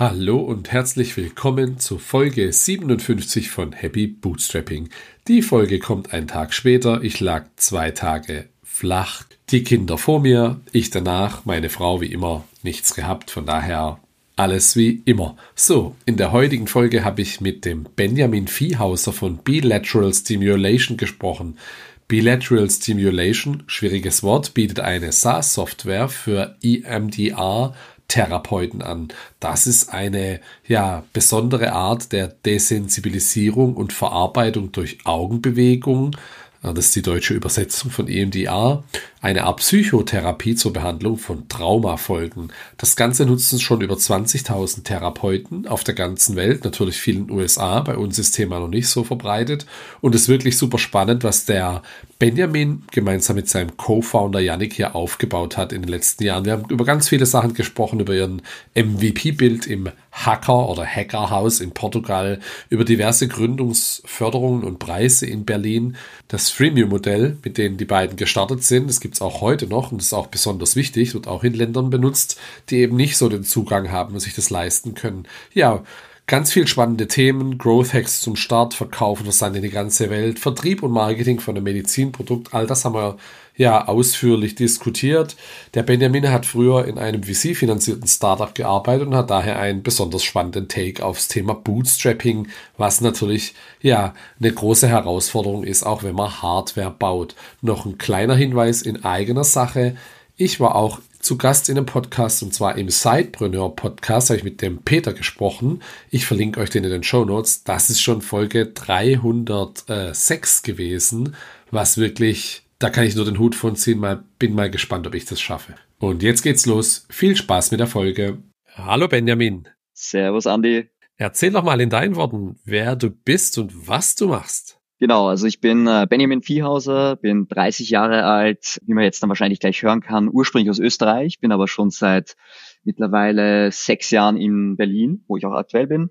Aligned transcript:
Hallo 0.00 0.38
und 0.38 0.70
herzlich 0.70 1.16
willkommen 1.16 1.80
zu 1.80 1.98
Folge 1.98 2.52
57 2.52 3.50
von 3.50 3.72
Happy 3.72 4.06
Bootstrapping. 4.06 4.90
Die 5.26 5.42
Folge 5.42 5.80
kommt 5.80 6.12
einen 6.12 6.28
Tag 6.28 6.54
später. 6.54 7.02
Ich 7.02 7.18
lag 7.18 7.46
zwei 7.56 7.90
Tage 7.90 8.48
flach. 8.62 9.24
Die 9.50 9.64
Kinder 9.64 9.98
vor 9.98 10.20
mir, 10.20 10.60
ich 10.70 10.90
danach, 10.90 11.46
meine 11.46 11.68
Frau 11.68 12.00
wie 12.00 12.12
immer 12.12 12.44
nichts 12.62 12.94
gehabt. 12.94 13.32
Von 13.32 13.44
daher 13.44 13.98
alles 14.36 14.76
wie 14.76 15.02
immer. 15.04 15.36
So, 15.56 15.96
in 16.06 16.16
der 16.16 16.30
heutigen 16.30 16.68
Folge 16.68 17.02
habe 17.02 17.20
ich 17.20 17.40
mit 17.40 17.64
dem 17.64 17.88
Benjamin 17.96 18.46
Viehhauser 18.46 19.12
von 19.12 19.38
Bilateral 19.38 20.14
Stimulation 20.14 20.96
gesprochen. 20.96 21.58
Bilateral 22.06 22.70
Stimulation, 22.70 23.64
schwieriges 23.66 24.22
Wort, 24.22 24.54
bietet 24.54 24.78
eine 24.78 25.10
SaaS-Software 25.10 26.08
für 26.08 26.56
EMDR 26.62 27.74
Therapeuten 28.08 28.82
an. 28.82 29.08
Das 29.38 29.66
ist 29.66 29.90
eine 29.90 30.40
ja 30.66 31.04
besondere 31.12 31.72
Art 31.72 32.12
der 32.12 32.28
Desensibilisierung 32.28 33.76
und 33.76 33.92
Verarbeitung 33.92 34.72
durch 34.72 34.98
Augenbewegung 35.04 36.16
das 36.62 36.86
ist 36.86 36.96
die 36.96 37.02
deutsche 37.02 37.34
Übersetzung 37.34 37.90
von 37.90 38.08
EMDR, 38.08 38.82
eine 39.20 39.44
Art 39.44 39.58
Psychotherapie 39.58 40.54
zur 40.54 40.72
Behandlung 40.72 41.18
von 41.18 41.48
Traumafolgen. 41.48 42.52
Das 42.76 42.96
Ganze 42.96 43.26
nutzen 43.26 43.58
schon 43.60 43.80
über 43.80 43.96
20.000 43.96 44.84
Therapeuten 44.84 45.66
auf 45.66 45.84
der 45.84 45.94
ganzen 45.94 46.36
Welt, 46.36 46.64
natürlich 46.64 46.98
vielen 46.98 47.30
USA, 47.30 47.80
bei 47.80 47.96
uns 47.96 48.18
ist 48.18 48.30
das 48.30 48.36
Thema 48.36 48.60
noch 48.60 48.68
nicht 48.68 48.88
so 48.88 49.04
verbreitet 49.04 49.66
und 50.00 50.14
es 50.14 50.22
ist 50.22 50.28
wirklich 50.28 50.56
super 50.56 50.78
spannend, 50.78 51.24
was 51.24 51.44
der 51.44 51.82
Benjamin 52.18 52.82
gemeinsam 52.90 53.36
mit 53.36 53.48
seinem 53.48 53.76
Co-Founder 53.76 54.40
Yannick 54.40 54.74
hier 54.74 54.96
aufgebaut 54.96 55.56
hat 55.56 55.72
in 55.72 55.82
den 55.82 55.88
letzten 55.88 56.24
Jahren. 56.24 56.44
Wir 56.44 56.52
haben 56.52 56.68
über 56.68 56.84
ganz 56.84 57.08
viele 57.08 57.26
Sachen 57.26 57.54
gesprochen, 57.54 58.00
über 58.00 58.14
ihren 58.14 58.42
MVP-Bild 58.74 59.66
im 59.66 59.90
Hacker- 60.10 60.68
oder 60.68 60.84
Hackerhaus 60.84 61.60
in 61.60 61.70
Portugal, 61.70 62.40
über 62.70 62.84
diverse 62.84 63.28
Gründungsförderungen 63.28 64.64
und 64.64 64.80
Preise 64.80 65.26
in 65.26 65.44
Berlin, 65.44 65.96
das 66.26 66.50
Freemium-Modell, 66.50 67.38
mit 67.44 67.56
dem 67.56 67.76
die 67.76 67.84
beiden 67.84 68.16
gestartet 68.16 68.64
sind, 68.64 68.88
das 68.88 69.00
gibt 69.00 69.07
es 69.14 69.22
auch 69.22 69.40
heute 69.40 69.66
noch 69.66 69.92
und 69.92 69.98
das 69.98 70.08
ist 70.08 70.12
auch 70.12 70.28
besonders 70.28 70.76
wichtig, 70.76 71.14
wird 71.14 71.28
auch 71.28 71.44
in 71.44 71.54
Ländern 71.54 71.90
benutzt, 71.90 72.38
die 72.70 72.78
eben 72.78 72.96
nicht 72.96 73.16
so 73.16 73.28
den 73.28 73.44
Zugang 73.44 73.90
haben 73.90 74.14
und 74.14 74.20
sich 74.20 74.34
das 74.34 74.50
leisten 74.50 74.94
können. 74.94 75.26
Ja, 75.54 75.82
Ganz 76.28 76.52
viel 76.52 76.66
spannende 76.66 77.08
Themen, 77.08 77.56
Growth 77.56 77.94
Hacks 77.94 78.20
zum 78.20 78.36
Start, 78.36 78.74
Verkaufen, 78.74 79.24
Versand 79.24 79.56
in 79.56 79.62
die 79.62 79.70
ganze 79.70 80.10
Welt, 80.10 80.38
Vertrieb 80.38 80.82
und 80.82 80.92
Marketing 80.92 81.40
von 81.40 81.56
einem 81.56 81.64
Medizinprodukt, 81.64 82.52
all 82.52 82.66
das 82.66 82.84
haben 82.84 82.94
wir 82.94 83.16
ja 83.58 83.86
ausführlich 83.86 84.54
diskutiert. 84.54 85.36
Der 85.74 85.82
Benjamin 85.82 86.30
hat 86.30 86.46
früher 86.46 86.86
in 86.86 86.96
einem 86.96 87.24
VC-finanzierten 87.24 88.08
Startup 88.08 88.54
gearbeitet 88.54 89.08
und 89.08 89.14
hat 89.14 89.28
daher 89.28 89.58
einen 89.58 89.82
besonders 89.82 90.22
spannenden 90.22 90.68
Take 90.68 91.04
aufs 91.04 91.28
Thema 91.28 91.54
Bootstrapping, 91.54 92.48
was 92.78 93.02
natürlich 93.02 93.54
ja 93.82 94.14
eine 94.40 94.52
große 94.52 94.88
Herausforderung 94.88 95.64
ist, 95.64 95.82
auch 95.82 96.02
wenn 96.02 96.14
man 96.14 96.40
Hardware 96.40 96.94
baut. 96.96 97.34
Noch 97.60 97.84
ein 97.84 97.98
kleiner 97.98 98.36
Hinweis 98.36 98.80
in 98.80 99.04
eigener 99.04 99.44
Sache. 99.44 99.96
Ich 100.36 100.60
war 100.60 100.76
auch 100.76 101.00
zu 101.20 101.36
Gast 101.36 101.68
in 101.68 101.76
einem 101.76 101.86
Podcast 101.86 102.44
und 102.44 102.54
zwar 102.54 102.78
im 102.78 102.88
Sidepreneur 102.88 103.74
Podcast 103.74 104.30
habe 104.30 104.38
ich 104.38 104.44
mit 104.44 104.62
dem 104.62 104.78
Peter 104.82 105.12
gesprochen. 105.12 105.82
Ich 106.10 106.26
verlinke 106.26 106.60
euch 106.60 106.70
den 106.70 106.84
in 106.84 106.90
den 106.90 107.02
Show 107.02 107.24
Notes. 107.24 107.64
Das 107.64 107.90
ist 107.90 108.00
schon 108.00 108.22
Folge 108.22 108.66
306 108.66 110.62
gewesen, 110.62 111.34
was 111.72 111.98
wirklich, 111.98 112.62
da 112.78 112.90
kann 112.90 113.04
ich 113.04 113.16
nur 113.16 113.24
den 113.24 113.38
Hut 113.38 113.54
von 113.54 113.76
ziehen. 113.76 113.98
Mal, 113.98 114.24
bin 114.38 114.54
mal 114.54 114.70
gespannt, 114.70 115.06
ob 115.06 115.14
ich 115.14 115.24
das 115.24 115.40
schaffe. 115.40 115.74
Und 115.98 116.22
jetzt 116.22 116.42
geht's 116.42 116.66
los. 116.66 117.06
Viel 117.10 117.36
Spaß 117.36 117.70
mit 117.72 117.80
der 117.80 117.86
Folge. 117.86 118.38
Hallo 118.74 119.08
Benjamin. 119.08 119.68
Servus 119.92 120.46
Andi. 120.46 120.88
Erzähl 121.16 121.50
doch 121.50 121.64
mal 121.64 121.80
in 121.80 121.90
deinen 121.90 122.14
Worten, 122.14 122.60
wer 122.64 122.94
du 122.94 123.10
bist 123.10 123.58
und 123.58 123.88
was 123.88 124.14
du 124.14 124.28
machst. 124.28 124.78
Genau, 125.00 125.28
also 125.28 125.46
ich 125.46 125.60
bin 125.60 125.86
äh, 125.86 126.06
Benjamin 126.08 126.42
Viehhauser, 126.42 127.16
bin 127.16 127.46
30 127.48 127.90
Jahre 127.90 128.24
alt, 128.24 128.80
wie 128.84 128.94
man 128.94 129.04
jetzt 129.04 129.22
dann 129.22 129.28
wahrscheinlich 129.28 129.60
gleich 129.60 129.82
hören 129.82 130.00
kann, 130.00 130.28
ursprünglich 130.32 130.70
aus 130.70 130.80
Österreich, 130.80 131.38
bin 131.40 131.52
aber 131.52 131.68
schon 131.68 131.90
seit 131.90 132.36
mittlerweile 132.82 133.70
sechs 133.70 134.10
Jahren 134.10 134.36
in 134.36 134.76
Berlin, 134.76 135.24
wo 135.28 135.36
ich 135.36 135.46
auch 135.46 135.52
aktuell 135.52 135.86
bin. 135.86 136.10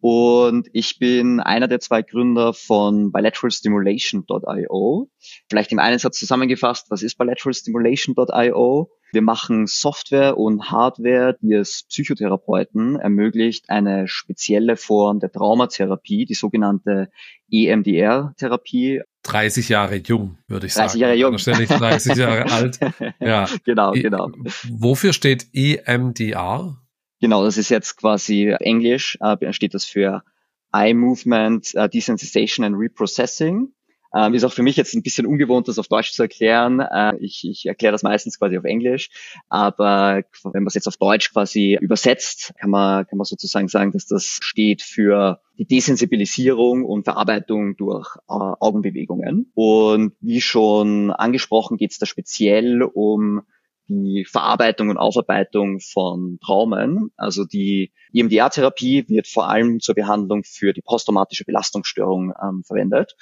Und 0.00 0.68
ich 0.72 0.98
bin 0.98 1.40
einer 1.40 1.66
der 1.66 1.80
zwei 1.80 2.02
Gründer 2.02 2.52
von 2.52 3.10
bilateralstimulation.io. 3.10 5.10
Vielleicht 5.50 5.72
im 5.72 5.80
einen 5.80 5.98
Satz 5.98 6.20
zusammengefasst, 6.20 6.86
was 6.90 7.02
ist 7.02 7.18
bilateralstimulation.io? 7.18 8.92
Wir 9.10 9.22
machen 9.22 9.66
Software 9.66 10.36
und 10.36 10.70
Hardware, 10.70 11.36
die 11.40 11.54
es 11.54 11.84
Psychotherapeuten 11.88 12.96
ermöglicht, 12.96 13.70
eine 13.70 14.06
spezielle 14.06 14.76
Form 14.76 15.18
der 15.18 15.32
Traumatherapie, 15.32 16.26
die 16.26 16.34
sogenannte 16.34 17.10
EMDR-Therapie. 17.50 19.00
30 19.22 19.70
Jahre 19.70 19.96
jung, 19.96 20.36
würde 20.46 20.66
ich 20.66 20.74
30 20.74 20.74
sagen. 20.74 20.86
30 20.86 21.00
Jahre 21.00 21.14
jung. 21.14 21.38
Ständig 21.38 21.68
30 21.68 22.16
Jahre 22.16 22.52
alt. 22.52 22.78
Ja. 23.20 23.48
Genau, 23.64 23.92
genau. 23.92 24.30
Wofür 24.70 25.12
steht 25.12 25.48
EMDR? 25.52 26.76
Genau, 27.20 27.44
das 27.44 27.56
ist 27.56 27.68
jetzt 27.68 27.96
quasi 27.96 28.54
Englisch, 28.60 29.18
äh, 29.20 29.52
steht 29.52 29.74
das 29.74 29.84
für 29.84 30.22
Eye 30.72 30.94
Movement 30.94 31.72
uh, 31.74 31.88
Desensitization 31.88 32.64
and 32.64 32.76
Reprocessing. 32.76 33.72
Ähm, 34.14 34.32
ist 34.32 34.44
auch 34.44 34.52
für 34.52 34.62
mich 34.62 34.76
jetzt 34.76 34.94
ein 34.94 35.02
bisschen 35.02 35.26
ungewohnt, 35.26 35.68
das 35.68 35.78
auf 35.78 35.88
Deutsch 35.88 36.12
zu 36.12 36.22
erklären. 36.22 36.80
Äh, 36.80 37.16
ich, 37.18 37.46
ich 37.46 37.66
erkläre 37.66 37.92
das 37.92 38.02
meistens 38.02 38.38
quasi 38.38 38.56
auf 38.56 38.64
Englisch, 38.64 39.10
aber 39.50 40.22
wenn 40.44 40.62
man 40.62 40.68
es 40.68 40.74
jetzt 40.74 40.88
auf 40.88 40.96
Deutsch 40.96 41.30
quasi 41.30 41.76
übersetzt, 41.78 42.54
kann 42.58 42.70
man, 42.70 43.06
kann 43.06 43.18
man 43.18 43.26
sozusagen 43.26 43.68
sagen, 43.68 43.92
dass 43.92 44.06
das 44.06 44.38
steht 44.40 44.80
für 44.80 45.40
die 45.58 45.66
Desensibilisierung 45.66 46.86
und 46.86 47.04
Verarbeitung 47.04 47.76
durch 47.76 48.16
äh, 48.28 48.32
Augenbewegungen. 48.32 49.50
Und 49.54 50.14
wie 50.20 50.40
schon 50.40 51.10
angesprochen, 51.10 51.76
geht 51.76 51.90
es 51.90 51.98
da 51.98 52.06
speziell 52.06 52.82
um 52.82 53.42
die 53.88 54.26
Verarbeitung 54.28 54.90
und 54.90 54.98
Aufarbeitung 54.98 55.80
von 55.80 56.38
Traumen. 56.44 57.10
Also 57.16 57.44
die 57.44 57.92
EMDR-Therapie 58.12 59.08
wird 59.08 59.26
vor 59.26 59.48
allem 59.48 59.80
zur 59.80 59.94
Behandlung 59.94 60.44
für 60.44 60.72
die 60.72 60.82
posttraumatische 60.82 61.44
Belastungsstörung 61.44 62.32
ähm, 62.42 62.62
verwendet. 62.64 63.16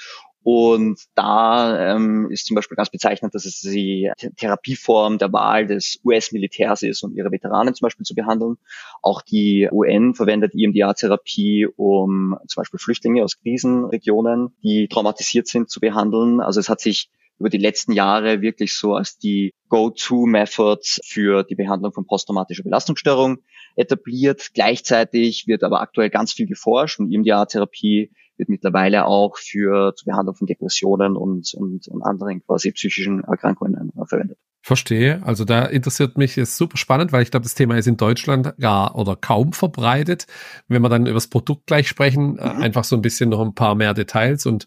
Und 0.48 1.00
da 1.16 1.96
ähm, 1.96 2.30
ist 2.30 2.46
zum 2.46 2.54
Beispiel 2.54 2.76
ganz 2.76 2.88
bezeichnend, 2.88 3.34
dass 3.34 3.46
es 3.46 3.62
die 3.62 4.12
Therapieform 4.36 5.18
der 5.18 5.32
Wahl 5.32 5.66
des 5.66 5.98
US-Militärs 6.04 6.84
ist, 6.84 7.02
um 7.02 7.16
ihre 7.16 7.32
Veteranen 7.32 7.74
zum 7.74 7.86
Beispiel 7.86 8.06
zu 8.06 8.14
behandeln. 8.14 8.56
Auch 9.02 9.22
die 9.22 9.68
UN 9.72 10.14
verwendet 10.14 10.52
EMDR-Therapie, 10.54 11.66
um 11.74 12.36
zum 12.46 12.60
Beispiel 12.60 12.78
Flüchtlinge 12.78 13.24
aus 13.24 13.40
Krisenregionen, 13.40 14.54
die 14.62 14.86
traumatisiert 14.86 15.48
sind, 15.48 15.68
zu 15.68 15.80
behandeln. 15.80 16.40
Also 16.40 16.60
es 16.60 16.68
hat 16.68 16.80
sich 16.80 17.10
über 17.38 17.50
die 17.50 17.58
letzten 17.58 17.92
Jahre 17.92 18.40
wirklich 18.40 18.74
so 18.74 18.94
als 18.94 19.18
die 19.18 19.52
Go-To-Method 19.68 20.80
für 21.04 21.42
die 21.42 21.54
Behandlung 21.54 21.92
von 21.92 22.06
posttraumatischer 22.06 22.62
Belastungsstörung 22.62 23.38
etabliert. 23.76 24.50
Gleichzeitig 24.54 25.46
wird 25.46 25.62
aber 25.62 25.80
aktuell 25.80 26.10
ganz 26.10 26.32
viel 26.32 26.46
geforscht 26.46 26.98
und 26.98 27.12
EMDR-Therapie 27.12 28.10
wird 28.38 28.48
mittlerweile 28.48 29.06
auch 29.06 29.36
für 29.36 29.94
zur 29.94 30.12
Behandlung 30.12 30.36
von 30.36 30.46
Depressionen 30.46 31.16
und, 31.16 31.54
und, 31.54 31.88
und 31.88 32.02
anderen 32.02 32.44
quasi 32.44 32.70
psychischen 32.72 33.24
Erkrankungen 33.24 33.92
äh, 33.96 34.06
verwendet. 34.06 34.38
Verstehe. 34.62 35.22
Also 35.24 35.44
da 35.44 35.64
interessiert 35.64 36.18
mich, 36.18 36.36
ist 36.36 36.56
super 36.56 36.76
spannend, 36.76 37.12
weil 37.12 37.22
ich 37.22 37.30
glaube, 37.30 37.44
das 37.44 37.54
Thema 37.54 37.78
ist 37.78 37.86
in 37.86 37.96
Deutschland 37.96 38.54
gar 38.58 38.96
oder 38.96 39.14
kaum 39.14 39.52
verbreitet. 39.52 40.26
Wenn 40.66 40.82
wir 40.82 40.88
dann 40.88 41.06
über 41.06 41.14
das 41.14 41.28
Produkt 41.28 41.66
gleich 41.66 41.88
sprechen, 41.88 42.36
äh, 42.38 42.52
mhm. 42.52 42.62
einfach 42.62 42.84
so 42.84 42.96
ein 42.96 43.02
bisschen 43.02 43.30
noch 43.30 43.40
ein 43.40 43.54
paar 43.54 43.74
mehr 43.74 43.94
Details 43.94 44.44
und 44.44 44.66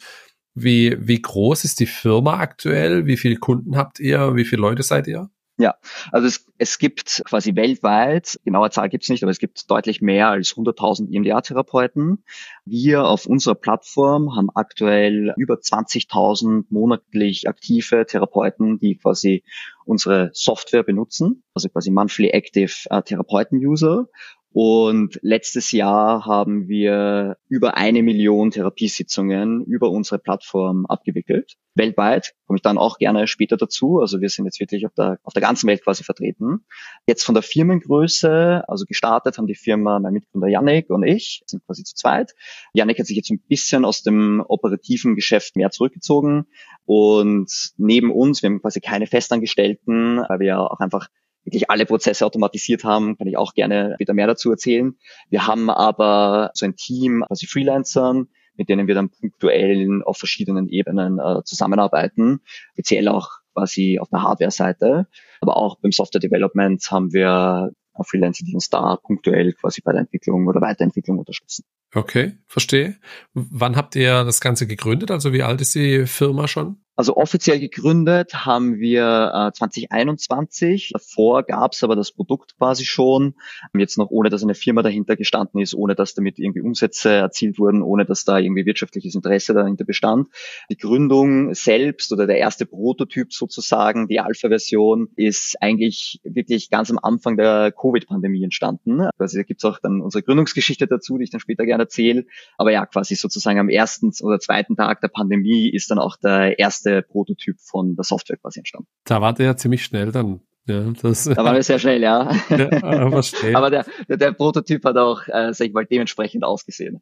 wie, 0.54 0.96
wie 1.00 1.22
groß 1.22 1.64
ist 1.64 1.80
die 1.80 1.86
Firma 1.86 2.40
aktuell? 2.40 3.06
Wie 3.06 3.18
viele 3.18 3.36
Kunden 3.36 3.78
habt 3.78 4.00
ihr? 4.00 4.36
Wie 4.36 4.46
viele 4.46 4.62
Leute 4.62 4.84
seid 4.84 5.08
ihr? 5.08 5.30
Ja, 5.60 5.76
also 6.14 6.26
es, 6.26 6.46
es 6.58 6.78
gibt 6.80 7.22
quasi 7.26 7.54
weltweit, 7.54 8.40
genaue 8.46 8.70
Zahl 8.70 8.88
gibt 8.88 9.04
es 9.04 9.10
nicht, 9.10 9.24
aber 9.24 9.32
es 9.32 9.40
gibt 9.40 9.70
deutlich 9.70 10.00
mehr 10.00 10.30
als 10.30 10.56
100.000 10.56 11.14
EMDR-Therapeuten. 11.14 12.24
Wir 12.64 13.04
auf 13.04 13.26
unserer 13.26 13.56
Plattform 13.56 14.38
haben 14.38 14.48
aktuell 14.56 15.34
über 15.36 15.56
20.000 15.56 16.64
monatlich 16.70 17.50
aktive 17.50 18.06
Therapeuten, 18.06 18.80
die 18.80 18.96
quasi 18.96 19.44
unsere 19.84 20.30
Software 20.32 20.84
benutzen, 20.84 21.44
also 21.54 21.68
quasi 21.68 21.92
monthly 21.92 22.30
active 22.30 22.88
äh, 22.90 23.02
Therapeuten-User. 23.02 24.08
Und 24.52 25.20
letztes 25.22 25.72
Jahr 25.72 26.26
haben 26.26 26.68
wir 26.68 27.38
über 27.50 27.78
eine 27.78 28.02
Million 28.02 28.50
Therapiesitzungen 28.50 29.64
über 29.66 29.92
unsere 29.92 30.18
Plattform 30.18 30.88
abgewickelt. 30.88 31.56
Weltweit 31.76 32.34
komme 32.48 32.58
ich 32.58 32.64
dann 32.64 32.80
auch 32.80 32.98
gerne 32.98 33.28
später 33.28 33.58
dazu. 33.58 34.00
Also 34.00 34.22
wir 34.22 34.30
sind 34.30 34.46
jetzt 34.46 34.60
wirklich 34.60 34.88
auf 34.88 34.94
der, 34.96 35.20
auf 35.22 35.34
der 35.34 35.44
ganzen 35.44 35.68
Welt 35.68 35.84
quasi 35.84 36.04
vertreten. 36.04 36.66
Jetzt 37.06 37.24
von 37.24 37.36
der 37.36 37.44
Firmengröße, 37.44 38.64
also 38.68 38.86
gestartet 38.86 39.38
haben 39.38 39.46
die 39.46 39.56
Firma 39.56 40.00
mein 40.00 40.14
Mitgründer 40.14 40.48
Yannick 40.48 40.90
und 40.90 41.04
ich, 41.04 41.44
sind 41.46 41.64
quasi 41.66 41.84
zu 41.84 41.94
zweit. 41.94 42.34
Yannick 42.74 42.98
hat 42.98 43.06
sich 43.06 43.18
jetzt 43.18 43.30
ein 43.30 43.42
bisschen 43.48 43.86
aus 43.86 44.02
dem 44.02 44.44
operativen 44.48 45.16
Geschäft 45.16 45.58
mehr 45.58 45.70
zurückgezogen. 45.70 46.48
Und 46.86 47.72
neben 47.78 48.12
uns, 48.12 48.42
wir 48.42 48.50
haben 48.50 48.62
quasi 48.62 48.82
keine 48.82 49.06
Festangestellten, 49.06 50.24
weil 50.28 50.40
wir 50.40 50.48
ja 50.48 50.60
auch 50.60 50.80
einfach 50.80 51.08
wirklich 51.50 51.70
alle 51.70 51.86
Prozesse 51.86 52.26
automatisiert 52.26 52.84
haben, 52.84 53.18
kann 53.18 53.28
ich 53.28 53.38
auch 53.38 53.54
gerne 53.54 53.96
wieder 53.98 54.14
mehr 54.14 54.28
dazu 54.28 54.52
erzählen. 54.52 54.96
Wir 55.30 55.48
haben 55.48 55.70
aber 55.70 56.52
so 56.54 56.66
ein 56.66 56.76
Team, 56.76 57.24
also 57.28 57.48
Freelancern, 57.48 58.28
mit 58.56 58.70
denen 58.70 58.88
wir 58.88 58.96
dann 58.96 59.10
punktuell 59.10 60.04
auf 60.04 60.18
verschiedenen 60.18 60.68
Ebenen 60.68 61.18
äh, 61.18 61.44
zusammenarbeiten, 61.44 62.42
speziell 62.74 63.08
auch 63.08 63.30
quasi 63.54 64.00
auf 64.00 64.10
der 64.10 64.22
Hardware-Seite. 64.22 65.08
Aber 65.42 65.58
auch 65.58 65.80
beim 65.80 65.92
Software-Development 65.92 66.86
haben 66.92 67.12
wir 67.14 67.72
Freelancer, 68.04 68.46
die 68.46 68.54
uns 68.54 68.70
da 68.70 68.96
punktuell 68.96 69.54
quasi 69.54 69.82
bei 69.82 69.92
der 69.92 70.02
Entwicklung 70.02 70.48
oder 70.48 70.62
Weiterentwicklung 70.62 71.20
unterstützen. 71.20 71.66
Okay, 71.94 72.38
verstehe. 72.48 72.98
Wann 73.34 73.76
habt 73.76 73.96
ihr 73.96 74.24
das 74.24 74.42
Ganze 74.42 74.68
gegründet? 74.68 75.12
Also 75.12 75.34
wie 75.34 75.44
alt 75.44 75.60
ist 75.60 75.76
die 75.76 76.06
Firma 76.06 76.48
schon? 76.48 76.78
Also 77.00 77.16
offiziell 77.16 77.62
gegründet 77.62 78.46
haben 78.46 78.78
wir 78.78 79.32
äh, 79.34 79.54
2021. 79.54 80.90
Davor 80.92 81.44
gab 81.44 81.72
es 81.72 81.82
aber 81.82 81.96
das 81.96 82.12
Produkt 82.12 82.58
quasi 82.58 82.84
schon. 82.84 83.36
Jetzt 83.74 83.98
noch 83.98 84.10
ohne, 84.10 84.30
dass 84.30 84.44
eine 84.44 84.54
Firma 84.54 84.82
dahinter 84.82 85.16
gestanden 85.16 85.62
ist, 85.62 85.74
ohne 85.74 85.96
dass 85.96 86.14
damit 86.14 86.40
irgendwie 86.40 86.60
Umsätze 86.60 87.10
erzielt 87.12 87.58
wurden, 87.58 87.84
ohne 87.84 88.04
dass 88.04 88.26
da 88.26 88.38
irgendwie 88.38 88.66
wirtschaftliches 88.66 89.16
Interesse 89.16 89.54
dahinter 89.54 89.86
bestand. 89.86 90.28
Die 90.70 90.76
Gründung 90.76 91.54
selbst 91.54 92.12
oder 92.12 92.28
der 92.28 92.38
erste 92.38 92.66
Prototyp 92.66 93.32
sozusagen, 93.32 94.10
die 94.10 94.20
Alpha-Version, 94.20 95.08
ist 95.16 95.56
eigentlich 95.62 96.20
wirklich 96.26 96.70
ganz 96.70 96.92
am 96.92 97.00
Anfang 97.02 97.38
der 97.38 97.72
Covid-Pandemie 97.72 98.44
entstanden. 98.44 99.08
Also 99.18 99.38
da 99.38 99.44
gibt's 99.44 99.64
auch 99.64 99.80
dann 99.80 100.02
unsere 100.02 100.22
Gründungsgeschichte 100.22 100.86
dazu, 100.86 101.18
die 101.18 101.24
ich 101.24 101.30
dann 101.30 101.40
später 101.40 101.66
gerne 101.66 101.84
erzähle. 101.84 102.26
Aber 102.58 102.74
ja, 102.74 102.86
quasi 102.86 103.16
sozusagen 103.16 103.58
am 103.58 103.70
ersten 103.70 104.12
oder 104.22 104.42
zweiten 104.42 104.76
Tag 104.76 105.00
der 105.00 105.08
Pandemie 105.08 105.70
ist 105.70 105.92
dann 105.92 106.00
auch 106.00 106.18
der 106.18 106.60
erste 106.60 106.89
erste 106.90 107.02
Prototyp 107.08 107.60
von 107.60 107.96
der 107.96 108.04
Software 108.04 108.38
quasi 108.38 108.60
entstanden. 108.60 108.88
Da 109.06 109.22
war 109.22 109.34
der 109.34 109.46
ja 109.48 109.58
ziemlich 109.58 109.84
schnell 109.84 110.12
dann. 110.12 110.42
Ja, 110.66 110.82
das, 111.02 111.24
da 111.24 111.38
waren 111.38 111.56
wir 111.56 111.64
sehr 111.64 111.80
schnell, 111.80 112.02
ja. 112.02 112.32
ja 112.50 112.84
aber, 112.84 113.24
aber 113.54 113.70
der, 113.72 113.86
der, 114.08 114.18
der, 114.18 114.32
Prototyp 114.34 114.86
hat 114.86 114.98
auch, 114.98 115.28
äh, 115.28 115.52
sag 115.52 115.68
ich 115.68 115.74
mal, 115.74 115.86
dementsprechend 115.86 116.44
ausgesehen. 116.44 117.02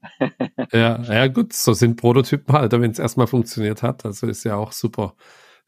ja, 0.72 1.01
ja 1.01 1.28
gut, 1.28 1.51
so 1.51 1.74
sind 1.74 1.98
Prototypen 1.98 2.56
halt, 2.56 2.72
wenn 2.72 2.92
es 2.92 3.00
erstmal 3.00 3.28
funktioniert 3.28 3.84
hat. 3.84 4.06
Also 4.06 4.28
ist 4.28 4.45
ja 4.45 4.56
auch 4.56 4.72
super. 4.72 5.16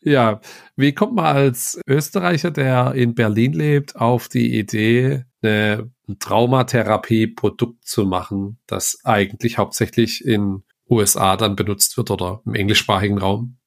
Ja, 0.02 0.40
wie 0.78 0.94
kommt 0.94 1.16
man 1.16 1.26
als 1.26 1.82
Österreicher, 1.86 2.52
der 2.52 2.94
in 2.94 3.16
Berlin 3.16 3.52
lebt, 3.52 3.98
auf 3.98 4.30
die 4.30 4.58
Idee, 4.58 5.26
eine 5.42 5.92
Traumatherapie-Produkt 6.20 7.86
zu 7.86 8.06
machen, 8.06 8.60
das 8.66 9.00
eigentlich 9.04 9.58
hauptsächlich 9.58 10.24
in 10.24 10.64
USA 10.90 11.36
dann 11.36 11.56
benutzt 11.56 11.98
wird 11.98 12.12
oder 12.12 12.42
im 12.46 12.56
englischsprachigen 12.56 13.18
Raum? 13.18 13.59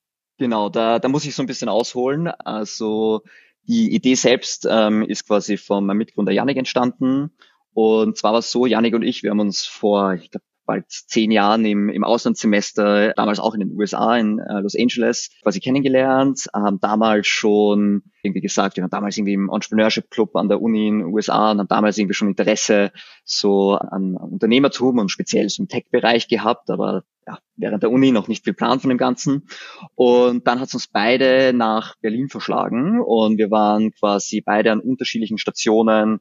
Genau, 0.43 0.69
da, 0.71 0.99
da 0.99 1.07
muss 1.09 1.25
ich 1.25 1.37
so 1.37 1.43
ein 1.45 1.47
bisschen 1.47 1.69
ausholen. 1.69 2.27
Also 2.27 3.23
die 3.69 3.95
Idee 3.95 4.17
selbst 4.17 4.67
ähm, 4.69 5.05
ist 5.05 5.25
quasi 5.25 5.57
vom 5.57 5.87
Mitgründer 5.87 6.33
Janik 6.33 6.57
entstanden. 6.57 7.31
Und 7.75 8.17
zwar 8.17 8.33
war 8.33 8.41
es 8.41 8.51
so, 8.51 8.67
Janik 8.67 8.93
und 8.97 9.03
ich, 9.03 9.23
wir 9.23 9.31
haben 9.31 9.39
uns 9.39 9.65
vor, 9.65 10.15
ich 10.15 10.33
glaube, 10.33 10.45
bald 10.65 10.85
zehn 10.89 11.31
Jahren 11.31 11.65
im, 11.65 11.89
im 11.89 12.05
Auslandssemester, 12.05 13.13
damals 13.15 13.41
auch 13.41 13.55
in 13.55 13.61
den 13.61 13.73
USA, 13.77 14.17
in 14.17 14.39
äh, 14.39 14.61
Los 14.61 14.77
Angeles, 14.79 15.31
quasi 15.43 15.61
kennengelernt, 15.61 16.47
haben 16.53 16.81
damals 16.81 17.27
schon 17.27 18.03
irgendwie 18.23 18.41
gesagt, 18.41 18.77
wir 18.77 18.83
waren 18.83 18.91
damals 18.91 19.17
irgendwie 19.17 19.35
im 19.35 19.51
Entrepreneurship 19.53 20.11
Club 20.11 20.37
an 20.37 20.49
der 20.49 20.63
Uni 20.63 20.89
in 20.89 20.99
den 21.01 21.09
USA 21.09 21.51
und 21.51 21.59
haben 21.59 21.69
damals 21.69 21.99
irgendwie 21.99 22.15
schon 22.15 22.29
Interesse 22.29 22.93
so 23.25 23.73
an 23.75 24.17
Unternehmertum 24.17 24.99
und 24.99 25.11
speziell 25.11 25.49
im 25.59 25.69
Tech-Bereich 25.69 26.29
gehabt, 26.29 26.71
aber 26.71 27.05
ja, 27.27 27.39
während 27.57 27.83
der 27.83 27.91
Uni 27.91 28.11
noch 28.11 28.29
nicht 28.29 28.45
viel 28.45 28.55
Plan 28.55 28.81
von 28.81 28.89
dem 28.89 28.99
Ganzen. 28.99 29.47
Und 29.95 30.47
dann 30.47 30.61
hat 30.61 30.69
es 30.69 30.75
uns 30.75 30.89
beide 30.89 31.53
nach 31.53 31.97
Berlin 32.01 32.29
verschlagen 32.29 33.01
und 33.01 33.39
wir 33.39 33.51
waren 33.51 33.93
quasi 33.93 34.41
beide 34.41 34.73
an 34.73 34.81
unterschiedlichen 34.81 35.39
Stationen 35.39 36.21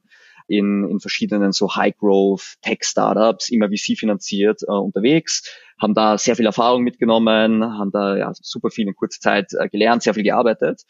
in, 0.52 0.86
in 0.88 1.00
verschiedenen 1.00 1.52
so 1.52 1.74
High-Growth 1.74 2.56
Tech-Startups, 2.60 3.48
immer 3.48 3.68
VC 3.68 3.98
finanziert, 3.98 4.62
äh, 4.62 4.72
unterwegs, 4.72 5.48
haben 5.80 5.94
da 5.94 6.18
sehr 6.18 6.36
viel 6.36 6.46
Erfahrung 6.46 6.82
mitgenommen, 6.82 7.64
haben 7.78 7.90
da 7.90 8.16
ja, 8.16 8.32
super 8.34 8.70
viel 8.70 8.86
in 8.86 8.94
kurzer 8.94 9.20
Zeit 9.20 9.52
äh, 9.54 9.68
gelernt, 9.68 10.02
sehr 10.02 10.14
viel 10.14 10.22
gearbeitet. 10.22 10.82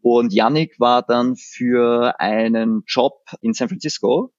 Und 0.00 0.32
Yannick 0.32 0.80
war 0.80 1.02
dann 1.02 1.36
für 1.36 2.18
einen 2.18 2.82
Job 2.86 3.20
in 3.42 3.52
San 3.52 3.68
Francisco 3.68 4.32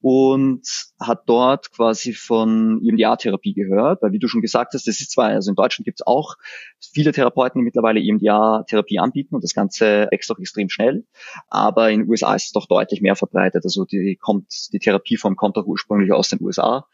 und 0.00 0.62
hat 0.98 1.22
dort 1.26 1.72
quasi 1.72 2.12
von 2.14 2.80
EMDR-Therapie 2.82 3.54
gehört, 3.54 4.02
weil 4.02 4.12
wie 4.12 4.18
du 4.18 4.28
schon 4.28 4.40
gesagt 4.40 4.72
hast, 4.74 4.86
das 4.86 5.00
ist 5.00 5.10
zwar, 5.10 5.26
also 5.26 5.50
in 5.50 5.56
Deutschland 5.56 5.84
gibt 5.84 6.00
es 6.00 6.06
auch 6.06 6.36
viele 6.80 7.12
Therapeuten, 7.12 7.60
die 7.60 7.64
mittlerweile 7.64 8.00
EMDR-Therapie 8.00 8.98
anbieten 8.98 9.34
und 9.34 9.44
das 9.44 9.54
Ganze 9.54 10.08
auch 10.10 10.38
extrem 10.38 10.68
schnell, 10.68 11.04
aber 11.48 11.90
in 11.90 12.00
den 12.00 12.08
USA 12.08 12.34
ist 12.34 12.46
es 12.46 12.52
doch 12.52 12.66
deutlich 12.66 13.02
mehr 13.02 13.16
verbreitet, 13.16 13.64
also 13.64 13.84
die 13.84 14.16
kommt, 14.20 14.72
die 14.72 14.78
Therapieform 14.78 15.36
kommt 15.36 15.56
auch 15.56 15.66
ursprünglich 15.66 16.12
aus 16.12 16.30
den 16.30 16.40
USA 16.40 16.86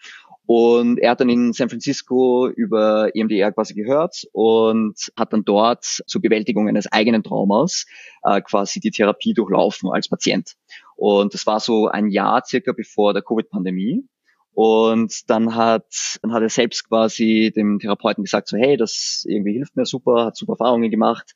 und 0.47 0.99
er 1.01 1.11
hat 1.11 1.21
dann 1.21 1.29
in 1.29 1.53
San 1.53 1.69
Francisco 1.69 2.49
über 2.49 3.11
EMDR 3.15 3.51
quasi 3.53 3.75
gehört 3.75 4.27
und 4.33 4.95
hat 5.17 5.33
dann 5.33 5.45
dort 5.45 5.85
zur 5.85 6.21
Bewältigung 6.23 6.69
eines 6.69 6.91
eigenen 6.91 7.25
Traumas 7.25 7.85
äh, 8.23 8.41
quasi 8.41 8.79
die 8.79 8.93
Therapie 8.93 9.35
durchlaufen 9.35 9.91
als 9.91 10.09
Patient. 10.09 10.55
Und 10.97 11.35
das 11.35 11.47
war 11.47 11.61
so 11.61 11.89
ein 11.89 12.09
Jahr 12.09 12.43
circa 12.45 12.73
bevor 12.73 13.13
der 13.13 13.23
Covid-Pandemie. 13.23 14.05
Und 14.57 15.29
dann 15.29 15.55
hat, 15.55 16.19
dann 16.23 16.33
hat 16.33 16.43
er 16.43 16.49
selbst 16.49 16.89
quasi 16.89 17.53
dem 17.55 17.79
Therapeuten 17.79 18.25
gesagt, 18.25 18.49
so, 18.49 18.57
hey, 18.57 18.79
das 18.79 19.23
irgendwie 19.29 19.53
hilft 19.53 19.77
mir 19.77 19.85
super, 19.85 20.25
hat 20.25 20.37
super 20.37 20.55
Erfahrungen 20.55 20.91
gemacht. 20.91 21.35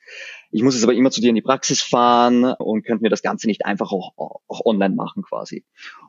Ich 0.50 0.62
muss 0.62 0.74
jetzt 0.74 0.84
aber 0.84 0.94
immer 0.94 1.10
zu 1.10 1.20
dir 1.20 1.28
in 1.28 1.34
die 1.34 1.42
Praxis 1.42 1.82
fahren 1.82 2.44
und 2.44 2.82
könnte 2.82 3.02
mir 3.02 3.10
das 3.10 3.20
Ganze 3.20 3.46
nicht 3.46 3.66
einfach 3.66 3.92
auch, 3.92 4.14
auch 4.16 4.64
online 4.64 4.94
machen 4.94 5.22
quasi. 5.22 5.66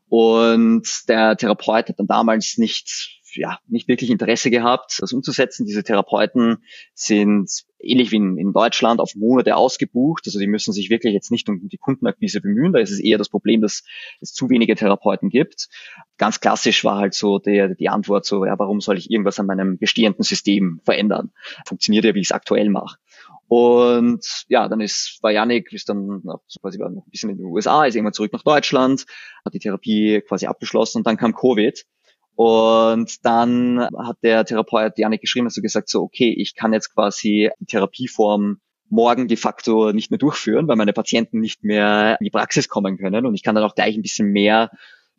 Und 0.07 0.88
der 1.09 1.36
Therapeut 1.36 1.89
hat 1.89 2.00
dann 2.00 2.07
damals 2.07 2.57
nicht 2.57 3.19
ja, 3.36 3.60
nicht 3.68 3.88
wirklich 3.88 4.10
Interesse 4.10 4.50
gehabt, 4.50 4.98
das 5.01 5.13
umzusetzen. 5.13 5.66
Diese 5.66 5.83
Therapeuten 5.83 6.63
sind 6.94 7.50
ähnlich 7.80 8.12
wie 8.12 8.18
in, 8.18 8.38
in, 8.38 8.54
Deutschland 8.54 9.00
auf 9.00 9.16
Monate 9.16 9.56
ausgebucht. 9.56 10.24
Also 10.25 10.39
die 10.39 10.48
müssen 10.48 10.74
sich 10.74 10.89
wirklich 10.89 11.13
jetzt 11.13 11.31
nicht 11.31 11.50
um 11.50 11.68
die 11.68 11.78
Kundenakquise 11.78 12.42
bemühen. 12.42 12.74
Da 12.74 12.80
ist 12.80 12.92
es 12.92 13.00
eher 13.00 13.18
das 13.18 13.30
Problem, 13.30 13.62
dass 13.62 13.83
es 14.19 14.33
zu 14.33 14.50
wenige 14.50 14.75
Therapeuten 14.75 15.30
gibt. 15.30 15.69
Ganz 16.18 16.39
klassisch 16.39 16.83
war 16.83 16.98
halt 16.98 17.13
so 17.13 17.39
der, 17.39 17.75
die 17.75 17.89
Antwort 17.89 18.25
so, 18.25 18.45
ja, 18.45 18.57
warum 18.60 18.81
soll 18.81 18.98
ich 18.98 19.10
irgendwas 19.10 19.39
an 19.39 19.48
meinem 19.48 19.77
bestehenden 19.77 20.24
System 20.24 20.81
verändern? 20.84 21.31
Funktioniert 21.66 22.06
ja, 22.06 22.13
wie 22.16 22.19
ich 22.19 22.27
es 22.27 22.31
aktuell 22.31 22.69
mache. 22.69 22.98
Und 23.48 24.45
ja, 24.48 24.69
dann 24.69 24.80
ist 24.80 25.19
war 25.22 25.31
Janik, 25.31 25.74
ist 25.74 25.89
dann 25.89 26.24
quasi 26.62 26.80
war 26.80 26.89
noch 26.89 27.06
ein 27.06 27.12
bisschen 27.12 27.31
in 27.31 27.38
den 27.38 27.48
USA, 27.48 27.84
ist 27.84 27.95
irgendwann 27.95 28.13
zurück 28.13 28.31
nach 28.31 28.44
Deutschland, 28.44 29.06
hat 29.44 29.54
die 29.54 29.60
Therapie 29.60 30.22
quasi 30.22 30.45
abgeschlossen 30.45 31.00
und 31.00 31.07
dann 31.07 31.18
kam 31.18 31.36
Covid. 31.36 31.86
Und 32.36 33.25
dann 33.25 33.88
hat 33.98 34.17
der 34.24 34.46
Therapeut 34.46 34.98
Janik 34.98 35.22
geschrieben, 35.22 35.46
du 35.55 35.62
gesagt, 35.62 35.89
so, 35.89 36.01
okay, 36.01 36.34
ich 36.36 36.55
kann 36.55 36.74
jetzt 36.74 36.94
quasi 36.94 37.51
die 37.60 37.65
Therapieform 37.65 38.60
morgen 38.89 39.27
de 39.27 39.38
facto 39.38 39.94
nicht 39.94 40.12
mehr 40.12 40.17
durchführen, 40.17 40.67
weil 40.67 40.75
meine 40.75 40.94
Patienten 40.94 41.39
nicht 41.39 41.63
mehr 41.63 42.17
in 42.20 42.25
die 42.25 42.29
Praxis 42.29 42.67
kommen 42.67 42.98
können. 42.98 43.25
Und 43.25 43.36
ich 43.36 43.44
kann 43.44 43.55
dann 43.55 43.63
auch 43.63 43.75
gleich 43.75 43.96
ein 43.96 44.01
bisschen 44.01 44.32
mehr 44.32 44.70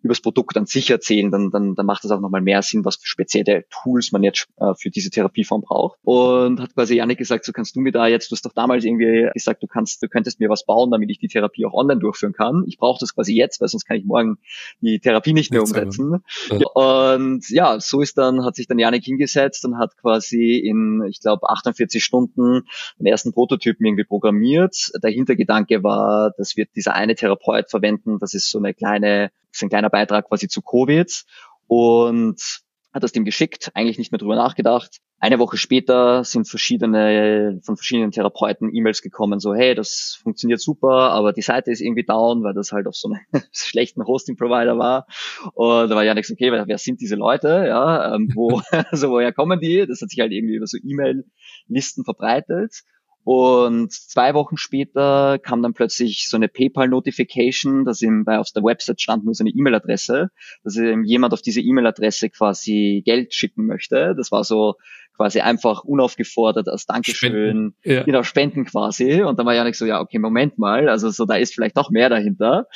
über 0.03 0.13
das 0.13 0.21
Produkt 0.21 0.57
an 0.57 0.67
sich 0.67 0.91
erzählen, 0.91 1.31
dann, 1.31 1.51
dann, 1.51 1.75
dann 1.75 1.87
macht 1.87 2.05
das 2.05 2.11
auch 2.11 2.21
nochmal 2.21 2.41
mehr 2.41 2.63
Sinn, 2.63 2.85
was 2.85 2.97
für 2.97 3.07
spezielle 3.07 3.65
Tools 3.71 4.13
man 4.13 4.23
jetzt 4.23 4.49
äh, 4.59 4.75
für 4.75 4.91
diese 4.91 5.11
Therapieform 5.11 5.63
braucht. 5.63 5.99
Und 6.03 6.61
hat 6.61 6.75
quasi 6.75 6.97
Janik 6.97 7.19
gesagt, 7.19 7.45
so 7.45 7.53
kannst 7.53 7.77
du 7.77 7.81
mir 7.81 7.93
da 7.93 8.07
jetzt, 8.07 8.31
du 8.31 8.35
hast 8.35 8.45
doch 8.45 8.53
damals 8.53 8.85
irgendwie 8.85 9.29
gesagt, 9.33 9.63
du 9.63 9.67
kannst, 9.67 10.03
du 10.03 10.09
könntest 10.09 10.41
mir 10.41 10.49
was 10.49 10.65
bauen, 10.65 10.91
damit 10.91 11.11
ich 11.11 11.19
die 11.19 11.29
Therapie 11.29 11.65
auch 11.67 11.75
online 11.75 12.01
durchführen 12.01 12.33
kann. 12.33 12.65
Ich 12.67 12.79
brauche 12.79 12.99
das 13.01 13.15
quasi 13.15 13.35
jetzt, 13.35 13.61
weil 13.61 13.69
sonst 13.69 13.85
kann 13.85 13.97
ich 13.97 14.05
morgen 14.05 14.39
die 14.81 14.99
Therapie 14.99 15.33
nicht 15.33 15.53
mehr 15.53 15.63
umsetzen. 15.63 16.25
Ja. 16.51 16.67
Und 16.75 17.49
ja, 17.51 17.79
so 17.81 18.01
ist 18.01 18.19
dann, 18.19 18.45
hat 18.45 18.57
sich 18.57 18.67
dann 18.67 18.79
Janik 18.79 19.05
hingesetzt 19.05 19.65
und 19.65 19.79
hat 19.79 19.97
quasi 19.97 20.57
in, 20.57 21.05
ich 21.09 21.21
glaube, 21.21 21.49
48 21.49 22.03
Stunden 22.03 22.63
den 22.99 23.07
ersten 23.07 23.33
Prototypen 23.33 23.87
irgendwie 23.87 24.05
programmiert. 24.05 24.91
Der 25.03 25.11
Hintergedanke 25.11 25.83
war, 25.83 26.33
dass 26.37 26.57
wir 26.57 26.67
dieser 26.75 26.95
eine 26.95 27.15
Therapeut 27.15 27.71
verwenden, 27.71 28.19
das 28.19 28.35
ist 28.35 28.51
so 28.51 28.59
eine 28.59 28.75
kleine 28.75 29.31
ist 29.53 29.63
ein 29.63 29.69
kleiner 29.69 29.91
Beitrag 29.91 30.29
quasi 30.29 30.49
zu 30.49 30.63
Covid 30.63 31.25
und 31.67 32.63
hat 32.93 33.03
das 33.03 33.13
dem 33.13 33.25
geschickt, 33.25 33.71
eigentlich 33.75 33.99
nicht 33.99 34.13
mehr 34.13 34.19
drüber 34.19 34.37
nachgedacht. 34.37 34.99
Eine 35.19 35.39
Woche 35.39 35.57
später 35.57 36.25
sind 36.25 36.49
verschiedene, 36.49 37.61
von 37.63 37.77
verschiedenen 37.77 38.11
Therapeuten 38.11 38.75
E-Mails 38.75 39.03
gekommen, 39.03 39.39
so, 39.39 39.55
hey, 39.55 39.75
das 39.75 40.19
funktioniert 40.21 40.61
super, 40.61 41.11
aber 41.13 41.33
die 41.33 41.43
Seite 41.43 41.71
ist 41.71 41.81
irgendwie 41.81 42.03
down, 42.03 42.43
weil 42.43 42.55
das 42.55 42.73
halt 42.73 42.87
auf 42.87 42.97
so 42.97 43.09
einem 43.09 43.21
schlechten 43.53 44.05
Hosting-Provider 44.05 44.77
war. 44.79 45.07
Und 45.55 45.89
da 45.89 45.95
war 45.95 46.05
ja 46.05 46.15
nichts, 46.15 46.31
okay, 46.31 46.51
wer 46.53 46.79
sind 46.79 47.01
diese 47.01 47.15
Leute, 47.15 47.65
ja, 47.67 48.15
ähm, 48.15 48.31
wo, 48.35 48.61
also 48.91 49.11
woher 49.11 49.33
kommen 49.33 49.61
die? 49.61 49.87
Das 49.87 50.03
hat 50.03 50.11
sich 50.11 50.21
halt 50.21 50.33
irgendwie 50.33 50.57
über 50.57 50.67
so 50.67 50.77
E-Mail-Listen 50.77 52.05
verbreitet. 52.05 52.83
Und 53.25 53.93
zwei 53.93 54.35
Wochen 54.35 54.57
später 54.57 55.39
kam 55.39 55.63
dann 55.63 55.75
plötzlich 55.75 56.29
so 56.29 56.37
eine 56.37 56.49
PayPal-Notification, 56.49 57.85
dass 57.85 58.03
ihm 58.03 58.25
bei 58.25 58.39
auf 58.39 58.51
der 58.51 58.65
Website 58.65 59.01
stand 59.01 59.25
nur 59.25 59.35
so 59.35 59.45
eine 59.45 59.51
E-Mail-Adresse, 59.51 60.31
dass 60.65 60.77
ihm 60.77 61.05
jemand 61.05 61.33
auf 61.33 61.43
diese 61.43 61.61
E-Mail-Adresse 61.61 62.31
quasi 62.31 63.03
Geld 63.05 63.33
schicken 63.33 63.67
möchte. 63.67 64.15
Das 64.17 64.33
war 64.33 64.43
so 64.43 64.75
quasi 65.17 65.41
einfach 65.41 65.85
unaufgefordert 65.85 66.69
als 66.69 66.87
Dankeschön, 66.87 67.31
Spenden, 67.31 67.75
ja. 67.85 68.03
genau, 68.03 68.23
Spenden 68.23 68.65
quasi. 68.65 69.23
Und 69.23 69.39
dann 69.39 69.47
war 69.47 69.55
Janik 69.55 69.77
so, 69.77 69.85
ja, 69.85 70.01
okay, 70.01 70.19
Moment 70.19 70.59
mal, 70.59 70.89
also 70.89 71.11
so, 71.11 71.25
da 71.27 71.37
ist 71.37 71.55
vielleicht 71.55 71.77
doch 71.77 71.91
mehr 71.91 72.09
dahinter. 72.09 72.67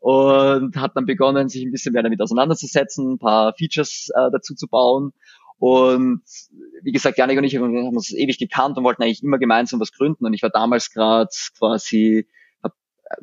Und 0.00 0.76
hat 0.76 0.92
dann 0.94 1.06
begonnen, 1.06 1.48
sich 1.48 1.64
ein 1.64 1.72
bisschen 1.72 1.92
mehr 1.92 2.02
damit 2.02 2.20
auseinanderzusetzen, 2.20 3.14
ein 3.14 3.18
paar 3.18 3.54
Features 3.56 4.08
äh, 4.14 4.30
dazu 4.30 4.54
zu 4.54 4.68
bauen. 4.68 5.12
Und 5.58 6.22
wie 6.82 6.92
gesagt, 6.92 7.18
Janik 7.18 7.38
und 7.38 7.44
ich 7.44 7.56
haben 7.56 7.96
uns 7.96 8.12
ewig 8.12 8.38
gekannt 8.38 8.76
und 8.76 8.84
wollten 8.84 9.02
eigentlich 9.02 9.22
immer 9.22 9.38
gemeinsam 9.38 9.80
was 9.80 9.92
gründen. 9.92 10.26
Und 10.26 10.34
ich 10.34 10.42
war 10.42 10.50
damals 10.50 10.90
gerade 10.90 11.30
quasi, 11.58 12.28
hab, 12.62 12.74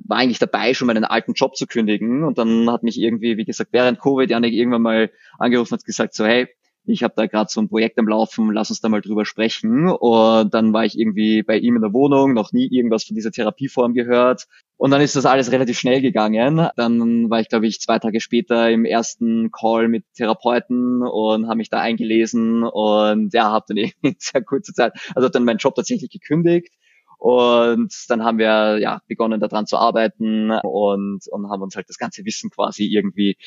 war 0.04 0.18
eigentlich 0.18 0.40
dabei, 0.40 0.74
schon 0.74 0.88
meinen 0.88 1.06
alten 1.06 1.34
Job 1.34 1.56
zu 1.56 1.68
kündigen. 1.68 2.24
Und 2.24 2.38
dann 2.38 2.70
hat 2.72 2.84
mich 2.84 3.00
irgendwie, 3.00 3.38
wie 3.38 3.46
gesagt, 3.46 3.72
während 3.72 4.00
Covid 4.00 4.30
Janik 4.30 4.54
irgendwann 4.54 4.82
mal 4.82 5.12
angerufen 5.38 5.76
und 5.76 5.86
gesagt, 5.86 6.16
so, 6.16 6.26
hey, 6.26 6.48
ich 6.86 7.04
habe 7.04 7.14
da 7.16 7.28
gerade 7.28 7.50
so 7.50 7.62
ein 7.62 7.70
Projekt 7.70 7.98
am 7.98 8.08
Laufen, 8.08 8.52
lass 8.52 8.70
uns 8.70 8.82
da 8.82 8.90
mal 8.90 9.02
drüber 9.02 9.26
sprechen. 9.26 9.88
Und 9.90 10.54
dann 10.54 10.74
war 10.74 10.86
ich 10.86 11.00
irgendwie 11.00 11.42
bei 11.44 11.58
ihm 11.58 11.76
in 11.76 11.82
der 11.82 11.94
Wohnung, 11.94 12.34
noch 12.34 12.52
nie 12.52 12.68
irgendwas 12.68 13.06
von 13.06 13.16
dieser 13.16 13.32
Therapieform 13.32 13.94
gehört. 13.94 14.48
Und 14.76 14.92
dann 14.92 15.02
ist 15.02 15.16
das 15.16 15.26
alles 15.26 15.52
relativ 15.52 15.80
schnell 15.80 16.02
gegangen. 16.02 16.70
Dann 16.76 17.30
war 17.30 17.40
ich, 17.40 17.48
glaube 17.48 17.68
ich, 17.68 17.80
zwei 17.80 18.00
Tage 18.00 18.20
später 18.20 18.70
im 18.70 18.84
ersten 18.84 19.52
Call 19.52 19.88
mit 19.88 20.04
Therapeuten 20.16 21.02
und 21.04 21.48
habe 21.48 21.58
mich 21.58 21.70
da 21.70 21.80
eingelesen 21.80 22.64
und 22.64 23.34
ja, 23.34 23.52
habe 23.52 23.66
dann 23.70 23.78
irgendwie 23.78 24.10
in 24.10 24.16
sehr 24.20 24.44
kurzer 24.44 24.74
Zeit, 24.74 24.94
also 25.16 25.30
dann 25.30 25.46
meinen 25.46 25.58
Job 25.60 25.76
tatsächlich 25.76 26.12
gekündigt. 26.12 26.74
Und 27.18 27.94
dann 28.10 28.24
haben 28.26 28.38
wir 28.38 28.80
ja 28.80 29.00
begonnen 29.08 29.40
daran 29.40 29.66
zu 29.66 29.78
arbeiten 29.78 30.52
und, 30.52 31.22
und 31.32 31.50
haben 31.50 31.62
uns 31.62 31.78
halt 31.78 31.88
das 31.88 31.98
ganze 31.98 32.26
Wissen 32.26 32.50
quasi 32.50 32.84
irgendwie 32.84 33.38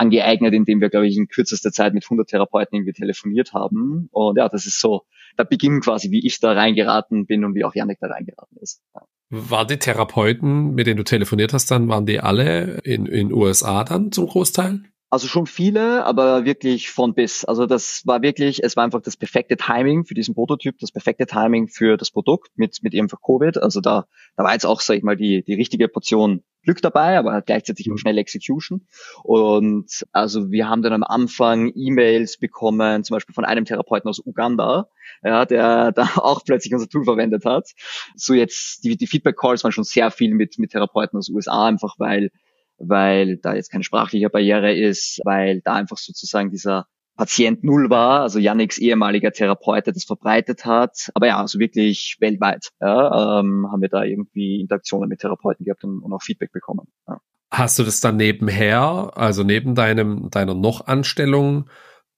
angeeignet, 0.00 0.54
indem 0.54 0.80
wir, 0.80 0.88
glaube 0.88 1.06
ich, 1.06 1.16
in 1.16 1.28
kürzester 1.28 1.70
Zeit 1.70 1.94
mit 1.94 2.04
100 2.04 2.28
Therapeuten 2.28 2.76
irgendwie 2.76 2.92
telefoniert 2.92 3.52
haben. 3.52 4.08
Und 4.10 4.38
ja, 4.38 4.48
das 4.48 4.66
ist 4.66 4.80
so 4.80 5.02
der 5.38 5.44
Beginn 5.44 5.80
quasi, 5.80 6.10
wie 6.10 6.26
ich 6.26 6.40
da 6.40 6.52
reingeraten 6.52 7.26
bin 7.26 7.44
und 7.44 7.54
wie 7.54 7.64
auch 7.64 7.74
Janik 7.74 7.98
da 8.00 8.08
reingeraten 8.08 8.56
ist. 8.60 8.82
Ja. 8.94 9.02
Waren 9.28 9.68
die 9.68 9.76
Therapeuten, 9.76 10.74
mit 10.74 10.86
denen 10.86 10.96
du 10.96 11.04
telefoniert 11.04 11.52
hast, 11.52 11.70
dann 11.70 11.88
waren 11.88 12.06
die 12.06 12.18
alle 12.18 12.80
in 12.82 13.06
in 13.06 13.32
USA 13.32 13.84
dann 13.84 14.10
zum 14.10 14.26
Großteil? 14.26 14.80
Also 15.12 15.26
schon 15.26 15.46
viele, 15.46 16.04
aber 16.04 16.44
wirklich 16.44 16.88
von 16.90 17.14
bis. 17.14 17.44
Also 17.44 17.66
das 17.66 18.02
war 18.06 18.22
wirklich, 18.22 18.62
es 18.62 18.76
war 18.76 18.84
einfach 18.84 19.02
das 19.02 19.16
perfekte 19.16 19.56
Timing 19.56 20.04
für 20.04 20.14
diesen 20.14 20.36
Prototyp, 20.36 20.78
das 20.78 20.92
perfekte 20.92 21.26
Timing 21.26 21.66
für 21.66 21.96
das 21.96 22.12
Produkt 22.12 22.52
mit, 22.54 22.78
mit 22.84 22.94
eben 22.94 23.08
für 23.08 23.16
Covid. 23.16 23.58
Also 23.58 23.80
da, 23.80 24.06
da 24.36 24.44
war 24.44 24.52
jetzt 24.52 24.66
auch, 24.66 24.80
sag 24.80 24.96
ich 24.96 25.02
mal, 25.02 25.16
die, 25.16 25.42
die 25.42 25.54
richtige 25.54 25.88
Portion 25.88 26.44
Glück 26.62 26.80
dabei, 26.80 27.18
aber 27.18 27.32
halt 27.32 27.46
gleichzeitig 27.46 27.90
auch 27.90 27.96
schnelle 27.96 28.20
Execution. 28.20 28.86
Und 29.24 30.06
also 30.12 30.52
wir 30.52 30.68
haben 30.68 30.82
dann 30.82 30.92
am 30.92 31.02
Anfang 31.02 31.72
E-Mails 31.74 32.38
bekommen, 32.38 33.02
zum 33.02 33.14
Beispiel 33.16 33.34
von 33.34 33.44
einem 33.44 33.64
Therapeuten 33.64 34.08
aus 34.08 34.24
Uganda, 34.24 34.88
ja, 35.24 35.44
der 35.44 35.90
da 35.96 36.02
auch 36.16 36.44
plötzlich 36.44 36.72
unser 36.72 36.88
Tool 36.88 37.02
verwendet 37.02 37.44
hat. 37.44 37.70
So 38.14 38.34
jetzt, 38.34 38.84
die, 38.84 38.96
die 38.96 39.08
Feedback-Calls 39.08 39.64
waren 39.64 39.72
schon 39.72 39.82
sehr 39.82 40.12
viel 40.12 40.34
mit, 40.34 40.56
mit 40.60 40.70
Therapeuten 40.70 41.18
aus 41.18 41.30
USA, 41.30 41.66
einfach 41.66 41.96
weil 41.98 42.30
weil 42.80 43.36
da 43.36 43.54
jetzt 43.54 43.70
keine 43.70 43.84
sprachliche 43.84 44.28
Barriere 44.30 44.72
ist, 44.74 45.20
weil 45.24 45.60
da 45.60 45.74
einfach 45.74 45.98
sozusagen 45.98 46.50
dieser 46.50 46.86
Patient 47.16 47.62
Null 47.64 47.90
war, 47.90 48.22
also 48.22 48.38
Yannicks 48.38 48.78
ehemaliger 48.78 49.30
Therapeut, 49.30 49.86
der 49.86 49.92
das 49.92 50.04
verbreitet 50.04 50.64
hat. 50.64 51.10
Aber 51.14 51.26
ja, 51.26 51.38
also 51.38 51.58
wirklich 51.58 52.16
weltweit 52.18 52.70
ja, 52.80 53.40
ähm, 53.40 53.66
haben 53.70 53.82
wir 53.82 53.90
da 53.90 54.04
irgendwie 54.04 54.60
Interaktionen 54.60 55.08
mit 55.08 55.20
Therapeuten 55.20 55.64
gehabt 55.64 55.84
und, 55.84 56.00
und 56.02 56.12
auch 56.12 56.22
Feedback 56.22 56.50
bekommen. 56.52 56.86
Ja. 57.06 57.20
Hast 57.52 57.78
du 57.78 57.82
das 57.82 58.00
dann 58.00 58.16
nebenher, 58.16 59.10
also 59.14 59.42
neben 59.42 59.74
deinem 59.74 60.30
deiner 60.30 60.54
Noch-Anstellung, 60.54 61.68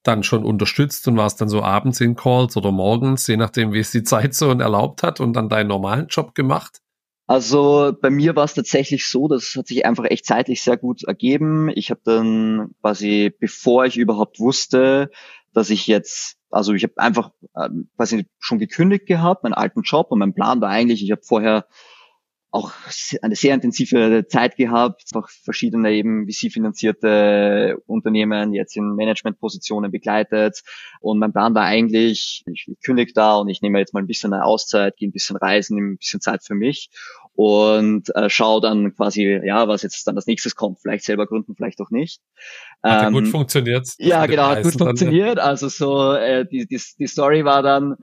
dann 0.03 0.23
schon 0.23 0.45
unterstützt 0.45 1.07
und 1.09 1.17
warst 1.17 1.41
dann 1.41 1.49
so 1.49 1.63
abends 1.63 2.01
in 2.01 2.17
Calls 2.17 2.57
oder 2.57 2.73
morgens, 2.73 3.27
je 3.27 3.37
nachdem, 3.37 3.73
wie 3.73 3.79
es 3.79 3.93
die 3.93 4.03
Zeit 4.03 4.35
so 4.35 4.51
erlaubt 4.51 5.03
hat 5.03 5.21
und 5.21 5.33
dann 5.33 5.49
deinen 5.49 5.69
normalen 5.69 6.09
Job 6.09 6.35
gemacht? 6.35 6.82
Also 7.33 7.97
bei 7.99 8.11
mir 8.11 8.37
war 8.37 8.45
es 8.45 8.53
tatsächlich 8.53 9.09
so, 9.09 9.27
das 9.27 9.55
hat 9.57 9.67
sich 9.67 9.87
einfach 9.87 10.05
echt 10.05 10.27
zeitlich 10.27 10.61
sehr 10.61 10.77
gut 10.77 11.05
ergeben. 11.05 11.71
Ich 11.75 11.91
habe 11.91 12.03
dann 12.05 12.75
quasi, 12.83 13.35
bevor 13.41 13.87
ich 13.87 13.97
überhaupt 13.97 14.39
wusste, 14.39 15.11
dass 15.55 15.71
ich 15.71 15.87
jetzt, 15.87 16.37
also 16.51 16.75
ich 16.75 16.83
habe 16.83 16.93
einfach 16.99 17.31
äh, 17.55 17.71
quasi 17.97 18.27
schon 18.39 18.59
gekündigt 18.59 19.07
gehabt, 19.07 19.45
meinen 19.45 19.55
alten 19.55 19.81
Job 19.81 20.09
und 20.11 20.19
mein 20.19 20.35
Plan 20.35 20.61
war 20.61 20.69
eigentlich, 20.69 21.03
ich 21.03 21.11
habe 21.11 21.23
vorher 21.23 21.65
auch 22.53 22.71
eine 23.23 23.35
sehr 23.35 23.55
intensive 23.55 24.27
Zeit 24.29 24.57
gehabt, 24.57 25.05
auch 25.15 25.29
verschiedene 25.29 25.91
eben 25.91 26.29
VC-finanzierte 26.29 27.79
Unternehmen 27.87 28.53
jetzt 28.53 28.77
in 28.77 28.95
Managementpositionen 28.95 29.91
begleitet. 29.91 30.61
Und 31.01 31.19
mein 31.19 31.33
Plan 31.33 31.55
war 31.55 31.65
eigentlich, 31.65 32.45
ich 32.47 32.69
kündige 32.85 33.15
da 33.15 33.37
und 33.37 33.49
ich 33.49 33.63
nehme 33.63 33.79
jetzt 33.79 33.95
mal 33.95 34.01
ein 34.01 34.07
bisschen 34.07 34.35
eine 34.35 34.45
Auszeit, 34.45 34.97
gehe 34.99 35.09
ein 35.09 35.13
bisschen 35.13 35.37
reisen, 35.37 35.77
nehme 35.77 35.93
ein 35.93 35.97
bisschen 35.97 36.21
Zeit 36.21 36.45
für 36.45 36.55
mich 36.55 36.91
und 37.35 38.15
äh, 38.15 38.29
schaue 38.29 38.61
dann 38.61 38.95
quasi, 38.95 39.41
ja, 39.43 39.67
was 39.67 39.83
jetzt 39.83 40.07
dann 40.07 40.17
als 40.17 40.27
nächstes 40.27 40.55
kommt. 40.55 40.81
Vielleicht 40.81 41.05
selber 41.05 41.27
gründen, 41.27 41.55
vielleicht 41.57 41.81
auch 41.81 41.91
nicht. 41.91 42.21
Hat 42.83 43.07
ähm, 43.07 43.15
gut 43.15 43.29
funktioniert. 43.29 43.89
Ja, 43.99 44.27
genau, 44.27 44.49
hat 44.49 44.63
gut 44.63 44.77
funktioniert. 44.77 45.39
Dann, 45.39 45.47
Also 45.47 45.69
so 45.69 46.13
äh, 46.13 46.47
die, 46.47 46.67
die, 46.67 46.81
die 46.99 47.07
Story 47.07 47.45
war 47.45 47.63
dann, 47.63 47.97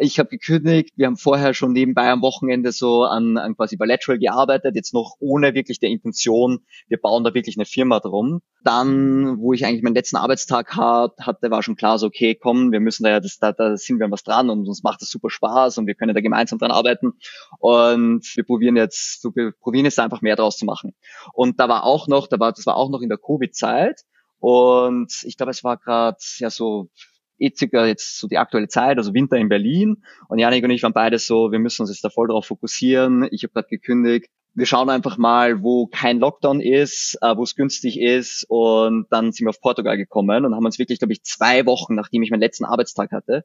ich 0.00 0.18
habe 0.18 0.28
gekündigt, 0.28 0.94
wir 0.96 1.06
haben 1.06 1.16
vorher 1.16 1.54
schon 1.54 1.72
nebenbei 1.72 2.10
am 2.10 2.22
Wochenende 2.22 2.72
so 2.72 3.04
an, 3.04 3.35
an 3.38 3.56
quasi 3.56 3.76
Bilateral 3.76 4.18
gearbeitet, 4.18 4.74
jetzt 4.74 4.94
noch 4.94 5.16
ohne 5.20 5.54
wirklich 5.54 5.80
der 5.80 5.90
Intention, 5.90 6.60
wir 6.88 6.98
bauen 6.98 7.24
da 7.24 7.34
wirklich 7.34 7.56
eine 7.56 7.66
Firma 7.66 8.00
drum. 8.00 8.40
Dann, 8.64 9.38
wo 9.38 9.52
ich 9.52 9.64
eigentlich 9.64 9.82
meinen 9.82 9.94
letzten 9.94 10.16
Arbeitstag 10.16 10.76
hatte, 10.76 11.50
war 11.50 11.62
schon 11.62 11.76
klar 11.76 11.98
so, 11.98 12.06
okay, 12.06 12.34
komm, 12.34 12.72
wir 12.72 12.80
müssen 12.80 13.04
da 13.04 13.10
ja, 13.10 13.20
das, 13.20 13.38
da, 13.38 13.52
da 13.52 13.76
sind 13.76 14.00
wir 14.00 14.10
was 14.10 14.24
dran 14.24 14.50
und 14.50 14.66
uns 14.66 14.82
macht 14.82 15.02
das 15.02 15.10
super 15.10 15.30
Spaß 15.30 15.78
und 15.78 15.86
wir 15.86 15.94
können 15.94 16.14
da 16.14 16.20
gemeinsam 16.20 16.58
dran 16.58 16.70
arbeiten. 16.70 17.12
Und 17.58 17.96
und 18.06 18.36
wir 18.36 18.44
probieren 18.44 18.76
jetzt, 18.76 19.24
wir 19.34 19.52
probieren 19.52 19.84
jetzt 19.84 19.98
einfach 19.98 20.22
mehr 20.22 20.36
draus 20.36 20.56
zu 20.56 20.64
machen. 20.64 20.94
Und 21.32 21.60
da 21.60 21.68
war 21.68 21.84
auch 21.84 22.08
noch, 22.08 22.26
da 22.28 22.38
war, 22.38 22.52
das 22.52 22.66
war 22.66 22.76
auch 22.76 22.90
noch 22.90 23.00
in 23.00 23.08
der 23.08 23.18
Covid-Zeit 23.18 24.02
und 24.38 25.12
ich 25.24 25.36
glaube, 25.36 25.50
es 25.50 25.64
war 25.64 25.76
gerade 25.76 26.18
ja 26.38 26.50
so 26.50 26.90
eh 27.38 27.52
circa 27.54 27.86
jetzt 27.86 28.18
so 28.18 28.28
die 28.28 28.38
aktuelle 28.38 28.68
Zeit, 28.68 28.98
also 28.98 29.14
Winter 29.14 29.36
in 29.36 29.48
Berlin. 29.48 30.02
Und 30.28 30.38
Janik 30.38 30.64
und 30.64 30.70
ich 30.70 30.82
waren 30.82 30.92
beide 30.92 31.18
so, 31.18 31.52
wir 31.52 31.58
müssen 31.58 31.82
uns 31.82 31.90
jetzt 31.90 32.04
da 32.04 32.10
voll 32.10 32.28
drauf 32.28 32.46
fokussieren. 32.46 33.28
Ich 33.30 33.42
habe 33.42 33.52
gerade 33.52 33.68
gekündigt. 33.68 34.30
Wir 34.54 34.66
schauen 34.66 34.88
einfach 34.88 35.18
mal, 35.18 35.62
wo 35.62 35.86
kein 35.86 36.18
Lockdown 36.18 36.60
ist, 36.60 37.18
äh, 37.20 37.36
wo 37.36 37.42
es 37.42 37.56
günstig 37.56 38.00
ist. 38.00 38.46
Und 38.48 39.06
dann 39.10 39.32
sind 39.32 39.46
wir 39.46 39.50
auf 39.50 39.60
Portugal 39.60 39.98
gekommen 39.98 40.46
und 40.46 40.54
haben 40.54 40.64
uns 40.64 40.78
wirklich, 40.78 40.98
glaube 40.98 41.12
ich, 41.12 41.22
zwei 41.24 41.66
Wochen, 41.66 41.94
nachdem 41.94 42.22
ich 42.22 42.30
meinen 42.30 42.40
letzten 42.40 42.64
Arbeitstag 42.64 43.12
hatte, 43.12 43.44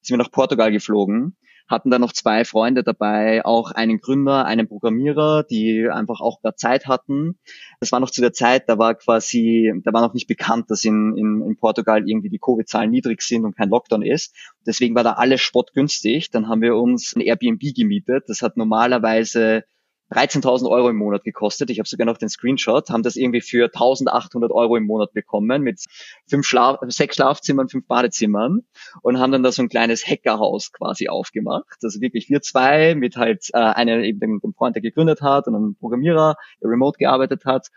sind 0.00 0.16
wir 0.16 0.22
nach 0.22 0.30
Portugal 0.30 0.70
geflogen 0.70 1.36
hatten 1.72 1.90
da 1.90 1.98
noch 1.98 2.12
zwei 2.12 2.44
Freunde 2.44 2.84
dabei, 2.84 3.44
auch 3.44 3.72
einen 3.72 3.98
Gründer, 3.98 4.44
einen 4.44 4.68
Programmierer, 4.68 5.42
die 5.42 5.88
einfach 5.90 6.20
auch 6.20 6.38
da 6.42 6.54
Zeit 6.54 6.86
hatten. 6.86 7.38
Das 7.80 7.90
war 7.90 7.98
noch 7.98 8.10
zu 8.10 8.20
der 8.20 8.32
Zeit, 8.32 8.68
da 8.68 8.78
war 8.78 8.94
quasi, 8.94 9.72
da 9.82 9.92
war 9.92 10.02
noch 10.02 10.14
nicht 10.14 10.28
bekannt, 10.28 10.70
dass 10.70 10.84
in, 10.84 11.16
in, 11.16 11.42
in 11.44 11.56
Portugal 11.56 12.08
irgendwie 12.08 12.28
die 12.28 12.38
Covid-Zahlen 12.38 12.90
niedrig 12.90 13.22
sind 13.22 13.44
und 13.44 13.56
kein 13.56 13.70
Lockdown 13.70 14.02
ist. 14.02 14.36
Deswegen 14.64 14.94
war 14.94 15.02
da 15.02 15.14
alles 15.14 15.40
spottgünstig. 15.40 16.30
Dann 16.30 16.48
haben 16.48 16.62
wir 16.62 16.76
uns 16.76 17.16
ein 17.16 17.20
Airbnb 17.20 17.74
gemietet. 17.74 18.24
Das 18.28 18.42
hat 18.42 18.56
normalerweise 18.56 19.64
13.000 20.12 20.68
Euro 20.68 20.90
im 20.90 20.96
Monat 20.96 21.24
gekostet. 21.24 21.70
Ich 21.70 21.78
habe 21.78 21.88
sogar 21.88 22.06
noch 22.06 22.18
den 22.18 22.28
Screenshot, 22.28 22.90
haben 22.90 23.02
das 23.02 23.16
irgendwie 23.16 23.40
für 23.40 23.68
1.800 23.68 24.50
Euro 24.50 24.76
im 24.76 24.84
Monat 24.84 25.12
bekommen 25.12 25.62
mit 25.62 25.84
fünf 26.28 26.46
Schlaf 26.46 26.78
sechs 26.88 27.16
Schlafzimmern, 27.16 27.68
fünf 27.68 27.86
Badezimmern 27.86 28.60
und 29.02 29.18
haben 29.18 29.32
dann 29.32 29.42
da 29.42 29.52
so 29.52 29.62
ein 29.62 29.68
kleines 29.68 30.06
Hackerhaus 30.06 30.72
quasi 30.72 31.08
aufgemacht. 31.08 31.78
Also 31.82 32.00
wirklich 32.00 32.28
wir 32.28 32.42
zwei 32.42 32.94
mit 32.94 33.16
halt 33.16 33.48
äh, 33.54 33.58
einem 33.58 34.02
eben 34.02 34.20
dem, 34.20 34.40
dem 34.40 34.54
Freund, 34.54 34.76
der 34.76 34.82
gegründet 34.82 35.22
hat 35.22 35.46
und 35.46 35.54
einem 35.54 35.76
Programmierer, 35.76 36.36
der 36.62 36.70
remote 36.70 36.98
gearbeitet 36.98 37.44
hat. 37.44 37.68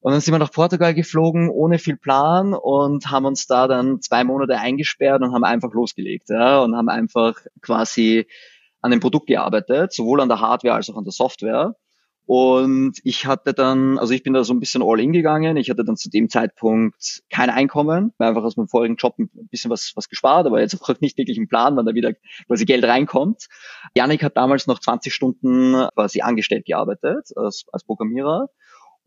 Und 0.00 0.12
dann 0.12 0.20
sind 0.20 0.32
wir 0.32 0.38
nach 0.38 0.52
Portugal 0.52 0.94
geflogen, 0.94 1.50
ohne 1.50 1.78
viel 1.78 1.96
Plan 1.96 2.54
und 2.54 3.10
haben 3.10 3.26
uns 3.26 3.46
da 3.46 3.66
dann 3.66 4.00
zwei 4.00 4.22
Monate 4.22 4.56
eingesperrt 4.58 5.22
und 5.22 5.32
haben 5.32 5.44
einfach 5.44 5.72
losgelegt 5.72 6.28
ja, 6.28 6.60
und 6.60 6.76
haben 6.76 6.88
einfach 6.88 7.34
quasi 7.62 8.26
an 8.80 8.90
dem 8.90 9.00
Produkt 9.00 9.26
gearbeitet, 9.26 9.92
sowohl 9.92 10.20
an 10.20 10.28
der 10.28 10.40
Hardware 10.40 10.74
als 10.74 10.90
auch 10.90 10.96
an 10.96 11.04
der 11.04 11.12
Software. 11.12 11.74
Und 12.28 12.98
ich 13.04 13.24
hatte 13.24 13.54
dann, 13.54 13.98
also 13.98 14.12
ich 14.12 14.22
bin 14.22 14.34
da 14.34 14.44
so 14.44 14.52
ein 14.52 14.60
bisschen 14.60 14.82
all 14.82 15.00
in 15.00 15.14
gegangen. 15.14 15.56
Ich 15.56 15.70
hatte 15.70 15.82
dann 15.82 15.96
zu 15.96 16.10
dem 16.10 16.28
Zeitpunkt 16.28 17.22
kein 17.30 17.48
Einkommen, 17.48 18.12
einfach 18.18 18.44
aus 18.44 18.58
meinem 18.58 18.68
vorigen 18.68 18.96
Job 18.96 19.18
ein 19.18 19.30
bisschen 19.50 19.70
was, 19.70 19.92
was 19.94 20.10
gespart, 20.10 20.46
aber 20.46 20.60
jetzt 20.60 20.78
auch 20.78 21.00
nicht 21.00 21.16
wirklich 21.16 21.38
ein 21.38 21.48
Plan, 21.48 21.74
wann 21.76 21.86
da 21.86 21.94
wieder 21.94 22.12
quasi 22.46 22.66
Geld 22.66 22.84
reinkommt. 22.84 23.46
Janik 23.96 24.22
hat 24.22 24.36
damals 24.36 24.66
noch 24.66 24.78
20 24.78 25.14
Stunden 25.14 25.88
quasi 25.94 26.20
angestellt 26.20 26.66
gearbeitet 26.66 27.30
als, 27.34 27.64
als 27.72 27.84
Programmierer 27.84 28.50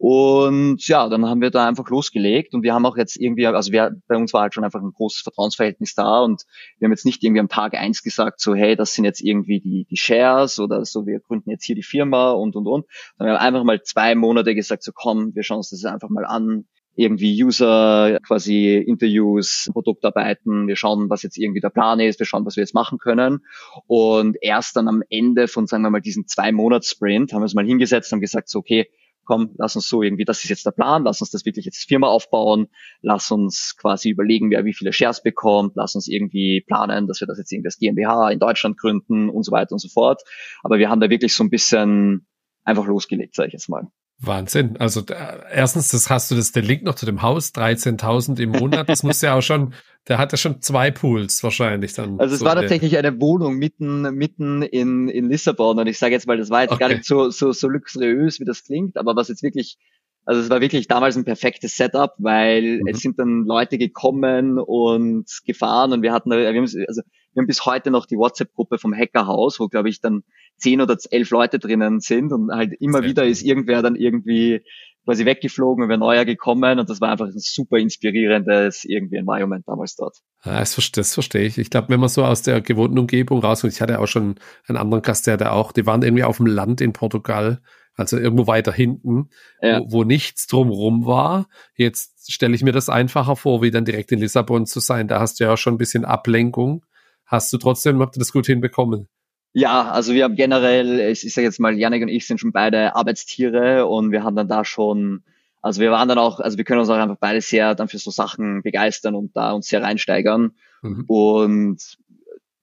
Und 0.04 0.88
ja, 0.88 1.08
dann 1.10 1.28
haben 1.28 1.42
wir 1.42 1.52
da 1.52 1.68
einfach 1.68 1.88
losgelegt 1.88 2.56
und 2.56 2.64
wir 2.64 2.74
haben 2.74 2.88
auch 2.88 2.98
jetzt 2.98 3.18
irgendwie, 3.18 3.46
also 3.46 3.72
wir, 3.72 3.96
bei 4.08 4.18
uns 4.18 4.34
war 4.34 4.42
halt 4.42 4.56
schon 4.56 4.64
einfach 4.64 4.82
ein 4.82 4.94
großes 4.94 5.22
Vertrauensverhältnis 5.22 5.94
da 5.94 6.22
und 6.22 6.42
wir 6.80 6.88
haben 6.88 6.92
jetzt 6.92 7.06
nicht 7.06 7.24
irgendwie 7.24 7.40
am 7.40 7.50
Tag 7.50 7.76
eins 7.76 8.02
gesagt, 8.02 8.42
so 8.42 8.56
hey, 8.56 8.76
das 8.76 8.96
sind 8.96 9.06
jetzt 9.06 9.22
irgendwie 9.22 9.60
die, 9.60 9.86
die 9.88 9.98
Shares 9.98 10.60
oder 10.60 10.86
so, 10.86 11.06
wir 11.06 11.20
gründen 11.20 11.52
jetzt 11.52 11.66
hier 11.66 11.76
die 11.76 11.84
Firma 11.84 12.32
und 12.32 12.56
und 12.56 12.66
und. 12.66 12.88
Wir 13.20 13.28
haben 13.28 13.38
einfach 13.38 13.64
mal 13.64 13.84
zwei 13.84 14.16
Monate 14.16 14.56
gesagt, 14.56 14.82
so 14.82 14.92
komm, 14.92 15.36
wir 15.36 15.44
schauen 15.44 15.58
uns 15.58 15.70
das 15.70 15.86
einfach 15.86 16.10
mal 16.10 16.26
an, 16.26 16.66
irgendwie 16.96 17.44
User 17.44 18.18
quasi 18.26 18.78
Interviews, 18.78 19.70
Produktarbeiten, 19.72 20.68
wir 20.68 20.78
schauen, 20.78 21.12
was 21.12 21.22
jetzt 21.22 21.38
irgendwie 21.38 21.62
der 21.62 21.70
Plan 21.70 22.00
ist, 22.00 22.18
wir 22.18 22.26
schauen, 22.26 22.44
was 22.48 22.56
wir 22.56 22.64
jetzt 22.64 22.74
machen 22.74 22.98
können. 22.98 23.46
Und 23.86 24.36
erst 24.42 24.76
dann 24.76 24.88
am 24.88 25.04
Ende 25.10 25.48
von, 25.48 25.68
sagen 25.68 25.84
wir 25.84 25.92
mal, 25.92 26.02
diesen 26.02 26.26
zwei 26.26 26.52
Monats 26.52 26.90
Sprint 26.90 27.34
haben 27.34 27.42
wir 27.42 27.44
uns 27.44 27.54
mal 27.54 27.68
hingesetzt 27.68 28.12
und 28.14 28.20
gesagt, 28.20 28.50
so, 28.50 28.58
okay, 28.58 28.90
komm, 29.26 29.54
lass 29.58 29.76
uns 29.76 29.88
so 29.88 30.02
irgendwie, 30.02 30.26
das 30.26 30.44
ist 30.44 30.50
jetzt 30.50 30.66
der 30.66 30.72
Plan, 30.72 31.04
lass 31.04 31.22
uns 31.22 31.32
das 31.32 31.46
wirklich 31.46 31.66
jetzt 31.66 31.88
Firma 31.88 32.08
aufbauen, 32.08 32.68
lass 33.02 33.32
uns 33.32 33.76
quasi 33.78 34.10
überlegen, 34.10 34.52
wer 34.52 34.66
wie 34.66 34.74
viele 34.74 34.94
Shares 34.94 35.22
bekommt, 35.24 35.74
lass 35.76 35.96
uns 35.96 36.08
irgendwie 36.08 36.64
planen, 36.66 37.08
dass 37.08 37.22
wir 37.22 37.28
das 37.28 37.38
jetzt 37.38 37.52
irgendwie 37.52 37.68
als 37.68 37.78
GmbH 37.78 38.30
in 38.30 38.40
Deutschland 38.40 38.78
gründen 38.78 39.30
und 39.30 39.44
so 39.44 39.52
weiter 39.52 39.74
und 39.74 39.80
so 39.80 39.90
fort. 39.90 40.24
Aber 40.64 40.80
wir 40.80 40.90
haben 40.90 41.00
da 41.00 41.10
wirklich 41.10 41.36
so 41.36 41.44
ein 41.44 41.50
bisschen 41.50 42.28
einfach 42.64 42.86
losgelegt, 42.86 43.36
sage 43.36 43.48
ich 43.48 43.54
jetzt 43.54 43.70
mal. 43.70 43.88
Wahnsinn. 44.22 44.78
Also 44.78 45.04
erstens, 45.52 45.90
das 45.90 46.10
hast 46.10 46.30
du 46.30 46.36
das 46.36 46.52
den 46.52 46.64
Link 46.64 46.84
noch 46.84 46.96
zu 46.96 47.08
dem 47.08 47.24
Haus, 47.24 47.54
13.000 47.54 48.40
im 48.40 48.52
Monat. 48.52 48.88
Das 48.88 49.02
muss 49.02 49.22
ja 49.22 49.36
auch 49.36 49.42
schon, 49.42 49.74
der 50.08 50.18
hat 50.18 50.32
ja 50.32 50.38
schon 50.38 50.62
zwei 50.62 50.92
Pools 50.92 51.44
wahrscheinlich 51.44 51.94
dann. 51.94 52.20
Also 52.20 52.34
es 52.34 52.40
so 52.40 52.46
war 52.46 52.56
tatsächlich 52.56 52.98
eine 52.98 53.20
Wohnung 53.22 53.58
mitten 53.58 54.02
mitten 54.16 54.62
in 54.64 55.08
in 55.08 55.30
Lissabon 55.30 55.78
und 55.80 55.88
ich 55.88 56.00
sage 56.00 56.14
jetzt 56.14 56.28
mal, 56.28 56.38
das 56.38 56.50
war 56.50 56.64
jetzt 56.64 56.72
okay. 56.72 56.80
gar 56.80 56.90
nicht 56.90 57.06
so 57.06 57.30
so 57.30 57.52
so 57.52 57.68
luxuriös, 57.68 58.40
wie 58.40 58.46
das 58.46 58.64
klingt, 58.64 58.98
aber 58.98 59.16
was 59.16 59.28
jetzt 59.28 59.44
wirklich 59.44 59.78
also 60.26 60.42
es 60.42 60.50
war 60.50 60.62
wirklich 60.62 60.88
damals 60.88 61.18
ein 61.18 61.26
perfektes 61.26 61.76
Setup, 61.76 62.14
weil 62.20 62.80
mhm. 62.82 62.88
es 62.88 63.00
sind 63.00 63.18
dann 63.18 63.44
Leute 63.46 63.78
gekommen 63.78 64.60
und 64.60 65.26
gefahren 65.46 65.94
und 65.94 66.04
wir 66.04 66.14
hatten, 66.14 66.30
wir 66.30 66.48
haben, 66.48 66.60
also 66.60 67.02
wir 67.34 67.42
haben 67.42 67.48
bis 67.48 67.66
heute 67.66 67.92
noch 67.92 68.06
die 68.06 68.18
WhatsApp-Gruppe 68.18 68.78
vom 68.78 68.94
Hackerhaus, 68.94 69.60
wo 69.60 69.68
glaube 69.68 69.90
ich 69.90 70.00
dann 70.00 70.24
zehn 70.58 70.82
oder 70.82 70.96
elf 71.10 71.30
Leute 71.32 71.60
drinnen 71.60 72.02
sind 72.02 72.32
und 72.32 72.52
halt 72.52 72.74
immer 72.80 73.00
Sehr 73.00 73.10
wieder 73.10 73.24
cool. 73.24 73.30
ist 73.30 73.42
irgendwer 73.42 73.82
dann 73.82 73.96
irgendwie 73.96 74.64
quasi 75.06 75.26
weggeflogen 75.26 75.84
und 75.84 75.90
wäre 75.90 76.00
neuer 76.00 76.26
gekommen 76.26 76.80
und 76.80 76.90
das 76.90 77.02
war 77.02 77.10
einfach 77.10 77.26
ein 77.26 77.34
super 77.36 77.78
inspirierendes 77.78 78.84
irgendwie 78.86 79.18
Environment 79.18 79.64
damals 79.68 79.96
dort. 79.96 80.18
Ja, 80.46 80.60
das, 80.60 80.76
das 80.92 81.14
verstehe 81.14 81.46
ich. 81.46 81.58
Ich 81.58 81.70
glaube, 81.70 81.90
wenn 81.90 82.00
man 82.00 82.10
so 82.10 82.24
aus 82.24 82.42
der 82.42 82.62
gewohnten 82.62 83.00
Umgebung 83.00 83.40
rauskommt, 83.40 83.74
ich 83.74 83.82
hatte 83.82 84.00
auch 84.00 84.08
schon 84.08 84.36
einen 84.68 84.78
anderen 84.78 85.02
Gast, 85.02 85.28
der 85.28 85.38
da 85.38 85.52
auch, 85.52 85.72
die 85.72 85.86
waren 85.86 86.04
irgendwie 86.04 86.24
auf 86.24 86.38
dem 86.38 86.46
Land 86.46 86.82
in 86.82 86.94
Portugal 86.94 87.62
also 87.96 88.18
irgendwo 88.18 88.48
weiter 88.48 88.72
hinten, 88.72 89.30
ja. 89.62 89.80
wo, 89.80 89.92
wo, 89.92 90.04
nichts 90.04 90.48
drumrum 90.48 91.06
war. 91.06 91.48
Jetzt 91.76 92.32
stelle 92.32 92.56
ich 92.56 92.64
mir 92.64 92.72
das 92.72 92.90
einfacher 92.90 93.36
vor, 93.36 93.62
wie 93.62 93.72
dann 93.72 93.86
direkt 93.86 94.12
in 94.12 94.20
Lissabon 94.20 94.66
zu 94.66 94.80
sein. 94.80 95.08
Da 95.08 95.20
hast 95.20 95.40
du 95.40 95.44
ja 95.44 95.54
auch 95.54 95.58
schon 95.58 95.76
ein 95.76 95.78
bisschen 95.78 96.06
Ablenkung. 96.06 96.86
Hast 97.26 97.52
du 97.54 97.58
trotzdem, 97.58 98.00
habt 98.00 98.18
ihr 98.18 98.20
das 98.20 98.32
gut 98.32 98.46
hinbekommen? 98.46 99.08
Ja, 99.54 99.90
also 99.90 100.14
wir 100.14 100.24
haben 100.24 100.36
generell, 100.36 101.00
ich 101.12 101.34
sage 101.34 101.46
jetzt 101.46 101.60
mal, 101.60 101.78
Janik 101.78 102.04
und 102.04 102.08
ich 102.08 102.26
sind 102.26 102.40
schon 102.40 102.54
beide 102.54 102.96
Arbeitstiere 102.96 103.86
und 103.86 104.12
wir 104.12 104.24
haben 104.24 104.36
dann 104.36 104.48
da 104.48 104.64
schon, 104.64 105.24
also 105.62 105.82
wir 105.82 105.92
waren 105.92 106.08
dann 106.08 106.18
auch, 106.18 106.40
also 106.40 106.58
wir 106.58 106.64
können 106.64 106.80
uns 106.80 106.90
auch 106.90 106.96
einfach 106.96 107.18
beide 107.20 107.42
sehr 107.42 107.76
dann 107.76 107.90
für 107.90 107.98
so 107.98 108.12
Sachen 108.12 108.62
begeistern 108.64 109.16
und 109.16 109.36
da 109.36 109.52
uns 109.52 109.68
sehr 109.68 109.84
reinsteigern. 109.84 110.54
Mhm. 110.82 111.04
Und 111.08 111.98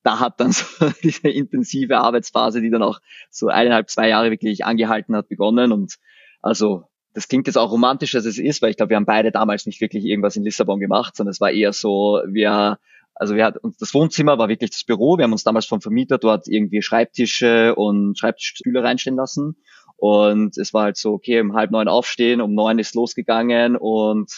da 0.03 0.21
hat 0.21 0.41
dann 0.41 0.53
so 0.53 0.65
diese 1.03 1.29
intensive 1.29 1.99
Arbeitsphase, 1.99 2.63
die 2.63 2.71
dann 2.71 2.83
auch 2.83 3.01
so 3.31 3.49
eineinhalb, 3.49 3.91
zwei 3.91 4.09
Jahre 4.09 4.31
wirklich 4.31 4.65
angehalten 4.65 5.15
hat, 5.15 5.29
begonnen. 5.29 5.73
Und 5.73 5.97
also 6.41 6.85
das 7.13 7.29
klingt 7.29 7.47
jetzt 7.47 7.59
auch 7.59 7.71
romantisch, 7.71 8.15
als 8.15 8.25
es 8.25 8.39
ist, 8.39 8.63
weil 8.63 8.71
ich 8.71 8.77
glaube, 8.79 8.91
wir 8.91 8.97
haben 8.97 9.05
beide 9.05 9.31
damals 9.31 9.67
nicht 9.67 9.81
wirklich 9.83 10.05
irgendwas 10.05 10.37
in 10.37 10.45
Lissabon 10.45 10.81
gemacht, 10.81 11.17
sondern 11.17 11.33
es 11.33 11.41
war 11.41 11.51
eher 11.51 11.75
so, 11.75 12.23
wir, 12.27 12.79
also 13.19 13.35
wir 13.35 13.45
hatten, 13.45 13.75
das 13.79 13.95
Wohnzimmer 13.95 14.39
war 14.39 14.49
wirklich 14.49 14.71
das 14.71 14.85
Büro. 14.85 15.19
Wir 15.19 15.25
haben 15.25 15.33
uns 15.33 15.45
damals 15.45 15.67
vom 15.67 15.81
Vermieter 15.81 16.19
dort 16.19 16.47
irgendwie 16.49 16.83
Schreibtische 16.83 17.75
und 17.75 18.19
Schreibtischstühle 18.19 18.83
reinstellen 18.83 19.17
lassen. 19.17 19.57
Und 19.97 20.57
es 20.57 20.73
war 20.73 20.85
halt 20.85 20.97
so, 20.97 21.13
okay, 21.13 21.41
um 21.41 21.55
halb 21.55 21.73
neun 21.73 21.89
aufstehen, 21.89 22.41
um 22.41 22.55
neun 22.55 22.79
ist 22.79 22.95
losgegangen 22.95 23.77
und 23.77 24.31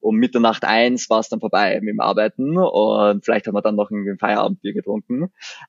um 0.00 0.16
Mitternacht 0.16 0.64
eins 0.64 1.10
war 1.10 1.20
es 1.20 1.28
dann 1.28 1.40
vorbei 1.40 1.78
mit 1.82 1.92
dem 1.92 2.00
Arbeiten 2.00 2.56
und 2.56 3.24
vielleicht 3.24 3.46
haben 3.46 3.54
wir 3.54 3.60
dann 3.60 3.76
noch 3.76 3.90
ein 3.90 4.16
Feierabendbier 4.18 4.72
getrunken. 4.72 5.24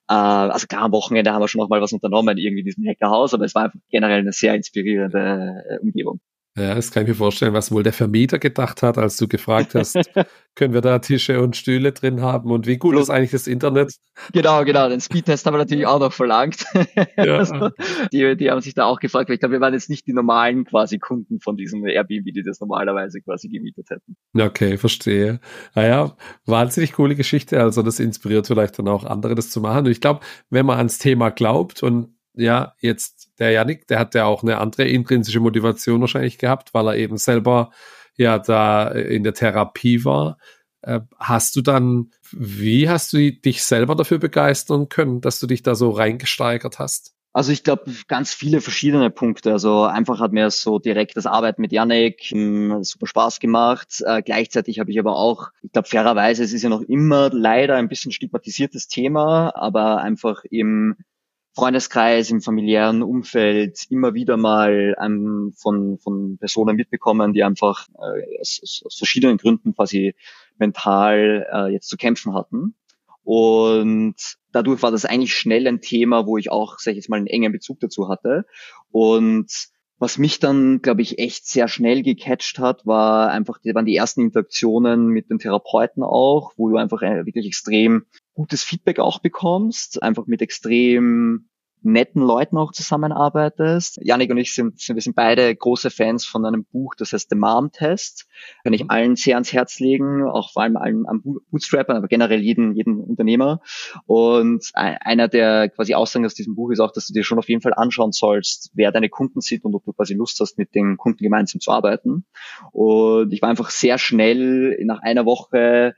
Äh, 0.08 0.14
also 0.14 0.66
klar, 0.66 0.82
am 0.82 0.92
Wochenende 0.92 1.32
haben 1.32 1.42
wir 1.42 1.48
schon 1.48 1.60
noch 1.60 1.68
mal 1.68 1.82
was 1.82 1.92
unternommen, 1.92 2.38
irgendwie 2.38 2.60
in 2.60 2.66
diesem 2.66 2.86
Hackerhaus, 2.86 3.34
aber 3.34 3.44
es 3.44 3.54
war 3.54 3.72
generell 3.90 4.20
eine 4.20 4.32
sehr 4.32 4.54
inspirierende 4.54 5.64
äh, 5.68 5.78
Umgebung. 5.80 6.20
Ja, 6.54 6.74
das 6.74 6.90
kann 6.90 7.04
ich 7.04 7.08
mir 7.08 7.14
vorstellen, 7.14 7.54
was 7.54 7.72
wohl 7.72 7.82
der 7.82 7.94
Vermieter 7.94 8.38
gedacht 8.38 8.82
hat, 8.82 8.98
als 8.98 9.16
du 9.16 9.26
gefragt 9.26 9.74
hast, 9.74 9.96
können 10.54 10.74
wir 10.74 10.82
da 10.82 10.98
Tische 10.98 11.40
und 11.40 11.56
Stühle 11.56 11.92
drin 11.92 12.20
haben 12.20 12.50
und 12.50 12.66
wie 12.66 12.76
gut 12.76 12.94
ist 12.96 13.08
eigentlich 13.08 13.30
das 13.30 13.46
Internet? 13.46 13.94
Genau, 14.34 14.62
genau. 14.64 14.90
Den 14.90 15.00
Speedtest 15.00 15.46
haben 15.46 15.54
wir 15.54 15.58
natürlich 15.58 15.86
auch 15.86 15.98
noch 15.98 16.12
verlangt. 16.12 16.64
Ja. 17.16 17.38
also, 17.38 17.70
die, 18.12 18.36
die 18.36 18.50
haben 18.50 18.60
sich 18.60 18.74
da 18.74 18.84
auch 18.84 18.98
gefragt, 18.98 19.28
weil 19.28 19.34
ich 19.34 19.40
glaube, 19.40 19.54
wir 19.54 19.60
waren 19.60 19.74
jetzt 19.74 19.90
nicht 19.90 20.06
die 20.06 20.12
normalen 20.12 20.64
quasi 20.64 20.98
Kunden 20.98 21.40
von 21.40 21.56
diesem 21.56 21.84
Airbnb, 21.86 22.32
die 22.32 22.42
das 22.42 22.60
normalerweise 22.60 23.20
quasi 23.20 23.48
gemietet 23.48 23.90
hätten. 23.90 24.16
Okay, 24.38 24.76
verstehe. 24.76 25.40
Naja, 25.74 26.16
wahnsinnig 26.46 26.94
coole 26.94 27.14
Geschichte. 27.14 27.60
Also 27.60 27.82
das 27.82 28.00
inspiriert 28.00 28.46
vielleicht 28.46 28.78
dann 28.78 28.88
auch 28.88 29.04
andere, 29.04 29.34
das 29.34 29.50
zu 29.50 29.60
machen. 29.60 29.86
Und 29.86 29.90
ich 29.90 30.00
glaube, 30.00 30.20
wenn 30.50 30.66
man 30.66 30.78
ans 30.78 30.98
Thema 30.98 31.30
glaubt 31.30 31.82
und 31.82 32.08
ja, 32.34 32.74
jetzt 32.80 33.30
der 33.38 33.50
Janik, 33.50 33.86
der 33.88 33.98
hat 33.98 34.14
ja 34.14 34.24
auch 34.24 34.42
eine 34.42 34.58
andere 34.58 34.84
intrinsische 34.84 35.40
Motivation 35.40 36.00
wahrscheinlich 36.00 36.38
gehabt, 36.38 36.74
weil 36.74 36.88
er 36.88 36.96
eben 36.96 37.16
selber 37.16 37.70
ja 38.16 38.38
da 38.38 38.88
in 38.88 39.24
der 39.24 39.34
Therapie 39.34 40.04
war. 40.04 40.38
Äh, 40.82 41.00
hast 41.18 41.56
du 41.56 41.60
dann, 41.60 42.10
wie 42.32 42.88
hast 42.88 43.12
du 43.12 43.32
dich 43.32 43.62
selber 43.64 43.94
dafür 43.94 44.18
begeistern 44.18 44.88
können, 44.88 45.20
dass 45.20 45.38
du 45.38 45.46
dich 45.46 45.62
da 45.62 45.74
so 45.74 45.90
reingesteigert 45.90 46.78
hast? 46.78 47.14
Also 47.34 47.50
ich 47.50 47.64
glaube, 47.64 47.90
ganz 48.08 48.34
viele 48.34 48.60
verschiedene 48.60 49.08
Punkte. 49.08 49.52
Also 49.52 49.84
einfach 49.84 50.20
hat 50.20 50.32
mir 50.32 50.50
so 50.50 50.78
direkt 50.78 51.16
das 51.16 51.26
Arbeiten 51.26 51.62
mit 51.62 51.72
Yannick 51.72 52.24
hm, 52.30 52.84
super 52.84 53.06
Spaß 53.06 53.40
gemacht. 53.40 54.02
Äh, 54.04 54.22
gleichzeitig 54.22 54.80
habe 54.80 54.90
ich 54.90 54.98
aber 54.98 55.16
auch, 55.16 55.48
ich 55.62 55.72
glaube 55.72 55.88
fairerweise, 55.88 56.44
es 56.44 56.52
ist 56.52 56.62
ja 56.62 56.68
noch 56.68 56.82
immer 56.82 57.30
leider 57.32 57.76
ein 57.76 57.88
bisschen 57.88 58.12
stigmatisiertes 58.12 58.88
Thema, 58.88 59.54
aber 59.56 60.02
einfach 60.02 60.44
im 60.50 60.96
Freundeskreis, 61.54 62.30
im 62.30 62.40
familiären 62.40 63.02
Umfeld 63.02 63.86
immer 63.90 64.14
wieder 64.14 64.36
mal 64.36 64.96
ähm, 65.02 65.52
von, 65.56 65.98
von 65.98 66.38
Personen 66.38 66.76
mitbekommen, 66.76 67.34
die 67.34 67.44
einfach 67.44 67.88
äh, 67.94 68.40
aus, 68.40 68.82
aus 68.86 68.96
verschiedenen 68.96 69.36
Gründen 69.36 69.74
quasi 69.74 70.14
mental 70.58 71.46
äh, 71.52 71.72
jetzt 71.72 71.88
zu 71.88 71.96
kämpfen 71.96 72.34
hatten. 72.34 72.74
Und 73.24 74.16
dadurch 74.50 74.82
war 74.82 74.90
das 74.90 75.04
eigentlich 75.04 75.34
schnell 75.34 75.66
ein 75.68 75.80
Thema, 75.80 76.26
wo 76.26 76.38
ich 76.38 76.50
auch, 76.50 76.78
sag 76.78 76.92
ich 76.92 76.96
jetzt 76.96 77.08
mal, 77.08 77.16
einen 77.16 77.26
engen 77.26 77.52
Bezug 77.52 77.80
dazu 77.80 78.08
hatte. 78.08 78.46
Und 78.90 79.70
was 79.98 80.18
mich 80.18 80.40
dann, 80.40 80.82
glaube 80.82 81.02
ich, 81.02 81.20
echt 81.20 81.46
sehr 81.46 81.68
schnell 81.68 82.02
gecatcht 82.02 82.58
hat, 82.58 82.84
war 82.86 83.30
einfach, 83.30 83.58
die 83.58 83.72
waren 83.74 83.86
die 83.86 83.94
ersten 83.94 84.22
Interaktionen 84.22 85.06
mit 85.06 85.30
den 85.30 85.38
Therapeuten 85.38 86.02
auch, 86.02 86.54
wo 86.56 86.68
du 86.70 86.76
einfach 86.76 87.02
äh, 87.02 87.24
wirklich 87.24 87.46
extrem 87.46 88.06
gutes 88.34 88.62
Feedback 88.62 88.98
auch 88.98 89.20
bekommst, 89.20 90.02
einfach 90.02 90.26
mit 90.26 90.42
extrem 90.42 91.48
netten 91.84 92.22
Leuten 92.22 92.56
auch 92.56 92.72
zusammenarbeitest. 92.72 93.98
Janik 94.02 94.30
und 94.30 94.38
ich 94.38 94.54
sind, 94.54 94.80
sind, 94.80 94.96
wir 94.96 95.02
sind 95.02 95.16
beide 95.16 95.54
große 95.54 95.90
Fans 95.90 96.24
von 96.24 96.44
einem 96.44 96.64
Buch, 96.64 96.94
das 96.96 97.12
heißt 97.12 97.28
The 97.30 97.36
Mom 97.36 97.72
Test. 97.72 98.26
Kann 98.62 98.72
ich 98.72 98.90
allen 98.90 99.16
sehr 99.16 99.36
ans 99.36 99.52
Herz 99.52 99.80
legen, 99.80 100.24
auch 100.24 100.52
vor 100.52 100.62
allem 100.62 100.76
allen 100.76 101.06
am 101.06 101.22
Bootstrappern, 101.50 101.96
aber 101.96 102.08
generell 102.08 102.40
jeden, 102.40 102.74
jeden 102.74 103.00
Unternehmer. 103.00 103.60
Und 104.06 104.70
einer 104.74 105.28
der 105.28 105.68
quasi 105.70 105.94
Aussagen 105.94 106.24
aus 106.24 106.34
diesem 106.34 106.54
Buch 106.54 106.70
ist 106.70 106.80
auch, 106.80 106.92
dass 106.92 107.06
du 107.06 107.12
dir 107.12 107.24
schon 107.24 107.38
auf 107.38 107.48
jeden 107.48 107.62
Fall 107.62 107.74
anschauen 107.74 108.12
sollst, 108.12 108.70
wer 108.74 108.92
deine 108.92 109.08
Kunden 109.08 109.40
sind 109.40 109.64
und 109.64 109.74
ob 109.74 109.84
du 109.84 109.92
quasi 109.92 110.14
Lust 110.14 110.38
hast, 110.40 110.58
mit 110.58 110.74
den 110.74 110.96
Kunden 110.96 111.22
gemeinsam 111.22 111.60
zu 111.60 111.70
arbeiten. 111.70 112.24
Und 112.70 113.32
ich 113.32 113.42
war 113.42 113.48
einfach 113.48 113.70
sehr 113.70 113.98
schnell 113.98 114.78
nach 114.84 115.02
einer 115.02 115.26
Woche 115.26 115.94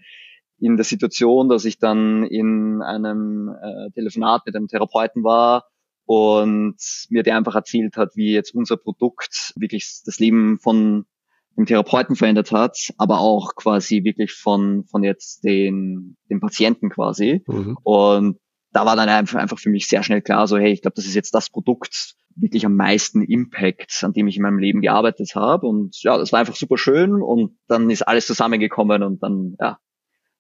in 0.65 0.77
der 0.77 0.85
Situation, 0.85 1.51
dass 1.51 1.67
ich 1.67 1.79
dann 1.79 2.25
in 2.25 2.81
einem 2.81 3.51
äh, 3.51 3.91
Telefonat 3.91 4.47
mit 4.47 4.57
einem 4.57 4.67
Therapeuten 4.67 5.23
war 5.23 5.67
und 6.07 6.77
mir 7.11 7.23
der 7.23 7.37
einfach 7.37 7.55
erzählt 7.55 7.99
hat, 7.99 8.17
wie 8.17 8.33
jetzt 8.33 8.55
unser 8.55 8.79
Produkt 8.79 9.53
wirklich 9.57 10.01
das 10.07 10.19
Leben 10.19 10.59
von 10.59 11.05
dem 11.59 11.67
Therapeuten 11.67 12.17
verändert 12.17 12.51
hat, 12.51 12.95
aber 12.97 13.21
auch 13.21 13.55
quasi 13.57 14.05
wirklich 14.05 14.33
von, 14.33 14.85
von 14.87 15.05
jetzt 15.05 15.45
den, 15.45 16.17
den 16.31 16.41
Patienten 16.41 16.89
quasi. 16.89 17.43
Mhm. 17.47 17.77
Und 17.83 18.39
da 18.73 18.87
war 18.87 18.97
dann 18.97 19.11
einfach, 19.11 19.39
einfach 19.39 19.59
für 19.59 19.71
mich 19.71 19.87
sehr 19.87 20.03
schnell 20.03 20.23
klar, 20.23 20.49
so 20.49 20.57
hey, 20.57 20.73
ich 20.73 20.81
glaube, 20.81 20.97
das 20.97 21.05
ist 21.05 21.15
jetzt 21.15 21.35
das 21.35 21.51
Produkt 21.51 22.15
wirklich 22.37 22.65
am 22.65 22.75
meisten 22.75 23.23
Impact, 23.23 24.03
an 24.03 24.15
dem 24.15 24.29
ich 24.29 24.37
in 24.37 24.43
meinem 24.43 24.59
Leben 24.59 24.81
gearbeitet 24.81 25.35
habe. 25.35 25.67
Und 25.67 26.03
ja, 26.03 26.17
das 26.17 26.33
war 26.33 26.41
einfach 26.41 26.57
super 26.57 26.79
schön 26.79 27.21
und 27.23 27.59
dann 27.69 27.91
ist 27.91 28.03
alles 28.03 28.27
zusammengekommen 28.27 29.03
und 29.03 29.23
dann, 29.23 29.57
ja, 29.61 29.79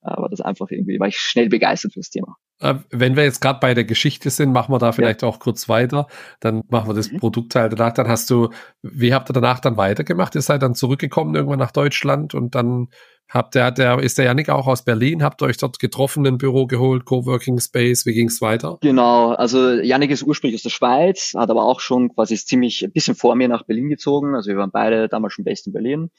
war 0.04 0.28
das 0.28 0.40
einfach 0.40 0.70
irgendwie, 0.70 1.00
war 1.00 1.08
ich 1.08 1.18
schnell 1.18 1.48
begeistert 1.48 1.94
fürs 1.94 2.10
Thema. 2.10 2.36
Äh, 2.60 2.74
wenn 2.90 3.16
wir 3.16 3.24
jetzt 3.24 3.40
gerade 3.40 3.58
bei 3.60 3.74
der 3.74 3.84
Geschichte 3.84 4.30
sind, 4.30 4.52
machen 4.52 4.72
wir 4.72 4.78
da 4.78 4.92
vielleicht 4.92 5.22
ja. 5.22 5.28
auch 5.28 5.38
kurz 5.38 5.68
weiter. 5.68 6.06
Dann 6.40 6.62
machen 6.68 6.88
wir 6.88 6.94
das 6.94 7.10
mhm. 7.10 7.18
Produktteil 7.18 7.68
danach. 7.68 7.92
Dann 7.92 8.08
hast 8.08 8.30
du, 8.30 8.50
wie 8.82 9.14
habt 9.14 9.30
ihr 9.30 9.32
danach 9.32 9.60
dann 9.60 9.76
weitergemacht? 9.76 10.34
Ihr 10.34 10.42
seid 10.42 10.62
dann 10.62 10.74
zurückgekommen 10.74 11.34
irgendwann 11.34 11.58
nach 11.58 11.72
Deutschland 11.72 12.34
und 12.34 12.54
dann 12.54 12.88
Habt 13.28 13.56
ihr, 13.56 13.70
der, 13.70 13.98
ist 13.98 14.18
der 14.18 14.26
Janik 14.26 14.48
auch 14.48 14.66
aus 14.66 14.84
Berlin? 14.84 15.22
Habt 15.22 15.42
ihr 15.42 15.46
euch 15.46 15.56
dort 15.56 15.78
getroffen, 15.78 16.26
ein 16.26 16.38
Büro 16.38 16.66
geholt, 16.66 17.04
Coworking 17.04 17.58
Space? 17.58 18.06
Wie 18.06 18.12
ging's 18.12 18.40
weiter? 18.40 18.78
Genau, 18.80 19.30
also 19.30 19.72
Janik 19.72 20.10
ist 20.10 20.22
ursprünglich 20.22 20.60
aus 20.60 20.62
der 20.62 20.70
Schweiz, 20.70 21.32
hat 21.34 21.50
aber 21.50 21.64
auch 21.64 21.80
schon 21.80 22.14
quasi 22.14 22.36
ziemlich 22.36 22.84
ein 22.84 22.92
bisschen 22.92 23.16
vor 23.16 23.34
mir 23.34 23.48
nach 23.48 23.64
Berlin 23.64 23.88
gezogen. 23.88 24.34
Also 24.36 24.50
wir 24.50 24.56
waren 24.56 24.70
beide 24.70 25.08
damals 25.08 25.32
schon 25.32 25.44
best 25.44 25.66
in 25.66 25.72
Berlin. 25.72 26.10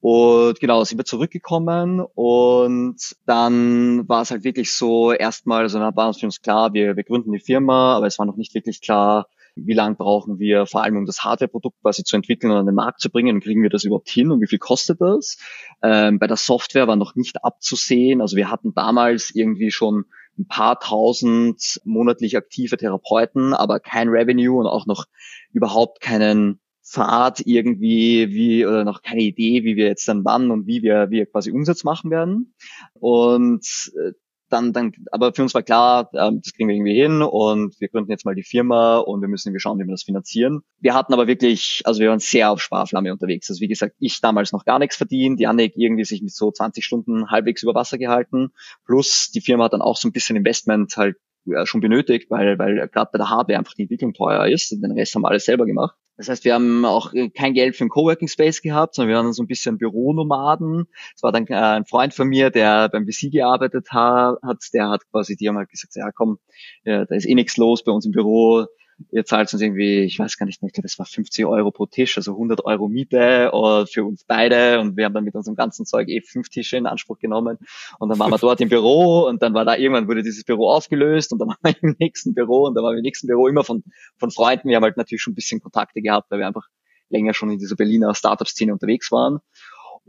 Und 0.00 0.60
genau, 0.60 0.84
sind 0.84 0.98
wir 0.98 1.04
zurückgekommen 1.04 2.00
und 2.14 2.98
dann 3.26 4.08
war 4.08 4.22
es 4.22 4.30
halt 4.30 4.44
wirklich 4.44 4.72
so, 4.72 5.12
erstmal, 5.12 5.62
also 5.62 5.78
dann 5.78 5.96
war 5.96 6.08
uns 6.08 6.20
für 6.20 6.26
uns 6.26 6.40
klar, 6.40 6.72
wir, 6.72 6.96
wir 6.96 7.04
gründen 7.04 7.32
die 7.32 7.40
Firma, 7.40 7.96
aber 7.96 8.06
es 8.06 8.18
war 8.18 8.26
noch 8.26 8.36
nicht 8.36 8.54
wirklich 8.54 8.80
klar, 8.80 9.26
wie 9.56 9.72
lange 9.72 9.96
brauchen 9.96 10.38
wir 10.38 10.66
vor 10.66 10.82
allem, 10.82 10.96
um 10.96 11.06
das 11.06 11.24
Hardware-Produkt 11.24 11.80
quasi 11.82 12.04
zu 12.04 12.16
entwickeln 12.16 12.50
und 12.50 12.58
an 12.58 12.66
den 12.66 12.74
Markt 12.74 13.00
zu 13.00 13.10
bringen 13.10 13.36
und 13.36 13.42
kriegen 13.42 13.62
wir 13.62 13.70
das 13.70 13.84
überhaupt 13.84 14.08
hin 14.08 14.30
und 14.30 14.40
wie 14.40 14.46
viel 14.46 14.58
kostet 14.58 15.00
das? 15.00 15.38
Ähm, 15.82 16.18
bei 16.18 16.26
der 16.26 16.36
Software 16.36 16.88
war 16.88 16.96
noch 16.96 17.14
nicht 17.14 17.44
abzusehen. 17.44 18.20
Also 18.20 18.36
wir 18.36 18.50
hatten 18.50 18.74
damals 18.74 19.30
irgendwie 19.34 19.70
schon 19.70 20.04
ein 20.38 20.46
paar 20.46 20.78
tausend 20.80 21.80
monatlich 21.84 22.36
aktive 22.36 22.76
Therapeuten, 22.76 23.52
aber 23.52 23.80
kein 23.80 24.08
Revenue 24.08 24.58
und 24.58 24.66
auch 24.66 24.86
noch 24.86 25.06
überhaupt 25.52 26.00
keinen 26.00 26.60
Pfad 26.82 27.40
irgendwie, 27.44 28.30
wie, 28.30 28.66
oder 28.66 28.84
noch 28.84 29.02
keine 29.02 29.22
Idee, 29.22 29.64
wie 29.64 29.76
wir 29.76 29.86
jetzt 29.86 30.08
dann 30.08 30.24
wann 30.24 30.50
und 30.50 30.66
wie 30.66 30.82
wir, 30.82 31.10
wie 31.10 31.18
wir 31.18 31.26
quasi 31.26 31.52
Umsatz 31.52 31.84
machen 31.84 32.10
werden. 32.10 32.54
Und 32.94 33.92
äh, 33.96 34.12
dann, 34.50 34.72
dann, 34.72 34.92
aber 35.12 35.32
für 35.32 35.42
uns 35.42 35.54
war 35.54 35.62
klar, 35.62 36.10
ähm, 36.14 36.40
das 36.42 36.52
kriegen 36.52 36.68
wir 36.68 36.76
irgendwie 36.76 36.94
hin 36.94 37.22
und 37.22 37.80
wir 37.80 37.88
gründen 37.88 38.10
jetzt 38.10 38.24
mal 38.24 38.34
die 38.34 38.42
Firma 38.42 38.98
und 38.98 39.20
wir 39.20 39.28
müssen 39.28 39.48
irgendwie 39.48 39.60
schauen, 39.60 39.78
wie 39.78 39.84
wir 39.84 39.92
das 39.92 40.02
finanzieren. 40.02 40.62
Wir 40.80 40.94
hatten 40.94 41.12
aber 41.14 41.26
wirklich, 41.26 41.82
also 41.84 42.00
wir 42.00 42.10
waren 42.10 42.18
sehr 42.18 42.50
auf 42.50 42.60
Sparflamme 42.60 43.12
unterwegs. 43.12 43.48
Also 43.48 43.60
wie 43.60 43.68
gesagt, 43.68 43.96
ich 43.98 44.20
damals 44.20 44.52
noch 44.52 44.64
gar 44.64 44.78
nichts 44.78 44.96
verdient, 44.96 45.40
Janik 45.40 45.74
irgendwie 45.76 46.04
sich 46.04 46.22
mit 46.22 46.32
so 46.32 46.50
20 46.50 46.84
Stunden 46.84 47.30
halbwegs 47.30 47.62
über 47.62 47.74
Wasser 47.74 47.98
gehalten. 47.98 48.52
Plus 48.84 49.30
die 49.32 49.40
Firma 49.40 49.64
hat 49.64 49.72
dann 49.72 49.82
auch 49.82 49.96
so 49.96 50.08
ein 50.08 50.12
bisschen 50.12 50.36
Investment 50.36 50.96
halt 50.96 51.16
ja, 51.44 51.66
schon 51.66 51.80
benötigt, 51.80 52.30
weil, 52.30 52.58
weil 52.58 52.88
gerade 52.88 53.10
bei 53.12 53.18
der 53.18 53.30
Hardware 53.30 53.58
einfach 53.58 53.74
die 53.74 53.82
Entwicklung 53.82 54.14
teuer 54.14 54.46
ist. 54.46 54.70
Den 54.70 54.92
Rest 54.92 55.14
haben 55.14 55.22
wir 55.22 55.28
alles 55.28 55.44
selber 55.44 55.66
gemacht. 55.66 55.96
Das 56.16 56.28
heißt, 56.28 56.44
wir 56.44 56.52
haben 56.52 56.84
auch 56.84 57.14
äh, 57.14 57.30
kein 57.30 57.54
Geld 57.54 57.76
für 57.76 57.84
einen 57.84 57.88
Coworking 57.88 58.28
Space 58.28 58.60
gehabt, 58.60 58.94
sondern 58.94 59.08
wir 59.08 59.16
waren 59.16 59.32
so 59.32 59.42
ein 59.42 59.46
bisschen 59.46 59.78
Büronomaden. 59.78 60.84
Es 61.16 61.22
war 61.22 61.32
dann 61.32 61.46
äh, 61.46 61.54
ein 61.54 61.86
Freund 61.86 62.12
von 62.12 62.28
mir, 62.28 62.50
der 62.50 62.90
beim 62.90 63.06
VC 63.06 63.32
gearbeitet 63.32 63.88
hat, 63.90 64.36
der 64.74 64.90
hat 64.90 65.00
quasi, 65.10 65.34
die 65.36 65.48
haben 65.48 65.56
halt 65.56 65.70
gesagt, 65.70 65.96
ja 65.96 66.10
komm, 66.12 66.38
ja, 66.84 67.06
da 67.06 67.14
ist 67.14 67.26
eh 67.26 67.34
nichts 67.34 67.56
los 67.56 67.84
bei 67.84 67.92
uns 67.92 68.04
im 68.04 68.12
Büro, 68.12 68.66
ihr 69.10 69.24
zahlt 69.24 69.52
uns 69.52 69.62
irgendwie, 69.62 70.00
ich 70.00 70.18
weiß 70.18 70.36
gar 70.36 70.46
nicht 70.46 70.62
mehr, 70.62 70.68
ich 70.68 70.74
glaube, 70.74 70.86
es 70.86 70.98
war 70.98 71.06
50 71.06 71.46
Euro 71.46 71.70
pro 71.70 71.86
Tisch, 71.86 72.16
also 72.16 72.32
100 72.32 72.64
Euro 72.64 72.88
Miete 72.88 73.50
uh, 73.52 73.86
für 73.86 74.04
uns 74.04 74.24
beide 74.24 74.80
und 74.80 74.96
wir 74.96 75.04
haben 75.04 75.14
dann 75.14 75.24
mit 75.24 75.34
unserem 75.34 75.56
ganzen 75.56 75.86
Zeug 75.86 76.08
eh 76.08 76.20
fünf 76.20 76.48
Tische 76.48 76.76
in 76.76 76.86
Anspruch 76.86 77.18
genommen 77.18 77.58
und 77.98 78.08
dann 78.08 78.18
waren 78.18 78.30
wir 78.30 78.38
dort 78.38 78.60
im 78.60 78.68
Büro 78.68 79.26
und 79.26 79.42
dann 79.42 79.54
war 79.54 79.64
da 79.64 79.76
irgendwann 79.76 80.08
wurde 80.08 80.22
dieses 80.22 80.44
Büro 80.44 80.70
aufgelöst 80.70 81.32
und 81.32 81.38
dann 81.38 81.48
waren 81.62 81.74
wir 81.80 81.82
im 81.82 81.96
nächsten 81.98 82.34
Büro 82.34 82.66
und 82.66 82.74
da 82.74 82.82
waren 82.82 82.92
wir 82.92 82.98
im 82.98 83.04
nächsten 83.04 83.26
Büro 83.26 83.48
immer 83.48 83.64
von, 83.64 83.82
von 84.18 84.30
Freunden. 84.30 84.68
Wir 84.68 84.76
haben 84.76 84.84
halt 84.84 84.96
natürlich 84.96 85.22
schon 85.22 85.32
ein 85.32 85.36
bisschen 85.36 85.60
Kontakte 85.60 86.02
gehabt, 86.02 86.30
weil 86.30 86.38
wir 86.38 86.46
einfach 86.46 86.66
länger 87.08 87.34
schon 87.34 87.50
in 87.50 87.58
dieser 87.58 87.76
Berliner 87.76 88.14
Startup-Szene 88.14 88.72
unterwegs 88.72 89.10
waren. 89.10 89.40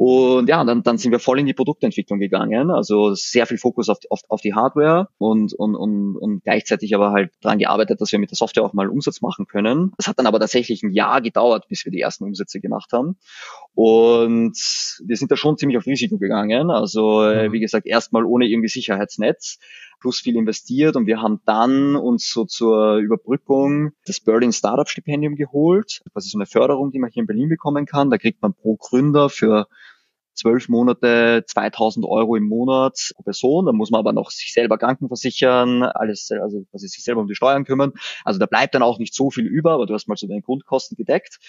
Und 0.03 0.49
ja, 0.49 0.63
dann, 0.63 0.81
dann 0.81 0.97
sind 0.97 1.11
wir 1.11 1.19
voll 1.19 1.37
in 1.37 1.45
die 1.45 1.53
Produktentwicklung 1.53 2.17
gegangen. 2.17 2.71
Also 2.71 3.13
sehr 3.13 3.45
viel 3.45 3.59
Fokus 3.59 3.87
auf, 3.87 3.99
auf, 4.09 4.21
auf 4.29 4.41
die 4.41 4.55
Hardware 4.55 5.09
und, 5.19 5.53
und, 5.53 5.75
und, 5.75 6.17
und 6.17 6.43
gleichzeitig 6.43 6.95
aber 6.95 7.11
halt 7.11 7.31
daran 7.39 7.59
gearbeitet, 7.59 8.01
dass 8.01 8.11
wir 8.11 8.17
mit 8.17 8.31
der 8.31 8.35
Software 8.35 8.63
auch 8.63 8.73
mal 8.73 8.89
Umsatz 8.89 9.21
machen 9.21 9.45
können. 9.45 9.91
Das 9.97 10.07
hat 10.07 10.17
dann 10.17 10.25
aber 10.25 10.39
tatsächlich 10.39 10.81
ein 10.81 10.89
Jahr 10.89 11.21
gedauert, 11.21 11.67
bis 11.67 11.85
wir 11.85 11.91
die 11.91 12.01
ersten 12.01 12.23
Umsätze 12.23 12.59
gemacht 12.59 12.93
haben. 12.93 13.19
Und 13.75 14.57
wir 15.05 15.17
sind 15.17 15.29
da 15.29 15.35
schon 15.35 15.59
ziemlich 15.59 15.77
auf 15.77 15.85
Risiko 15.85 16.17
gegangen. 16.17 16.71
Also 16.71 17.21
mhm. 17.21 17.51
wie 17.51 17.59
gesagt, 17.59 17.85
erstmal 17.85 18.25
ohne 18.25 18.47
irgendwie 18.47 18.69
Sicherheitsnetz 18.69 19.59
plus 19.99 20.19
viel 20.19 20.35
investiert 20.35 20.95
und 20.95 21.05
wir 21.05 21.21
haben 21.21 21.41
dann 21.45 21.95
uns 21.95 22.27
so 22.29 22.43
zur 22.45 22.95
Überbrückung 22.95 23.91
das 24.05 24.19
Berlin 24.19 24.51
Startup 24.51 24.89
Stipendium 24.89 25.35
geholt. 25.35 26.01
Das 26.15 26.25
ist 26.25 26.31
so 26.31 26.39
eine 26.39 26.47
Förderung, 26.47 26.89
die 26.89 26.97
man 26.97 27.11
hier 27.11 27.21
in 27.21 27.27
Berlin 27.27 27.49
bekommen 27.49 27.85
kann. 27.85 28.09
Da 28.09 28.17
kriegt 28.17 28.41
man 28.41 28.55
pro 28.55 28.77
Gründer 28.77 29.29
für 29.29 29.67
zwölf 30.33 30.69
Monate 30.69 31.43
2000 31.47 32.05
Euro 32.05 32.35
im 32.35 32.47
Monat 32.47 33.11
pro 33.15 33.23
Person. 33.23 33.65
Da 33.65 33.71
muss 33.71 33.91
man 33.91 33.99
aber 33.99 34.13
noch 34.13 34.31
sich 34.31 34.53
selber 34.53 34.77
krankenversichern, 34.77 35.83
alles, 35.83 36.29
also 36.31 36.63
quasi 36.71 36.87
sich 36.87 37.03
selber 37.03 37.21
um 37.21 37.27
die 37.27 37.35
Steuern 37.35 37.65
kümmern. 37.65 37.93
Also 38.23 38.39
da 38.39 38.45
bleibt 38.45 38.75
dann 38.75 38.83
auch 38.83 38.99
nicht 38.99 39.13
so 39.13 39.29
viel 39.29 39.45
über, 39.45 39.71
aber 39.73 39.85
du 39.85 39.93
hast 39.93 40.07
mal 40.07 40.15
so 40.15 40.27
deine 40.27 40.41
Grundkosten 40.41 40.95
gedeckt. 40.97 41.39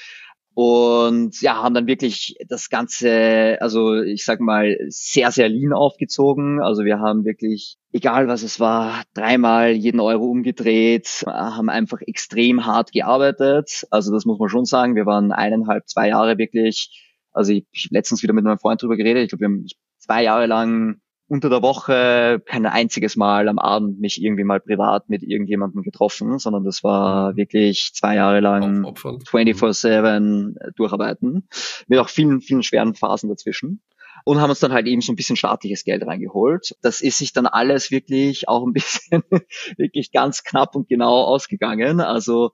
Und 0.54 1.40
ja, 1.40 1.62
haben 1.62 1.74
dann 1.74 1.86
wirklich 1.86 2.36
das 2.46 2.68
Ganze, 2.68 3.56
also 3.60 4.02
ich 4.02 4.24
sag 4.24 4.40
mal, 4.40 4.76
sehr, 4.88 5.30
sehr 5.30 5.48
lean 5.48 5.72
aufgezogen. 5.72 6.60
Also 6.60 6.84
wir 6.84 6.98
haben 6.98 7.24
wirklich, 7.24 7.78
egal 7.90 8.28
was 8.28 8.42
es 8.42 8.60
war, 8.60 9.02
dreimal 9.14 9.70
jeden 9.70 10.00
Euro 10.00 10.26
umgedreht, 10.26 11.24
haben 11.26 11.70
einfach 11.70 12.02
extrem 12.02 12.66
hart 12.66 12.92
gearbeitet. 12.92 13.86
Also 13.90 14.12
das 14.12 14.26
muss 14.26 14.38
man 14.38 14.50
schon 14.50 14.66
sagen. 14.66 14.94
Wir 14.94 15.06
waren 15.06 15.32
eineinhalb, 15.32 15.88
zwei 15.88 16.08
Jahre 16.08 16.36
wirklich 16.36 17.11
also 17.32 17.52
ich, 17.52 17.66
ich 17.72 17.88
letztens 17.90 18.22
wieder 18.22 18.32
mit 18.32 18.44
meinem 18.44 18.58
Freund 18.58 18.82
drüber 18.82 18.96
geredet. 18.96 19.24
Ich 19.24 19.28
glaube, 19.30 19.40
wir 19.42 19.48
haben 19.48 19.66
zwei 19.98 20.22
Jahre 20.22 20.46
lang 20.46 21.00
unter 21.32 21.48
der 21.48 21.62
Woche 21.62 22.42
kein 22.44 22.66
einziges 22.66 23.16
Mal 23.16 23.48
am 23.48 23.58
Abend 23.58 23.98
mich 23.98 24.22
irgendwie 24.22 24.44
mal 24.44 24.60
privat 24.60 25.08
mit 25.08 25.22
irgendjemandem 25.22 25.82
getroffen, 25.82 26.38
sondern 26.38 26.62
das 26.62 26.84
war 26.84 27.32
mhm. 27.32 27.36
wirklich 27.36 27.92
zwei 27.94 28.16
Jahre 28.16 28.40
lang 28.40 28.84
24-7 28.84 30.74
durcharbeiten, 30.76 31.48
mit 31.86 31.98
auch 31.98 32.10
vielen, 32.10 32.42
vielen 32.42 32.62
schweren 32.62 32.94
Phasen 32.94 33.30
dazwischen. 33.30 33.80
Und 34.24 34.42
haben 34.42 34.50
uns 34.50 34.60
dann 34.60 34.72
halt 34.72 34.86
eben 34.86 35.00
so 35.00 35.10
ein 35.10 35.16
bisschen 35.16 35.36
staatliches 35.36 35.84
Geld 35.84 36.06
reingeholt. 36.06 36.76
Das 36.82 37.00
ist 37.00 37.16
sich 37.18 37.32
dann 37.32 37.46
alles 37.46 37.90
wirklich 37.90 38.46
auch 38.46 38.66
ein 38.66 38.74
bisschen 38.74 39.24
wirklich 39.78 40.12
ganz 40.12 40.44
knapp 40.44 40.76
und 40.76 40.86
genau 40.88 41.22
ausgegangen. 41.24 42.00
Also 42.00 42.52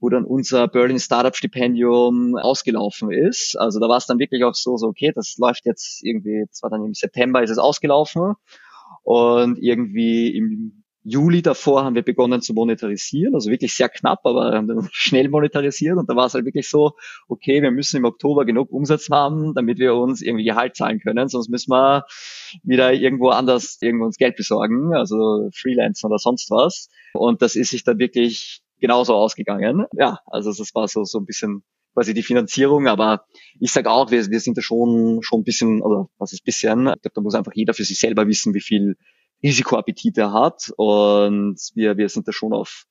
wo 0.00 0.08
dann 0.08 0.24
unser 0.24 0.68
Berlin 0.68 0.98
Startup 0.98 1.34
Stipendium 1.34 2.36
ausgelaufen 2.36 3.10
ist. 3.10 3.58
Also 3.58 3.80
da 3.80 3.88
war 3.88 3.96
es 3.96 4.06
dann 4.06 4.18
wirklich 4.18 4.44
auch 4.44 4.54
so, 4.54 4.76
so 4.76 4.88
okay, 4.88 5.12
das 5.14 5.36
läuft 5.38 5.66
jetzt 5.66 6.04
irgendwie, 6.04 6.44
das 6.48 6.62
war 6.62 6.70
dann 6.70 6.84
im 6.84 6.94
September 6.94 7.42
ist 7.42 7.50
es 7.50 7.58
ausgelaufen 7.58 8.34
und 9.02 9.58
irgendwie 9.58 10.36
im 10.36 10.82
Juli 11.08 11.40
davor 11.40 11.84
haben 11.84 11.94
wir 11.94 12.02
begonnen 12.02 12.42
zu 12.42 12.52
monetarisieren, 12.52 13.32
also 13.34 13.48
wirklich 13.48 13.72
sehr 13.72 13.88
knapp, 13.88 14.20
aber 14.24 14.64
schnell 14.90 15.28
monetarisiert 15.28 15.96
und 15.96 16.10
da 16.10 16.16
war 16.16 16.26
es 16.26 16.34
halt 16.34 16.44
wirklich 16.44 16.68
so, 16.68 16.94
okay, 17.28 17.62
wir 17.62 17.70
müssen 17.70 17.98
im 17.98 18.04
Oktober 18.04 18.44
genug 18.44 18.72
Umsatz 18.72 19.08
haben, 19.08 19.54
damit 19.54 19.78
wir 19.78 19.94
uns 19.94 20.20
irgendwie 20.20 20.44
Gehalt 20.44 20.74
zahlen 20.74 20.98
können, 20.98 21.28
sonst 21.28 21.48
müssen 21.48 21.70
wir 21.70 22.06
wieder 22.64 22.92
irgendwo 22.92 23.28
anders 23.28 23.78
irgendwo 23.80 24.04
uns 24.06 24.16
Geld 24.16 24.34
besorgen, 24.34 24.94
also 24.94 25.48
Freelance 25.54 26.04
oder 26.04 26.18
sonst 26.18 26.50
was. 26.50 26.88
Und 27.12 27.40
das 27.40 27.54
ist 27.54 27.70
sich 27.70 27.84
dann 27.84 28.00
wirklich 28.00 28.62
genauso 28.80 29.14
ausgegangen. 29.14 29.86
Ja, 29.92 30.20
also 30.26 30.52
das 30.52 30.74
war 30.74 30.88
so, 30.88 31.04
so 31.04 31.18
ein 31.18 31.26
bisschen 31.26 31.62
quasi 31.94 32.12
die 32.12 32.22
Finanzierung, 32.22 32.88
aber 32.88 33.24
ich 33.58 33.72
sage 33.72 33.90
auch, 33.90 34.10
wir, 34.10 34.30
wir 34.30 34.40
sind 34.40 34.58
da 34.58 34.62
schon, 34.62 35.20
schon 35.22 35.40
ein 35.40 35.44
bisschen, 35.44 35.82
also 35.82 36.10
was 36.18 36.32
ist 36.32 36.44
bisschen, 36.44 36.80
ich 36.88 37.02
glaube, 37.02 37.14
da 37.14 37.20
muss 37.22 37.34
einfach 37.34 37.54
jeder 37.54 37.72
für 37.72 37.84
sich 37.84 37.98
selber 37.98 38.26
wissen, 38.26 38.52
wie 38.52 38.60
viel 38.60 38.96
Risikoappetit 39.42 40.18
er 40.18 40.32
hat. 40.32 40.72
Und 40.76 41.56
wir, 41.74 41.96
wir 41.96 42.08
sind 42.08 42.28
da 42.28 42.32
schon 42.32 42.52
auf, 42.52 42.84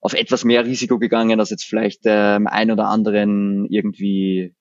auf 0.00 0.14
etwas 0.14 0.44
mehr 0.44 0.64
Risiko 0.64 0.98
gegangen, 0.98 1.38
als 1.38 1.50
jetzt 1.50 1.64
vielleicht 1.64 2.00
ähm, 2.04 2.46
ein 2.46 2.70
oder 2.70 2.88
anderen 2.88 3.66
irgendwie 3.66 4.54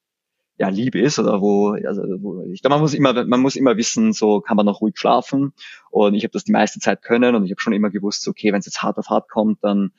ja 0.60 0.68
lieb 0.68 0.94
ist 0.94 1.18
oder 1.18 1.40
wo 1.40 1.70
also 1.70 2.02
wo, 2.20 2.44
ich 2.52 2.62
glaube 2.62 2.76
man 2.76 2.82
muss 2.82 2.94
immer 2.94 3.24
man 3.24 3.40
muss 3.40 3.56
immer 3.56 3.78
wissen 3.78 4.12
so 4.12 4.42
kann 4.42 4.58
man 4.58 4.66
noch 4.66 4.82
ruhig 4.82 4.98
schlafen. 4.98 5.54
Und 5.90 6.16
ich 6.16 6.24
habe 6.24 6.34
das 6.34 6.44
die 6.44 6.52
meiste 6.52 6.80
Zeit 6.80 7.02
können 7.02 7.34
und 7.34 7.46
ich 7.46 7.52
habe 7.52 7.62
schon 7.62 7.72
immer 7.72 7.90
gewusst 7.90 8.28
okay 8.28 8.52
wenn 8.52 8.60
es 8.60 8.66
jetzt 8.66 8.84
hart 8.84 8.98
auf 8.98 9.08
hart 9.10 9.30
kommt 9.30 9.64
dann 9.64 9.94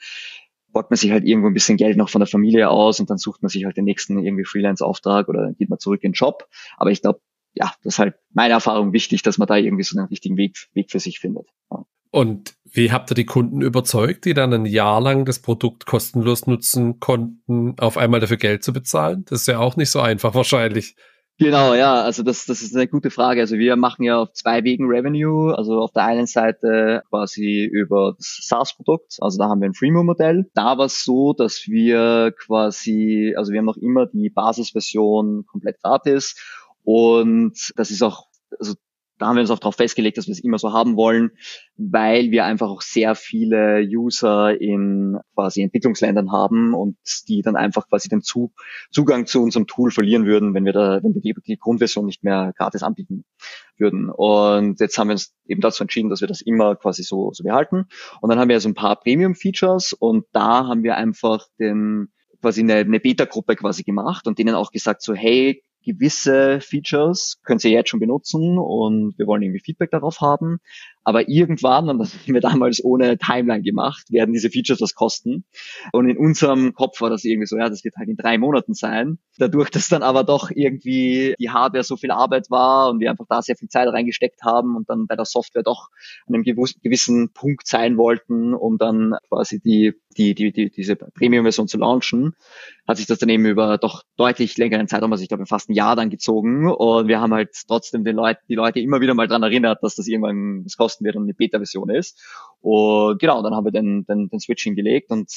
borgt 0.73 0.91
man 0.91 0.97
sich 0.97 1.11
halt 1.11 1.25
irgendwo 1.25 1.49
ein 1.49 1.55
bisschen 1.55 1.77
Geld 1.77 1.97
noch 1.97 2.09
von 2.09 2.21
der 2.21 2.29
Familie 2.29 2.69
aus 2.71 3.01
und 3.01 3.11
dann 3.11 3.19
sucht 3.19 3.43
man 3.43 3.49
sich 3.49 3.65
halt 3.65 3.77
den 3.77 3.85
nächsten 3.85 4.19
irgendwie 4.19 4.45
Freelance-Auftrag 4.45 5.29
oder 5.29 5.53
geht 5.53 5.71
man 5.71 5.79
zurück 5.79 6.03
in 6.03 6.13
den 6.13 6.15
Job. 6.15 6.47
Aber 6.77 6.91
ich 6.91 7.03
glaube, 7.03 7.21
ja, 7.55 7.73
das 7.83 7.95
ist 7.95 7.99
halt 7.99 8.15
meine 8.33 8.55
Erfahrung 8.55 8.93
wichtig, 8.93 9.23
dass 9.23 9.39
man 9.39 9.49
da 9.49 9.57
irgendwie 9.57 9.83
so 9.83 9.99
einen 9.99 10.09
richtigen 10.09 10.37
Weg, 10.37 10.57
Weg 10.73 10.91
für 10.91 11.01
sich 11.01 11.19
findet. 11.19 11.49
Ja. 11.71 11.85
Und 12.13 12.55
wie 12.65 12.93
habt 12.93 13.11
ihr 13.11 13.15
die 13.15 13.27
Kunden 13.27 13.61
überzeugt, 13.63 14.25
die 14.25 14.35
dann 14.35 14.53
ein 14.53 14.67
Jahr 14.67 15.01
lang 15.01 15.25
das 15.25 15.41
Produkt 15.41 15.87
kostenlos 15.87 16.47
nutzen 16.47 16.99
konnten, 16.99 17.79
auf 17.79 17.97
einmal 17.97 18.21
dafür 18.21 18.37
Geld 18.37 18.65
zu 18.65 18.73
bezahlen? 18.73 19.25
Das 19.29 19.43
ist 19.43 19.47
ja 19.47 19.59
auch 19.59 19.77
nicht 19.77 19.91
so 19.91 20.01
einfach 20.01 20.35
wahrscheinlich. 20.35 20.97
Genau, 21.41 21.73
ja, 21.73 22.03
also 22.03 22.23
das, 22.23 22.45
das 22.45 22.61
ist 22.61 22.77
eine 22.77 22.87
gute 22.87 23.11
Frage. 23.11 23.41
Also 23.41 23.57
wir 23.57 23.75
machen 23.77 24.03
ja 24.03 24.19
auf 24.19 24.31
zwei 24.35 24.63
Wegen 24.63 24.85
Revenue. 24.89 25.57
Also 25.57 25.81
auf 25.81 25.91
der 25.91 26.05
einen 26.05 26.27
Seite 26.27 27.03
quasi 27.09 27.65
über 27.65 28.13
das 28.19 28.41
SaaS-Produkt, 28.43 29.17
also 29.21 29.39
da 29.39 29.49
haben 29.49 29.63
wir 29.63 29.71
ein 29.71 29.73
Freemium-Modell. 29.73 30.51
Da 30.53 30.77
war 30.77 30.85
es 30.85 31.03
so, 31.03 31.33
dass 31.33 31.67
wir 31.67 32.35
quasi, 32.39 33.35
also 33.39 33.53
wir 33.53 33.59
haben 33.61 33.65
noch 33.65 33.79
immer 33.79 34.05
die 34.05 34.29
Basisversion 34.29 35.47
komplett 35.47 35.81
gratis 35.83 36.37
und 36.85 37.55
das 37.75 37.91
ist 37.91 38.03
auch, 38.03 38.27
also 38.59 38.75
da 39.21 39.27
haben 39.27 39.37
wir 39.37 39.43
uns 39.43 39.51
auch 39.51 39.59
darauf 39.59 39.77
festgelegt, 39.77 40.17
dass 40.17 40.27
wir 40.27 40.33
es 40.33 40.43
immer 40.43 40.59
so 40.59 40.73
haben 40.73 40.97
wollen, 40.97 41.33
weil 41.77 42.31
wir 42.31 42.47
einfach 42.47 42.71
auch 42.71 42.81
sehr 42.81 43.15
viele 43.15 43.87
User 43.87 44.59
in 44.59 45.19
quasi 45.35 45.63
Entwicklungsländern 45.63 46.33
haben 46.33 46.73
und 46.75 46.97
die 47.29 47.43
dann 47.43 47.55
einfach 47.55 47.87
quasi 47.89 48.09
den 48.09 48.23
Zugang 48.23 49.27
zu 49.27 49.43
unserem 49.43 49.67
Tool 49.67 49.91
verlieren 49.91 50.25
würden, 50.25 50.55
wenn 50.55 50.65
wir 50.65 50.73
da, 50.73 51.01
wenn 51.03 51.15
wir 51.15 51.21
die, 51.21 51.35
die 51.47 51.59
Grundversion 51.59 52.07
nicht 52.07 52.25
mehr 52.25 52.55
gratis 52.57 52.83
anbieten 52.83 53.25
würden. 53.77 54.09
Und 54.09 54.81
jetzt 54.81 54.97
haben 54.97 55.09
wir 55.09 55.13
uns 55.13 55.35
eben 55.47 55.61
dazu 55.61 55.85
entschieden, 55.85 56.09
dass 56.09 56.23
wir 56.23 56.29
das 56.29 56.41
immer 56.41 56.75
quasi 56.77 57.03
so, 57.03 57.31
so 57.35 57.45
behalten. 57.45 57.89
Und 58.23 58.31
dann 58.31 58.39
haben 58.39 58.49
wir 58.49 58.59
so 58.61 58.71
ein 58.71 58.75
paar 58.75 58.99
Premium-Features 58.99 59.93
und 59.93 60.25
da 60.33 60.67
haben 60.67 60.83
wir 60.83 60.97
einfach 60.97 61.47
den 61.59 62.09
quasi 62.41 62.63
eine, 62.63 62.77
eine 62.77 63.01
Beta-Gruppe 63.01 63.57
quasi 63.57 63.83
gemacht 63.83 64.27
und 64.27 64.39
denen 64.39 64.55
auch 64.55 64.73
gesagt 64.73 65.03
so, 65.03 65.13
hey, 65.13 65.63
gewisse 65.85 66.61
Features 66.61 67.41
könnt 67.45 67.65
ihr 67.65 67.71
jetzt 67.71 67.91
schon 67.91 68.01
benutzen 68.01 68.59
und 68.59 69.19
wir 69.19 69.27
wollen 69.27 69.43
irgendwie 69.43 69.61
Feedback 69.61 69.91
darauf 69.91 70.21
haben. 70.21 70.61
Aber 71.03 71.29
irgendwann, 71.29 71.89
und 71.89 71.99
das 71.99 72.15
haben 72.27 72.35
wir 72.35 72.41
damals 72.41 72.85
ohne 72.85 73.19
Timeline 73.19 73.63
gemacht, 73.63 74.11
werden 74.11 74.33
diese 74.33 74.51
Features 74.51 74.81
was 74.81 74.95
kosten. 74.95 75.45
Und 75.93 76.09
in 76.09 76.19
unserem 76.19 76.75
Kopf 76.75 77.01
war 77.01 77.11
das 77.11 77.25
irgendwie 77.25 77.47
so, 77.47 77.57
ja, 77.57 77.69
das 77.69 77.85
wird 77.85 77.97
halt 77.97 78.09
in 78.09 78.17
drei 78.17 78.39
Monaten 78.39 78.75
sein. 78.75 79.19
Dadurch, 79.39 79.71
dass 79.71 79.89
dann 79.89 80.03
aber 80.03 80.25
doch 80.25 80.51
irgendwie 80.55 81.35
die 81.39 81.51
Hardware 81.51 81.85
so 81.85 81.97
viel 81.97 82.11
Arbeit 82.11 82.51
war 82.51 82.91
und 82.91 83.01
wir 83.01 83.11
einfach 83.11 83.27
da 83.29 83.41
sehr 83.41 83.57
viel 83.57 83.69
Zeit 83.69 83.89
reingesteckt 83.89 84.43
haben 84.43 84.77
und 84.77 84.91
dann 84.91 85.07
bei 85.07 85.17
der 85.17 85.25
Software 85.25 85.63
doch 85.63 85.89
an 86.27 86.35
einem 86.35 86.45
gewissen 86.45 87.33
Punkt 87.33 87.67
sein 87.67 87.97
wollten, 87.97 88.55
um 88.55 88.77
dann 88.77 89.15
quasi 89.29 89.61
die, 89.61 89.95
die, 90.17 90.35
die, 90.35 90.53
die 90.53 90.71
diese 90.71 90.97
Premium-Version 90.97 91.69
zu 91.69 91.79
launchen, 91.79 92.35
hat 92.87 92.99
sich 92.99 93.07
das 93.07 93.19
dann 93.19 93.29
eben 93.29 93.47
über 93.47 93.79
doch 93.79 94.03
deutlich 94.17 94.59
längeren 94.59 94.89
Zeitraum, 94.89 95.13
also 95.13 95.23
ich 95.23 95.29
glaube 95.29 95.47
fast 95.47 95.70
ein 95.71 95.75
Jahr 95.75 95.97
dann 95.97 96.11
gezogen. 96.11 96.71
Und 96.71 97.09
wir 97.09 97.21
haben 97.21 97.33
halt 97.33 97.51
trotzdem 97.67 98.05
den 98.05 98.17
Leuten, 98.17 98.41
die 98.49 98.55
Leute 98.55 98.81
immer 98.81 99.01
wieder 99.01 99.15
mal 99.15 99.29
dran 99.29 99.43
erinnert, 99.43 99.83
dass 99.83 99.95
das 99.95 100.07
irgendwann 100.07 100.65
was 100.65 100.77
kosten 100.77 101.05
wird 101.05 101.17
und 101.17 101.23
eine 101.23 101.35
Beta-Version 101.35 101.91
ist. 101.91 102.21
Und 102.61 103.19
genau, 103.19 103.43
dann 103.43 103.55
haben 103.55 103.65
wir 103.65 103.73
den, 103.73 104.05
den, 104.05 104.29
den 104.29 104.41
Switch 104.41 104.65
hingelegt 104.65 105.11
und 105.11 105.31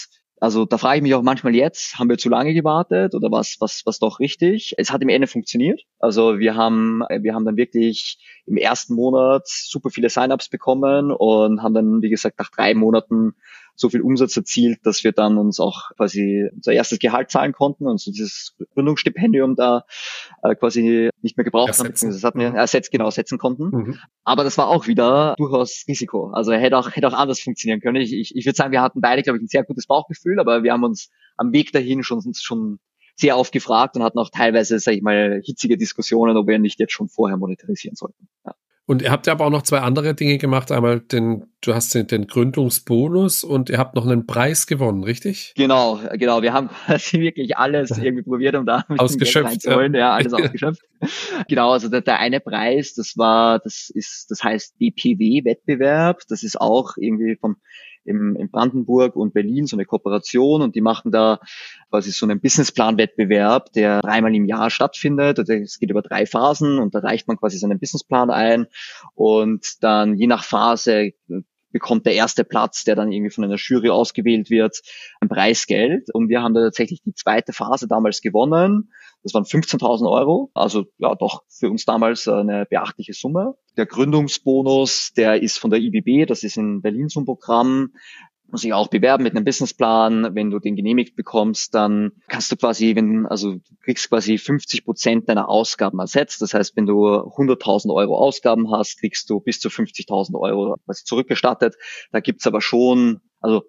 also 0.44 0.66
da 0.66 0.78
frage 0.78 0.98
ich 0.98 1.04
mich 1.04 1.14
auch 1.14 1.22
manchmal 1.22 1.56
jetzt, 1.56 1.98
haben 1.98 2.10
wir 2.10 2.18
zu 2.18 2.28
lange 2.28 2.54
gewartet 2.54 3.16
oder 3.16 3.32
was, 3.32 3.56
was, 3.62 3.84
was 3.86 4.00
doch 4.00 4.20
richtig? 4.20 4.74
Es 4.78 4.92
hat 4.92 5.02
im 5.02 5.08
Ende 5.08 5.26
funktioniert. 5.26 5.84
Also 6.00 6.38
wir 6.38 6.56
haben, 6.56 7.02
wir 7.22 7.34
haben 7.34 7.46
dann 7.46 7.56
wirklich 7.56 8.18
im 8.46 8.58
ersten 8.58 8.94
Monat 8.94 9.48
super 9.48 9.90
viele 9.90 10.10
Sign-ups 10.10 10.50
bekommen 10.50 11.12
und 11.12 11.64
haben 11.64 11.74
dann, 11.74 12.02
wie 12.02 12.10
gesagt, 12.10 12.40
nach 12.40 12.50
drei 12.52 12.74
Monaten 12.74 13.36
so 13.76 13.90
viel 13.90 14.02
Umsatz 14.02 14.38
erzielt, 14.38 14.80
dass 14.84 15.04
wir 15.04 15.12
dann 15.12 15.38
uns 15.38 15.60
auch 15.60 15.92
quasi 15.96 16.48
unser 16.54 16.74
erstes 16.74 17.00
Gehalt 17.00 17.32
zahlen 17.32 17.54
konnten 17.54 17.88
und 17.88 18.00
so 18.00 18.12
dieses 18.12 18.56
Gründungsstipendium 18.74 19.56
da 19.56 19.86
äh, 20.44 20.56
quasi 20.56 21.10
nicht 21.22 21.38
mehr 21.38 21.44
gebraucht 21.44 21.78
haben, 21.80 21.88
beziehungsweise 21.88 22.22
das 22.22 22.24
hatten 22.24 22.40
wir 22.40 22.54
ersetzt, 22.54 22.92
genau, 22.92 23.10
setzen 23.10 23.38
konnten. 23.38 23.70
Mhm. 23.76 24.00
Aber 24.24 24.44
das 24.44 24.58
war 24.58 24.68
auch 24.68 24.88
wieder 24.88 25.36
durchaus 25.38 25.86
Risiko. 25.88 26.30
Also 26.30 26.54
hätte 26.54 26.78
auch, 26.78 26.92
hätte 26.92 27.08
auch 27.08 27.14
anders 27.14 27.40
funktionieren 27.40 27.82
können. 27.82 28.02
Ich, 28.02 28.14
ich, 28.14 28.36
ich 28.36 28.46
würde 28.46 28.56
sagen, 28.56 28.72
wir 28.72 28.82
hatten 28.82 29.02
beide, 29.02 29.24
glaube 29.24 29.38
ich, 29.38 29.44
ein 29.44 29.48
sehr 29.48 29.64
gutes 29.64 29.88
Bauchgefühl, 29.88 30.40
aber 30.40 30.64
wir 30.64 30.74
haben 30.74 30.84
uns 30.84 31.10
am 31.38 31.52
Weg 31.52 31.72
dahin 31.72 32.04
schon, 32.04 32.22
schon 32.36 32.80
sehr 33.16 33.38
oft 33.38 33.52
gefragt 33.52 33.96
und 33.96 34.04
hatten 34.04 34.20
auch 34.20 34.30
teilweise, 34.30 34.80
sage 34.80 34.98
ich 34.98 35.04
mal, 35.04 35.42
hitzige 35.44 35.78
Diskussionen, 35.78 36.38
ob 36.38 36.48
wir 36.48 36.60
nicht 36.60 36.80
jetzt 36.80 36.94
schon 36.94 37.10
vorher 37.10 37.38
monetarisieren 37.38 37.96
sollten. 37.96 38.28
Ja. 38.46 38.56
Und 38.86 39.02
ihr 39.02 39.12
habt 39.12 39.28
ja 39.28 39.34
aber 39.34 39.46
auch 39.46 39.50
noch 39.50 39.62
zwei 39.62 39.80
andere 39.80 40.14
Dinge 40.14 40.38
gemacht. 40.38 40.70
Einmal 40.70 41.00
den, 41.00 41.46
du 41.62 41.74
hast 41.74 41.96
den, 41.96 42.06
den 42.08 42.28
Gründungsbonus 42.28 43.46
und 43.46 43.70
ihr 43.70 43.78
habt 43.78 43.96
noch 43.96 44.06
einen 44.06 44.28
Preis 44.28 44.68
gewonnen, 44.68 45.04
richtig? 45.06 45.54
Genau, 45.56 46.02
genau. 46.14 46.42
Wir 46.42 46.52
haben 46.52 46.70
quasi 46.86 47.22
wirklich 47.22 47.56
alles 47.56 47.92
irgendwie 47.92 48.24
probiert, 48.24 48.56
um 48.56 48.66
da 48.66 48.84
ausgeschöpft, 48.98 49.64
ja. 49.64 49.82
ja, 49.88 50.14
alles 50.14 50.34
ausgeschöpft. 50.34 50.82
genau, 51.48 51.72
also 51.72 51.88
der, 51.88 52.02
der 52.02 52.20
eine 52.20 52.42
Preis, 52.42 52.94
das 52.94 53.18
war, 53.18 53.60
das 53.60 53.90
ist, 53.94 54.30
das 54.30 54.44
heißt 54.44 54.78
BPW-Wettbewerb. 54.80 56.20
Das 56.28 56.44
ist 56.44 56.60
auch 56.60 56.98
irgendwie 56.98 57.38
vom 57.40 57.56
im, 58.06 58.36
in 58.36 58.50
Brandenburg 58.50 59.16
und 59.16 59.34
Berlin 59.34 59.68
so 59.68 59.76
eine 59.76 59.86
Kooperation 59.86 60.62
und 60.62 60.76
die 60.76 60.82
machen 60.82 61.12
da 61.12 61.40
quasi 61.90 62.12
so 62.12 62.26
einen 62.26 62.40
Businessplan-Wettbewerb, 62.40 63.72
der 63.74 64.02
dreimal 64.02 64.36
im 64.36 64.46
Jahr 64.46 64.70
stattfindet. 64.70 65.40
Es 65.40 65.80
geht 65.80 65.90
über 65.90 66.02
drei 66.02 66.26
Phasen 66.26 66.80
und 66.80 66.96
da 66.96 67.00
reicht 67.00 67.28
man 67.28 67.38
quasi 67.38 67.58
seinen 67.58 67.80
Businessplan 67.80 68.30
ein 68.30 68.68
und 69.16 69.84
dann 69.84 70.16
je 70.16 70.28
nach 70.28 70.44
Phase 70.44 71.14
bekommt 71.74 72.06
der 72.06 72.14
erste 72.14 72.46
Platz, 72.46 72.86
der 72.86 72.96
dann 72.96 73.12
irgendwie 73.12 73.32
von 73.32 73.44
einer 73.44 73.58
Jury 73.58 73.90
ausgewählt 73.90 74.50
wird, 74.50 74.82
ein 75.20 75.28
Preisgeld. 75.28 76.10
Und 76.14 76.30
wir 76.30 76.42
haben 76.42 76.54
da 76.54 76.62
tatsächlich 76.62 77.02
die 77.02 77.14
zweite 77.14 77.52
Phase 77.52 77.88
damals 77.90 78.22
gewonnen. 78.22 78.94
Das 79.24 79.34
waren 79.34 79.44
15.000 79.44 80.10
Euro, 80.10 80.52
also 80.54 80.86
ja 80.98 81.16
doch 81.16 81.44
für 81.50 81.70
uns 81.70 81.86
damals 81.86 82.28
eine 82.28 82.66
beachtliche 82.66 83.14
Summe. 83.14 83.56
Der 83.78 83.86
Gründungsbonus, 83.86 85.14
der 85.16 85.42
ist 85.42 85.58
von 85.58 85.72
der 85.72 85.80
IBB, 85.80 86.28
das 86.28 86.44
ist 86.44 86.58
in 86.58 86.82
Berlin 86.82 87.10
so 87.10 87.22
ein 87.22 87.26
Programm, 87.26 87.94
muss 88.54 88.62
sich 88.62 88.72
auch 88.72 88.88
bewerben 88.88 89.24
mit 89.24 89.36
einem 89.36 89.46
Businessplan. 89.46 90.36
Wenn 90.36 90.52
du 90.52 90.60
den 90.60 90.76
genehmigt 90.76 91.16
bekommst, 91.16 91.74
dann 91.74 92.12
kannst 92.28 92.52
du 92.52 92.56
quasi, 92.56 92.96
wenn, 92.96 93.26
also 93.26 93.56
kriegst 93.84 94.10
quasi 94.10 94.38
50 94.38 94.86
Prozent 94.86 95.28
deiner 95.28 95.50
Ausgaben 95.50 96.00
ersetzt. 96.00 96.40
Das 96.42 96.54
heißt, 96.54 96.78
wenn 96.78 96.86
du 96.86 97.08
100.000 97.08 97.92
Euro 97.92 98.16
Ausgaben 98.16 98.72
hast, 98.72 99.00
kriegst 99.00 99.28
du 99.32 99.40
bis 99.40 99.60
zu 99.60 99.70
50.000 99.70 100.40
Euro 100.40 100.78
quasi 100.86 101.04
zurückgestattet. 101.04 101.76
Da 102.12 102.20
gibt's 102.20 102.46
aber 102.46 102.62
schon, 102.62 103.22
also 103.42 103.64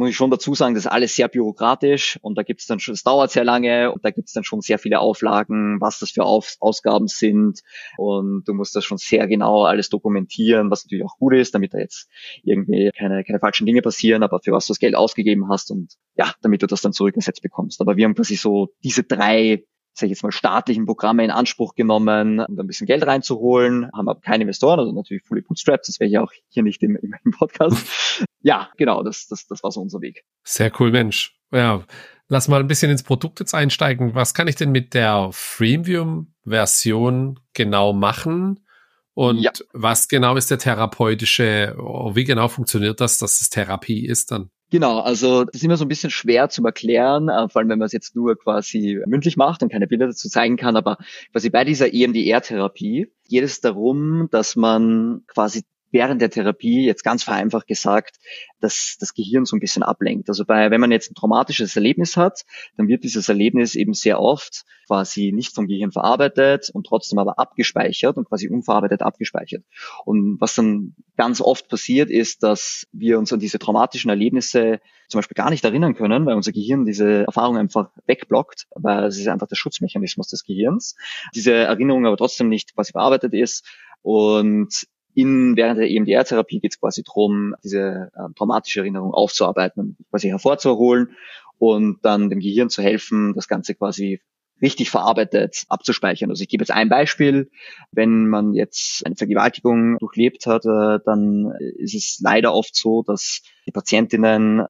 muss 0.00 0.10
ich 0.10 0.16
schon 0.16 0.30
dazu 0.30 0.54
sagen, 0.54 0.74
das 0.74 0.86
ist 0.86 0.90
alles 0.90 1.14
sehr 1.14 1.28
bürokratisch 1.28 2.18
und 2.22 2.36
da 2.36 2.42
gibt 2.42 2.60
es 2.60 2.66
dann 2.66 2.80
schon, 2.80 2.94
es 2.94 3.02
dauert 3.02 3.30
sehr 3.30 3.44
lange 3.44 3.92
und 3.92 4.04
da 4.04 4.10
gibt 4.10 4.28
es 4.28 4.32
dann 4.32 4.44
schon 4.44 4.62
sehr 4.62 4.78
viele 4.78 4.98
Auflagen, 4.98 5.80
was 5.80 5.98
das 5.98 6.10
für 6.10 6.24
Auf 6.24 6.56
Ausgaben 6.58 7.06
sind 7.06 7.60
und 7.98 8.44
du 8.46 8.54
musst 8.54 8.74
das 8.74 8.84
schon 8.84 8.98
sehr 8.98 9.28
genau 9.28 9.64
alles 9.64 9.90
dokumentieren, 9.90 10.70
was 10.70 10.84
natürlich 10.84 11.04
auch 11.04 11.18
gut 11.18 11.34
ist, 11.34 11.54
damit 11.54 11.74
da 11.74 11.78
jetzt 11.78 12.08
irgendwie 12.42 12.90
keine, 12.96 13.22
keine 13.24 13.38
falschen 13.38 13.66
Dinge 13.66 13.82
passieren, 13.82 14.22
aber 14.22 14.40
für 14.42 14.52
was 14.52 14.66
du 14.66 14.72
das 14.72 14.80
Geld 14.80 14.96
ausgegeben 14.96 15.48
hast 15.50 15.70
und 15.70 15.92
ja, 16.16 16.32
damit 16.42 16.62
du 16.62 16.66
das 16.66 16.80
dann 16.80 16.92
zurückgesetzt 16.92 17.42
bekommst. 17.42 17.80
Aber 17.80 17.96
wir 17.96 18.06
haben 18.06 18.14
quasi 18.14 18.36
so 18.36 18.70
diese 18.82 19.04
drei 19.04 19.64
sag 20.00 20.06
ich 20.06 20.10
jetzt 20.10 20.22
mal, 20.22 20.32
staatlichen 20.32 20.86
Programme 20.86 21.24
in 21.24 21.30
Anspruch 21.30 21.74
genommen, 21.74 22.40
um 22.40 22.56
da 22.56 22.62
ein 22.62 22.66
bisschen 22.66 22.86
Geld 22.86 23.06
reinzuholen, 23.06 23.90
haben 23.92 24.08
aber 24.08 24.20
keine 24.20 24.42
Investoren, 24.42 24.80
also 24.80 24.92
natürlich 24.92 25.22
fully 25.24 25.42
bootstrapped, 25.42 25.86
das 25.86 26.00
wäre 26.00 26.10
ja 26.10 26.22
auch 26.22 26.32
hier 26.48 26.62
nicht 26.62 26.82
im, 26.82 26.96
im 26.96 27.30
Podcast. 27.32 28.24
ja, 28.42 28.70
genau, 28.76 29.02
das, 29.02 29.28
das, 29.28 29.46
das 29.46 29.62
war 29.62 29.70
so 29.70 29.80
unser 29.80 30.00
Weg. 30.00 30.24
Sehr 30.42 30.72
cool, 30.80 30.90
Mensch. 30.90 31.36
Ja, 31.52 31.84
lass 32.28 32.48
mal 32.48 32.60
ein 32.60 32.66
bisschen 32.66 32.90
ins 32.90 33.02
Produkt 33.02 33.40
jetzt 33.40 33.54
einsteigen. 33.54 34.14
Was 34.14 34.34
kann 34.34 34.48
ich 34.48 34.56
denn 34.56 34.72
mit 34.72 34.94
der 34.94 35.30
Freemium-Version 35.32 37.40
genau 37.52 37.92
machen? 37.92 38.60
Und 39.14 39.40
ja. 39.40 39.50
was 39.72 40.08
genau 40.08 40.36
ist 40.36 40.50
der 40.50 40.58
therapeutische, 40.58 41.74
wie 42.14 42.24
genau 42.24 42.48
funktioniert 42.48 43.00
das, 43.00 43.18
dass 43.18 43.40
es 43.40 43.50
Therapie 43.50 44.06
ist 44.06 44.30
dann? 44.30 44.50
Genau, 44.70 45.00
also 45.00 45.44
das 45.44 45.56
ist 45.56 45.64
immer 45.64 45.76
so 45.76 45.84
ein 45.84 45.88
bisschen 45.88 46.10
schwer 46.10 46.48
zu 46.48 46.64
erklären, 46.64 47.28
äh, 47.28 47.48
vor 47.48 47.60
allem 47.60 47.68
wenn 47.70 47.78
man 47.80 47.86
es 47.86 47.92
jetzt 47.92 48.14
nur 48.14 48.38
quasi 48.38 49.00
mündlich 49.04 49.36
macht 49.36 49.62
und 49.62 49.72
keine 49.72 49.88
Bilder 49.88 50.06
dazu 50.06 50.28
zeigen 50.28 50.56
kann, 50.56 50.76
aber 50.76 50.98
quasi 51.32 51.50
bei 51.50 51.64
dieser 51.64 51.92
EMDR-Therapie 51.92 53.10
geht 53.28 53.42
es 53.42 53.60
darum, 53.60 54.28
dass 54.30 54.54
man 54.54 55.22
quasi 55.26 55.64
während 55.90 56.22
der 56.22 56.30
Therapie, 56.30 56.84
jetzt 56.84 57.04
ganz 57.04 57.22
vereinfacht 57.22 57.66
gesagt, 57.66 58.16
dass 58.60 58.96
das 59.00 59.14
Gehirn 59.14 59.44
so 59.44 59.56
ein 59.56 59.60
bisschen 59.60 59.82
ablenkt. 59.82 60.28
Also 60.28 60.44
bei, 60.44 60.70
wenn 60.70 60.80
man 60.80 60.90
jetzt 60.90 61.10
ein 61.10 61.14
traumatisches 61.14 61.74
Erlebnis 61.76 62.16
hat, 62.16 62.44
dann 62.76 62.88
wird 62.88 63.04
dieses 63.04 63.28
Erlebnis 63.28 63.74
eben 63.74 63.94
sehr 63.94 64.20
oft 64.20 64.64
quasi 64.86 65.32
nicht 65.32 65.54
vom 65.54 65.68
Gehirn 65.68 65.92
verarbeitet 65.92 66.70
und 66.72 66.86
trotzdem 66.86 67.18
aber 67.18 67.38
abgespeichert 67.38 68.16
und 68.16 68.28
quasi 68.28 68.48
unverarbeitet 68.48 69.02
abgespeichert. 69.02 69.64
Und 70.04 70.40
was 70.40 70.54
dann 70.54 70.94
ganz 71.16 71.40
oft 71.40 71.68
passiert, 71.68 72.10
ist, 72.10 72.42
dass 72.42 72.86
wir 72.92 73.18
uns 73.18 73.32
an 73.32 73.40
diese 73.40 73.58
traumatischen 73.58 74.10
Erlebnisse 74.10 74.80
zum 75.08 75.18
Beispiel 75.18 75.36
gar 75.36 75.50
nicht 75.50 75.64
erinnern 75.64 75.94
können, 75.94 76.26
weil 76.26 76.34
unser 76.34 76.52
Gehirn 76.52 76.84
diese 76.84 77.24
Erfahrung 77.24 77.56
einfach 77.56 77.90
wegblockt, 78.06 78.66
weil 78.74 79.04
es 79.04 79.18
ist 79.18 79.28
einfach 79.28 79.48
der 79.48 79.56
Schutzmechanismus 79.56 80.28
des 80.28 80.44
Gehirns. 80.44 80.96
Diese 81.34 81.52
Erinnerung 81.52 82.06
aber 82.06 82.16
trotzdem 82.16 82.48
nicht 82.48 82.74
quasi 82.74 82.92
verarbeitet 82.92 83.32
ist 83.32 83.64
und 84.02 84.86
in, 85.14 85.56
während 85.56 85.78
der 85.78 85.90
EMDR-Therapie 85.90 86.60
geht 86.60 86.72
es 86.72 86.80
quasi 86.80 87.02
darum, 87.02 87.54
diese 87.62 88.10
äh, 88.14 88.32
traumatische 88.36 88.80
Erinnerung 88.80 89.12
aufzuarbeiten 89.12 89.80
und 89.80 89.96
quasi 90.10 90.28
hervorzuholen 90.28 91.16
und 91.58 91.98
dann 92.02 92.30
dem 92.30 92.40
Gehirn 92.40 92.70
zu 92.70 92.82
helfen, 92.82 93.34
das 93.34 93.48
Ganze 93.48 93.74
quasi 93.74 94.20
richtig 94.62 94.90
verarbeitet 94.90 95.64
abzuspeichern. 95.68 96.30
Also 96.30 96.42
ich 96.42 96.48
gebe 96.48 96.62
jetzt 96.62 96.70
ein 96.70 96.88
Beispiel. 96.88 97.50
Wenn 97.92 98.28
man 98.28 98.52
jetzt 98.52 99.04
eine 99.06 99.16
Vergewaltigung 99.16 99.98
durchlebt 99.98 100.46
hat, 100.46 100.64
äh, 100.64 100.98
dann 101.04 101.52
ist 101.78 101.94
es 101.94 102.20
leider 102.22 102.52
oft 102.54 102.76
so, 102.76 103.02
dass 103.02 103.42
die 103.66 103.72
Patientinnen 103.72 104.60
äh, 104.60 104.64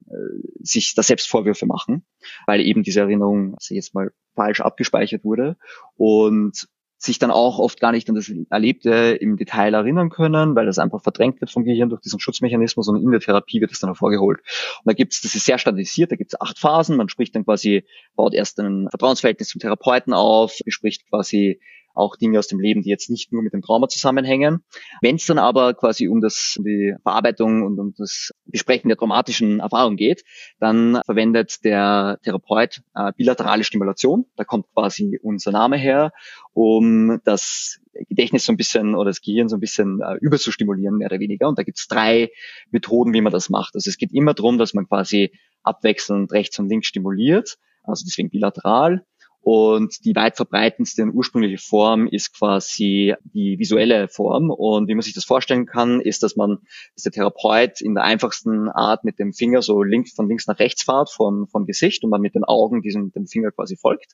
sich 0.59 0.93
da 0.95 1.03
selbst 1.03 1.29
Vorwürfe 1.29 1.65
machen, 1.65 2.05
weil 2.47 2.61
eben 2.61 2.83
diese 2.83 3.01
Erinnerung, 3.01 3.55
also 3.55 3.75
jetzt 3.75 3.93
mal 3.93 4.11
falsch 4.35 4.61
abgespeichert 4.61 5.23
wurde. 5.23 5.57
Und 5.95 6.67
sich 7.03 7.17
dann 7.17 7.31
auch 7.31 7.57
oft 7.57 7.79
gar 7.79 7.91
nicht 7.91 8.07
an 8.09 8.15
das 8.15 8.31
Erlebte 8.51 9.17
im 9.19 9.35
Detail 9.35 9.73
erinnern 9.73 10.11
können, 10.11 10.55
weil 10.55 10.67
das 10.67 10.77
einfach 10.77 11.01
verdrängt 11.01 11.41
wird 11.41 11.49
vom 11.49 11.63
Gehirn 11.63 11.89
durch 11.89 12.01
diesen 12.01 12.19
Schutzmechanismus 12.19 12.87
und 12.87 13.01
in 13.01 13.09
der 13.09 13.19
Therapie 13.19 13.59
wird 13.59 13.71
es 13.71 13.79
dann 13.79 13.89
hervorgeholt. 13.89 14.39
Und 14.39 14.85
da 14.85 14.93
gibt 14.93 15.13
es, 15.13 15.21
das 15.21 15.33
ist 15.33 15.45
sehr 15.45 15.57
standardisiert, 15.57 16.11
da 16.11 16.15
gibt 16.15 16.33
es 16.33 16.39
acht 16.39 16.59
Phasen, 16.59 16.97
man 16.97 17.09
spricht 17.09 17.35
dann 17.35 17.43
quasi, 17.43 17.85
baut 18.15 18.35
erst 18.35 18.59
ein 18.59 18.87
Vertrauensverhältnis 18.91 19.49
zum 19.49 19.59
Therapeuten 19.59 20.13
auf, 20.13 20.59
bespricht 20.63 21.09
quasi 21.09 21.59
auch 21.93 22.15
Dinge 22.15 22.39
aus 22.39 22.47
dem 22.47 22.59
Leben, 22.59 22.81
die 22.81 22.89
jetzt 22.89 23.09
nicht 23.09 23.31
nur 23.31 23.41
mit 23.41 23.53
dem 23.53 23.61
Trauma 23.61 23.87
zusammenhängen. 23.87 24.63
Wenn 25.01 25.15
es 25.15 25.25
dann 25.25 25.37
aber 25.37 25.73
quasi 25.73 26.07
um 26.07 26.21
das 26.21 26.55
um 26.57 26.65
die 26.65 26.95
Verarbeitung 27.03 27.63
und 27.63 27.79
um 27.79 27.93
das 27.97 28.31
Besprechen 28.45 28.89
der 28.89 28.97
traumatischen 28.97 29.59
Erfahrung 29.59 29.95
geht, 29.95 30.23
dann 30.59 31.01
verwendet 31.05 31.63
der 31.63 32.19
Therapeut 32.23 32.81
äh, 32.95 33.11
bilaterale 33.15 33.63
Stimulation. 33.63 34.25
Da 34.35 34.43
kommt 34.43 34.65
quasi 34.73 35.19
unser 35.21 35.51
Name 35.51 35.77
her, 35.77 36.11
um 36.53 37.19
das 37.23 37.79
Gedächtnis 38.07 38.45
so 38.45 38.53
ein 38.53 38.57
bisschen 38.57 38.95
oder 38.95 39.09
das 39.09 39.21
Gehirn 39.21 39.49
so 39.49 39.57
ein 39.57 39.59
bisschen 39.59 40.01
äh, 40.01 40.15
überzustimulieren, 40.21 40.97
mehr 40.97 41.07
oder 41.07 41.19
weniger. 41.19 41.47
Und 41.47 41.59
da 41.59 41.63
gibt 41.63 41.77
es 41.77 41.87
drei 41.87 42.29
Methoden, 42.71 43.13
wie 43.13 43.21
man 43.21 43.33
das 43.33 43.49
macht. 43.49 43.75
Also 43.75 43.89
es 43.89 43.97
geht 43.97 44.13
immer 44.13 44.33
darum, 44.33 44.57
dass 44.57 44.73
man 44.73 44.87
quasi 44.87 45.31
abwechselnd 45.63 46.31
rechts 46.31 46.57
und 46.59 46.69
links 46.69 46.87
stimuliert, 46.87 47.57
also 47.83 48.03
deswegen 48.05 48.29
bilateral. 48.29 49.05
Und 49.43 50.05
die 50.05 50.15
weit 50.15 50.35
verbreitendste 50.35 51.01
und 51.01 51.13
ursprüngliche 51.13 51.57
Form 51.57 52.07
ist 52.07 52.37
quasi 52.37 53.15
die 53.23 53.57
visuelle 53.57 54.07
Form. 54.07 54.51
Und 54.51 54.87
wie 54.87 54.93
man 54.93 55.01
sich 55.01 55.15
das 55.15 55.25
vorstellen 55.25 55.65
kann, 55.65 55.99
ist, 55.99 56.21
dass 56.21 56.35
man, 56.35 56.59
dass 56.95 57.03
der 57.03 57.11
Therapeut 57.11 57.81
in 57.81 57.95
der 57.95 58.03
einfachsten 58.03 58.69
Art 58.69 59.03
mit 59.03 59.17
dem 59.17 59.33
Finger 59.33 59.63
so 59.63 59.81
links, 59.81 60.13
von 60.13 60.27
links 60.27 60.45
nach 60.45 60.59
rechts 60.59 60.83
fährt 60.83 61.09
vom, 61.09 61.47
vom 61.47 61.65
Gesicht 61.65 62.03
und 62.03 62.11
man 62.11 62.21
mit 62.21 62.35
den 62.35 62.43
Augen 62.43 62.83
diesem, 62.83 63.11
dem 63.11 63.25
Finger 63.25 63.51
quasi 63.51 63.77
folgt. 63.77 64.13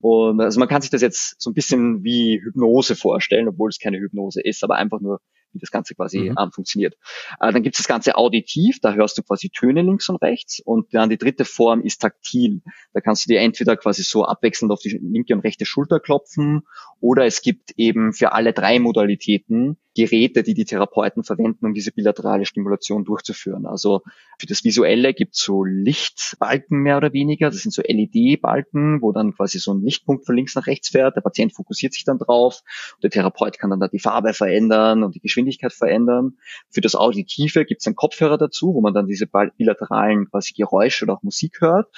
Und 0.00 0.40
also 0.42 0.60
man 0.60 0.68
kann 0.68 0.82
sich 0.82 0.90
das 0.90 1.00
jetzt 1.00 1.40
so 1.40 1.50
ein 1.50 1.54
bisschen 1.54 2.04
wie 2.04 2.40
Hypnose 2.44 2.96
vorstellen, 2.96 3.48
obwohl 3.48 3.70
es 3.70 3.78
keine 3.78 3.98
Hypnose 3.98 4.42
ist, 4.42 4.62
aber 4.62 4.76
einfach 4.76 5.00
nur 5.00 5.20
wie 5.56 5.60
das 5.60 5.70
Ganze 5.70 5.94
quasi 5.94 6.30
mhm. 6.30 6.36
ähm, 6.38 6.52
funktioniert. 6.52 6.94
Äh, 7.40 7.52
dann 7.52 7.62
gibt 7.62 7.74
es 7.74 7.78
das 7.78 7.88
Ganze 7.88 8.16
auditiv, 8.16 8.78
da 8.80 8.94
hörst 8.94 9.18
du 9.18 9.22
quasi 9.22 9.50
Töne 9.50 9.82
links 9.82 10.08
und 10.08 10.16
rechts. 10.22 10.60
Und 10.60 10.94
dann 10.94 11.10
die 11.10 11.18
dritte 11.18 11.44
Form 11.44 11.82
ist 11.82 12.02
taktil. 12.02 12.62
Da 12.92 13.00
kannst 13.00 13.24
du 13.24 13.28
dir 13.28 13.40
entweder 13.40 13.76
quasi 13.76 14.02
so 14.02 14.24
abwechselnd 14.24 14.72
auf 14.72 14.80
die 14.80 14.98
linke 15.02 15.34
und 15.34 15.40
rechte 15.40 15.66
Schulter 15.66 16.00
klopfen 16.00 16.62
oder 17.00 17.24
es 17.26 17.42
gibt 17.42 17.72
eben 17.76 18.12
für 18.12 18.32
alle 18.32 18.52
drei 18.52 18.78
Modalitäten 18.78 19.78
Geräte, 19.96 20.42
die 20.42 20.54
die 20.54 20.66
Therapeuten 20.66 21.24
verwenden, 21.24 21.66
um 21.66 21.74
diese 21.74 21.90
bilaterale 21.90 22.44
Stimulation 22.44 23.04
durchzuführen. 23.04 23.66
Also 23.66 24.02
für 24.38 24.46
das 24.46 24.62
Visuelle 24.62 25.14
gibt 25.14 25.34
es 25.34 25.40
so 25.40 25.64
Lichtbalken 25.64 26.80
mehr 26.82 26.98
oder 26.98 27.14
weniger. 27.14 27.48
Das 27.48 27.60
sind 27.60 27.72
so 27.72 27.82
LED-Balken, 27.82 29.00
wo 29.00 29.12
dann 29.12 29.34
quasi 29.34 29.58
so 29.58 29.72
ein 29.72 29.80
Lichtpunkt 29.82 30.26
von 30.26 30.36
links 30.36 30.54
nach 30.54 30.66
rechts 30.66 30.90
fährt. 30.90 31.16
Der 31.16 31.22
Patient 31.22 31.54
fokussiert 31.54 31.94
sich 31.94 32.04
dann 32.04 32.18
drauf. 32.18 32.60
Der 33.02 33.10
Therapeut 33.10 33.58
kann 33.58 33.70
dann 33.70 33.80
da 33.80 33.88
die 33.88 33.98
Farbe 33.98 34.34
verändern 34.34 35.02
und 35.02 35.14
die 35.14 35.20
Geschwindigkeit 35.20 35.72
verändern. 35.72 36.36
Für 36.70 36.82
das 36.82 36.94
Auditive 36.94 37.64
gibt 37.64 37.80
es 37.80 37.86
einen 37.86 37.96
Kopfhörer 37.96 38.36
dazu, 38.36 38.74
wo 38.74 38.82
man 38.82 38.92
dann 38.92 39.06
diese 39.06 39.26
bilateralen 39.26 40.28
quasi 40.30 40.52
Geräusche 40.52 41.06
oder 41.06 41.14
auch 41.14 41.22
Musik 41.22 41.60
hört. 41.60 41.88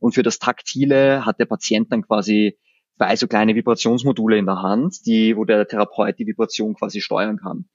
Und 0.00 0.14
für 0.14 0.24
das 0.24 0.40
Taktile 0.40 1.24
hat 1.24 1.38
der 1.38 1.46
Patient 1.46 1.92
dann 1.92 2.02
quasi 2.02 2.58
zwei 2.96 3.16
so 3.16 3.26
kleine 3.26 3.54
Vibrationsmodule 3.54 4.38
in 4.38 4.46
der 4.46 4.62
Hand, 4.62 5.06
die, 5.06 5.36
wo 5.36 5.44
der 5.44 5.66
Therapeut 5.66 6.18
die 6.18 6.26
Vibration 6.26 6.74
quasi 6.74 7.00
steuern 7.00 7.38
kann. 7.38 7.66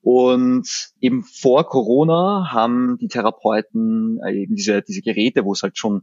Und 0.00 0.68
eben 1.00 1.22
vor 1.22 1.64
Corona 1.66 2.52
haben 2.52 2.98
die 2.98 3.08
Therapeuten 3.08 4.20
äh, 4.24 4.42
eben 4.42 4.54
diese, 4.54 4.82
diese 4.82 5.02
Geräte, 5.02 5.44
wo 5.44 5.52
es 5.52 5.62
halt 5.62 5.78
schon 5.78 6.02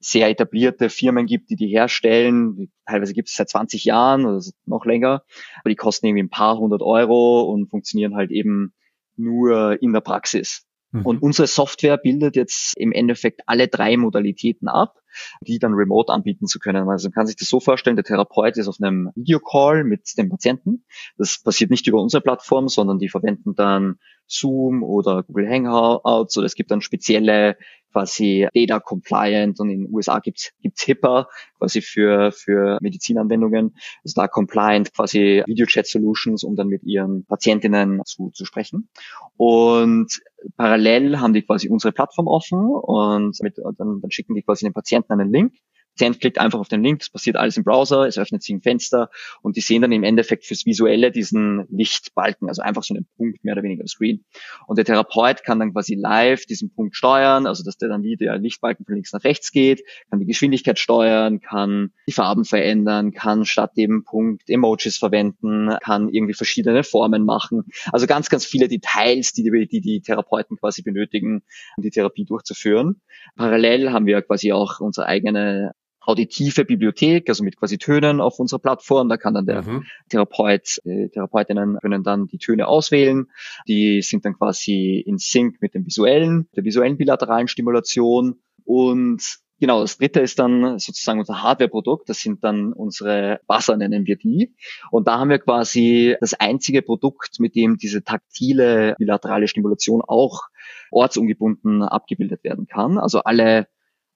sehr 0.00 0.28
etablierte 0.28 0.90
Firmen 0.90 1.26
gibt, 1.26 1.50
die 1.50 1.56
die 1.56 1.68
herstellen. 1.68 2.70
Teilweise 2.86 3.14
gibt 3.14 3.28
es 3.28 3.34
seit 3.34 3.48
20 3.48 3.84
Jahren 3.84 4.26
oder 4.26 4.40
noch 4.64 4.84
länger, 4.84 5.24
aber 5.60 5.70
die 5.70 5.76
kosten 5.76 6.06
irgendwie 6.06 6.24
ein 6.24 6.30
paar 6.30 6.56
hundert 6.58 6.82
Euro 6.82 7.42
und 7.42 7.68
funktionieren 7.68 8.14
halt 8.14 8.30
eben 8.30 8.74
nur 9.16 9.82
in 9.82 9.92
der 9.92 10.00
Praxis. 10.00 10.67
Mhm. 10.92 11.06
Und 11.06 11.22
unsere 11.22 11.46
Software 11.46 11.98
bildet 11.98 12.36
jetzt 12.36 12.76
im 12.76 12.92
Endeffekt 12.92 13.42
alle 13.46 13.68
drei 13.68 13.96
Modalitäten 13.96 14.68
ab, 14.68 14.96
die 15.40 15.58
dann 15.58 15.74
remote 15.74 16.12
anbieten 16.12 16.46
zu 16.46 16.58
können. 16.58 16.88
Also 16.88 17.08
man 17.08 17.12
kann 17.12 17.26
sich 17.26 17.36
das 17.36 17.48
so 17.48 17.60
vorstellen, 17.60 17.96
der 17.96 18.04
Therapeut 18.04 18.56
ist 18.56 18.68
auf 18.68 18.76
einem 18.80 19.10
Videocall 19.14 19.84
mit 19.84 20.16
dem 20.16 20.28
Patienten. 20.28 20.84
Das 21.16 21.42
passiert 21.42 21.70
nicht 21.70 21.86
über 21.86 22.00
unsere 22.00 22.22
Plattform, 22.22 22.68
sondern 22.68 22.98
die 22.98 23.08
verwenden 23.08 23.54
dann 23.54 23.98
Zoom 24.26 24.82
oder 24.82 25.22
Google 25.22 25.48
Hangouts 25.48 26.36
oder 26.36 26.46
es 26.46 26.54
gibt 26.54 26.70
dann 26.70 26.80
spezielle 26.80 27.56
quasi 27.92 28.48
Data 28.54 28.80
Compliant 28.80 29.58
und 29.60 29.70
in 29.70 29.84
den 29.84 29.94
USA 29.94 30.18
gibt's 30.20 30.52
gibt's 30.60 30.84
HIPAA 30.84 31.28
quasi 31.58 31.80
für 31.80 32.32
für 32.32 32.78
Medizinanwendungen, 32.80 33.76
also 34.04 34.20
da 34.20 34.28
Compliant 34.28 34.92
quasi 34.94 35.42
Video 35.46 35.66
Chat 35.66 35.86
Solutions, 35.86 36.44
um 36.44 36.56
dann 36.56 36.68
mit 36.68 36.82
ihren 36.82 37.24
Patientinnen 37.26 38.02
zu, 38.04 38.30
zu 38.30 38.44
sprechen. 38.44 38.88
Und 39.36 40.20
parallel 40.56 41.18
haben 41.20 41.32
die 41.32 41.42
quasi 41.42 41.68
unsere 41.68 41.92
Plattform 41.92 42.26
offen 42.26 42.58
und 42.58 43.40
mit, 43.42 43.58
dann, 43.58 44.00
dann 44.00 44.10
schicken 44.10 44.34
die 44.34 44.42
quasi 44.42 44.64
den 44.64 44.72
Patienten 44.72 45.12
einen 45.12 45.32
Link 45.32 45.54
Patient 45.98 46.20
klickt 46.20 46.38
einfach 46.38 46.60
auf 46.60 46.68
den 46.68 46.82
Link, 46.82 47.00
das 47.00 47.10
passiert 47.10 47.36
alles 47.36 47.56
im 47.56 47.64
Browser, 47.64 48.06
es 48.06 48.18
öffnet 48.18 48.42
sich 48.42 48.54
ein 48.54 48.62
Fenster 48.62 49.10
und 49.42 49.56
die 49.56 49.60
sehen 49.60 49.82
dann 49.82 49.90
im 49.90 50.04
Endeffekt 50.04 50.46
fürs 50.46 50.64
Visuelle 50.64 51.10
diesen 51.10 51.66
Lichtbalken, 51.70 52.48
also 52.48 52.62
einfach 52.62 52.84
so 52.84 52.94
einen 52.94 53.06
Punkt 53.16 53.42
mehr 53.44 53.54
oder 53.54 53.64
weniger 53.64 53.80
im 53.80 53.88
Screen. 53.88 54.24
Und 54.66 54.78
der 54.78 54.84
Therapeut 54.84 55.42
kann 55.42 55.58
dann 55.58 55.72
quasi 55.72 55.96
live 55.96 56.46
diesen 56.46 56.72
Punkt 56.72 56.94
steuern, 56.94 57.46
also 57.46 57.64
dass 57.64 57.78
der 57.78 57.88
dann 57.88 58.04
wieder 58.04 58.38
Lichtbalken 58.38 58.86
von 58.86 58.94
links 58.94 59.12
nach 59.12 59.24
rechts 59.24 59.50
geht, 59.50 59.82
kann 60.08 60.20
die 60.20 60.26
Geschwindigkeit 60.26 60.78
steuern, 60.78 61.40
kann 61.40 61.90
die 62.06 62.12
Farben 62.12 62.44
verändern, 62.44 63.12
kann 63.12 63.44
statt 63.44 63.72
dem 63.76 64.04
Punkt 64.04 64.48
Emojis 64.48 64.98
verwenden, 64.98 65.76
kann 65.82 66.08
irgendwie 66.08 66.34
verschiedene 66.34 66.84
Formen 66.84 67.24
machen. 67.24 67.64
Also 67.90 68.06
ganz, 68.06 68.28
ganz 68.28 68.44
viele 68.46 68.68
Details, 68.68 69.32
die, 69.32 69.50
die, 69.68 69.80
die 69.80 70.00
Therapeuten 70.00 70.56
quasi 70.58 70.82
benötigen, 70.82 71.42
um 71.76 71.82
die 71.82 71.90
Therapie 71.90 72.24
durchzuführen. 72.24 73.00
Parallel 73.36 73.90
haben 73.92 74.06
wir 74.06 74.22
quasi 74.22 74.52
auch 74.52 74.78
unsere 74.80 75.06
eigene 75.06 75.72
auditive 76.08 76.64
Bibliothek, 76.64 77.28
also 77.28 77.44
mit 77.44 77.58
quasi 77.58 77.76
Tönen 77.76 78.20
auf 78.20 78.38
unserer 78.38 78.58
Plattform. 78.58 79.10
Da 79.10 79.18
kann 79.18 79.34
dann 79.34 79.44
der 79.44 79.62
mhm. 79.62 79.84
Therapeut, 80.08 80.80
äh, 80.84 81.08
Therapeutinnen 81.10 81.78
können 81.82 82.02
dann 82.02 82.26
die 82.26 82.38
Töne 82.38 82.66
auswählen. 82.66 83.26
Die 83.68 84.00
sind 84.00 84.24
dann 84.24 84.34
quasi 84.34 85.02
in 85.04 85.18
Sync 85.18 85.60
mit 85.60 85.74
dem 85.74 85.84
visuellen, 85.84 86.48
der 86.56 86.64
visuellen 86.64 86.96
bilateralen 86.96 87.48
Stimulation. 87.48 88.40
Und 88.64 89.22
Genau, 89.60 89.80
das 89.80 89.98
dritte 89.98 90.20
ist 90.20 90.38
dann 90.38 90.78
sozusagen 90.78 91.18
unser 91.18 91.42
Hardware-Produkt. 91.42 92.08
Das 92.08 92.20
sind 92.20 92.44
dann 92.44 92.72
unsere 92.72 93.40
Wasser, 93.48 93.76
nennen 93.76 94.06
wir 94.06 94.14
die. 94.14 94.54
Und 94.92 95.08
da 95.08 95.18
haben 95.18 95.30
wir 95.30 95.40
quasi 95.40 96.16
das 96.20 96.34
einzige 96.34 96.80
Produkt, 96.80 97.40
mit 97.40 97.56
dem 97.56 97.76
diese 97.76 98.04
taktile 98.04 98.94
bilaterale 98.98 99.48
Stimulation 99.48 100.00
auch 100.06 100.44
ortsungebunden 100.92 101.82
abgebildet 101.82 102.44
werden 102.44 102.68
kann. 102.68 102.98
Also 102.98 103.24
alle 103.24 103.66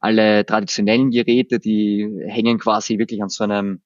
alle 0.02 0.44
traditionellen 0.44 1.10
Geräte, 1.10 1.60
die 1.60 2.08
hängen 2.26 2.58
quasi 2.58 2.98
wirklich 2.98 3.22
an 3.22 3.28
so 3.28 3.44
einem 3.44 3.80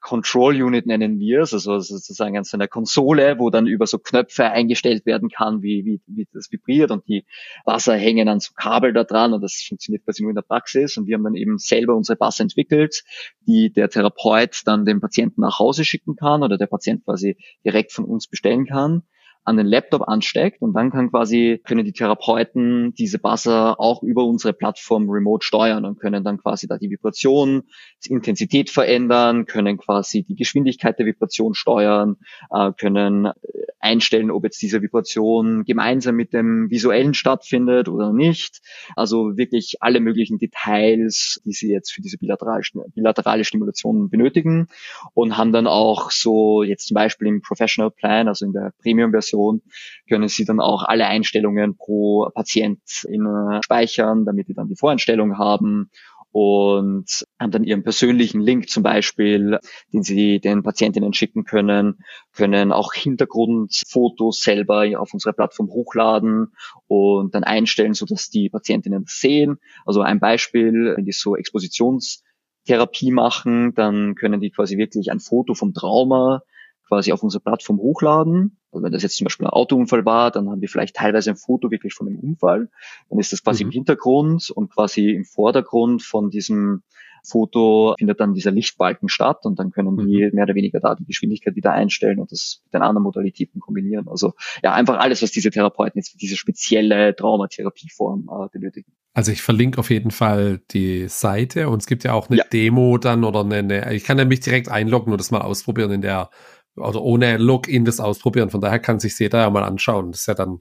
Control 0.00 0.60
Unit 0.62 0.84
nennen 0.84 1.18
wir 1.18 1.40
es, 1.40 1.54
also 1.54 1.78
sozusagen 1.78 2.36
an 2.36 2.44
so 2.44 2.56
einer 2.56 2.68
Konsole, 2.68 3.38
wo 3.38 3.48
dann 3.48 3.66
über 3.66 3.86
so 3.86 3.98
Knöpfe 3.98 4.44
eingestellt 4.44 5.06
werden 5.06 5.30
kann, 5.30 5.62
wie, 5.62 5.86
wie, 5.86 6.00
wie 6.06 6.28
das 6.34 6.52
vibriert 6.52 6.90
und 6.90 7.08
die 7.08 7.24
Wasser 7.64 7.94
hängen 7.94 8.28
an 8.28 8.40
so 8.40 8.52
Kabel 8.54 8.92
da 8.92 9.04
dran 9.04 9.32
und 9.32 9.40
das 9.40 9.64
funktioniert 9.66 10.04
quasi 10.04 10.22
nur 10.22 10.32
in 10.32 10.34
der 10.34 10.42
Praxis. 10.42 10.98
Und 10.98 11.06
wir 11.06 11.14
haben 11.14 11.24
dann 11.24 11.34
eben 11.34 11.56
selber 11.56 11.96
unsere 11.96 12.20
Wasser 12.20 12.42
entwickelt, 12.42 13.04
die 13.46 13.72
der 13.72 13.88
Therapeut 13.88 14.60
dann 14.66 14.84
dem 14.84 15.00
Patienten 15.00 15.40
nach 15.40 15.58
Hause 15.58 15.84
schicken 15.84 16.14
kann 16.14 16.42
oder 16.42 16.58
der 16.58 16.66
Patient 16.66 17.04
quasi 17.04 17.38
direkt 17.64 17.92
von 17.92 18.04
uns 18.04 18.26
bestellen 18.26 18.66
kann 18.66 19.04
an 19.44 19.56
den 19.56 19.66
Laptop 19.66 20.02
ansteckt 20.06 20.60
und 20.60 20.74
dann 20.74 20.90
kann 20.90 21.10
quasi, 21.10 21.60
können 21.66 21.84
die 21.84 21.92
Therapeuten 21.92 22.94
diese 22.94 23.18
Buzzer 23.18 23.80
auch 23.80 24.02
über 24.02 24.24
unsere 24.24 24.52
Plattform 24.52 25.08
remote 25.08 25.44
steuern 25.44 25.84
und 25.84 25.98
können 25.98 26.22
dann 26.22 26.38
quasi 26.38 26.68
da 26.68 26.76
die 26.76 26.90
Vibration, 26.90 27.62
die 28.04 28.12
Intensität 28.12 28.70
verändern, 28.70 29.46
können 29.46 29.78
quasi 29.78 30.22
die 30.22 30.36
Geschwindigkeit 30.36 30.98
der 30.98 31.06
Vibration 31.06 31.54
steuern, 31.54 32.16
äh, 32.50 32.72
können 32.78 33.26
äh, 33.26 33.32
einstellen, 33.80 34.30
ob 34.30 34.44
jetzt 34.44 34.60
diese 34.60 34.82
Vibration 34.82 35.64
gemeinsam 35.64 36.16
mit 36.16 36.34
dem 36.34 36.70
visuellen 36.70 37.14
stattfindet 37.14 37.88
oder 37.88 38.12
nicht. 38.12 38.60
Also 38.94 39.38
wirklich 39.38 39.76
alle 39.80 40.00
möglichen 40.00 40.38
Details, 40.38 41.40
die 41.44 41.52
sie 41.52 41.70
jetzt 41.72 41.92
für 41.92 42.02
diese 42.02 42.18
bilaterale, 42.18 42.62
bilaterale 42.94 43.44
Stimulation 43.44 44.10
benötigen 44.10 44.68
und 45.14 45.38
haben 45.38 45.52
dann 45.52 45.66
auch 45.66 46.10
so 46.10 46.62
jetzt 46.62 46.88
zum 46.88 46.94
Beispiel 46.94 47.28
im 47.28 47.40
Professional 47.40 47.90
Plan, 47.90 48.28
also 48.28 48.44
in 48.44 48.52
der 48.52 48.72
Premium-Version 48.82 49.29
Version 49.30 49.62
können 50.08 50.28
Sie 50.28 50.44
dann 50.44 50.60
auch 50.60 50.84
alle 50.84 51.06
Einstellungen 51.06 51.76
pro 51.76 52.28
Patient 52.34 52.80
in, 53.08 53.26
äh, 53.26 53.60
speichern, 53.64 54.24
damit 54.24 54.46
Sie 54.46 54.54
dann 54.54 54.68
die 54.68 54.76
Voreinstellung 54.76 55.38
haben 55.38 55.90
und 56.32 57.24
haben 57.40 57.50
dann 57.50 57.64
ihren 57.64 57.82
persönlichen 57.82 58.40
Link 58.40 58.68
zum 58.68 58.84
Beispiel, 58.84 59.58
den 59.92 60.04
sie 60.04 60.38
den 60.38 60.62
Patientinnen 60.62 61.12
schicken 61.12 61.42
können, 61.42 62.04
können 62.32 62.70
auch 62.70 62.94
Hintergrundfotos 62.94 64.40
selber 64.40 64.86
auf 65.00 65.12
unserer 65.12 65.32
Plattform 65.32 65.70
hochladen 65.70 66.52
und 66.86 67.34
dann 67.34 67.42
einstellen, 67.42 67.94
so 67.94 68.06
dass 68.06 68.30
die 68.30 68.48
Patientinnen 68.48 69.02
das 69.02 69.14
sehen. 69.18 69.58
Also 69.84 70.02
ein 70.02 70.20
Beispiel, 70.20 70.94
wenn 70.96 71.04
die 71.04 71.10
so 71.10 71.34
Expositionstherapie 71.34 73.10
machen, 73.10 73.74
dann 73.74 74.14
können 74.14 74.40
die 74.40 74.50
quasi 74.50 74.78
wirklich 74.78 75.10
ein 75.10 75.18
Foto 75.18 75.54
vom 75.54 75.74
Trauma 75.74 76.42
quasi 76.90 77.12
auf 77.12 77.22
unsere 77.22 77.40
Plattform 77.40 77.78
hochladen. 77.78 78.58
Also 78.72 78.84
wenn 78.84 78.92
das 78.92 79.02
jetzt 79.02 79.16
zum 79.16 79.24
Beispiel 79.24 79.46
ein 79.46 79.52
Autounfall 79.52 80.04
war, 80.04 80.30
dann 80.30 80.50
haben 80.50 80.60
wir 80.60 80.68
vielleicht 80.68 80.96
teilweise 80.96 81.30
ein 81.30 81.36
Foto 81.36 81.70
wirklich 81.70 81.94
von 81.94 82.06
dem 82.06 82.18
Unfall. 82.18 82.68
Dann 83.08 83.18
ist 83.18 83.32
das 83.32 83.42
quasi 83.42 83.64
mhm. 83.64 83.70
im 83.70 83.72
Hintergrund 83.74 84.50
und 84.50 84.70
quasi 84.70 85.10
im 85.10 85.24
Vordergrund 85.24 86.02
von 86.02 86.30
diesem 86.30 86.82
Foto 87.22 87.94
findet 87.98 88.18
dann 88.20 88.34
dieser 88.34 88.50
Lichtbalken 88.50 89.08
statt 89.08 89.40
und 89.44 89.58
dann 89.58 89.70
können 89.70 89.96
die 89.98 90.24
Mhm. 90.26 90.34
mehr 90.34 90.44
oder 90.44 90.54
weniger 90.54 90.80
da 90.80 90.94
die 90.94 91.04
Geschwindigkeit 91.04 91.54
wieder 91.54 91.72
einstellen 91.72 92.18
und 92.18 92.32
das 92.32 92.62
mit 92.64 92.74
den 92.74 92.82
anderen 92.82 93.04
Modalitäten 93.04 93.60
kombinieren. 93.60 94.08
Also 94.08 94.32
ja, 94.62 94.72
einfach 94.72 94.98
alles, 94.98 95.22
was 95.22 95.30
diese 95.30 95.50
Therapeuten 95.50 95.98
jetzt 95.98 96.12
für 96.12 96.18
diese 96.18 96.36
spezielle 96.36 97.14
Traumatherapieform 97.14 98.30
äh, 98.30 98.48
benötigen. 98.50 98.92
Also 99.12 99.32
ich 99.32 99.42
verlinke 99.42 99.78
auf 99.78 99.90
jeden 99.90 100.12
Fall 100.12 100.62
die 100.70 101.08
Seite 101.08 101.68
und 101.68 101.82
es 101.82 101.86
gibt 101.86 102.04
ja 102.04 102.12
auch 102.12 102.30
eine 102.30 102.38
Ja. 102.38 102.44
Demo 102.44 102.96
dann 102.96 103.24
oder 103.24 103.40
eine, 103.40 103.56
eine 103.56 103.94
ich 103.94 104.04
kann 104.04 104.18
ja 104.18 104.24
mich 104.24 104.40
direkt 104.40 104.70
einloggen 104.70 105.12
und 105.12 105.20
das 105.20 105.30
mal 105.30 105.42
ausprobieren 105.42 105.90
in 105.90 106.00
der 106.00 106.30
oder 106.76 107.02
ohne 107.02 107.36
Login 107.36 107.84
das 107.84 108.00
ausprobieren. 108.00 108.50
Von 108.50 108.60
daher 108.60 108.78
kann 108.78 109.00
sich 109.00 109.18
jeder 109.18 109.40
ja 109.40 109.50
mal 109.50 109.64
anschauen. 109.64 110.12
Das 110.12 110.20
ist 110.22 110.26
ja 110.26 110.34
dann, 110.34 110.60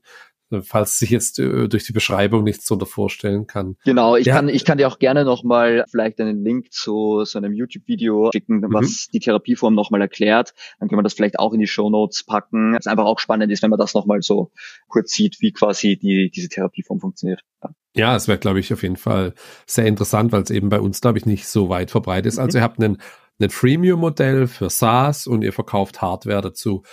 falls 0.64 0.97
sich 0.97 1.12
jetzt 1.12 1.38
äh, 1.38 1.68
durch 1.68 1.86
die 1.86 1.93
Beschreibung 1.93 2.43
nichts 2.43 2.66
darunter 2.66 2.88
vorstellen 2.88 3.45
kann. 3.45 3.76
Genau, 3.86 4.16
ich 4.16 4.26
Ja. 4.26 4.36
kann 4.36 4.49
ich 4.49 4.66
kann 4.66 4.80
dir 4.80 4.88
auch 4.88 4.97
gerne 4.97 5.24
nochmal 5.24 5.86
vielleicht 5.91 6.20
einen 6.20 6.43
Link 6.43 6.72
zu 6.74 7.24
so 7.24 7.38
einem 7.38 7.53
YouTube-Video 7.53 8.32
schicken, 8.34 8.64
was 8.74 9.10
die 9.14 9.20
Therapieform 9.20 9.76
nochmal 9.76 10.01
erklärt. 10.01 10.55
Dann 10.80 10.89
können 10.89 10.99
wir 10.99 11.03
das 11.03 11.14
vielleicht 11.14 11.38
auch 11.38 11.53
in 11.53 11.60
die 11.60 11.68
Show 11.68 11.89
Notes 11.91 12.24
packen. 12.24 12.76
Es 12.76 12.88
einfach 12.88 13.05
auch 13.05 13.20
spannend 13.20 13.51
ist, 13.51 13.62
wenn 13.62 13.70
man 13.70 13.80
das 13.80 13.93
nochmal 13.93 14.22
so 14.24 14.51
kurz 14.88 15.12
sieht, 15.12 15.39
wie 15.39 15.51
quasi 15.51 15.97
die 15.97 16.32
diese 16.34 16.49
Therapieform 16.49 16.99
funktioniert. 16.99 17.41
Ja. 17.64 17.70
Ja, 17.95 18.16
es 18.16 18.28
wäre, 18.28 18.38
glaube 18.38 18.60
ich, 18.60 18.72
auf 18.72 18.84
jeden 18.84 18.97
Fall 18.97 19.34
sehr 19.66 19.86
interessant, 19.88 20.32
weil 20.32 20.43
es 20.43 20.51
eben 20.51 20.70
bei 20.70 20.80
uns, 20.80 21.01
glaube 21.01 21.18
ich, 21.18 21.26
nicht 21.26 21.47
so 21.47 21.70
weit 21.70 21.89
verbreitet 21.91 22.28
ist. 22.28 22.38
Mhm. 22.38 22.43
Also 22.43 22.57
ihr 22.60 22.64
habt 22.64 22.80
einen, 22.80 22.99
ein 23.42 23.50
Freemium-Modell 23.50 24.48
für 24.48 24.70
SaaS 24.70 25.28
und 25.28 25.44
ihr 25.44 25.54
verkauft 25.54 26.02
Hardware 26.02 26.42
dazu. 26.42 26.84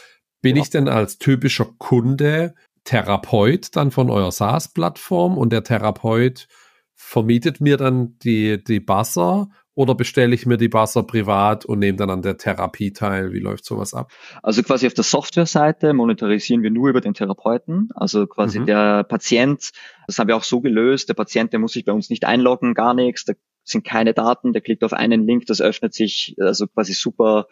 Bin 0.43 0.57
Ja. 0.57 0.63
ich 0.63 0.71
denn 0.71 0.89
als 0.89 1.19
typischer 1.19 1.67
Kunde 1.79 2.55
Therapeut 2.85 3.75
dann 3.75 3.91
von 3.91 4.11
eurer 4.11 4.31
SaaS-Plattform 4.33 5.37
und 5.39 5.53
der 5.53 5.65
Therapeut 5.65 6.47
vermietet 6.95 7.61
mir 7.61 7.77
dann 7.77 8.17
die, 8.21 8.63
die 8.63 8.81
Buzzer 8.81 9.49
oder 9.75 9.95
bestelle 9.95 10.35
ich 10.35 10.47
mir 10.47 10.57
die 10.57 10.69
Buzzer 10.69 11.03
privat 11.03 11.67
und 11.67 11.81
nehme 11.81 11.99
dann 11.99 12.09
an 12.11 12.23
der 12.23 12.39
Therapie 12.39 12.93
teil? 12.93 13.33
Wie 13.33 13.41
läuft 13.41 13.65
sowas 13.67 13.93
ab? 13.93 14.11
Also 14.43 14.63
quasi 14.63 14.87
auf 14.87 14.95
der 14.95 15.05
Software-Seite 15.05 15.93
monetarisieren 15.93 16.63
wir 16.63 16.71
nur 16.71 16.89
über 16.89 17.01
den 17.03 17.13
Therapeuten. 17.13 17.91
Also 17.95 18.27
quasi 18.27 18.61
Mhm. 18.61 18.67
der 18.67 19.05
Patient, 19.05 19.73
das 20.07 20.19
haben 20.19 20.29
wir 20.29 20.37
auch 20.37 20.45
so 20.45 20.61
gelöst, 20.63 21.09
der 21.11 21.15
Patient, 21.15 21.53
der 21.53 21.59
muss 21.61 21.73
sich 21.73 21.85
bei 21.85 21.93
uns 21.93 22.09
nicht 22.09 22.25
einloggen, 22.25 22.73
gar 22.73 22.95
nichts, 22.95 23.25
da 23.25 23.35
sind 23.69 23.85
keine 23.85 24.15
Daten, 24.15 24.53
der 24.53 24.63
klickt 24.63 24.85
auf 24.85 24.93
einen 24.93 25.27
Link, 25.27 25.47
das 25.47 25.61
öffnet 25.61 25.93
sich, 25.93 26.37
also 26.39 26.67
quasi 26.67 26.95
super, 26.95 27.49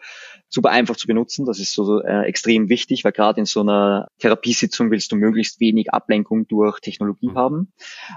super 0.55 0.69
einfach 0.69 0.95
zu 0.95 1.05
benutzen. 1.05 1.45
Das 1.45 1.59
ist 1.59 1.73
so 1.73 2.01
äh, 2.01 2.21
extrem 2.23 2.69
wichtig, 2.69 3.03
weil 3.03 3.11
gerade 3.11 3.41
in 3.41 3.45
so 3.45 3.59
einer 3.59 4.07
Therapiesitzung 4.19 4.89
willst 4.89 5.11
du 5.11 5.17
möglichst 5.17 5.59
wenig 5.59 5.93
Ablenkung 5.93 6.47
durch 6.47 6.79
Technologie 6.79 7.27
Mhm. 7.27 7.37
haben. 7.37 7.73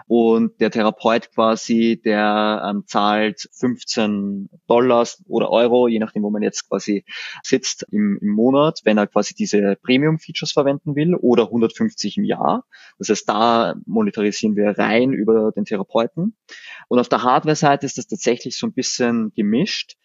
Und 0.07 0.61
der 0.61 0.71
Therapeut 0.71 1.33
quasi, 1.35 2.01
der 2.03 2.63
ähm, 2.65 2.85
zahlt 2.87 3.49
15 3.53 4.49
Dollars 4.69 5.21
oder 5.27 5.51
Euro, 5.51 5.89
je 5.89 5.99
nachdem, 5.99 6.23
wo 6.23 6.31
man 6.31 6.43
jetzt 6.43 6.69
quasi 6.69 7.05
sitzt 7.43 7.85
im, 7.91 8.19
im 8.23 8.29
Monat, 8.29 8.83
wenn 8.85 8.99
er 8.99 9.09
quasi 9.09 9.35
diese 9.35 9.77
Premium-Features 9.83 10.53
verwenden 10.53 10.95
will 10.95 11.17
oder 11.17 11.45
150 11.45 12.19
im 12.19 12.25
Jahr. 12.25 12.65
Das 12.99 13.09
heißt, 13.09 13.29
da 13.29 13.75
monetarisieren 13.85 14.55
wir 14.55 14.79
rein 14.79 15.13
über 15.13 15.51
den 15.51 15.65
Therapeuten. 15.65 16.37
Und 16.87 16.99
auf 17.01 17.09
der 17.09 17.25
Hardware-Seite 17.25 17.85
ist 17.85 17.99
das 17.99 18.07
tatsächlich 18.07 18.57
so 18.57 18.67
ein 18.69 18.73
bisschen 18.73 19.33
gemischt. 19.35 19.97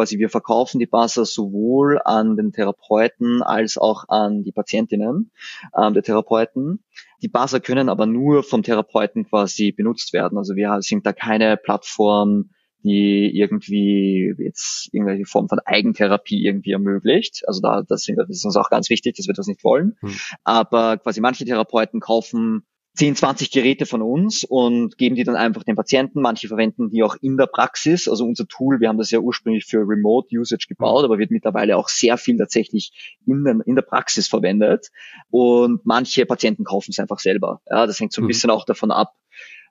Quasi 0.00 0.18
wir 0.18 0.30
verkaufen 0.30 0.78
die 0.78 0.86
Buzzer 0.86 1.26
sowohl 1.26 2.00
an 2.02 2.34
den 2.34 2.52
Therapeuten 2.52 3.42
als 3.42 3.76
auch 3.76 4.04
an 4.08 4.42
die 4.42 4.50
Patientinnen 4.50 5.30
ähm, 5.76 5.92
der 5.92 6.02
Therapeuten. 6.02 6.82
Die 7.20 7.28
Buzzer 7.28 7.60
können 7.60 7.90
aber 7.90 8.06
nur 8.06 8.42
vom 8.42 8.62
Therapeuten 8.62 9.28
quasi 9.28 9.72
benutzt 9.72 10.14
werden. 10.14 10.38
Also 10.38 10.56
wir 10.56 10.74
sind 10.80 11.04
da 11.04 11.12
keine 11.12 11.58
Plattform, 11.58 12.48
die 12.82 13.30
irgendwie 13.34 14.32
jetzt 14.38 14.88
irgendwelche 14.92 15.26
Form 15.26 15.50
von 15.50 15.58
Eigentherapie 15.66 16.46
irgendwie 16.46 16.72
ermöglicht. 16.72 17.42
Also 17.46 17.60
da, 17.60 17.82
das, 17.86 18.04
sind, 18.04 18.16
das 18.16 18.30
ist 18.30 18.46
uns 18.46 18.56
auch 18.56 18.70
ganz 18.70 18.88
wichtig, 18.88 19.16
dass 19.16 19.26
wir 19.26 19.34
das 19.34 19.48
nicht 19.48 19.64
wollen. 19.64 19.98
Hm. 20.00 20.14
Aber 20.44 20.96
quasi 20.96 21.20
manche 21.20 21.44
Therapeuten 21.44 22.00
kaufen 22.00 22.64
10, 22.94 23.14
20 23.16 23.50
Geräte 23.50 23.86
von 23.86 24.02
uns 24.02 24.44
und 24.44 24.98
geben 24.98 25.14
die 25.14 25.24
dann 25.24 25.36
einfach 25.36 25.62
den 25.62 25.76
Patienten. 25.76 26.20
Manche 26.20 26.48
verwenden 26.48 26.90
die 26.90 27.02
auch 27.02 27.16
in 27.20 27.36
der 27.36 27.46
Praxis. 27.46 28.08
Also 28.08 28.24
unser 28.24 28.46
Tool, 28.46 28.80
wir 28.80 28.88
haben 28.88 28.98
das 28.98 29.10
ja 29.10 29.20
ursprünglich 29.20 29.64
für 29.64 29.78
Remote 29.78 30.28
Usage 30.36 30.66
gebaut, 30.68 31.04
aber 31.04 31.18
wird 31.18 31.30
mittlerweile 31.30 31.76
auch 31.76 31.88
sehr 31.88 32.18
viel 32.18 32.36
tatsächlich 32.36 33.18
in, 33.26 33.44
den, 33.44 33.60
in 33.60 33.76
der 33.76 33.82
Praxis 33.82 34.26
verwendet. 34.28 34.88
Und 35.30 35.86
manche 35.86 36.26
Patienten 36.26 36.64
kaufen 36.64 36.90
es 36.90 36.98
einfach 36.98 37.20
selber. 37.20 37.60
Ja, 37.70 37.86
das 37.86 38.00
hängt 38.00 38.12
so 38.12 38.20
ein 38.20 38.24
Mhm. 38.24 38.28
bisschen 38.28 38.50
auch 38.50 38.64
davon 38.64 38.90
ab, 38.90 39.14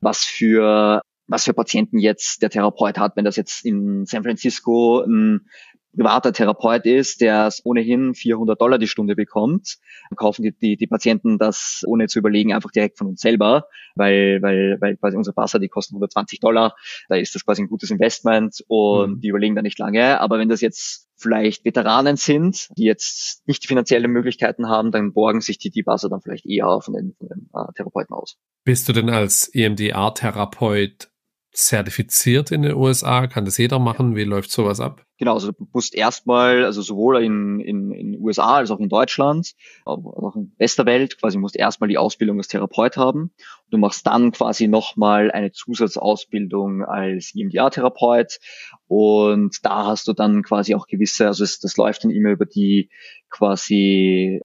was 0.01 0.23
für 0.23 1.01
was 1.31 1.45
für 1.45 1.53
Patienten 1.53 1.99
jetzt 1.99 2.41
der 2.41 2.49
Therapeut 2.49 2.97
hat. 2.97 3.15
Wenn 3.15 3.25
das 3.25 3.35
jetzt 3.35 3.63
in 3.63 4.05
San 4.07 4.23
Francisco 4.23 5.01
ein 5.01 5.47
privater 5.95 6.33
Therapeut 6.33 6.85
ist, 6.85 7.21
der 7.21 7.51
ohnehin 7.63 8.13
400 8.13 8.59
Dollar 8.59 8.77
die 8.77 8.87
Stunde 8.87 9.15
bekommt, 9.15 9.77
kaufen 10.15 10.43
die, 10.43 10.51
die, 10.51 10.77
die 10.77 10.87
Patienten 10.87 11.37
das 11.37 11.83
ohne 11.87 12.07
zu 12.07 12.19
überlegen 12.19 12.53
einfach 12.53 12.71
direkt 12.71 12.97
von 12.97 13.07
uns 13.07 13.21
selber, 13.21 13.65
weil, 13.95 14.41
weil, 14.41 14.77
weil 14.79 14.97
quasi 14.97 15.17
unsere 15.17 15.33
Passer, 15.33 15.59
die 15.59 15.67
kosten 15.67 15.95
120 15.95 16.39
Dollar, 16.39 16.75
da 17.09 17.15
ist 17.15 17.35
das 17.35 17.45
quasi 17.45 17.63
ein 17.63 17.69
gutes 17.69 17.91
Investment 17.91 18.63
und 18.67 18.99
Mhm. 18.99 19.21
die 19.21 19.27
überlegen 19.29 19.55
da 19.55 19.61
nicht 19.61 19.79
lange. 19.79 20.19
Aber 20.19 20.39
wenn 20.39 20.49
das 20.49 20.61
jetzt 20.61 21.07
vielleicht 21.15 21.65
Veteranen 21.65 22.15
sind, 22.15 22.69
die 22.77 22.85
jetzt 22.85 23.45
nicht 23.47 23.63
die 23.63 23.67
finanziellen 23.67 24.11
Möglichkeiten 24.11 24.69
haben, 24.69 24.91
dann 24.91 25.13
borgen 25.13 25.41
sich 25.41 25.57
die, 25.57 25.69
die 25.69 25.83
Passer 25.83 26.09
dann 26.09 26.21
vielleicht 26.21 26.45
eher 26.45 26.79
von 26.81 26.93
den, 26.93 27.15
von 27.17 27.27
den 27.27 27.49
äh, 27.53 27.73
Therapeuten 27.75 28.15
aus. 28.15 28.37
Bist 28.63 28.87
du 28.87 28.93
denn 28.93 29.09
als 29.09 29.49
EMDR-Therapeut 29.53 31.09
zertifiziert 31.51 32.51
in 32.51 32.61
den 32.61 32.75
USA? 32.75 33.27
Kann 33.27 33.45
das 33.45 33.57
jeder 33.57 33.79
machen? 33.79 34.15
Wie 34.15 34.23
läuft 34.23 34.51
sowas 34.51 34.79
ab? 34.79 35.05
Genau, 35.17 35.33
also 35.33 35.51
du 35.51 35.67
musst 35.73 35.95
erstmal, 35.95 36.63
also 36.63 36.81
sowohl 36.81 37.21
in, 37.23 37.59
in, 37.59 37.91
in 37.91 38.19
USA 38.21 38.57
als 38.57 38.71
auch 38.71 38.79
in 38.79 38.87
Deutschland, 38.87 39.53
aber 39.85 40.23
auch 40.23 40.35
in 40.35 40.53
Westerwelt, 40.57 41.19
quasi 41.19 41.37
musst 41.37 41.57
erstmal 41.57 41.89
die 41.89 41.97
Ausbildung 41.97 42.37
als 42.37 42.47
Therapeut 42.47 42.95
haben. 42.95 43.31
Du 43.71 43.77
machst 43.77 44.07
dann 44.07 44.31
quasi 44.31 44.67
nochmal 44.67 45.31
eine 45.31 45.51
Zusatzausbildung 45.51 46.83
als 46.83 47.33
EMDR-Therapeut 47.35 48.39
und 48.87 49.57
da 49.63 49.85
hast 49.85 50.07
du 50.07 50.13
dann 50.13 50.43
quasi 50.43 50.73
auch 50.75 50.87
gewisse, 50.87 51.27
also 51.27 51.43
es, 51.43 51.59
das 51.59 51.77
läuft 51.77 52.03
dann 52.03 52.11
immer 52.11 52.31
über 52.31 52.45
die 52.45 52.89
quasi 53.29 54.41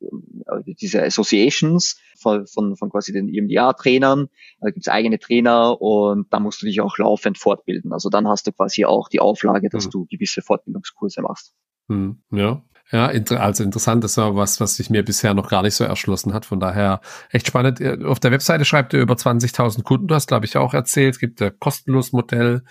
äh, 0.00 0.74
diese 0.80 1.02
Associations 1.02 2.00
von, 2.18 2.46
von, 2.46 2.76
von 2.76 2.90
quasi 2.90 3.12
den 3.12 3.28
EMDR-Trainern. 3.28 4.28
Da 4.60 4.70
gibt's 4.70 4.88
eigene 4.88 5.18
Trainer 5.18 5.80
und 5.80 6.32
da 6.32 6.40
musst 6.40 6.62
du 6.62 6.66
dich 6.66 6.80
auch 6.80 6.98
laufend 6.98 7.38
fortbilden. 7.38 7.92
Also 7.92 8.08
dann 8.10 8.28
hast 8.28 8.46
du 8.46 8.52
quasi 8.52 8.84
auch 8.84 9.08
die 9.08 9.20
Auflage, 9.20 9.68
dass 9.68 9.86
Mhm. 9.86 9.90
du 9.90 10.06
gewisse 10.10 10.42
Fortbildungskurse 10.42 11.22
machst. 11.22 11.54
Hm, 11.88 12.22
ja. 12.30 12.62
Ja, 12.90 13.06
also 13.06 13.64
interessant, 13.64 14.02
das 14.02 14.16
war 14.16 14.34
was, 14.34 14.60
was 14.60 14.76
sich 14.76 14.88
mir 14.88 15.04
bisher 15.04 15.34
noch 15.34 15.50
gar 15.50 15.62
nicht 15.62 15.74
so 15.74 15.84
erschlossen 15.84 16.32
hat. 16.32 16.46
Von 16.46 16.58
daher 16.58 17.00
echt 17.30 17.46
spannend. 17.46 17.80
Ihr- 17.80 18.08
Auf 18.08 18.18
der 18.18 18.30
Webseite 18.32 18.64
schreibt 18.64 18.94
ihr 18.94 19.00
über 19.00 19.14
20.000 19.14 19.84
Kunden. 19.84 20.06
Du 20.08 20.14
hast, 20.14 20.26
glaube 20.28 20.46
ich, 20.46 20.56
auch 20.56 20.72
erzählt, 20.72 21.14
es 21.14 21.20
gibt 21.20 21.42
ein 21.42 21.52
kostenloses 21.58 22.12
Modell. 22.12 22.62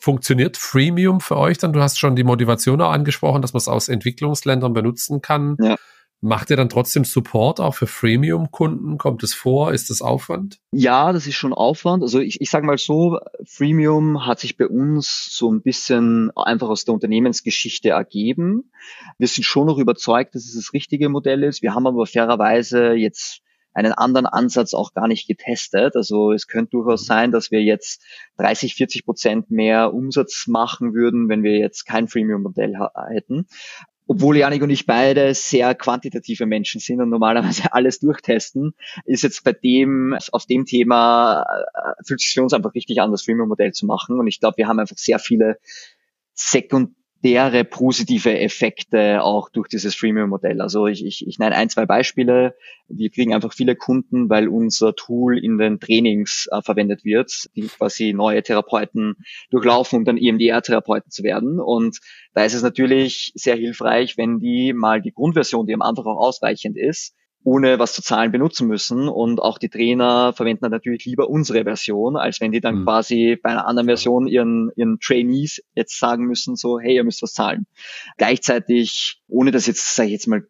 Funktioniert 0.00 0.56
Freemium 0.56 1.20
für 1.20 1.36
euch 1.36 1.58
dann? 1.58 1.72
Du 1.72 1.80
hast 1.80 1.98
schon 1.98 2.16
die 2.16 2.24
Motivation 2.24 2.80
auch 2.80 2.90
angesprochen, 2.92 3.42
dass 3.42 3.52
man 3.52 3.58
es 3.58 3.68
aus 3.68 3.88
Entwicklungsländern 3.88 4.72
benutzen 4.72 5.20
kann. 5.22 5.56
Ja. 5.60 5.76
Macht 6.22 6.48
ihr 6.48 6.56
dann 6.56 6.70
trotzdem 6.70 7.04
Support 7.04 7.60
auch 7.60 7.74
für 7.74 7.86
Freemium-Kunden? 7.86 8.96
Kommt 8.96 9.22
es 9.22 9.34
vor? 9.34 9.72
Ist 9.72 9.90
das 9.90 10.00
Aufwand? 10.00 10.60
Ja, 10.72 11.12
das 11.12 11.26
ist 11.26 11.34
schon 11.34 11.52
Aufwand. 11.52 12.02
Also 12.02 12.20
ich, 12.20 12.40
ich 12.40 12.48
sage 12.48 12.66
mal 12.66 12.78
so, 12.78 13.18
Freemium 13.44 14.26
hat 14.26 14.40
sich 14.40 14.56
bei 14.56 14.66
uns 14.66 15.28
so 15.30 15.52
ein 15.52 15.60
bisschen 15.60 16.30
einfach 16.34 16.70
aus 16.70 16.86
der 16.86 16.94
Unternehmensgeschichte 16.94 17.90
ergeben. 17.90 18.72
Wir 19.18 19.28
sind 19.28 19.44
schon 19.44 19.66
noch 19.66 19.78
überzeugt, 19.78 20.34
dass 20.34 20.46
es 20.46 20.54
das 20.54 20.72
richtige 20.72 21.10
Modell 21.10 21.42
ist. 21.42 21.60
Wir 21.60 21.74
haben 21.74 21.86
aber 21.86 22.06
fairerweise 22.06 22.94
jetzt 22.94 23.42
einen 23.74 23.92
anderen 23.92 24.26
Ansatz 24.26 24.72
auch 24.72 24.94
gar 24.94 25.08
nicht 25.08 25.28
getestet. 25.28 25.96
Also 25.96 26.32
es 26.32 26.46
könnte 26.46 26.70
durchaus 26.70 27.04
sein, 27.04 27.30
dass 27.30 27.50
wir 27.50 27.62
jetzt 27.62 28.02
30, 28.38 28.74
40 28.74 29.04
Prozent 29.04 29.50
mehr 29.50 29.92
Umsatz 29.92 30.46
machen 30.46 30.94
würden, 30.94 31.28
wenn 31.28 31.42
wir 31.42 31.58
jetzt 31.58 31.84
kein 31.84 32.08
Freemium-Modell 32.08 32.74
hätten 33.10 33.46
obwohl 34.06 34.36
Janik 34.36 34.62
und 34.62 34.70
ich 34.70 34.86
beide 34.86 35.34
sehr 35.34 35.74
quantitative 35.74 36.46
Menschen 36.46 36.80
sind 36.80 37.00
und 37.00 37.10
normalerweise 37.10 37.64
alles 37.72 37.98
durchtesten, 37.98 38.74
ist 39.04 39.22
jetzt 39.22 39.42
bei 39.44 39.52
dem, 39.52 40.16
auf 40.32 40.46
dem 40.46 40.64
Thema, 40.64 41.44
äh, 41.74 42.04
fühlt 42.04 42.20
sich 42.20 42.32
für 42.32 42.42
uns 42.42 42.52
einfach 42.52 42.74
richtig 42.74 43.00
an, 43.00 43.10
das 43.10 43.24
Freemium-Modell 43.24 43.72
zu 43.72 43.86
machen. 43.86 44.18
Und 44.18 44.26
ich 44.26 44.40
glaube, 44.40 44.58
wir 44.58 44.68
haben 44.68 44.78
einfach 44.78 44.98
sehr 44.98 45.18
viele 45.18 45.58
sekundäre 47.26 47.64
positive 47.64 48.38
Effekte 48.38 49.22
auch 49.22 49.48
durch 49.50 49.68
dieses 49.68 49.94
Freemium-Modell. 49.94 50.60
Also 50.60 50.86
ich, 50.86 51.04
ich, 51.04 51.26
ich 51.26 51.38
nenne 51.38 51.56
ein, 51.56 51.68
zwei 51.68 51.86
Beispiele. 51.86 52.54
Wir 52.88 53.10
kriegen 53.10 53.34
einfach 53.34 53.52
viele 53.52 53.74
Kunden, 53.74 54.30
weil 54.30 54.48
unser 54.48 54.94
Tool 54.94 55.38
in 55.38 55.58
den 55.58 55.80
Trainings 55.80 56.48
äh, 56.52 56.62
verwendet 56.62 57.04
wird, 57.04 57.48
die 57.56 57.62
quasi 57.62 58.12
neue 58.12 58.42
Therapeuten 58.42 59.16
durchlaufen, 59.50 60.00
um 60.00 60.04
dann 60.04 60.18
EMDR-Therapeuten 60.18 61.10
zu 61.10 61.24
werden. 61.24 61.58
Und 61.58 61.98
da 62.34 62.44
ist 62.44 62.54
es 62.54 62.62
natürlich 62.62 63.32
sehr 63.34 63.56
hilfreich, 63.56 64.16
wenn 64.16 64.38
die 64.38 64.72
mal 64.72 65.00
die 65.00 65.12
Grundversion, 65.12 65.66
die 65.66 65.74
am 65.74 65.82
Anfang 65.82 66.06
auch 66.06 66.20
ausreichend 66.28 66.76
ist, 66.76 67.14
ohne 67.46 67.78
was 67.78 67.92
zu 67.92 68.02
zahlen 68.02 68.32
benutzen 68.32 68.66
müssen. 68.66 69.08
Und 69.08 69.40
auch 69.40 69.58
die 69.58 69.68
Trainer 69.68 70.32
verwenden 70.32 70.62
dann 70.62 70.72
natürlich 70.72 71.04
lieber 71.04 71.30
unsere 71.30 71.62
Version, 71.62 72.16
als 72.16 72.40
wenn 72.40 72.50
die 72.50 72.60
dann 72.60 72.80
mhm. 72.80 72.84
quasi 72.84 73.38
bei 73.40 73.50
einer 73.50 73.68
anderen 73.68 73.86
Version 73.86 74.26
ihren, 74.26 74.72
ihren 74.74 74.98
Trainees 74.98 75.62
jetzt 75.76 75.96
sagen 76.00 76.24
müssen, 76.24 76.56
so, 76.56 76.80
hey, 76.80 76.96
ihr 76.96 77.04
müsst 77.04 77.22
was 77.22 77.34
zahlen. 77.34 77.66
Gleichzeitig, 78.16 79.22
ohne 79.28 79.52
das 79.52 79.68
jetzt, 79.68 79.94
sage 79.94 80.08
ich 80.08 80.14
jetzt 80.14 80.26
mal, 80.26 80.42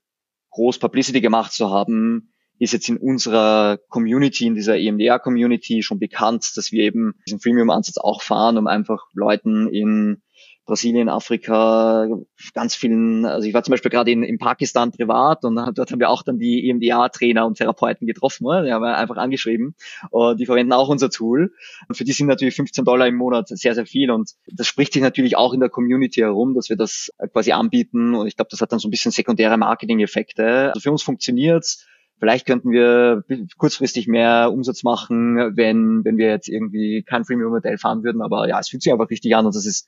groß 0.52 0.78
Publicity 0.78 1.20
gemacht 1.20 1.52
zu 1.52 1.70
haben, 1.70 2.32
ist 2.58 2.72
jetzt 2.72 2.88
in 2.88 2.96
unserer 2.96 3.78
Community, 3.90 4.46
in 4.46 4.54
dieser 4.54 4.78
EMDR-Community 4.78 5.82
schon 5.82 5.98
bekannt, 5.98 6.50
dass 6.56 6.72
wir 6.72 6.82
eben 6.82 7.12
diesen 7.26 7.40
Freemium-Ansatz 7.40 7.98
auch 7.98 8.22
fahren, 8.22 8.56
um 8.56 8.66
einfach 8.66 9.04
Leuten 9.12 9.68
in 9.68 10.22
Brasilien, 10.66 11.08
Afrika, 11.08 12.08
ganz 12.52 12.74
vielen, 12.74 13.24
also 13.24 13.46
ich 13.46 13.54
war 13.54 13.62
zum 13.62 13.70
Beispiel 13.70 13.90
gerade 13.90 14.10
in, 14.10 14.22
in 14.22 14.38
Pakistan 14.38 14.90
privat 14.90 15.44
und 15.44 15.54
dort 15.54 15.92
haben 15.92 16.00
wir 16.00 16.10
auch 16.10 16.22
dann 16.22 16.38
die 16.38 16.68
EMDA-Trainer 16.68 17.46
und 17.46 17.56
Therapeuten 17.56 18.06
getroffen, 18.06 18.44
oder? 18.46 18.64
die 18.64 18.72
haben 18.72 18.82
wir 18.82 18.96
einfach 18.96 19.16
angeschrieben 19.16 19.74
und 20.10 20.38
die 20.40 20.46
verwenden 20.46 20.72
auch 20.72 20.88
unser 20.88 21.08
Tool. 21.08 21.52
Und 21.88 21.94
für 21.94 22.04
die 22.04 22.12
sind 22.12 22.26
natürlich 22.26 22.56
15 22.56 22.84
Dollar 22.84 23.06
im 23.06 23.14
Monat 23.14 23.48
sehr, 23.48 23.74
sehr 23.74 23.86
viel 23.86 24.10
und 24.10 24.32
das 24.46 24.66
spricht 24.66 24.92
sich 24.92 25.02
natürlich 25.02 25.36
auch 25.36 25.54
in 25.54 25.60
der 25.60 25.70
Community 25.70 26.20
herum, 26.20 26.54
dass 26.54 26.68
wir 26.68 26.76
das 26.76 27.10
quasi 27.32 27.52
anbieten 27.52 28.14
und 28.14 28.26
ich 28.26 28.36
glaube, 28.36 28.48
das 28.50 28.60
hat 28.60 28.72
dann 28.72 28.80
so 28.80 28.88
ein 28.88 28.90
bisschen 28.90 29.12
sekundäre 29.12 29.56
Marketing-Effekte. 29.56 30.72
Also 30.74 30.80
für 30.80 30.90
uns 30.90 31.02
funktioniert's 31.02 31.86
Vielleicht 32.18 32.46
könnten 32.46 32.70
wir 32.70 33.24
kurzfristig 33.58 34.08
mehr 34.08 34.50
Umsatz 34.50 34.82
machen, 34.82 35.54
wenn, 35.54 36.02
wenn 36.02 36.16
wir 36.16 36.28
jetzt 36.28 36.48
irgendwie 36.48 37.02
kein 37.02 37.24
Freemium-Modell 37.24 37.76
fahren 37.76 38.04
würden. 38.04 38.22
Aber 38.22 38.48
ja, 38.48 38.58
es 38.58 38.70
fühlt 38.70 38.82
sich 38.82 38.90
einfach 38.92 39.10
richtig 39.10 39.36
an 39.36 39.44
und 39.44 39.54
das 39.54 39.66
ist 39.66 39.86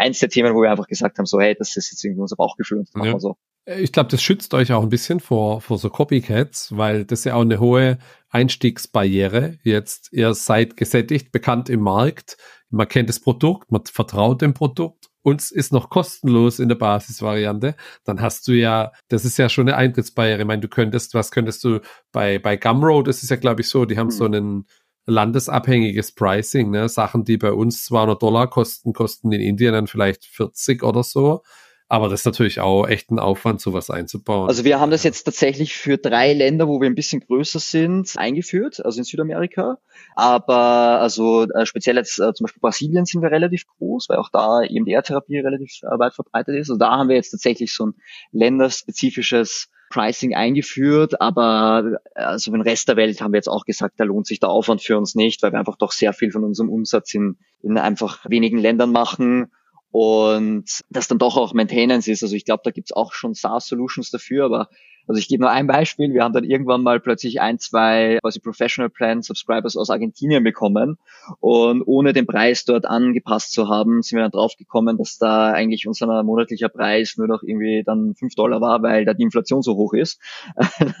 eins 0.00 0.18
der 0.18 0.28
Themen, 0.28 0.54
wo 0.54 0.62
wir 0.62 0.70
einfach 0.70 0.86
gesagt 0.86 1.18
haben, 1.18 1.26
so 1.26 1.40
hey, 1.40 1.54
das 1.56 1.76
ist 1.76 1.90
jetzt 1.90 2.04
irgendwie 2.04 2.22
unser 2.22 2.36
Bauchgefühl 2.36 2.78
und 2.78 2.88
das 2.88 2.94
machen 2.94 3.12
wir 3.12 3.20
so. 3.20 3.36
Ich 3.66 3.92
glaube, 3.92 4.08
das 4.08 4.22
schützt 4.22 4.54
euch 4.54 4.72
auch 4.72 4.82
ein 4.82 4.88
bisschen 4.88 5.20
vor, 5.20 5.60
vor 5.60 5.78
so 5.78 5.90
Copycats, 5.90 6.76
weil 6.76 7.04
das 7.04 7.20
ist 7.20 7.24
ja 7.26 7.34
auch 7.34 7.42
eine 7.42 7.60
hohe 7.60 7.98
Einstiegsbarriere. 8.30 9.58
Jetzt, 9.62 10.12
ihr 10.12 10.34
seid 10.34 10.76
gesättigt, 10.76 11.30
bekannt 11.30 11.68
im 11.68 11.80
Markt, 11.80 12.36
man 12.70 12.88
kennt 12.88 13.08
das 13.08 13.20
Produkt, 13.20 13.70
man 13.70 13.84
vertraut 13.84 14.40
dem 14.42 14.54
Produkt 14.54 15.10
und 15.22 15.50
ist 15.50 15.72
noch 15.72 15.90
kostenlos 15.90 16.58
in 16.58 16.68
der 16.68 16.76
Basisvariante, 16.76 17.74
dann 18.04 18.22
hast 18.22 18.48
du 18.48 18.52
ja, 18.52 18.92
das 19.08 19.24
ist 19.24 19.36
ja 19.36 19.48
schon 19.48 19.68
eine 19.68 19.76
Eintrittsbarriere. 19.76 20.40
Ich 20.40 20.46
meine, 20.46 20.62
du 20.62 20.68
könntest, 20.68 21.14
was 21.14 21.30
könntest 21.30 21.62
du 21.62 21.80
bei, 22.12 22.38
bei 22.38 22.56
Gumroad, 22.56 23.08
das 23.08 23.22
ist 23.22 23.30
ja, 23.30 23.36
glaube 23.36 23.60
ich, 23.60 23.68
so, 23.68 23.84
die 23.84 23.98
haben 23.98 24.06
mhm. 24.06 24.12
so 24.12 24.24
einen 24.24 24.66
landesabhängiges 25.10 26.12
Pricing, 26.12 26.70
ne? 26.70 26.88
Sachen, 26.88 27.24
die 27.24 27.36
bei 27.36 27.52
uns 27.52 27.84
200 27.84 28.22
Dollar 28.22 28.48
kosten, 28.48 28.92
kosten 28.92 29.32
in 29.32 29.40
Indien 29.40 29.72
dann 29.72 29.86
vielleicht 29.86 30.24
40 30.24 30.82
oder 30.82 31.02
so. 31.02 31.42
Aber 31.90 32.08
das 32.08 32.20
ist 32.20 32.26
natürlich 32.26 32.60
auch 32.60 32.86
echt 32.86 33.10
ein 33.10 33.18
Aufwand, 33.18 33.60
sowas 33.60 33.90
einzubauen. 33.90 34.48
Also 34.48 34.62
wir 34.62 34.78
haben 34.78 34.92
das 34.92 35.02
jetzt 35.02 35.24
tatsächlich 35.24 35.74
für 35.74 35.98
drei 35.98 36.32
Länder, 36.32 36.68
wo 36.68 36.80
wir 36.80 36.86
ein 36.86 36.94
bisschen 36.94 37.20
größer 37.20 37.58
sind, 37.58 38.12
eingeführt, 38.16 38.84
also 38.84 38.98
in 38.98 39.04
Südamerika. 39.04 39.78
Aber 40.14 41.00
also 41.00 41.48
äh, 41.50 41.66
speziell 41.66 41.96
jetzt 41.96 42.20
äh, 42.20 42.32
zum 42.32 42.44
Beispiel 42.44 42.60
Brasilien 42.60 43.06
sind 43.06 43.22
wir 43.22 43.32
relativ 43.32 43.66
groß, 43.66 44.08
weil 44.08 44.18
auch 44.18 44.28
da 44.28 44.62
EMDR-Therapie 44.62 45.40
relativ 45.40 45.80
äh, 45.82 45.98
weit 45.98 46.14
verbreitet 46.14 46.54
ist. 46.54 46.70
Also 46.70 46.78
da 46.78 46.92
haben 46.92 47.08
wir 47.08 47.16
jetzt 47.16 47.32
tatsächlich 47.32 47.74
so 47.74 47.86
ein 47.86 47.94
länderspezifisches 48.30 49.68
Pricing 49.90 50.34
eingeführt, 50.34 51.20
aber 51.20 51.98
also 52.14 52.52
den 52.52 52.62
Rest 52.62 52.88
der 52.88 52.96
Welt 52.96 53.20
haben 53.20 53.32
wir 53.32 53.38
jetzt 53.38 53.48
auch 53.48 53.64
gesagt, 53.64 53.98
da 53.98 54.04
lohnt 54.04 54.26
sich 54.26 54.40
der 54.40 54.48
Aufwand 54.48 54.80
für 54.80 54.96
uns 54.96 55.14
nicht, 55.14 55.42
weil 55.42 55.52
wir 55.52 55.58
einfach 55.58 55.76
doch 55.76 55.92
sehr 55.92 56.12
viel 56.12 56.30
von 56.30 56.44
unserem 56.44 56.70
Umsatz 56.70 57.12
in, 57.12 57.36
in 57.62 57.76
einfach 57.76 58.24
wenigen 58.28 58.58
Ländern 58.58 58.92
machen 58.92 59.50
und 59.90 60.80
das 60.90 61.08
dann 61.08 61.18
doch 61.18 61.36
auch 61.36 61.52
Maintenance 61.52 62.06
ist. 62.06 62.22
Also 62.22 62.36
ich 62.36 62.44
glaube, 62.44 62.62
da 62.64 62.70
gibt's 62.70 62.92
auch 62.92 63.12
schon 63.12 63.34
SaaS-Solutions 63.34 64.10
dafür, 64.10 64.44
aber 64.44 64.68
also 65.10 65.18
ich 65.18 65.26
gebe 65.26 65.40
nur 65.40 65.50
ein 65.50 65.66
Beispiel. 65.66 66.14
Wir 66.14 66.22
haben 66.22 66.32
dann 66.32 66.44
irgendwann 66.44 66.84
mal 66.84 67.00
plötzlich 67.00 67.40
ein, 67.40 67.58
zwei 67.58 68.18
quasi 68.22 68.38
Professional 68.38 68.88
Plan 68.88 69.22
Subscribers 69.22 69.76
aus 69.76 69.90
Argentinien 69.90 70.44
bekommen. 70.44 70.98
Und 71.40 71.82
ohne 71.84 72.12
den 72.12 72.28
Preis 72.28 72.64
dort 72.64 72.86
angepasst 72.86 73.52
zu 73.52 73.68
haben, 73.68 74.02
sind 74.02 74.18
wir 74.18 74.22
dann 74.22 74.30
drauf 74.30 74.52
gekommen, 74.56 74.98
dass 74.98 75.18
da 75.18 75.50
eigentlich 75.50 75.88
unser 75.88 76.22
monatlicher 76.22 76.68
Preis 76.68 77.14
nur 77.16 77.26
noch 77.26 77.42
irgendwie 77.42 77.82
dann 77.84 78.14
fünf 78.14 78.36
Dollar 78.36 78.60
war, 78.60 78.84
weil 78.84 79.04
da 79.04 79.12
die 79.12 79.24
Inflation 79.24 79.62
so 79.62 79.74
hoch 79.74 79.94
ist. 79.94 80.20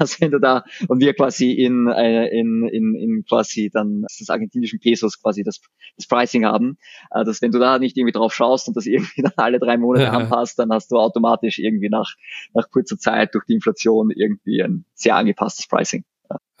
dass 0.00 0.20
wenn 0.20 0.32
du 0.32 0.40
da, 0.40 0.64
und 0.88 0.98
wir 0.98 1.14
quasi 1.14 1.52
in, 1.52 1.86
äh, 1.86 2.26
in, 2.36 2.66
in, 2.66 2.96
in 2.96 3.24
quasi 3.28 3.70
dann 3.72 4.02
des 4.18 4.28
argentinischen 4.28 4.80
Pesos 4.80 5.22
quasi 5.22 5.44
das, 5.44 5.60
das 5.96 6.08
Pricing 6.08 6.44
haben, 6.44 6.78
äh, 7.12 7.24
dass 7.24 7.42
wenn 7.42 7.52
du 7.52 7.60
da 7.60 7.78
nicht 7.78 7.96
irgendwie 7.96 8.12
drauf 8.12 8.34
schaust 8.34 8.66
und 8.66 8.76
das 8.76 8.86
irgendwie 8.86 9.22
dann 9.22 9.34
alle 9.36 9.60
drei 9.60 9.76
Monate 9.76 10.06
ja. 10.06 10.10
anpasst, 10.10 10.58
dann 10.58 10.72
hast 10.72 10.90
du 10.90 10.96
automatisch 10.96 11.60
irgendwie 11.60 11.90
nach, 11.90 12.16
nach 12.54 12.68
kurzer 12.72 12.98
Zeit 12.98 13.36
durch 13.36 13.44
die 13.44 13.54
Inflation 13.54 13.99
Situation 14.08 14.10
irgendwie 14.10 14.62
ein 14.62 14.84
sehr 14.94 15.16
angepasstes 15.16 15.66
Pricing. 15.66 16.04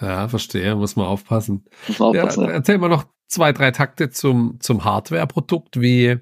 Ja, 0.00 0.28
verstehe, 0.28 0.74
muss 0.74 0.96
man 0.96 1.06
aufpassen. 1.06 1.64
Muss 1.86 1.98
man 1.98 2.08
aufpassen 2.08 2.44
ja, 2.44 2.50
erzähl 2.50 2.78
mal 2.78 2.88
noch 2.88 3.06
zwei, 3.28 3.52
drei 3.52 3.70
Takte 3.70 4.10
zum, 4.10 4.58
zum 4.60 4.84
Hardware-Produkt. 4.84 5.80
Wie, 5.80 6.18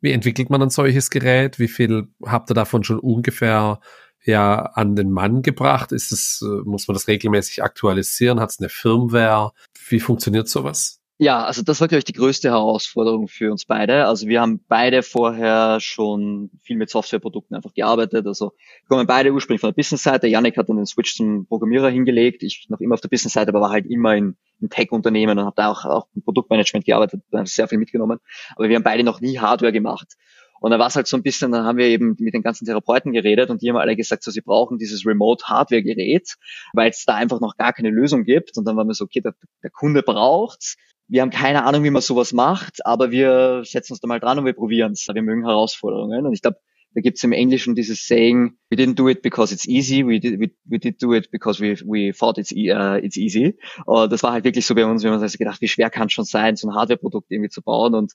wie 0.00 0.12
entwickelt 0.12 0.50
man 0.50 0.62
ein 0.62 0.70
solches 0.70 1.08
Gerät? 1.10 1.58
Wie 1.58 1.68
viel 1.68 2.08
habt 2.24 2.50
ihr 2.50 2.54
davon 2.54 2.84
schon 2.84 2.98
ungefähr 2.98 3.80
ja 4.24 4.56
an 4.58 4.94
den 4.94 5.10
Mann 5.10 5.42
gebracht? 5.42 5.92
Ist 5.92 6.12
es, 6.12 6.42
äh, 6.42 6.68
muss 6.68 6.88
man 6.88 6.94
das 6.94 7.08
regelmäßig 7.08 7.62
aktualisieren? 7.62 8.40
Hat 8.40 8.50
es 8.50 8.60
eine 8.60 8.68
Firmware? 8.68 9.52
Wie 9.88 10.00
funktioniert 10.00 10.48
sowas? 10.48 11.00
Ja, 11.22 11.44
also 11.44 11.62
das 11.62 11.80
war, 11.80 11.86
glaube 11.86 12.00
ich, 12.00 12.04
die 12.04 12.14
größte 12.14 12.48
Herausforderung 12.50 13.28
für 13.28 13.52
uns 13.52 13.64
beide. 13.64 14.06
Also 14.06 14.26
wir 14.26 14.40
haben 14.40 14.58
beide 14.66 15.04
vorher 15.04 15.78
schon 15.78 16.50
viel 16.64 16.76
mit 16.76 16.90
Softwareprodukten 16.90 17.54
einfach 17.56 17.72
gearbeitet. 17.74 18.26
Also 18.26 18.54
wir 18.56 18.88
kommen 18.88 19.06
beide 19.06 19.32
ursprünglich 19.32 19.60
von 19.60 19.70
der 19.70 19.76
Business-Seite. 19.76 20.26
Yannick 20.26 20.56
hat 20.56 20.68
dann 20.68 20.78
den 20.78 20.86
Switch 20.86 21.14
zum 21.14 21.46
Programmierer 21.46 21.90
hingelegt. 21.90 22.42
Ich 22.42 22.66
noch 22.70 22.80
immer 22.80 22.94
auf 22.94 23.00
der 23.02 23.08
Business-Seite, 23.08 23.50
aber 23.50 23.60
war 23.60 23.70
halt 23.70 23.86
immer 23.86 24.16
in, 24.16 24.34
in 24.60 24.68
Tech-Unternehmen 24.68 25.38
und 25.38 25.44
habe 25.44 25.54
da 25.54 25.70
auch, 25.70 25.84
auch 25.84 26.08
im 26.16 26.24
Produktmanagement 26.24 26.84
gearbeitet, 26.84 27.22
da 27.30 27.46
sehr 27.46 27.68
viel 27.68 27.78
mitgenommen. 27.78 28.18
Aber 28.56 28.68
wir 28.68 28.74
haben 28.74 28.82
beide 28.82 29.04
noch 29.04 29.20
nie 29.20 29.38
Hardware 29.38 29.70
gemacht. 29.70 30.14
Und 30.58 30.72
da 30.72 30.80
war 30.80 30.88
es 30.88 30.96
halt 30.96 31.06
so 31.06 31.16
ein 31.16 31.22
bisschen, 31.22 31.52
dann 31.52 31.64
haben 31.64 31.78
wir 31.78 31.86
eben 31.86 32.16
mit 32.18 32.34
den 32.34 32.42
ganzen 32.42 32.66
Therapeuten 32.66 33.12
geredet 33.12 33.50
und 33.50 33.62
die 33.62 33.68
haben 33.68 33.76
alle 33.76 33.94
gesagt, 33.94 34.24
so 34.24 34.32
sie 34.32 34.40
brauchen 34.40 34.78
dieses 34.78 35.06
Remote-Hardware-Gerät, 35.06 36.34
weil 36.72 36.90
es 36.90 37.04
da 37.04 37.14
einfach 37.14 37.40
noch 37.40 37.56
gar 37.56 37.72
keine 37.72 37.90
Lösung 37.90 38.24
gibt. 38.24 38.58
Und 38.58 38.64
dann 38.64 38.76
waren 38.76 38.88
wir 38.88 38.94
so, 38.94 39.04
okay, 39.04 39.20
der, 39.20 39.34
der 39.62 39.70
Kunde 39.70 40.02
braucht's 40.02 40.76
wir 41.12 41.20
haben 41.20 41.30
keine 41.30 41.64
Ahnung, 41.64 41.84
wie 41.84 41.90
man 41.90 42.00
sowas 42.00 42.32
macht, 42.32 42.86
aber 42.86 43.10
wir 43.10 43.64
setzen 43.66 43.92
uns 43.92 44.00
da 44.00 44.08
mal 44.08 44.18
dran 44.18 44.38
und 44.38 44.46
wir 44.46 44.54
probieren 44.54 44.92
es. 44.92 45.06
Wir 45.12 45.20
mögen 45.20 45.44
Herausforderungen. 45.44 46.24
Und 46.24 46.32
ich 46.32 46.40
glaube, 46.40 46.56
da 46.94 47.02
gibt's 47.02 47.22
im 47.22 47.32
Englischen 47.32 47.74
dieses 47.74 48.06
Saying, 48.06 48.56
we 48.70 48.78
didn't 48.78 48.94
do 48.94 49.10
it 49.10 49.20
because 49.20 49.52
it's 49.52 49.68
easy, 49.68 50.06
we 50.06 50.20
did, 50.20 50.40
we, 50.40 50.54
we 50.64 50.78
did 50.78 51.02
do 51.02 51.12
it 51.12 51.30
because 51.30 51.62
we, 51.62 51.76
we 51.84 52.14
thought 52.14 52.38
it's, 52.38 52.50
uh, 52.50 52.96
it's 52.96 53.18
easy. 53.18 53.58
Und 53.84 54.10
das 54.10 54.22
war 54.22 54.32
halt 54.32 54.44
wirklich 54.44 54.64
so 54.64 54.74
bei 54.74 54.86
uns, 54.86 55.02
wir 55.02 55.10
haben 55.10 55.16
uns 55.16 55.22
also 55.22 55.36
gedacht, 55.36 55.60
wie 55.60 55.68
schwer 55.68 55.90
kann 55.90 56.06
es 56.06 56.14
schon 56.14 56.24
sein, 56.24 56.56
so 56.56 56.70
ein 56.70 56.74
Hardware-Produkt 56.74 57.30
irgendwie 57.30 57.50
zu 57.50 57.60
bauen 57.60 57.94
und 57.94 58.14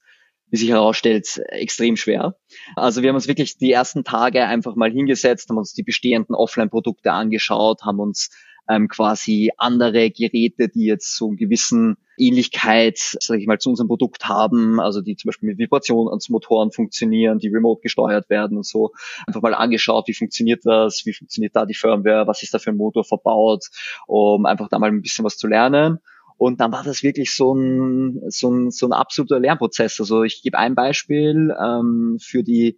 wie 0.50 0.58
sich 0.58 0.70
herausstellt, 0.70 1.40
extrem 1.50 1.98
schwer. 1.98 2.36
Also 2.76 3.04
wir 3.04 3.10
haben 3.10 3.16
uns 3.16 3.28
wirklich 3.28 3.60
die 3.60 3.72
ersten 3.72 4.06
Tage 4.06 4.44
einfach 4.46 4.76
mal 4.76 4.90
hingesetzt, 4.90 5.52
haben 5.52 5.58
uns 5.58 5.74
die 5.74 5.84
bestehenden 5.84 6.34
Offline-Produkte 6.34 7.12
angeschaut, 7.12 7.84
haben 7.84 8.00
uns 8.00 8.32
ähm, 8.70 8.88
quasi 8.88 9.52
andere 9.58 10.12
Geräte, 10.12 10.70
die 10.70 10.86
jetzt 10.86 11.16
so 11.16 11.28
einen 11.28 11.38
gewissen 11.38 11.98
Ähnlichkeit, 12.18 12.98
sage 12.98 13.40
ich 13.40 13.48
mal, 13.48 13.60
zu 13.60 13.70
unserem 13.70 13.88
Produkt 13.88 14.28
haben, 14.28 14.80
also 14.80 15.02
die 15.02 15.16
zum 15.16 15.30
Beispiel 15.30 15.50
mit 15.50 15.60
Vibrationsmotoren 15.60 16.72
funktionieren, 16.72 17.40
die 17.40 17.50
remote 17.50 17.82
gesteuert 17.82 18.30
werden 18.30 18.58
und 18.58 18.66
so, 18.66 18.92
einfach 19.28 19.42
mal 19.42 19.54
angeschaut, 19.54 20.08
wie 20.08 20.14
funktioniert 20.14 20.66
das, 20.66 21.04
wie 21.06 21.14
funktioniert 21.14 21.56
da 21.56 21.66
die 21.66 21.76
Firmware, 21.76 22.28
was 22.28 22.44
ist 22.44 22.54
da 22.54 22.60
für 22.60 22.72
ein 22.72 22.78
Motor 22.78 23.04
verbaut, 23.04 23.66
um 24.08 24.46
einfach 24.46 24.68
da 24.70 24.80
mal 24.80 24.90
ein 24.90 25.02
bisschen 25.02 25.26
was 25.26 25.38
zu 25.38 25.48
lernen. 25.48 26.00
Und 26.38 26.62
dann 26.62 26.72
war 26.72 26.84
das 26.84 27.02
wirklich 27.02 27.34
so 27.34 27.54
ein, 27.54 28.22
so 28.28 28.52
ein, 28.52 28.70
so 28.70 28.88
ein 28.88 28.94
absoluter 28.94 29.40
Lernprozess. 29.40 30.00
Also 30.00 30.24
ich 30.24 30.44
gebe 30.44 30.58
ein 30.58 30.76
Beispiel 30.76 31.56
ähm, 31.60 32.18
für 32.22 32.44
die 32.44 32.78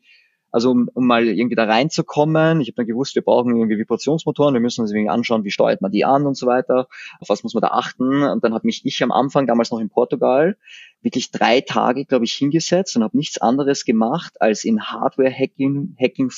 also 0.51 0.71
um, 0.71 0.89
um 0.93 1.05
mal 1.05 1.27
irgendwie 1.27 1.55
da 1.55 1.65
reinzukommen, 1.65 2.61
ich 2.61 2.69
habe 2.69 2.75
dann 2.77 2.87
gewusst, 2.87 3.15
wir 3.15 3.21
brauchen 3.21 3.55
irgendwie 3.55 3.77
Vibrationsmotoren, 3.77 4.53
wir 4.53 4.61
müssen 4.61 4.81
uns 4.81 4.91
irgendwie 4.91 5.09
anschauen, 5.09 5.43
wie 5.43 5.51
steuert 5.51 5.81
man 5.81 5.91
die 5.91 6.05
an 6.05 6.25
und 6.25 6.35
so 6.35 6.47
weiter, 6.47 6.87
auf 7.19 7.29
was 7.29 7.43
muss 7.43 7.53
man 7.53 7.61
da 7.61 7.69
achten. 7.69 8.23
Und 8.23 8.43
dann 8.43 8.53
hat 8.53 8.63
mich 8.63 8.85
ich 8.85 9.03
am 9.03 9.11
Anfang, 9.11 9.47
damals 9.47 9.71
noch 9.71 9.79
in 9.79 9.89
Portugal, 9.89 10.57
wirklich 11.01 11.31
drei 11.31 11.61
Tage, 11.61 12.05
glaube 12.05 12.25
ich, 12.25 12.33
hingesetzt 12.33 12.95
und 12.95 13.03
habe 13.03 13.15
nichts 13.15 13.37
anderes 13.37 13.85
gemacht, 13.85 14.41
als 14.41 14.63
in 14.63 14.81
Hardware-Hacking 14.81 15.95
Hacking 15.99 16.31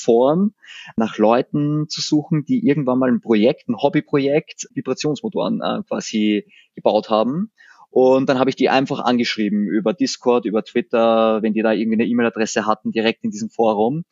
nach 0.96 1.18
Leuten 1.18 1.88
zu 1.90 2.02
suchen, 2.02 2.46
die 2.46 2.66
irgendwann 2.66 3.00
mal 3.00 3.10
ein 3.10 3.22
Projekt, 3.22 3.70
ein 3.70 3.78
Hobbyprojekt, 3.78 4.68
Vibrationsmotoren 4.74 5.62
äh, 5.62 5.84
quasi 5.88 6.46
gebaut 6.76 7.10
haben 7.10 7.52
und 7.92 8.30
dann 8.30 8.40
habe 8.40 8.50
ich 8.50 8.56
die 8.56 8.70
einfach 8.70 9.00
angeschrieben 9.00 9.68
über 9.68 9.94
Discord, 9.94 10.46
über 10.46 10.64
Twitter, 10.64 11.44
wenn 11.44 11.54
die 11.54 11.62
da 11.62 11.74
irgendwie 11.74 12.02
eine 12.02 12.10
E-Mail-Adresse 12.10 12.66
hatten, 12.66 12.92
direkt 12.92 13.26
in 13.26 13.32
diesem 13.32 13.50
Forum. 13.50 14.06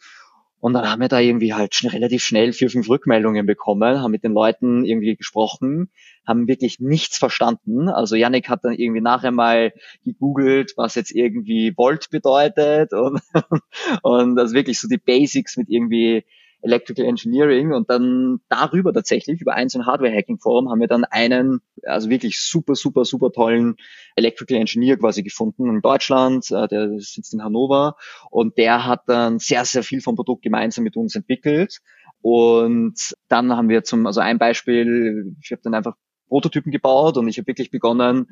Und 0.59 0.73
dann 0.73 0.89
haben 0.89 0.99
wir 0.99 1.07
da 1.07 1.19
irgendwie 1.19 1.53
halt 1.53 1.73
schnell, 1.73 1.93
relativ 1.93 2.21
schnell 2.21 2.51
vier, 2.51 2.69
fünf 2.69 2.89
Rückmeldungen 2.89 3.45
bekommen, 3.45 4.01
haben 4.01 4.11
mit 4.11 4.25
den 4.25 4.33
Leuten 4.33 4.83
irgendwie 4.83 5.15
gesprochen, 5.15 5.89
haben 6.27 6.49
wirklich 6.49 6.81
nichts 6.81 7.17
verstanden. 7.17 7.87
Also 7.87 8.17
Yannick 8.17 8.49
hat 8.49 8.65
dann 8.65 8.73
irgendwie 8.73 8.99
nachher 8.99 9.31
mal 9.31 9.71
gegoogelt, 10.03 10.73
was 10.75 10.95
jetzt 10.95 11.11
irgendwie 11.11 11.73
Volt 11.77 12.09
bedeutet 12.09 12.91
und, 12.91 13.21
und 14.03 14.37
also 14.37 14.53
wirklich 14.53 14.81
so 14.81 14.89
die 14.89 14.97
Basics 14.97 15.55
mit 15.55 15.69
irgendwie 15.69 16.25
Electrical 16.61 17.05
Engineering 17.05 17.73
und 17.73 17.89
dann 17.89 18.39
darüber 18.49 18.93
tatsächlich, 18.93 19.41
über 19.41 19.53
ein 19.53 19.69
so 19.69 19.79
ein 19.79 19.85
Hardware-Hacking-Forum, 19.85 20.69
haben 20.69 20.81
wir 20.81 20.87
dann 20.87 21.05
einen, 21.05 21.61
also 21.83 22.09
wirklich 22.09 22.39
super, 22.39 22.75
super, 22.75 23.05
super 23.05 23.31
tollen 23.31 23.75
Electrical 24.15 24.57
Engineer 24.57 24.97
quasi 24.97 25.23
gefunden 25.23 25.67
in 25.69 25.81
Deutschland, 25.81 26.51
äh, 26.51 26.67
der 26.67 26.99
sitzt 26.99 27.33
in 27.33 27.43
Hannover 27.43 27.95
und 28.29 28.57
der 28.57 28.85
hat 28.85 29.03
dann 29.07 29.39
sehr, 29.39 29.63
sehr 29.65 29.83
viel 29.83 30.01
vom 30.01 30.15
Produkt 30.15 30.41
gemeinsam 30.41 30.83
mit 30.83 30.97
uns 30.97 31.15
entwickelt. 31.15 31.79
Und 32.21 33.15
dann 33.29 33.55
haben 33.55 33.69
wir 33.69 33.83
zum, 33.83 34.05
also 34.05 34.19
ein 34.19 34.39
Beispiel, 34.39 35.35
ich 35.41 35.51
habe 35.51 35.61
dann 35.63 35.73
einfach 35.73 35.95
Prototypen 36.27 36.71
gebaut 36.71 37.17
und 37.17 37.27
ich 37.27 37.37
habe 37.37 37.47
wirklich 37.47 37.71
begonnen, 37.71 38.27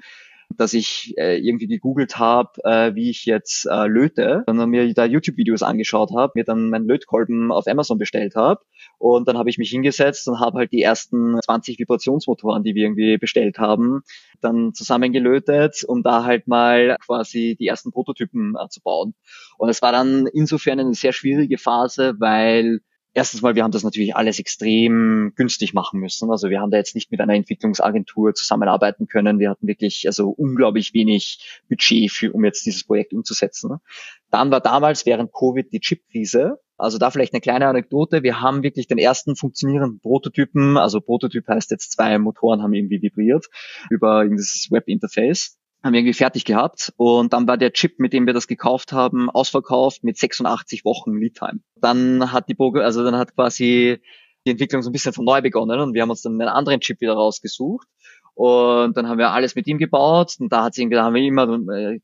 dass 0.55 0.73
ich 0.73 1.13
äh, 1.17 1.37
irgendwie 1.37 1.67
gegoogelt 1.67 2.17
habe, 2.17 2.51
äh, 2.63 2.95
wie 2.95 3.09
ich 3.09 3.25
jetzt 3.25 3.65
äh, 3.65 3.87
löte, 3.87 4.43
dann 4.47 4.69
mir 4.69 4.93
da 4.93 5.05
YouTube-Videos 5.05 5.61
angeschaut 5.61 6.11
habe, 6.15 6.33
mir 6.35 6.43
dann 6.43 6.69
meinen 6.69 6.87
Lötkolben 6.87 7.51
auf 7.51 7.67
Amazon 7.67 7.97
bestellt 7.97 8.35
habe 8.35 8.61
und 8.97 9.27
dann 9.27 9.37
habe 9.37 9.49
ich 9.49 9.57
mich 9.57 9.69
hingesetzt 9.69 10.27
und 10.27 10.39
habe 10.39 10.59
halt 10.59 10.71
die 10.71 10.81
ersten 10.81 11.39
20 11.43 11.77
Vibrationsmotoren, 11.79 12.63
die 12.63 12.75
wir 12.75 12.83
irgendwie 12.83 13.17
bestellt 13.17 13.59
haben, 13.59 14.01
dann 14.41 14.73
zusammengelötet, 14.73 15.83
um 15.85 16.01
da 16.01 16.23
halt 16.23 16.47
mal 16.47 16.97
quasi 17.05 17.55
die 17.59 17.67
ersten 17.67 17.91
Prototypen 17.91 18.55
äh, 18.55 18.69
zu 18.69 18.81
bauen. 18.81 19.13
Und 19.57 19.69
es 19.69 19.81
war 19.81 19.91
dann 19.91 20.27
insofern 20.27 20.79
eine 20.79 20.93
sehr 20.93 21.13
schwierige 21.13 21.57
Phase, 21.57 22.15
weil 22.19 22.79
erstens 23.18 23.41
mal, 23.41 23.55
wir 23.55 23.63
haben 23.63 23.72
das 23.72 23.84
natürlich 23.84 24.15
alles 24.15 24.38
extrem 24.38 25.34
günstig 25.36 25.74
machen 25.74 25.99
müssen. 25.99 26.30
Also 26.30 26.49
wir 26.49 26.61
haben 26.61 26.70
da 26.70 26.78
jetzt 26.78 26.93
nicht 26.93 27.11
mit 27.11 27.20
einer 27.20 27.34
Entwicklungsagentur 27.34 28.36
zusammenarbeiten 28.36 29.07
können. 29.07 29.39
Wir 29.39 29.49
hatten 29.49 29.68
wirklich 29.68 30.03
also 30.05 30.30
unglaublich 30.30 30.93
wenig 30.93 31.63
Budget 31.68 32.11
für, 32.11 32.32
um 32.32 32.45
jetzt 32.45 32.65
dieses 32.68 32.86
Projekt 32.86 33.13
umzusetzen. 33.13 33.78
Dann 34.30 34.51
war 34.51 34.61
damals 34.61 35.07
während 35.07 35.34
Covid 35.34 35.74
die 35.74 35.80
Chip-Krise. 35.80 36.59
Also 36.78 36.99
da 36.99 37.09
vielleicht 37.09 37.34
eine 37.34 37.41
kleine 37.41 37.68
Anekdote. 37.68 38.22
Wir 38.22 38.39
haben 38.39 38.61
wirklich 38.61 38.86
den 38.86 38.99
ersten 38.99 39.36
funktionierenden 39.36 39.99
Prototypen, 39.99 40.78
also 40.78 41.01
Prototyp 41.01 41.47
heißt 41.47 41.72
jetzt 41.72 41.93
zwei 41.93 42.20
Motoren 42.20 42.61
haben 42.61 42.74
irgendwie 42.74 43.01
vibriert 43.01 43.47
über 43.89 44.28
dieses 44.28 44.68
Web-Interface 44.70 45.57
haben 45.88 45.93
wir 45.93 46.01
irgendwie 46.01 46.13
fertig 46.13 46.45
gehabt 46.45 46.93
und 46.97 47.33
dann 47.33 47.47
war 47.47 47.57
der 47.57 47.73
Chip, 47.73 47.97
mit 47.99 48.13
dem 48.13 48.27
wir 48.27 48.33
das 48.33 48.47
gekauft 48.47 48.91
haben, 48.91 49.29
ausverkauft 49.29 50.03
mit 50.03 50.17
86 50.17 50.85
Wochen 50.85 51.17
Lead-Time. 51.17 51.61
Dann 51.75 52.31
hat 52.31 52.49
die 52.49 52.53
Boge, 52.53 52.83
also 52.83 53.03
dann 53.03 53.15
hat 53.15 53.33
quasi 53.35 53.99
die 54.45 54.51
Entwicklung 54.51 54.81
so 54.81 54.89
ein 54.89 54.93
bisschen 54.93 55.13
von 55.13 55.25
neu 55.25 55.41
begonnen 55.41 55.79
und 55.79 55.93
wir 55.93 56.01
haben 56.01 56.09
uns 56.09 56.21
dann 56.21 56.33
einen 56.33 56.49
anderen 56.49 56.81
Chip 56.81 57.01
wieder 57.01 57.13
rausgesucht 57.13 57.88
und 58.38 58.95
dann 58.95 59.09
haben 59.09 59.17
wir 59.17 59.31
alles 59.31 59.55
mit 59.55 59.65
ihm 59.65 59.79
gebaut 59.79 60.35
und 60.39 60.53
da 60.53 60.65
hat 60.65 60.77
irgendwie, 60.77 60.95
da 60.95 61.05
haben 61.05 61.15
wir 61.15 61.23
immer 61.23 61.47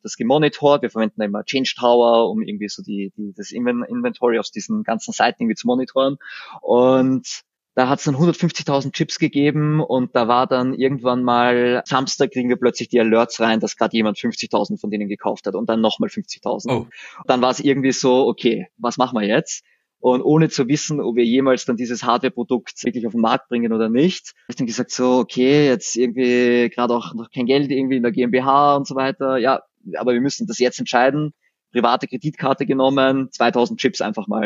das 0.02 0.18
gemonitort. 0.18 0.82
Wir 0.82 0.90
verwenden 0.90 1.22
immer 1.22 1.44
Change 1.44 1.76
Tower, 1.78 2.28
um 2.28 2.42
irgendwie 2.42 2.70
so 2.70 2.82
die, 2.82 3.14
die 3.16 3.34
das 3.36 3.52
Inventory 3.52 4.40
aus 4.40 4.50
diesen 4.50 4.82
ganzen 4.84 5.12
Seiten 5.12 5.44
irgendwie 5.44 5.56
zu 5.56 5.68
monitoren 5.68 6.18
und 6.62 7.44
da 7.76 7.90
hat 7.90 8.00
es 8.00 8.06
dann 8.06 8.16
150.000 8.16 8.92
Chips 8.92 9.18
gegeben 9.18 9.80
und 9.80 10.16
da 10.16 10.28
war 10.28 10.48
dann 10.48 10.74
irgendwann 10.74 11.24
mal 11.24 11.82
Samstag 11.86 12.32
kriegen 12.32 12.50
wir 12.50 12.58
plötzlich 12.58 12.90
die 12.90 13.00
Alerts 13.00 13.40
rein, 13.40 13.60
dass 13.60 13.76
gerade 13.76 13.96
jemand 13.96 14.18
50.000 14.18 14.80
von 14.80 14.92
denen 14.92 15.10
gekauft 15.10 15.48
hat 15.48 15.56
und 15.56 15.70
dann 15.70 15.82
nochmal 15.82 16.10
50.000. 16.10 16.72
Oh. 16.72 16.88
Dann 17.26 17.42
war 17.42 17.52
es 17.52 17.60
irgendwie 17.60 17.92
so, 17.92 18.28
okay, 18.28 18.68
was 18.78 18.98
machen 18.98 19.20
wir 19.20 19.28
jetzt? 19.28 19.64
Und 20.00 20.22
ohne 20.22 20.50
zu 20.50 20.68
wissen, 20.68 21.00
ob 21.00 21.16
wir 21.16 21.24
jemals 21.24 21.66
dann 21.66 21.78
dieses 21.78 22.04
Hardware-Produkt 22.04 22.84
wirklich 22.84 23.08
auf 23.08 23.14
den 23.14 23.22
Markt 23.22 23.48
bringen 23.48 23.72
oder 23.72 23.90
nicht, 23.90 24.34
habe 24.36 24.50
ich 24.50 24.56
dann 24.58 24.68
gesagt 24.68 24.92
so, 24.92 25.20
okay, 25.20 25.66
jetzt 25.68 25.96
irgendwie 25.96 26.70
gerade 26.70 26.94
auch 26.94 27.14
noch 27.14 27.32
kein 27.32 27.46
Geld 27.46 27.72
irgendwie 27.72 27.98
in 27.98 28.04
der 28.04 28.12
GmbH 28.12 28.76
und 28.76 28.86
so 28.86 28.96
weiter. 28.96 29.38
Ja, 29.38 29.62
aber 29.98 30.14
wir 30.14 30.22
müssen 30.22 30.46
das 30.46 30.60
jetzt 30.60 30.80
entscheiden 30.80 31.34
private 31.74 32.08
Kreditkarte 32.08 32.66
genommen, 32.66 33.30
2000 33.32 33.80
Chips 33.80 34.02
einfach 34.02 34.28
mal 34.28 34.46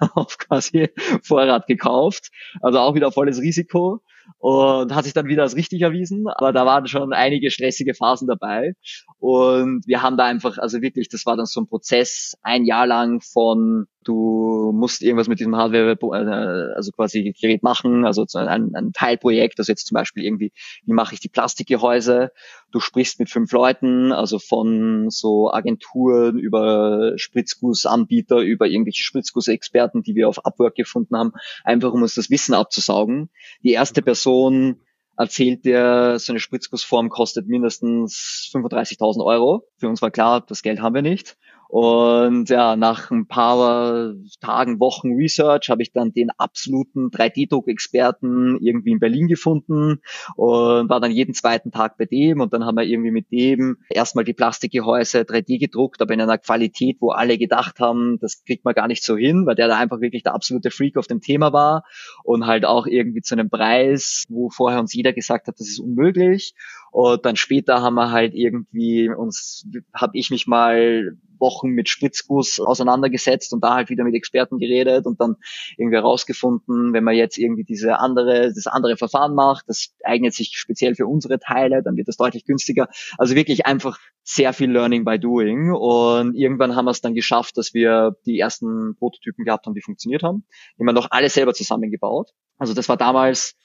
äh, 0.00 0.06
auf 0.14 0.38
quasi 0.38 0.88
Vorrat 1.22 1.66
gekauft. 1.66 2.30
Also 2.62 2.78
auch 2.78 2.94
wieder 2.94 3.12
volles 3.12 3.40
Risiko 3.40 4.00
und 4.38 4.94
hat 4.94 5.04
sich 5.04 5.12
dann 5.12 5.26
wieder 5.26 5.42
als 5.42 5.56
richtig 5.56 5.82
erwiesen. 5.82 6.26
Aber 6.28 6.52
da 6.52 6.66
waren 6.66 6.86
schon 6.86 7.12
einige 7.12 7.50
stressige 7.50 7.94
Phasen 7.94 8.28
dabei. 8.28 8.74
Und 9.18 9.86
wir 9.86 10.02
haben 10.02 10.16
da 10.16 10.24
einfach, 10.24 10.58
also 10.58 10.80
wirklich, 10.82 11.08
das 11.08 11.26
war 11.26 11.36
dann 11.36 11.46
so 11.46 11.60
ein 11.60 11.68
Prozess, 11.68 12.36
ein 12.42 12.64
Jahr 12.64 12.86
lang 12.86 13.20
von 13.20 13.86
du 14.04 14.72
musst 14.74 15.02
irgendwas 15.02 15.28
mit 15.28 15.40
diesem 15.40 15.56
Hardware, 15.56 15.92
äh, 15.92 16.74
also 16.74 16.90
quasi 16.92 17.34
Gerät 17.38 17.62
machen, 17.62 18.06
also 18.06 18.24
ein, 18.34 18.74
ein 18.74 18.92
Teilprojekt, 18.92 19.58
also 19.58 19.70
jetzt 19.70 19.86
zum 19.86 19.94
Beispiel 19.94 20.24
irgendwie, 20.24 20.52
wie 20.84 20.92
mache 20.92 21.14
ich 21.14 21.20
die 21.20 21.28
Plastikgehäuse? 21.28 22.32
Du 22.72 22.80
sprichst 22.80 23.18
mit 23.18 23.28
fünf 23.28 23.52
Leuten, 23.52 24.12
also 24.12 24.38
von 24.38 25.10
so 25.10 25.52
Agenturen 25.52 26.38
über 26.38 27.12
Spritzgussanbieter, 27.16 28.38
über 28.38 28.66
irgendwelche 28.66 29.02
Spritzgussexperten, 29.02 30.02
die 30.02 30.14
wir 30.14 30.28
auf 30.28 30.44
Upwork 30.44 30.76
gefunden 30.76 31.16
haben, 31.16 31.32
einfach 31.64 31.92
um 31.92 32.02
uns 32.02 32.14
das 32.14 32.30
Wissen 32.30 32.54
abzusaugen. 32.54 33.28
Die 33.62 33.72
erste 33.72 34.02
Person 34.10 34.80
erzählt 35.16 35.64
der, 35.64 36.18
so 36.18 36.32
eine 36.32 36.40
Spritzgussform 36.40 37.10
kostet 37.10 37.46
mindestens 37.46 38.50
35.000 38.52 39.24
Euro. 39.24 39.62
Für 39.76 39.88
uns 39.88 40.02
war 40.02 40.10
klar, 40.10 40.40
das 40.40 40.62
Geld 40.62 40.80
haben 40.80 40.96
wir 40.96 41.02
nicht. 41.02 41.36
Und 41.70 42.50
ja, 42.50 42.74
nach 42.74 43.12
ein 43.12 43.28
paar 43.28 44.12
Tagen, 44.40 44.80
Wochen 44.80 45.12
Research 45.14 45.70
habe 45.70 45.82
ich 45.82 45.92
dann 45.92 46.12
den 46.12 46.30
absoluten 46.30 47.10
3D-Druck-Experten 47.10 48.58
irgendwie 48.60 48.90
in 48.90 48.98
Berlin 48.98 49.28
gefunden 49.28 50.00
und 50.34 50.88
war 50.88 50.98
dann 50.98 51.12
jeden 51.12 51.32
zweiten 51.32 51.70
Tag 51.70 51.96
bei 51.96 52.06
dem 52.06 52.40
und 52.40 52.52
dann 52.52 52.64
haben 52.64 52.74
wir 52.74 52.82
irgendwie 52.82 53.12
mit 53.12 53.30
dem 53.30 53.76
erstmal 53.88 54.24
die 54.24 54.32
Plastikgehäuse 54.32 55.20
3D 55.20 55.60
gedruckt, 55.60 56.02
aber 56.02 56.12
in 56.12 56.20
einer 56.20 56.38
Qualität, 56.38 56.96
wo 56.98 57.10
alle 57.10 57.38
gedacht 57.38 57.78
haben, 57.78 58.18
das 58.20 58.42
kriegt 58.44 58.64
man 58.64 58.74
gar 58.74 58.88
nicht 58.88 59.04
so 59.04 59.16
hin, 59.16 59.46
weil 59.46 59.54
der 59.54 59.68
da 59.68 59.78
einfach 59.78 60.00
wirklich 60.00 60.24
der 60.24 60.34
absolute 60.34 60.72
Freak 60.72 60.96
auf 60.96 61.06
dem 61.06 61.20
Thema 61.20 61.52
war 61.52 61.84
und 62.24 62.46
halt 62.46 62.64
auch 62.64 62.88
irgendwie 62.88 63.22
zu 63.22 63.36
einem 63.36 63.48
Preis, 63.48 64.24
wo 64.28 64.50
vorher 64.50 64.80
uns 64.80 64.92
jeder 64.92 65.12
gesagt 65.12 65.46
hat, 65.46 65.60
das 65.60 65.68
ist 65.68 65.78
unmöglich. 65.78 66.54
Und 66.90 67.24
dann 67.24 67.36
später 67.36 67.80
haben 67.80 67.94
wir 67.94 68.10
halt 68.10 68.34
irgendwie 68.34 69.08
uns, 69.08 69.68
habe 69.94 70.18
ich 70.18 70.30
mich 70.30 70.48
mal 70.48 71.16
Wochen 71.40 71.70
mit 71.70 71.88
Spritzguss 71.88 72.60
auseinandergesetzt 72.60 73.52
und 73.52 73.64
da 73.64 73.74
halt 73.74 73.90
wieder 73.90 74.04
mit 74.04 74.14
Experten 74.14 74.58
geredet 74.58 75.06
und 75.06 75.20
dann 75.20 75.36
irgendwie 75.76 75.96
herausgefunden, 75.96 76.92
wenn 76.92 77.04
man 77.04 77.14
jetzt 77.14 77.38
irgendwie 77.38 77.64
diese 77.64 77.98
andere, 77.98 78.52
das 78.54 78.66
andere 78.66 78.96
Verfahren 78.96 79.34
macht, 79.34 79.68
das 79.68 79.94
eignet 80.04 80.34
sich 80.34 80.52
speziell 80.54 80.94
für 80.94 81.06
unsere 81.06 81.38
Teile, 81.38 81.82
dann 81.82 81.96
wird 81.96 82.08
das 82.08 82.16
deutlich 82.16 82.44
günstiger. 82.44 82.88
Also 83.18 83.34
wirklich 83.34 83.66
einfach 83.66 83.98
sehr 84.22 84.52
viel 84.52 84.70
Learning 84.70 85.04
by 85.04 85.18
Doing 85.18 85.72
und 85.72 86.34
irgendwann 86.34 86.76
haben 86.76 86.84
wir 86.84 86.90
es 86.90 87.00
dann 87.00 87.14
geschafft, 87.14 87.56
dass 87.56 87.74
wir 87.74 88.16
die 88.26 88.38
ersten 88.38 88.94
Prototypen 88.96 89.44
gehabt 89.44 89.66
haben, 89.66 89.74
die 89.74 89.82
funktioniert 89.82 90.22
haben. 90.22 90.44
Wir 90.76 90.92
noch 90.92 91.10
alle 91.10 91.28
selber 91.28 91.54
zusammengebaut. 91.54 92.32
Also 92.58 92.74
das 92.74 92.88
war 92.88 92.96
damals 92.96 93.56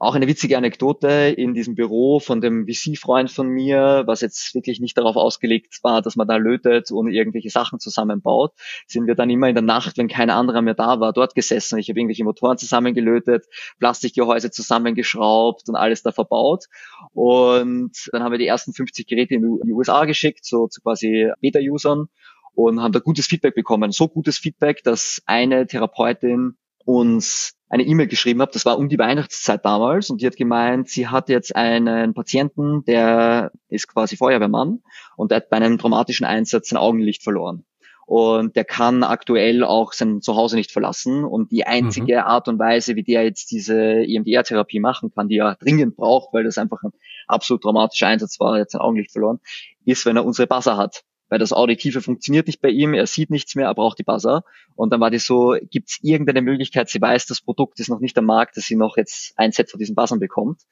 auch 0.00 0.14
eine 0.14 0.26
witzige 0.26 0.56
Anekdote 0.56 1.08
in 1.36 1.52
diesem 1.52 1.74
Büro 1.74 2.20
von 2.20 2.40
dem 2.40 2.66
VC-Freund 2.66 3.30
von 3.30 3.48
mir, 3.48 4.04
was 4.06 4.22
jetzt 4.22 4.54
wirklich 4.54 4.80
nicht 4.80 4.96
darauf 4.96 5.14
ausgelegt 5.14 5.78
war, 5.82 6.00
dass 6.00 6.16
man 6.16 6.26
da 6.26 6.36
lötet 6.36 6.90
und 6.90 7.12
irgendwelche 7.12 7.50
Sachen 7.50 7.78
zusammenbaut, 7.78 8.54
sind 8.86 9.06
wir 9.06 9.14
dann 9.14 9.28
immer 9.28 9.50
in 9.50 9.54
der 9.54 9.62
Nacht, 9.62 9.98
wenn 9.98 10.08
kein 10.08 10.30
anderer 10.30 10.62
mehr 10.62 10.72
da 10.72 11.00
war, 11.00 11.12
dort 11.12 11.34
gesessen. 11.34 11.78
Ich 11.78 11.90
habe 11.90 12.00
irgendwelche 12.00 12.24
Motoren 12.24 12.56
zusammengelötet, 12.56 13.44
Plastikgehäuse 13.78 14.50
zusammengeschraubt 14.50 15.68
und 15.68 15.76
alles 15.76 16.02
da 16.02 16.12
verbaut. 16.12 16.64
Und 17.12 17.92
dann 18.10 18.22
haben 18.22 18.32
wir 18.32 18.38
die 18.38 18.46
ersten 18.46 18.72
50 18.72 19.06
Geräte 19.06 19.34
in 19.34 19.60
die 19.62 19.72
USA 19.72 20.06
geschickt, 20.06 20.46
so 20.46 20.66
zu 20.66 20.80
quasi 20.80 21.30
Beta-Usern 21.42 22.06
und 22.54 22.80
haben 22.80 22.92
da 22.92 23.00
gutes 23.00 23.26
Feedback 23.26 23.54
bekommen. 23.54 23.92
So 23.92 24.08
gutes 24.08 24.38
Feedback, 24.38 24.82
dass 24.82 25.20
eine 25.26 25.66
Therapeutin 25.66 26.56
uns 26.84 27.54
eine 27.68 27.84
E-Mail 27.84 28.08
geschrieben 28.08 28.40
habe, 28.40 28.50
das 28.52 28.66
war 28.66 28.78
um 28.78 28.88
die 28.88 28.98
Weihnachtszeit 28.98 29.64
damals 29.64 30.10
und 30.10 30.20
die 30.20 30.26
hat 30.26 30.36
gemeint, 30.36 30.88
sie 30.88 31.06
hat 31.06 31.28
jetzt 31.28 31.54
einen 31.54 32.14
Patienten, 32.14 32.84
der 32.84 33.52
ist 33.68 33.86
quasi 33.86 34.16
Feuerwehrmann 34.16 34.82
und 35.16 35.30
der 35.30 35.36
hat 35.36 35.50
bei 35.50 35.56
einem 35.58 35.78
traumatischen 35.78 36.26
Einsatz 36.26 36.70
sein 36.70 36.78
Augenlicht 36.78 37.22
verloren. 37.22 37.64
Und 38.06 38.56
der 38.56 38.64
kann 38.64 39.04
aktuell 39.04 39.62
auch 39.62 39.92
sein 39.92 40.20
Zuhause 40.20 40.56
nicht 40.56 40.72
verlassen. 40.72 41.24
Und 41.24 41.52
die 41.52 41.64
einzige 41.64 42.14
mhm. 42.14 42.22
Art 42.24 42.48
und 42.48 42.58
Weise, 42.58 42.96
wie 42.96 43.04
der 43.04 43.22
jetzt 43.22 43.52
diese 43.52 43.76
EMDR-Therapie 43.76 44.80
machen 44.80 45.12
kann, 45.14 45.28
die 45.28 45.38
er 45.38 45.54
dringend 45.54 45.94
braucht, 45.94 46.34
weil 46.34 46.42
das 46.42 46.58
einfach 46.58 46.82
ein 46.82 46.90
absolut 47.28 47.62
traumatischer 47.62 48.08
Einsatz 48.08 48.40
war, 48.40 48.56
er 48.56 48.62
hat 48.62 48.70
sein 48.72 48.80
Augenlicht 48.80 49.12
verloren, 49.12 49.38
ist, 49.84 50.06
wenn 50.06 50.16
er 50.16 50.24
unsere 50.24 50.48
Buzzer 50.48 50.76
hat 50.76 51.04
weil 51.30 51.38
das 51.38 51.52
Auditive 51.52 52.02
funktioniert 52.02 52.48
nicht 52.48 52.60
bei 52.60 52.68
ihm, 52.68 52.92
er 52.92 53.06
sieht 53.06 53.30
nichts 53.30 53.54
mehr, 53.54 53.66
er 53.66 53.74
braucht 53.74 53.98
die 53.98 54.02
Buzzer. 54.02 54.42
Und 54.74 54.92
dann 54.92 55.00
war 55.00 55.10
die 55.10 55.18
so, 55.18 55.56
gibt 55.70 55.90
es 55.90 55.98
irgendeine 56.02 56.42
Möglichkeit, 56.42 56.90
sie 56.90 57.00
weiß, 57.00 57.26
das 57.26 57.40
Produkt 57.40 57.78
ist 57.80 57.88
noch 57.88 58.00
nicht 58.00 58.18
am 58.18 58.26
Markt, 58.26 58.56
dass 58.56 58.64
sie 58.64 58.76
noch 58.76 58.96
jetzt 58.96 59.32
ein 59.38 59.52
Set 59.52 59.70
von 59.70 59.78
diesen 59.78 59.94
Buzzern 59.94 60.18
bekommt. 60.18 60.62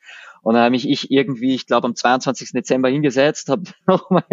Und 0.42 0.54
dann 0.54 0.62
habe 0.62 0.72
mich 0.72 0.88
ich 0.88 1.10
irgendwie, 1.10 1.54
ich 1.54 1.66
glaube 1.66 1.86
am 1.86 1.94
22. 1.94 2.50
Dezember 2.52 2.88
hingesetzt, 2.88 3.48
habe 3.48 3.62
nochmal 3.86 4.24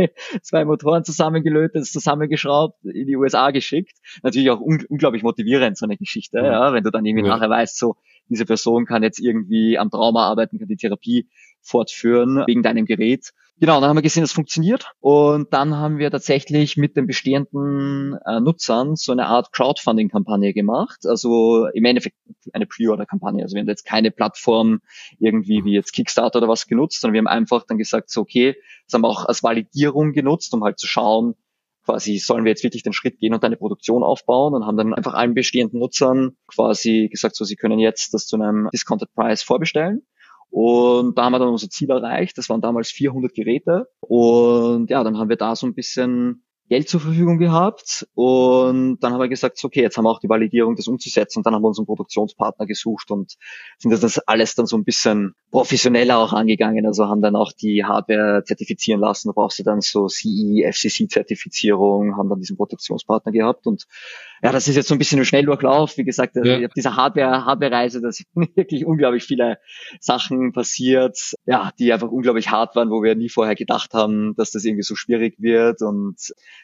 zwei 0.41 0.65
Motoren 0.65 1.03
zusammengelötet, 1.03 1.86
zusammengeschraubt, 1.86 2.84
in 2.84 3.07
die 3.07 3.15
USA 3.15 3.51
geschickt. 3.51 3.97
Natürlich 4.23 4.49
auch 4.49 4.59
un 4.59 4.84
unglaublich 4.89 5.23
motivierend, 5.23 5.78
so 5.78 5.86
eine 5.86 5.97
Geschichte, 5.97 6.39
ja. 6.39 6.67
ja 6.67 6.73
wenn 6.73 6.84
du 6.84 6.91
dann 6.91 7.05
irgendwie 7.05 7.28
ja. 7.28 7.36
nachher 7.36 7.49
weißt, 7.49 7.78
so, 7.78 7.97
diese 8.30 8.45
Person 8.45 8.86
kann 8.86 9.03
jetzt 9.03 9.19
irgendwie 9.19 9.78
am 9.78 9.91
Trauma 9.91 10.28
arbeiten, 10.28 10.57
kann 10.57 10.67
die 10.67 10.78
Therapie 10.78 11.30
fortführen 11.66 12.43
wegen 12.47 12.63
deinem 12.63 12.86
Gerät. 12.86 13.34
Genau, 13.57 13.80
dann 13.80 13.89
haben 13.89 13.97
wir 13.97 14.01
gesehen, 14.01 14.24
das 14.24 14.34
funktioniert. 14.34 14.91
Und 14.99 15.53
dann 15.53 15.76
haben 15.76 15.97
wir 15.97 16.11
tatsächlich 16.11 16.76
mit 16.76 16.97
den 16.97 17.07
bestehenden 17.07 18.18
äh, 18.26 18.41
Nutzern 18.41 18.97
so 18.97 19.13
eine 19.13 19.28
Art 19.28 19.53
Crowdfunding-Kampagne 19.53 20.53
gemacht. 20.53 21.05
Also 21.05 21.68
im 21.74 21.86
Endeffekt 21.86 22.18
eine 22.51 22.66
Pre-Order-Kampagne. 22.66 23.43
Also 23.43 23.55
wir 23.55 23.61
haben 23.61 23.70
jetzt 23.70 23.86
keine 23.86 24.11
Plattform 24.11 24.82
irgendwie 25.20 25.63
wie 25.63 25.74
jetzt 25.74 25.93
Kickstarter 25.93 26.39
oder 26.39 26.49
was 26.49 26.68
genutzt, 26.68 26.99
sondern 26.99 27.13
wir 27.13 27.20
haben 27.20 27.28
einfach 27.28 27.66
dann 27.66 27.78
gesagt, 27.78 28.09
so 28.09 28.22
okay, 28.22 28.55
das 28.86 28.93
haben 28.93 29.03
wir 29.03 29.09
auch 29.09 29.26
als 29.26 29.41
Validierung 29.41 30.11
genutzt, 30.11 30.53
um 30.53 30.63
halt 30.63 30.78
zu 30.78 30.88
schauen, 30.88 31.36
quasi 31.86 32.18
sollen 32.18 32.43
wir 32.43 32.49
jetzt 32.49 32.63
wirklich 32.63 32.84
den 32.84 32.93
Schritt 32.93 33.20
gehen 33.20 33.34
und 33.34 33.43
eine 33.43 33.57
Produktion 33.57 34.03
aufbauen 34.03 34.53
und 34.53 34.66
haben 34.66 34.76
dann 34.76 34.93
einfach 34.93 35.13
allen 35.13 35.34
bestehenden 35.34 35.80
Nutzern 35.80 36.36
quasi 36.47 37.07
gesagt, 37.09 37.36
so 37.36 37.45
sie 37.45 37.55
können 37.55 37.80
jetzt 37.80 38.13
das 38.13 38.26
zu 38.26 38.36
einem 38.36 38.70
Discounted 38.74 39.13
Price 39.13 39.43
vorbestellen. 39.43 40.05
Und 40.50 41.18
da 41.18 41.26
haben 41.26 41.34
wir 41.34 41.39
dann 41.39 41.50
unser 41.50 41.70
Ziel 41.70 41.89
erreicht. 41.89 42.38
Das 42.38 42.50
waren 42.50 42.62
damals 42.62 42.89
400 42.89 43.34
Geräte. 43.34 43.88
Und 44.00 44.89
ja, 44.89 45.04
dann 45.04 45.18
haben 45.18 45.30
wir 45.30 45.36
da 45.36 45.56
so 45.56 45.68
ein 45.68 45.74
bisschen 45.74 46.46
Geld 46.68 46.89
zur 46.89 47.00
Verfügung 47.00 47.38
gehabt 47.38 48.08
und 48.16 48.98
dann 49.00 49.14
haben 49.14 49.20
wir 49.20 49.28
gesagt, 49.28 49.64
okay, 49.64 49.84
jetzt 49.84 49.98
haben 49.98 50.06
wir 50.06 50.10
auch 50.10 50.20
die 50.20 50.30
Validierung, 50.30 50.76
das 50.76 50.88
umzusetzen 50.88 51.39
und 51.39 51.46
dann 51.46 51.54
haben 51.54 51.62
wir 51.62 51.68
unseren 51.68 51.86
Produktionspartner 51.86 52.66
gesucht 52.66 53.12
und 53.12 53.36
sind 53.78 53.91
das 53.91 54.18
alles 54.20 54.56
dann 54.56 54.66
so 54.66 54.76
ein 54.76 54.84
bisschen 54.84 55.36
professioneller 55.56 56.18
auch 56.18 56.34
angegangen, 56.34 56.86
also 56.86 57.08
haben 57.08 57.22
dann 57.22 57.38
auch 57.38 57.53
die 57.53 57.86
Hardware 57.86 58.43
zertifizieren 58.43 58.99
lassen, 58.99 59.30
da 59.30 59.32
brauchst 59.32 59.58
du 59.58 59.64
dann 59.64 59.80
so 59.80 60.10
CE, 60.10 60.70
FCC-Zertifizierung, 60.70 62.18
haben 62.18 62.28
dann 62.28 62.41
diesen 62.41 62.58
Produktionspartner 62.58 63.32
gehabt. 63.32 63.66
Und 63.66 63.86
ja, 64.43 64.51
das 64.51 64.68
ist 64.68 64.76
jetzt 64.76 64.89
so 64.89 64.95
ein 64.95 64.97
bisschen 64.97 65.20
ein 65.20 65.26
Schnelldurchlauf, 65.26 65.95
wie 65.95 66.03
gesagt, 66.03 66.36
ja. 66.36 66.60
ich 66.60 66.68
dieser 66.76 66.97
Hardware, 66.97 67.45
Hardware-Reise, 67.45 68.01
da 68.01 68.12
sind 68.12 68.28
wirklich 68.58 68.86
unglaublich 68.86 69.24
viele 69.24 69.58
Sachen 70.01 70.51
passiert, 70.51 71.18
ja, 71.45 71.72
die 71.80 71.93
einfach 71.93 72.10
unglaublich 72.10 72.49
hart 72.51 72.76
waren, 72.76 72.89
wo 72.89 73.01
wir 73.01 73.16
nie 73.16 73.30
vorher 73.30 73.56
gedacht 73.56 73.93
haben, 73.93 74.36
dass 74.36 74.51
das 74.51 74.66
irgendwie 74.66 74.84
so 74.84 74.95
schwierig 74.95 75.36
wird. 75.39 75.82
Und 75.82 76.18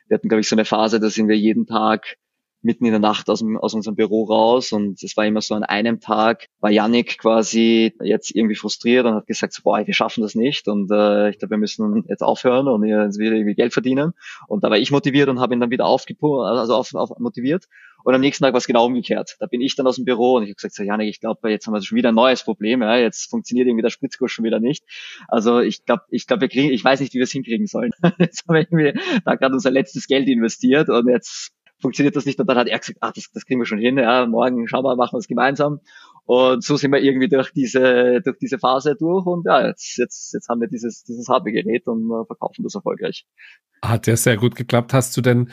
wir 0.10 0.16
hatten, 0.16 0.28
glaube 0.28 0.42
ich, 0.42 0.50
so 0.50 0.56
eine 0.56 0.66
Phase, 0.66 1.00
da 1.00 1.10
sind 1.10 1.30
wir 1.30 1.38
jeden 1.38 1.66
Tag 1.66 2.18
mitten 2.62 2.86
in 2.86 2.92
der 2.92 3.00
Nacht 3.00 3.30
aus, 3.30 3.40
dem, 3.40 3.58
aus 3.58 3.74
unserem 3.74 3.96
Büro 3.96 4.24
raus 4.24 4.72
und 4.72 5.02
es 5.04 5.18
war 5.18 5.26
immer 5.26 5.42
so 5.42 5.56
an 5.56 5.64
einem 5.64 6.00
Tag, 6.00 6.48
war 6.60 6.72
Yannick 6.72 7.18
quasi 7.18 7.94
jetzt 8.02 8.36
irgendwie 8.36 8.56
frustriert 8.56 9.06
und 9.06 9.16
hat 9.16 9.28
gesagt, 9.28 9.54
so, 9.54 9.62
boah, 9.64 9.86
wir 9.86 9.94
schaffen 9.94 10.22
das 10.22 10.36
nicht 10.36 10.68
und 10.68 10.92
äh, 10.92 11.30
ich 11.30 11.40
glaube, 11.40 11.52
wir 11.52 11.58
müssen 11.58 12.06
jetzt 12.08 12.24
aufhören 12.24 12.68
und 12.68 12.86
jetzt 12.86 13.20
wieder 13.20 13.34
irgendwie 13.34 13.56
Geld 13.56 13.74
verdienen 13.74 14.14
und 14.48 14.64
da 14.64 14.70
war 14.70 14.78
ich 14.78 14.92
motiviert 14.92 15.30
und 15.30 15.40
habe 15.40 15.54
ihn 15.54 15.60
dann 15.60 15.72
wieder 15.72 15.86
aufgepumpt, 15.86 16.46
also 16.46 16.76
auf, 16.76 16.94
auf 16.94 17.18
motiviert 17.20 17.68
und 18.04 18.16
am 18.16 18.22
nächsten 18.22 18.44
Tag 18.44 18.54
war 18.54 18.58
es 18.58 18.68
genau 18.68 18.86
umgekehrt. 18.86 19.38
Da 19.40 19.46
bin 19.46 19.62
ich 19.62 19.76
dann 19.76 19.88
aus 19.88 19.96
dem 19.96 20.06
Büro 20.06 20.36
und 20.36 20.44
ich 20.44 20.50
habe 20.50 20.56
gesagt, 20.56 20.76
so, 20.76 20.84
Janik, 20.84 21.10
ich 21.10 21.20
glaube, 21.20 21.50
jetzt 21.50 21.68
haben 21.68 21.74
wir 21.74 21.82
schon 21.82 21.98
wieder 21.98 22.10
ein 22.10 22.16
neues 22.16 22.44
Problem. 22.44 22.82
Ja, 22.82 22.98
jetzt 22.98 23.30
funktioniert 23.30 23.68
irgendwie 23.68 23.84
der 23.84 23.90
Spritzkurs 23.90 24.32
schon 24.32 24.46
wieder 24.46 24.60
nicht. 24.60 24.84
Also 25.28 25.60
ich 25.60 25.86
glaube, 25.86 26.04
ich 26.10 26.28
glaube, 26.28 26.42
wir 26.42 26.50
kriegen, 26.50 26.72
ich 26.72 26.84
weiß 26.84 27.00
nicht, 27.00 27.14
wie 27.14 27.18
wir 27.18 27.24
es 27.24 27.32
hinkriegen 27.32 27.68
sollen. 27.68 27.92
jetzt 28.20 28.48
haben 28.48 28.56
wir 28.56 28.62
irgendwie 28.62 29.00
da 29.26 29.36
gerade 29.36 29.54
unser 29.54 29.72
letztes 29.72 30.08
Geld 30.08 30.28
investiert 30.28 30.90
und 30.90 31.08
jetzt 31.08 31.52
funktioniert 31.82 32.16
das 32.16 32.26
nicht. 32.26 32.40
Und 32.40 32.48
dann 32.48 32.58
hat 32.58 32.68
er 32.68 32.80
gesagt, 32.80 33.00
ah, 33.02 33.12
das, 33.14 33.30
das 33.34 33.46
kriegen 33.46 33.60
wir 33.60 33.66
schon 33.66 33.80
hin. 33.80 33.98
Ja, 33.98 34.26
morgen 34.26 34.68
schauen 34.68 34.84
wir, 34.84 34.96
machen 34.96 35.14
wir 35.14 35.20
es 35.20 35.28
gemeinsam. 35.28 35.80
Und 36.26 36.64
so 36.64 36.78
sind 36.78 36.92
wir 36.92 37.02
irgendwie 37.02 37.28
durch 37.28 37.52
diese, 37.52 38.22
durch 38.22 38.38
diese 38.38 38.60
Phase 38.60 38.96
durch. 38.96 39.26
Und 39.26 39.46
ja, 39.46 39.68
jetzt, 39.68 39.98
jetzt, 39.98 40.34
jetzt 40.34 40.48
haben 40.50 40.62
wir 40.62 40.68
dieses, 40.68 41.04
dieses 41.04 41.28
Hardware-Gerät 41.28 41.88
und 41.88 42.10
äh, 42.10 42.26
verkaufen 42.26 42.64
das 42.64 42.76
erfolgreich. 42.76 43.26
Hat 43.84 44.08
ja 44.08 44.16
sehr 44.16 44.38
gut 44.38 44.56
geklappt. 44.56 44.94
Hast 44.94 45.18
du 45.18 45.22
denn 45.22 45.50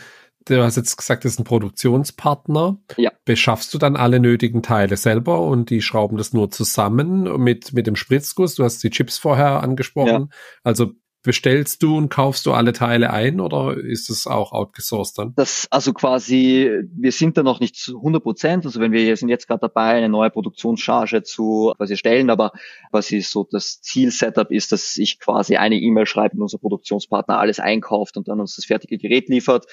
du 0.57 0.63
hast 0.63 0.77
jetzt 0.77 0.97
gesagt, 0.97 1.25
das 1.25 1.33
ist 1.33 1.41
ein 1.41 1.45
Produktionspartner. 1.45 2.79
Ja. 2.97 3.13
Beschaffst 3.25 3.73
du 3.75 3.79
dann 3.79 3.97
alle 3.97 4.21
nötigen 4.21 4.63
Teile 4.63 4.97
selber 4.97 5.41
und 5.43 5.71
die 5.71 5.83
schrauben 5.83 6.17
das 6.17 6.33
nur 6.33 6.51
zusammen 6.51 7.43
mit, 7.43 7.73
mit 7.73 7.87
dem 7.87 7.97
Spritzguss? 7.97 8.55
Du 8.55 8.65
hast 8.65 8.83
die 8.83 8.91
Chips 8.91 9.19
vorher 9.19 9.63
angesprochen. 9.63 10.29
Ja. 10.31 10.37
Also 10.63 10.93
bestellst 11.29 11.83
du 11.83 11.95
und 11.95 12.09
kaufst 12.09 12.47
du 12.47 12.53
alle 12.53 12.73
Teile 12.73 13.11
ein 13.11 13.39
oder 13.39 13.77
ist 13.77 14.09
es 14.09 14.27
auch 14.27 14.53
outgesourced 14.53 15.19
dann? 15.19 15.35
Das, 15.37 15.69
also 15.71 15.93
quasi, 15.93 16.71
wir 16.91 17.13
sind 17.13 17.37
da 17.37 17.43
noch 17.43 17.61
nicht 17.61 17.77
zu 17.77 17.99
100 17.99 18.23
Prozent. 18.23 18.65
Also 18.65 18.81
wenn 18.81 18.93
wir 18.93 19.15
sind 19.15 19.29
jetzt 19.29 19.47
gerade 19.47 19.61
dabei, 19.61 19.91
eine 19.91 20.09
neue 20.09 20.31
Produktionscharge 20.31 21.25
zu 21.25 21.75
quasi 21.77 21.99
stellen, 21.99 22.31
aber 22.31 22.53
quasi 22.91 23.21
so 23.21 23.47
das 23.51 23.83
Zielsetup 23.83 24.51
ist, 24.51 24.73
dass 24.73 24.97
ich 24.97 25.21
quasi 25.21 25.59
eine 25.59 25.75
E-Mail 25.75 26.07
schreibe 26.07 26.35
und 26.37 26.41
unser 26.41 26.57
Produktionspartner 26.57 27.39
alles 27.39 27.61
einkauft 27.61 28.17
und 28.17 28.27
dann 28.27 28.41
uns 28.41 28.57
das 28.57 28.65
fertige 28.65 28.97
Gerät 28.97 29.29
liefert. 29.29 29.67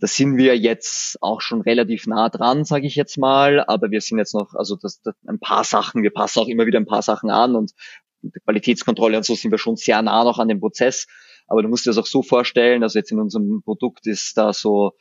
Da 0.00 0.06
sind 0.06 0.36
wir 0.36 0.58
jetzt 0.58 1.16
auch 1.22 1.40
schon 1.40 1.62
relativ 1.62 2.06
nah 2.06 2.28
dran, 2.28 2.64
sage 2.64 2.86
ich 2.86 2.96
jetzt 2.96 3.16
mal, 3.16 3.64
aber 3.64 3.90
wir 3.90 4.02
sind 4.02 4.18
jetzt 4.18 4.34
noch, 4.34 4.52
also 4.52 4.76
das, 4.76 5.00
das, 5.00 5.14
ein 5.26 5.38
paar 5.38 5.64
Sachen, 5.64 6.02
wir 6.02 6.12
passen 6.12 6.40
auch 6.40 6.48
immer 6.48 6.66
wieder 6.66 6.78
ein 6.78 6.84
paar 6.84 7.00
Sachen 7.00 7.30
an 7.30 7.56
und 7.56 7.72
Qualitätskontrolle 8.44 9.16
und 9.16 9.24
so 9.24 9.34
sind 9.34 9.50
wir 9.50 9.58
schon 9.58 9.76
sehr 9.76 10.00
nah 10.02 10.24
noch 10.24 10.38
an 10.38 10.48
dem 10.48 10.60
Prozess. 10.60 11.06
Aber 11.46 11.62
du 11.62 11.68
musst 11.68 11.86
dir 11.86 11.90
das 11.90 11.98
auch 11.98 12.06
so 12.06 12.22
vorstellen, 12.22 12.82
also 12.82 12.98
jetzt 12.98 13.10
in 13.10 13.20
unserem 13.20 13.62
Produkt 13.62 14.06
ist 14.06 14.36
da 14.36 14.52
so 14.52 14.92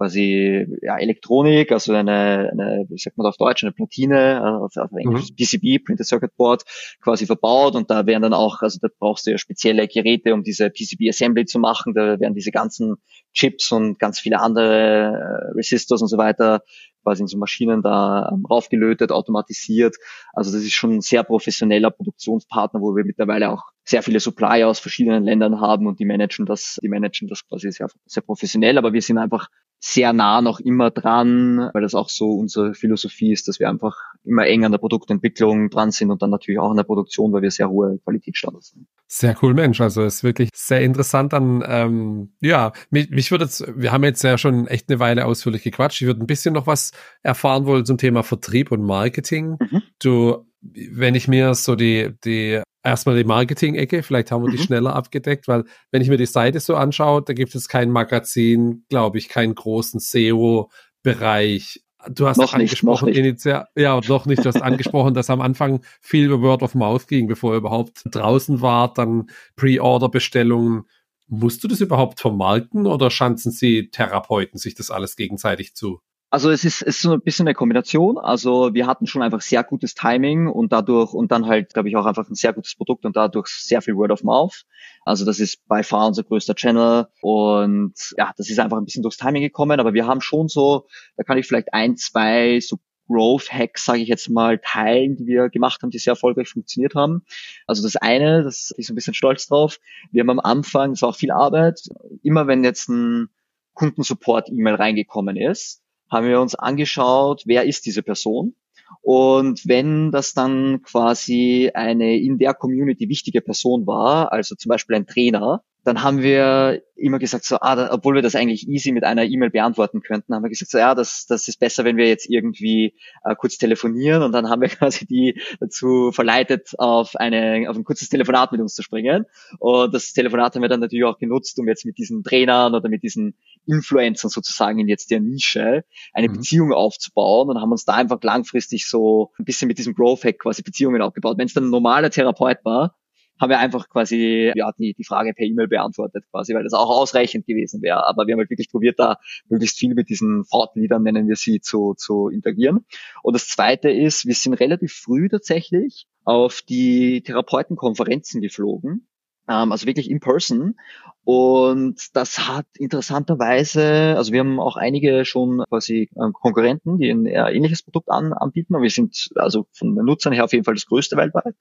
quasi 0.00 0.66
ja, 0.80 0.96
Elektronik, 0.96 1.72
also 1.72 1.92
eine, 1.92 2.48
eine, 2.50 2.86
wie 2.88 2.96
sagt 2.96 3.18
man 3.18 3.26
auf 3.26 3.36
Deutsch, 3.36 3.62
eine 3.62 3.72
Platine, 3.72 4.38
äh, 4.38 4.80
auf, 4.80 4.92
Englisch 4.96 5.28
mhm. 5.30 5.36
PCB, 5.36 5.84
Printed 5.84 6.06
Circuit 6.06 6.34
Board, 6.38 6.62
quasi 7.02 7.26
verbaut 7.26 7.74
und 7.74 7.90
da 7.90 8.06
werden 8.06 8.22
dann 8.22 8.32
auch, 8.32 8.62
also 8.62 8.78
da 8.80 8.88
brauchst 8.98 9.26
du 9.26 9.30
ja 9.30 9.36
spezielle 9.36 9.86
Geräte, 9.88 10.32
um 10.32 10.42
diese 10.42 10.70
PCB 10.70 11.10
Assembly 11.10 11.44
zu 11.44 11.58
machen, 11.58 11.92
da 11.92 12.18
werden 12.18 12.34
diese 12.34 12.50
ganzen 12.50 12.96
Chips 13.34 13.72
und 13.72 13.98
ganz 13.98 14.18
viele 14.18 14.40
andere 14.40 15.52
äh, 15.52 15.56
Resistors 15.58 16.00
und 16.00 16.08
so 16.08 16.16
weiter 16.16 16.62
quasi 17.02 17.22
in 17.22 17.28
so 17.28 17.38
Maschinen 17.38 17.82
da 17.82 18.30
ähm, 18.32 18.44
raufgelötet, 18.46 19.12
automatisiert. 19.12 19.96
Also 20.32 20.50
das 20.52 20.62
ist 20.62 20.72
schon 20.72 20.96
ein 20.96 21.00
sehr 21.00 21.24
professioneller 21.24 21.90
Produktionspartner, 21.90 22.80
wo 22.80 22.96
wir 22.96 23.04
mittlerweile 23.04 23.50
auch 23.50 23.64
sehr 23.84 24.02
viele 24.02 24.20
Supplier 24.20 24.68
aus 24.68 24.78
verschiedenen 24.78 25.24
Ländern 25.24 25.60
haben 25.60 25.86
und 25.86 25.98
die 25.98 26.04
managen 26.04 26.46
das, 26.46 26.78
die 26.82 26.88
managen 26.88 27.28
das 27.28 27.46
quasi 27.46 27.70
sehr, 27.70 27.88
sehr 28.06 28.22
professionell, 28.22 28.78
aber 28.78 28.92
wir 28.92 29.02
sind 29.02 29.18
einfach 29.18 29.48
sehr 29.80 30.12
nah 30.12 30.42
noch 30.42 30.60
immer 30.60 30.90
dran, 30.90 31.70
weil 31.72 31.80
das 31.80 31.94
auch 31.94 32.10
so 32.10 32.32
unsere 32.32 32.74
Philosophie 32.74 33.32
ist, 33.32 33.48
dass 33.48 33.58
wir 33.58 33.70
einfach 33.70 33.96
immer 34.24 34.46
eng 34.46 34.64
an 34.66 34.72
der 34.72 34.78
Produktentwicklung 34.78 35.70
dran 35.70 35.90
sind 35.90 36.10
und 36.10 36.20
dann 36.20 36.28
natürlich 36.28 36.60
auch 36.60 36.70
an 36.70 36.76
der 36.76 36.84
Produktion, 36.84 37.32
weil 37.32 37.40
wir 37.40 37.50
sehr 37.50 37.70
hohe 37.70 37.98
Qualitätsstandards 38.04 38.72
haben. 38.72 38.86
Sehr 39.06 39.34
cool, 39.42 39.54
Mensch. 39.54 39.80
Also 39.80 40.04
ist 40.04 40.22
wirklich 40.22 40.50
sehr 40.54 40.82
interessant 40.82 41.32
an, 41.32 41.64
ähm, 41.66 42.32
ja, 42.40 42.72
mich, 42.90 43.08
mich 43.08 43.30
würde 43.30 43.44
jetzt, 43.44 43.64
wir 43.74 43.90
haben 43.90 44.04
jetzt 44.04 44.22
ja 44.22 44.36
schon 44.36 44.66
echt 44.66 44.90
eine 44.90 45.00
Weile 45.00 45.24
ausführlich 45.24 45.62
gequatscht. 45.62 46.02
Ich 46.02 46.06
würde 46.06 46.20
ein 46.22 46.26
bisschen 46.26 46.52
noch 46.52 46.66
was 46.66 46.92
erfahren 47.22 47.64
wollen 47.64 47.86
zum 47.86 47.96
Thema 47.96 48.22
Vertrieb 48.22 48.70
und 48.72 48.82
Marketing. 48.82 49.56
Mhm. 49.58 49.82
Du, 50.02 50.44
wenn 50.62 51.14
ich 51.14 51.28
mir 51.28 51.54
so 51.54 51.74
die, 51.74 52.10
die 52.24 52.62
erstmal 52.82 53.16
die 53.16 53.24
Marketing-Ecke, 53.24 54.02
vielleicht 54.02 54.30
haben 54.30 54.44
wir 54.44 54.50
die 54.50 54.58
mhm. 54.58 54.62
schneller 54.62 54.94
abgedeckt, 54.94 55.48
weil 55.48 55.64
wenn 55.90 56.02
ich 56.02 56.08
mir 56.08 56.16
die 56.16 56.26
Seite 56.26 56.60
so 56.60 56.76
anschaue, 56.76 57.22
da 57.22 57.32
gibt 57.32 57.54
es 57.54 57.68
kein 57.68 57.90
Magazin, 57.90 58.84
glaube 58.88 59.18
ich, 59.18 59.28
keinen 59.28 59.54
großen 59.54 60.00
SEO-Bereich. 60.00 61.82
Du 62.08 62.26
hast 62.26 62.38
noch 62.38 62.54
angesprochen, 62.54 63.10
nicht, 63.10 63.18
initial, 63.18 63.66
ja, 63.76 64.00
noch 64.08 64.24
nicht, 64.24 64.42
du 64.42 64.48
hast 64.48 64.62
angesprochen, 64.62 65.12
dass 65.12 65.28
am 65.28 65.42
Anfang 65.42 65.84
viel 66.00 66.26
über 66.26 66.40
Word 66.40 66.62
of 66.62 66.74
Mouth 66.74 67.06
ging, 67.08 67.26
bevor 67.26 67.52
ihr 67.52 67.58
überhaupt 67.58 68.02
draußen 68.06 68.62
war, 68.62 68.92
dann 68.94 69.30
Pre-Order-Bestellungen. 69.56 70.84
Musst 71.26 71.62
du 71.62 71.68
das 71.68 71.80
überhaupt 71.80 72.18
vermarkten 72.18 72.86
oder 72.86 73.10
schanzen 73.10 73.52
sie 73.52 73.90
Therapeuten 73.90 74.58
sich 74.58 74.74
das 74.74 74.90
alles 74.90 75.14
gegenseitig 75.14 75.74
zu? 75.74 76.00
Also 76.32 76.50
es 76.50 76.64
ist, 76.64 76.82
es 76.82 76.96
ist 76.96 77.02
so 77.02 77.12
ein 77.12 77.20
bisschen 77.20 77.48
eine 77.48 77.54
Kombination. 77.54 78.16
Also 78.16 78.72
wir 78.72 78.86
hatten 78.86 79.08
schon 79.08 79.22
einfach 79.22 79.40
sehr 79.40 79.64
gutes 79.64 79.94
Timing 79.94 80.46
und 80.46 80.72
dadurch 80.72 81.12
und 81.12 81.32
dann 81.32 81.46
halt, 81.46 81.74
glaube 81.74 81.88
ich, 81.88 81.96
auch 81.96 82.06
einfach 82.06 82.28
ein 82.28 82.36
sehr 82.36 82.52
gutes 82.52 82.76
Produkt 82.76 83.04
und 83.04 83.16
dadurch 83.16 83.48
sehr 83.48 83.82
viel 83.82 83.96
Word 83.96 84.12
of 84.12 84.22
Mouth. 84.22 84.64
Also 85.04 85.24
das 85.24 85.40
ist 85.40 85.66
by 85.66 85.82
far 85.82 86.06
unser 86.06 86.22
größter 86.22 86.54
Channel 86.54 87.08
und 87.20 87.94
ja, 88.16 88.32
das 88.36 88.48
ist 88.48 88.60
einfach 88.60 88.78
ein 88.78 88.84
bisschen 88.84 89.02
durchs 89.02 89.16
Timing 89.16 89.42
gekommen, 89.42 89.80
aber 89.80 89.92
wir 89.92 90.06
haben 90.06 90.20
schon 90.20 90.46
so, 90.46 90.86
da 91.16 91.24
kann 91.24 91.36
ich 91.36 91.46
vielleicht 91.46 91.74
ein, 91.74 91.96
zwei 91.96 92.60
so 92.60 92.78
Growth 93.08 93.52
Hacks, 93.52 93.84
sage 93.84 93.98
ich 93.98 94.08
jetzt 94.08 94.30
mal, 94.30 94.58
teilen, 94.58 95.16
die 95.16 95.26
wir 95.26 95.48
gemacht 95.48 95.82
haben, 95.82 95.90
die 95.90 95.98
sehr 95.98 96.12
erfolgreich 96.12 96.48
funktioniert 96.48 96.94
haben. 96.94 97.24
Also 97.66 97.82
das 97.82 97.96
eine, 97.96 98.44
das 98.44 98.72
ich 98.76 98.86
so 98.86 98.92
ein 98.92 98.94
bisschen 98.94 99.14
stolz 99.14 99.48
drauf. 99.48 99.80
Wir 100.12 100.20
haben 100.20 100.30
am 100.30 100.38
Anfang, 100.38 100.90
das 100.90 101.02
war 101.02 101.08
auch 101.08 101.16
viel 101.16 101.32
Arbeit, 101.32 101.80
immer 102.22 102.46
wenn 102.46 102.62
jetzt 102.62 102.88
ein 102.88 103.30
Kundensupport-E-Mail 103.74 104.76
reingekommen 104.76 105.36
ist, 105.36 105.82
haben 106.10 106.26
wir 106.26 106.40
uns 106.40 106.54
angeschaut, 106.54 107.42
wer 107.46 107.64
ist 107.64 107.86
diese 107.86 108.02
Person. 108.02 108.54
Und 109.02 109.66
wenn 109.66 110.10
das 110.10 110.34
dann 110.34 110.82
quasi 110.82 111.70
eine 111.72 112.18
in 112.18 112.38
der 112.38 112.54
Community 112.54 113.08
wichtige 113.08 113.40
Person 113.40 113.86
war, 113.86 114.32
also 114.32 114.54
zum 114.56 114.68
Beispiel 114.68 114.96
ein 114.96 115.06
Trainer, 115.06 115.62
dann 115.84 116.02
haben 116.02 116.22
wir 116.22 116.82
immer 116.94 117.18
gesagt, 117.18 117.44
so, 117.44 117.56
ah, 117.60 117.74
da, 117.74 117.92
obwohl 117.92 118.14
wir 118.14 118.22
das 118.22 118.34
eigentlich 118.34 118.68
easy 118.68 118.92
mit 118.92 119.04
einer 119.04 119.24
E-Mail 119.24 119.48
beantworten 119.48 120.02
könnten, 120.02 120.34
haben 120.34 120.42
wir 120.42 120.50
gesagt, 120.50 120.70
so, 120.70 120.76
ja, 120.76 120.94
das, 120.94 121.24
das 121.26 121.48
ist 121.48 121.58
besser, 121.58 121.84
wenn 121.84 121.96
wir 121.96 122.06
jetzt 122.06 122.28
irgendwie 122.28 122.94
äh, 123.24 123.34
kurz 123.34 123.56
telefonieren 123.56 124.22
und 124.22 124.32
dann 124.32 124.50
haben 124.50 124.60
wir 124.60 124.68
quasi 124.68 125.06
die 125.06 125.40
dazu 125.58 126.12
verleitet, 126.12 126.74
auf, 126.76 127.16
eine, 127.16 127.66
auf 127.70 127.76
ein 127.76 127.84
kurzes 127.84 128.10
Telefonat 128.10 128.52
mit 128.52 128.60
uns 128.60 128.74
zu 128.74 128.82
springen. 128.82 129.24
Und 129.58 129.94
das 129.94 130.12
Telefonat 130.12 130.54
haben 130.54 130.62
wir 130.62 130.68
dann 130.68 130.80
natürlich 130.80 131.04
auch 131.04 131.18
genutzt, 131.18 131.58
um 131.58 131.66
jetzt 131.66 131.86
mit 131.86 131.96
diesen 131.96 132.22
Trainern 132.24 132.74
oder 132.74 132.90
mit 132.90 133.02
diesen 133.02 133.34
Influencern 133.70 134.30
sozusagen 134.30 134.78
in 134.78 134.88
jetzt 134.88 135.10
der 135.10 135.20
Nische 135.20 135.84
eine 136.12 136.28
mhm. 136.28 136.34
Beziehung 136.34 136.72
aufzubauen 136.72 137.48
und 137.48 137.60
haben 137.60 137.70
uns 137.70 137.84
da 137.84 137.94
einfach 137.94 138.18
langfristig 138.22 138.86
so 138.86 139.32
ein 139.38 139.44
bisschen 139.44 139.68
mit 139.68 139.78
diesem 139.78 139.94
Growth 139.94 140.24
Hack 140.24 140.38
quasi 140.38 140.62
Beziehungen 140.62 141.02
aufgebaut. 141.02 141.38
Wenn 141.38 141.46
es 141.46 141.54
dann 141.54 141.64
ein 141.64 141.70
normaler 141.70 142.10
Therapeut 142.10 142.58
war, 142.64 142.96
haben 143.40 143.50
wir 143.50 143.58
einfach 143.58 143.88
quasi 143.88 144.52
ja 144.54 144.70
die, 144.78 144.94
die 144.94 145.04
Frage 145.04 145.32
per 145.32 145.46
E-Mail 145.46 145.66
beantwortet, 145.66 146.24
quasi, 146.30 146.54
weil 146.54 146.62
das 146.62 146.74
auch 146.74 146.90
ausreichend 146.90 147.46
gewesen 147.46 147.80
wäre. 147.80 148.06
Aber 148.06 148.26
wir 148.26 148.34
haben 148.34 148.40
halt 148.40 148.50
wirklich 148.50 148.70
probiert, 148.70 148.98
da 148.98 149.16
möglichst 149.48 149.78
viel 149.78 149.94
mit 149.94 150.10
diesen 150.10 150.44
Thought-Leadern, 150.50 151.02
nennen 151.02 151.26
wir 151.26 151.36
sie, 151.36 151.60
zu, 151.60 151.94
zu 151.96 152.28
interagieren. 152.28 152.84
Und 153.22 153.34
das 153.34 153.48
zweite 153.48 153.90
ist, 153.90 154.26
wir 154.26 154.34
sind 154.34 154.54
relativ 154.54 154.92
früh 154.92 155.28
tatsächlich 155.28 156.06
auf 156.24 156.60
die 156.60 157.22
Therapeutenkonferenzen 157.22 158.42
geflogen 158.42 159.08
also 159.50 159.86
wirklich 159.86 160.10
in 160.10 160.20
person. 160.20 160.76
Und 161.24 162.16
das 162.16 162.48
hat 162.48 162.66
interessanterweise, 162.76 164.14
also 164.16 164.32
wir 164.32 164.40
haben 164.40 164.58
auch 164.58 164.76
einige 164.76 165.24
schon 165.24 165.62
quasi 165.68 166.08
äh, 166.14 166.30
Konkurrenten, 166.32 166.98
die 166.98 167.10
ein 167.10 167.26
ähnliches 167.26 167.82
Produkt 167.82 168.10
an, 168.10 168.32
anbieten. 168.32 168.74
Und 168.74 168.82
wir 168.82 168.90
sind 168.90 169.28
also 169.36 169.66
von 169.72 169.94
den 169.94 170.04
Nutzern 170.04 170.32
her 170.32 170.44
auf 170.44 170.52
jeden 170.52 170.64
Fall 170.64 170.74
das 170.74 170.86
größte 170.86 171.16
weltweit. 171.16 171.54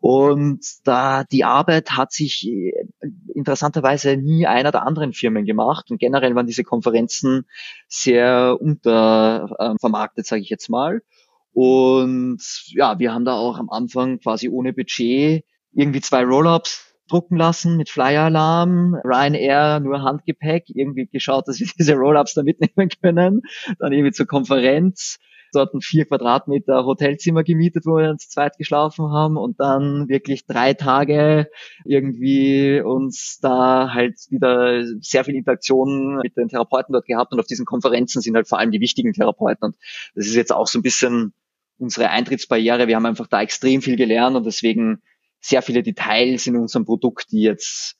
Und 0.00 0.64
da 0.84 1.24
die 1.24 1.44
Arbeit 1.44 1.92
hat 1.92 2.12
sich 2.12 2.48
äh, 2.48 2.72
interessanterweise 3.34 4.16
nie 4.16 4.46
einer 4.46 4.72
der 4.72 4.86
anderen 4.86 5.12
Firmen 5.12 5.44
gemacht. 5.44 5.90
Und 5.90 5.98
generell 5.98 6.34
waren 6.34 6.46
diese 6.46 6.64
Konferenzen 6.64 7.46
sehr 7.88 8.56
untervermarktet, 8.58 10.24
äh, 10.24 10.28
sage 10.28 10.42
ich 10.42 10.48
jetzt 10.48 10.70
mal. 10.70 11.02
Und 11.52 12.42
ja, 12.68 12.98
wir 12.98 13.12
haben 13.14 13.24
da 13.24 13.34
auch 13.34 13.58
am 13.58 13.70
Anfang 13.70 14.18
quasi 14.18 14.48
ohne 14.48 14.72
Budget 14.72 15.44
irgendwie 15.72 16.00
zwei 16.00 16.24
Roll-ups 16.24 16.93
drucken 17.08 17.36
lassen 17.36 17.76
mit 17.76 17.90
Flyer-Alarm, 17.90 18.94
Ryanair 19.04 19.80
nur 19.80 20.02
Handgepäck, 20.02 20.64
irgendwie 20.68 21.06
geschaut, 21.06 21.48
dass 21.48 21.60
wir 21.60 21.66
diese 21.78 21.94
Roll-Ups 21.94 22.34
da 22.34 22.42
mitnehmen 22.42 22.90
können, 23.02 23.42
dann 23.78 23.92
irgendwie 23.92 24.12
zur 24.12 24.26
Konferenz, 24.26 25.18
dort 25.54 25.72
ein 25.74 25.80
vier 25.80 26.04
Quadratmeter 26.04 26.84
Hotelzimmer 26.84 27.44
gemietet, 27.44 27.86
wo 27.86 27.96
wir 27.96 28.16
zu 28.16 28.28
zweit 28.28 28.56
geschlafen 28.58 29.10
haben 29.10 29.36
und 29.36 29.60
dann 29.60 30.08
wirklich 30.08 30.46
drei 30.46 30.74
Tage 30.74 31.48
irgendwie 31.84 32.80
uns 32.80 33.38
da 33.40 33.92
halt 33.92 34.16
wieder 34.30 34.82
sehr 35.00 35.24
viel 35.24 35.36
Interaktion 35.36 36.18
mit 36.22 36.36
den 36.36 36.48
Therapeuten 36.48 36.92
dort 36.92 37.06
gehabt 37.06 37.32
und 37.32 37.40
auf 37.40 37.46
diesen 37.46 37.66
Konferenzen 37.66 38.20
sind 38.20 38.34
halt 38.34 38.48
vor 38.48 38.58
allem 38.58 38.70
die 38.70 38.80
wichtigen 38.80 39.12
Therapeuten. 39.12 39.66
Und 39.66 39.76
das 40.14 40.26
ist 40.26 40.34
jetzt 40.34 40.52
auch 40.52 40.66
so 40.66 40.78
ein 40.78 40.82
bisschen 40.82 41.32
unsere 41.78 42.10
Eintrittsbarriere. 42.10 42.88
Wir 42.88 42.96
haben 42.96 43.06
einfach 43.06 43.26
da 43.26 43.42
extrem 43.42 43.82
viel 43.82 43.96
gelernt 43.96 44.36
und 44.36 44.46
deswegen 44.46 45.02
sehr 45.44 45.60
viele 45.60 45.82
Details 45.82 46.46
in 46.46 46.56
unserem 46.56 46.86
Produkt, 46.86 47.30
die 47.30 47.42
jetzt 47.42 47.96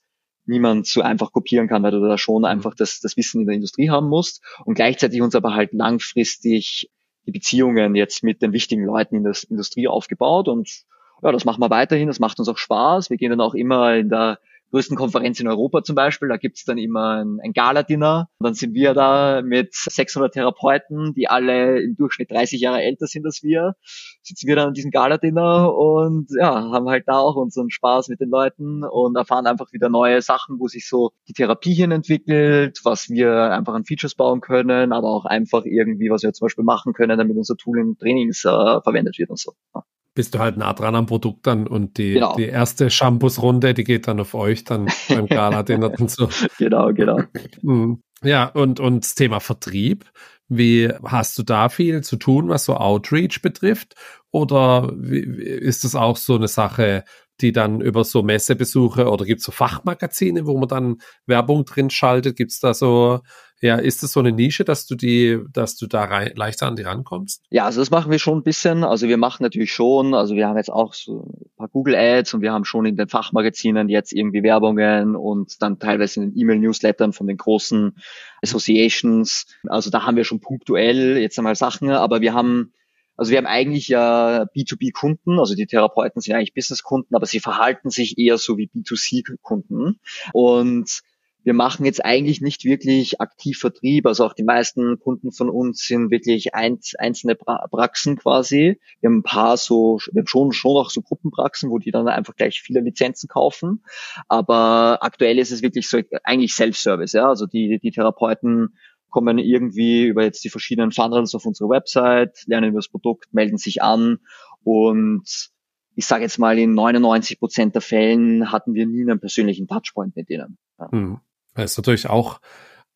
niemand 0.46 0.86
so 0.86 1.02
einfach 1.02 1.30
kopieren 1.30 1.68
kann, 1.68 1.82
weil 1.82 1.90
du 1.90 2.00
da 2.00 2.16
schon 2.16 2.46
einfach 2.46 2.74
das, 2.74 3.00
das 3.00 3.18
Wissen 3.18 3.42
in 3.42 3.46
der 3.46 3.56
Industrie 3.56 3.90
haben 3.90 4.08
musst. 4.08 4.42
Und 4.64 4.74
gleichzeitig 4.74 5.20
uns 5.20 5.34
aber 5.34 5.54
halt 5.54 5.74
langfristig 5.74 6.90
die 7.26 7.32
Beziehungen 7.32 7.94
jetzt 7.94 8.22
mit 8.22 8.40
den 8.40 8.52
wichtigen 8.54 8.84
Leuten 8.84 9.16
in 9.16 9.24
der 9.24 9.36
Industrie 9.50 9.88
aufgebaut. 9.88 10.48
Und 10.48 10.84
ja, 11.22 11.32
das 11.32 11.44
machen 11.44 11.60
wir 11.60 11.68
weiterhin, 11.68 12.08
das 12.08 12.18
macht 12.18 12.38
uns 12.38 12.48
auch 12.48 12.56
Spaß. 12.56 13.10
Wir 13.10 13.18
gehen 13.18 13.30
dann 13.30 13.42
auch 13.42 13.54
immer 13.54 13.94
in 13.94 14.08
der 14.08 14.38
größten 14.74 14.96
Konferenz 14.96 15.38
in 15.38 15.46
Europa 15.46 15.84
zum 15.84 15.94
Beispiel, 15.94 16.28
da 16.28 16.36
gibt's 16.36 16.64
dann 16.64 16.78
immer 16.78 17.22
ein, 17.22 17.38
ein 17.44 17.52
Gala-Dinner. 17.52 18.28
Dann 18.40 18.54
sind 18.54 18.74
wir 18.74 18.92
da 18.92 19.40
mit 19.40 19.72
600 19.72 20.34
Therapeuten, 20.34 21.14
die 21.14 21.28
alle 21.28 21.80
im 21.80 21.94
Durchschnitt 21.96 22.32
30 22.32 22.60
Jahre 22.60 22.82
älter 22.82 23.06
sind 23.06 23.24
als 23.24 23.44
wir, 23.44 23.76
sitzen 24.22 24.48
wir 24.48 24.56
dann 24.56 24.68
an 24.68 24.74
diesem 24.74 24.90
Gala-Dinner 24.90 25.72
und 25.72 26.26
ja, 26.36 26.72
haben 26.72 26.88
halt 26.88 27.04
da 27.06 27.18
auch 27.18 27.36
unseren 27.36 27.70
Spaß 27.70 28.08
mit 28.08 28.18
den 28.18 28.30
Leuten 28.30 28.82
und 28.82 29.16
erfahren 29.16 29.46
einfach 29.46 29.72
wieder 29.72 29.88
neue 29.88 30.20
Sachen, 30.22 30.58
wo 30.58 30.66
sich 30.66 30.88
so 30.88 31.12
die 31.28 31.34
Therapie 31.34 31.74
hin 31.74 31.92
entwickelt, 31.92 32.80
was 32.82 33.08
wir 33.08 33.52
einfach 33.52 33.74
an 33.74 33.84
Features 33.84 34.16
bauen 34.16 34.40
können, 34.40 34.92
aber 34.92 35.08
auch 35.08 35.24
einfach 35.24 35.64
irgendwie, 35.64 36.10
was 36.10 36.24
wir 36.24 36.32
zum 36.32 36.46
Beispiel 36.46 36.64
machen 36.64 36.94
können, 36.94 37.16
damit 37.16 37.36
unser 37.36 37.56
Tool 37.56 37.78
in 37.78 37.96
Trainings 37.96 38.44
äh, 38.44 38.80
verwendet 38.82 39.18
wird 39.18 39.30
und 39.30 39.38
so. 39.38 39.52
Ja 39.72 39.84
bist 40.14 40.34
du 40.34 40.38
halt 40.38 40.56
nah 40.56 40.72
dran 40.72 40.94
am 40.94 41.06
Produkt 41.06 41.46
dann 41.46 41.66
und 41.66 41.98
die, 41.98 42.14
genau. 42.14 42.36
die 42.36 42.44
erste 42.44 42.88
Shampoos-Runde, 42.90 43.74
die 43.74 43.84
geht 43.84 44.06
dann 44.06 44.20
auf 44.20 44.34
euch 44.34 44.64
dann 44.64 44.88
beim 45.08 45.26
Gala 45.26 45.62
Dinner 45.62 45.92
und 45.98 46.10
so. 46.10 46.28
Genau, 46.58 46.92
genau. 46.92 47.20
Mhm. 47.62 48.02
Ja, 48.22 48.46
und, 48.46 48.80
und 48.80 49.04
das 49.04 49.14
Thema 49.14 49.40
Vertrieb. 49.40 50.04
Wie 50.48 50.90
hast 51.04 51.38
du 51.38 51.42
da 51.42 51.68
viel 51.68 52.02
zu 52.02 52.16
tun, 52.16 52.48
was 52.48 52.64
so 52.64 52.76
Outreach 52.76 53.42
betrifft? 53.42 53.94
Oder 54.30 54.92
wie, 54.94 55.20
ist 55.20 55.84
das 55.84 55.94
auch 55.94 56.16
so 56.16 56.34
eine 56.34 56.48
Sache, 56.48 57.04
die 57.40 57.52
dann 57.52 57.80
über 57.80 58.04
so 58.04 58.22
Messebesuche 58.22 59.08
oder 59.10 59.24
gibt 59.24 59.40
es 59.40 59.46
so 59.46 59.52
Fachmagazine, 59.52 60.46
wo 60.46 60.56
man 60.58 60.68
dann 60.68 60.96
Werbung 61.26 61.64
drin 61.64 61.90
schaltet? 61.90 62.36
Gibt 62.36 62.52
es 62.52 62.60
da 62.60 62.74
so 62.74 63.20
ja, 63.64 63.76
ist 63.76 64.02
das 64.02 64.12
so 64.12 64.20
eine 64.20 64.30
Nische, 64.30 64.62
dass 64.62 64.84
du 64.86 64.94
die, 64.94 65.40
dass 65.50 65.76
du 65.76 65.86
da 65.86 66.04
rein, 66.04 66.32
leichter 66.34 66.66
an 66.66 66.76
die 66.76 66.82
rankommst? 66.82 67.42
Ja, 67.48 67.64
also 67.64 67.80
das 67.80 67.90
machen 67.90 68.10
wir 68.10 68.18
schon 68.18 68.38
ein 68.38 68.42
bisschen. 68.42 68.84
Also 68.84 69.08
wir 69.08 69.16
machen 69.16 69.42
natürlich 69.42 69.72
schon, 69.72 70.12
also 70.12 70.34
wir 70.34 70.48
haben 70.48 70.58
jetzt 70.58 70.70
auch 70.70 70.92
so 70.92 71.30
ein 71.30 71.56
paar 71.56 71.68
Google 71.68 71.94
Ads 71.94 72.34
und 72.34 72.42
wir 72.42 72.52
haben 72.52 72.66
schon 72.66 72.84
in 72.84 72.96
den 72.96 73.08
Fachmagazinen 73.08 73.88
jetzt 73.88 74.12
irgendwie 74.12 74.42
Werbungen 74.42 75.16
und 75.16 75.62
dann 75.62 75.78
teilweise 75.78 76.20
in 76.20 76.30
den 76.30 76.38
E-Mail-Newslettern 76.38 77.14
von 77.14 77.26
den 77.26 77.38
großen 77.38 77.96
Associations. 78.42 79.46
Also 79.66 79.88
da 79.88 80.04
haben 80.04 80.18
wir 80.18 80.24
schon 80.24 80.40
punktuell 80.40 81.16
jetzt 81.16 81.38
einmal 81.38 81.56
Sachen, 81.56 81.88
aber 81.88 82.20
wir 82.20 82.34
haben 82.34 82.74
also 83.16 83.30
wir 83.30 83.38
haben 83.38 83.46
eigentlich 83.46 83.88
ja 83.88 84.44
B2B-Kunden, 84.56 85.38
also 85.38 85.54
die 85.54 85.66
Therapeuten 85.66 86.20
sind 86.20 86.34
eigentlich 86.34 86.54
Business-Kunden, 86.54 87.14
aber 87.14 87.26
sie 87.26 87.40
verhalten 87.40 87.90
sich 87.90 88.18
eher 88.18 88.38
so 88.38 88.58
wie 88.58 88.68
B2C-Kunden. 88.74 90.00
Und 90.32 91.02
wir 91.44 91.52
machen 91.52 91.84
jetzt 91.84 92.04
eigentlich 92.04 92.40
nicht 92.40 92.64
wirklich 92.64 93.20
aktiv 93.20 93.58
Vertrieb. 93.58 94.06
Also 94.06 94.24
auch 94.24 94.32
die 94.32 94.42
meisten 94.42 94.98
Kunden 94.98 95.30
von 95.30 95.50
uns 95.50 95.86
sind 95.86 96.10
wirklich 96.10 96.54
einzelne 96.54 97.34
Praxen 97.34 98.16
quasi. 98.16 98.80
Wir 99.00 99.10
haben 99.10 99.18
ein 99.18 99.22
paar 99.22 99.58
so, 99.58 99.98
wir 100.10 100.20
haben 100.20 100.26
schon, 100.26 100.52
schon 100.52 100.76
auch 100.78 100.90
so 100.90 101.02
Gruppenpraxen, 101.02 101.70
wo 101.70 101.78
die 101.78 101.90
dann 101.90 102.08
einfach 102.08 102.34
gleich 102.34 102.62
viele 102.62 102.80
Lizenzen 102.80 103.28
kaufen. 103.28 103.84
Aber 104.26 104.98
aktuell 105.02 105.38
ist 105.38 105.52
es 105.52 105.60
wirklich 105.60 105.88
so 105.88 106.00
eigentlich 106.24 106.54
Self-Service. 106.54 107.12
Ja? 107.12 107.28
Also 107.28 107.46
die, 107.46 107.78
die 107.78 107.90
Therapeuten 107.90 108.74
kommen 109.14 109.38
irgendwie 109.38 110.06
über 110.06 110.24
jetzt 110.24 110.42
die 110.42 110.50
verschiedenen 110.50 110.90
Funnels 110.90 111.36
auf 111.36 111.46
unsere 111.46 111.70
Website, 111.70 112.42
lernen 112.46 112.70
über 112.70 112.80
das 112.80 112.88
Produkt, 112.88 113.32
melden 113.32 113.58
sich 113.58 113.80
an 113.80 114.18
und 114.64 115.52
ich 115.94 116.04
sage 116.04 116.24
jetzt 116.24 116.40
mal, 116.40 116.58
in 116.58 116.74
99 116.74 117.38
Prozent 117.38 117.76
der 117.76 117.80
Fällen 117.80 118.50
hatten 118.50 118.74
wir 118.74 118.86
nie 118.86 119.02
einen 119.02 119.20
persönlichen 119.20 119.68
Touchpoint 119.68 120.16
mit 120.16 120.28
denen. 120.28 120.58
Ja. 120.80 120.90
Hm. 120.90 121.20
Das 121.54 121.70
ist 121.70 121.76
natürlich 121.76 122.10
auch, 122.10 122.40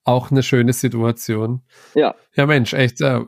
auch 0.02 0.32
eine 0.32 0.42
schöne 0.42 0.72
Situation. 0.72 1.62
Ja. 1.94 2.16
Ja, 2.34 2.46
Mensch, 2.46 2.72
echt. 2.72 3.00
Äh, 3.00 3.20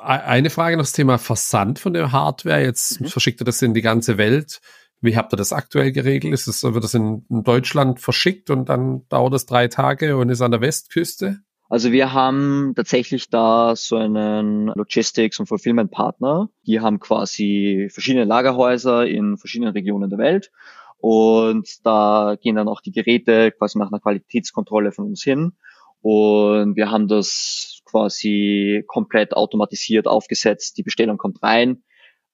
eine 0.00 0.50
Frage 0.50 0.76
noch 0.76 0.84
das 0.84 0.92
Thema 0.92 1.18
Versand 1.18 1.80
von 1.80 1.92
der 1.92 2.12
Hardware. 2.12 2.62
Jetzt 2.62 3.00
mhm. 3.00 3.06
verschickt 3.06 3.40
ihr 3.40 3.46
das 3.46 3.60
in 3.62 3.74
die 3.74 3.82
ganze 3.82 4.16
Welt. 4.16 4.60
Wie 5.00 5.16
habt 5.16 5.32
ihr 5.32 5.36
das 5.36 5.52
aktuell 5.52 5.90
geregelt? 5.90 6.32
Ist 6.32 6.46
es, 6.46 6.62
wird 6.62 6.84
das 6.84 6.94
in, 6.94 7.26
in 7.28 7.42
Deutschland 7.42 7.98
verschickt 7.98 8.50
und 8.50 8.68
dann 8.68 9.08
dauert 9.08 9.34
es 9.34 9.46
drei 9.46 9.66
Tage 9.66 10.16
und 10.16 10.28
ist 10.28 10.40
an 10.40 10.52
der 10.52 10.60
Westküste? 10.60 11.40
Also 11.68 11.92
wir 11.92 12.14
haben 12.14 12.72
tatsächlich 12.74 13.28
da 13.28 13.76
so 13.76 13.96
einen 13.96 14.68
Logistics- 14.68 15.38
und 15.38 15.46
Fulfillment-Partner. 15.46 16.48
Die 16.66 16.80
haben 16.80 16.98
quasi 16.98 17.88
verschiedene 17.92 18.24
Lagerhäuser 18.24 19.06
in 19.06 19.36
verschiedenen 19.36 19.72
Regionen 19.72 20.08
der 20.08 20.18
Welt 20.18 20.50
und 20.98 21.68
da 21.84 22.36
gehen 22.40 22.56
dann 22.56 22.68
auch 22.68 22.80
die 22.80 22.90
Geräte 22.90 23.52
quasi 23.52 23.78
nach 23.78 23.88
einer 23.88 24.00
Qualitätskontrolle 24.00 24.92
von 24.92 25.06
uns 25.06 25.22
hin. 25.22 25.52
Und 26.00 26.76
wir 26.76 26.90
haben 26.90 27.08
das 27.08 27.80
quasi 27.84 28.84
komplett 28.86 29.34
automatisiert 29.34 30.06
aufgesetzt. 30.06 30.76
Die 30.76 30.82
Bestellung 30.82 31.16
kommt 31.16 31.42
rein. 31.42 31.82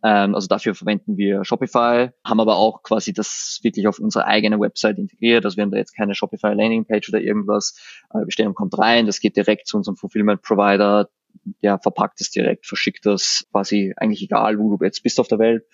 Ähm, 0.05 0.35
also 0.35 0.47
dafür 0.47 0.75
verwenden 0.75 1.17
wir 1.17 1.45
Shopify, 1.45 2.11
haben 2.25 2.41
aber 2.41 2.57
auch 2.57 2.83
quasi 2.83 3.15
das 3.15 3.59
wirklich 3.63 3.89
auf 3.89 3.99
unsere 3.99 4.27
eigene 4.27 4.61
Website 4.61 4.99
integriert. 4.99 5.45
Also 5.45 5.57
wir 5.57 5.63
haben 5.63 5.71
da 5.71 5.79
jetzt 5.79 5.97
keine 5.97 6.15
Shopify 6.15 6.53
Landingpage 6.53 7.09
oder 7.09 7.21
irgendwas. 7.21 7.77
Äh, 8.13 8.27
Bestellung 8.27 8.55
kommt 8.55 8.79
rein, 8.79 9.07
das 9.07 9.19
geht 9.21 9.37
direkt 9.37 9.67
zu 9.67 9.79
unserem 9.79 9.97
Fulfillment 9.97 10.43
Provider 10.43 11.09
der 11.63 11.79
verpackt 11.79 12.21
es 12.21 12.31
direkt, 12.31 12.67
verschickt 12.67 13.07
das 13.07 13.47
quasi 13.51 13.93
eigentlich 13.97 14.23
egal, 14.23 14.59
wo 14.59 14.77
du 14.77 14.85
jetzt 14.85 15.03
bist 15.03 15.19
auf 15.19 15.29
der 15.29 15.39
Welt. 15.39 15.65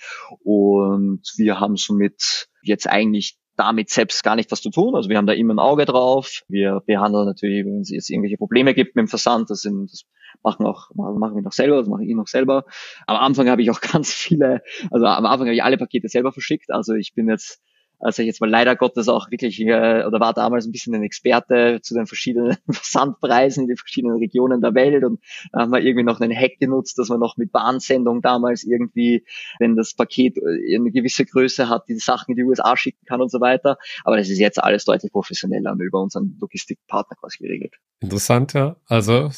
Und 0.42 1.22
wir 1.36 1.60
haben 1.60 1.76
somit 1.76 2.48
jetzt 2.62 2.88
eigentlich 2.88 3.38
damit 3.56 3.90
selbst 3.90 4.22
gar 4.22 4.36
nicht 4.36 4.50
was 4.50 4.62
zu 4.62 4.70
tun. 4.70 4.94
Also 4.94 5.08
wir 5.08 5.16
haben 5.16 5.26
da 5.26 5.32
immer 5.32 5.54
ein 5.54 5.58
Auge 5.58 5.84
drauf. 5.84 6.42
Wir 6.48 6.82
behandeln 6.86 7.26
natürlich, 7.26 7.64
wenn 7.64 7.80
es 7.80 7.90
jetzt 7.90 8.10
irgendwelche 8.10 8.36
Probleme 8.36 8.74
gibt 8.74 8.96
mit 8.96 9.04
dem 9.04 9.08
Versand, 9.08 9.50
das, 9.50 9.60
sind, 9.60 9.90
das 9.90 10.04
machen 10.42 10.66
auch 10.66 10.90
machen 10.94 11.34
wir 11.34 11.42
noch 11.42 11.52
selber, 11.52 11.76
das 11.76 11.88
mache 11.88 12.04
ich 12.04 12.14
noch 12.14 12.26
selber. 12.26 12.64
Am 13.06 13.16
Anfang 13.16 13.48
habe 13.50 13.62
ich 13.62 13.70
auch 13.70 13.80
ganz 13.92 14.12
viele, 14.12 14.62
also 14.90 15.06
am 15.06 15.26
Anfang 15.26 15.46
habe 15.46 15.54
ich 15.54 15.62
alle 15.62 15.78
Pakete 15.78 16.08
selber 16.08 16.32
verschickt. 16.32 16.70
Also 16.70 16.94
ich 16.94 17.14
bin 17.14 17.28
jetzt 17.28 17.60
also 18.00 18.22
jetzt 18.22 18.40
mal 18.40 18.50
leider 18.50 18.76
Gottes 18.76 19.08
auch 19.08 19.30
wirklich 19.30 19.60
äh, 19.60 20.04
oder 20.04 20.20
war 20.20 20.32
damals 20.32 20.66
ein 20.66 20.72
bisschen 20.72 20.94
ein 20.94 21.02
Experte 21.02 21.80
zu 21.82 21.94
den 21.94 22.06
verschiedenen 22.06 22.56
Versandpreisen 22.70 23.64
in 23.64 23.68
den 23.68 23.76
verschiedenen 23.76 24.16
Regionen 24.16 24.60
der 24.60 24.74
Welt 24.74 25.04
und 25.04 25.20
haben 25.54 25.70
wir 25.70 25.80
irgendwie 25.80 26.04
noch 26.04 26.20
einen 26.20 26.34
Hack 26.34 26.58
genutzt, 26.58 26.98
dass 26.98 27.08
man 27.08 27.20
noch 27.20 27.36
mit 27.36 27.52
Bahnsendung 27.52 28.22
damals 28.22 28.64
irgendwie, 28.64 29.24
wenn 29.58 29.76
das 29.76 29.94
Paket 29.94 30.38
äh, 30.38 30.76
eine 30.76 30.90
gewisse 30.90 31.24
Größe 31.24 31.68
hat, 31.68 31.88
die 31.88 31.98
Sachen 31.98 32.32
in 32.32 32.36
die 32.36 32.44
USA 32.44 32.76
schicken 32.76 33.04
kann 33.06 33.20
und 33.20 33.30
so 33.30 33.40
weiter. 33.40 33.76
Aber 34.04 34.16
das 34.16 34.28
ist 34.28 34.38
jetzt 34.38 34.62
alles 34.62 34.84
deutlich 34.84 35.12
professioneller 35.12 35.72
und 35.72 35.80
über 35.80 36.00
unseren 36.00 36.36
Logistikpartner 36.40 37.16
quasi 37.16 37.38
geregelt. 37.38 37.74
Interessant, 38.00 38.54
ja. 38.54 38.76
Also 38.86 39.30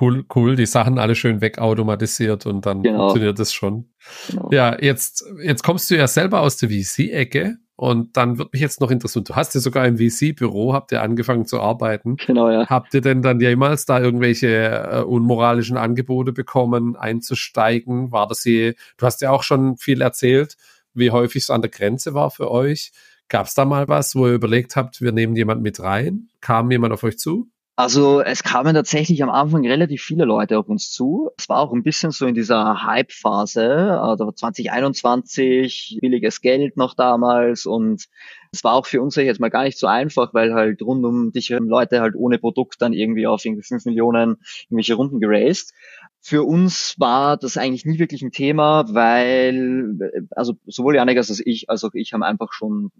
cool, 0.00 0.24
cool, 0.34 0.56
die 0.56 0.66
Sachen 0.66 0.98
alle 0.98 1.14
schön 1.14 1.40
wegautomatisiert 1.40 2.46
und 2.46 2.66
dann 2.66 2.82
genau. 2.82 2.98
funktioniert 2.98 3.38
das 3.38 3.52
schon. 3.52 3.90
Genau. 4.30 4.48
Ja, 4.52 4.76
jetzt, 4.80 5.24
jetzt 5.42 5.62
kommst 5.62 5.90
du 5.90 5.96
ja 5.96 6.06
selber 6.06 6.40
aus 6.40 6.56
der 6.56 6.70
VC-Ecke 6.70 7.58
Und 7.76 8.16
dann 8.16 8.38
wird 8.38 8.52
mich 8.52 8.60
jetzt 8.60 8.80
noch 8.80 8.90
interessieren, 8.90 9.24
du 9.24 9.36
hast 9.36 9.54
ja 9.54 9.60
sogar 9.60 9.86
im 9.86 9.98
VC-Büro, 9.98 10.72
habt 10.72 10.90
ihr 10.90 11.00
angefangen 11.00 11.46
zu 11.46 11.60
arbeiten. 11.60 12.16
Genau, 12.16 12.50
ja. 12.50 12.66
Habt 12.66 12.92
ihr 12.92 13.00
denn 13.00 13.22
dann 13.22 13.38
jemals 13.38 13.84
da 13.86 14.00
irgendwelche 14.00 14.48
äh, 14.48 15.02
unmoralischen 15.02 15.76
Angebote 15.76 16.32
bekommen, 16.32 16.96
einzusteigen? 16.96 18.10
War 18.10 18.26
das 18.26 18.44
je, 18.44 18.74
du 18.96 19.06
hast 19.06 19.20
ja 19.20 19.30
auch 19.30 19.44
schon 19.44 19.76
viel 19.76 20.00
erzählt, 20.02 20.56
wie 20.92 21.12
häufig 21.12 21.44
es 21.44 21.50
an 21.50 21.62
der 21.62 21.70
Grenze 21.70 22.14
war 22.14 22.32
für 22.32 22.50
euch. 22.50 22.90
Gab 23.28 23.46
es 23.46 23.54
da 23.54 23.64
mal 23.64 23.86
was, 23.86 24.16
wo 24.16 24.26
ihr 24.26 24.34
überlegt 24.34 24.74
habt, 24.74 25.00
wir 25.00 25.12
nehmen 25.12 25.36
jemand 25.36 25.62
mit 25.62 25.80
rein? 25.80 26.30
Kam 26.40 26.70
jemand 26.70 26.92
auf 26.92 27.04
euch 27.04 27.18
zu? 27.18 27.48
Also 27.78 28.20
es 28.22 28.42
kamen 28.42 28.74
tatsächlich 28.74 29.22
am 29.22 29.30
Anfang 29.30 29.64
relativ 29.64 30.02
viele 30.02 30.24
Leute 30.24 30.58
auf 30.58 30.68
uns 30.68 30.90
zu. 30.90 31.30
Es 31.38 31.48
war 31.48 31.58
auch 31.58 31.72
ein 31.72 31.84
bisschen 31.84 32.10
so 32.10 32.26
in 32.26 32.34
dieser 32.34 32.82
Hype-Phase, 32.82 34.00
also 34.00 34.32
2021, 34.32 35.98
billiges 36.00 36.40
Geld 36.40 36.76
noch 36.76 36.94
damals 36.94 37.66
und 37.66 38.08
es 38.50 38.64
war 38.64 38.72
auch 38.74 38.84
für 38.84 39.00
uns 39.00 39.14
jetzt 39.14 39.38
mal 39.38 39.48
gar 39.50 39.62
nicht 39.62 39.78
so 39.78 39.86
einfach, 39.86 40.34
weil 40.34 40.54
halt 40.54 40.82
rund 40.82 41.04
um 41.04 41.30
dich 41.30 41.50
Leute 41.50 42.00
halt 42.00 42.16
ohne 42.16 42.38
Produkt 42.38 42.82
dann 42.82 42.92
irgendwie 42.92 43.28
auf 43.28 43.44
irgendwie 43.44 43.62
5 43.62 43.84
Millionen 43.84 44.38
irgendwelche 44.64 44.94
Runden 44.94 45.20
geraced. 45.20 45.72
Für 46.20 46.42
uns 46.42 46.96
war 46.98 47.36
das 47.36 47.56
eigentlich 47.56 47.86
nie 47.86 47.98
wirklich 47.98 48.22
ein 48.22 48.32
Thema, 48.32 48.92
weil 48.92 49.98
also 50.32 50.54
sowohl 50.66 50.96
Janik 50.96 51.16
als 51.16 51.40
ich, 51.44 51.70
als 51.70 51.84
auch 51.84 51.94
ich 51.94 52.12
haben 52.12 52.22
einfach 52.22 52.52
schon 52.52 52.90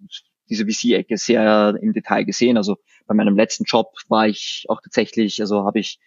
diese 0.49 0.64
VC-Ecke 0.64 1.19
sehr 1.19 1.77
im 1.83 1.93
Detail 1.93 2.25
gesehen. 2.25 2.57
Also 2.57 2.77
bei 3.07 3.14
meinem 3.14 3.37
letzten 3.37 3.64
Job 3.64 3.93
war 4.09 4.29
ich 4.29 4.64
auch 4.69 4.81
tatsächlich, 4.81 5.41
also 5.41 5.64
habe 5.64 5.81
ich 5.81 5.99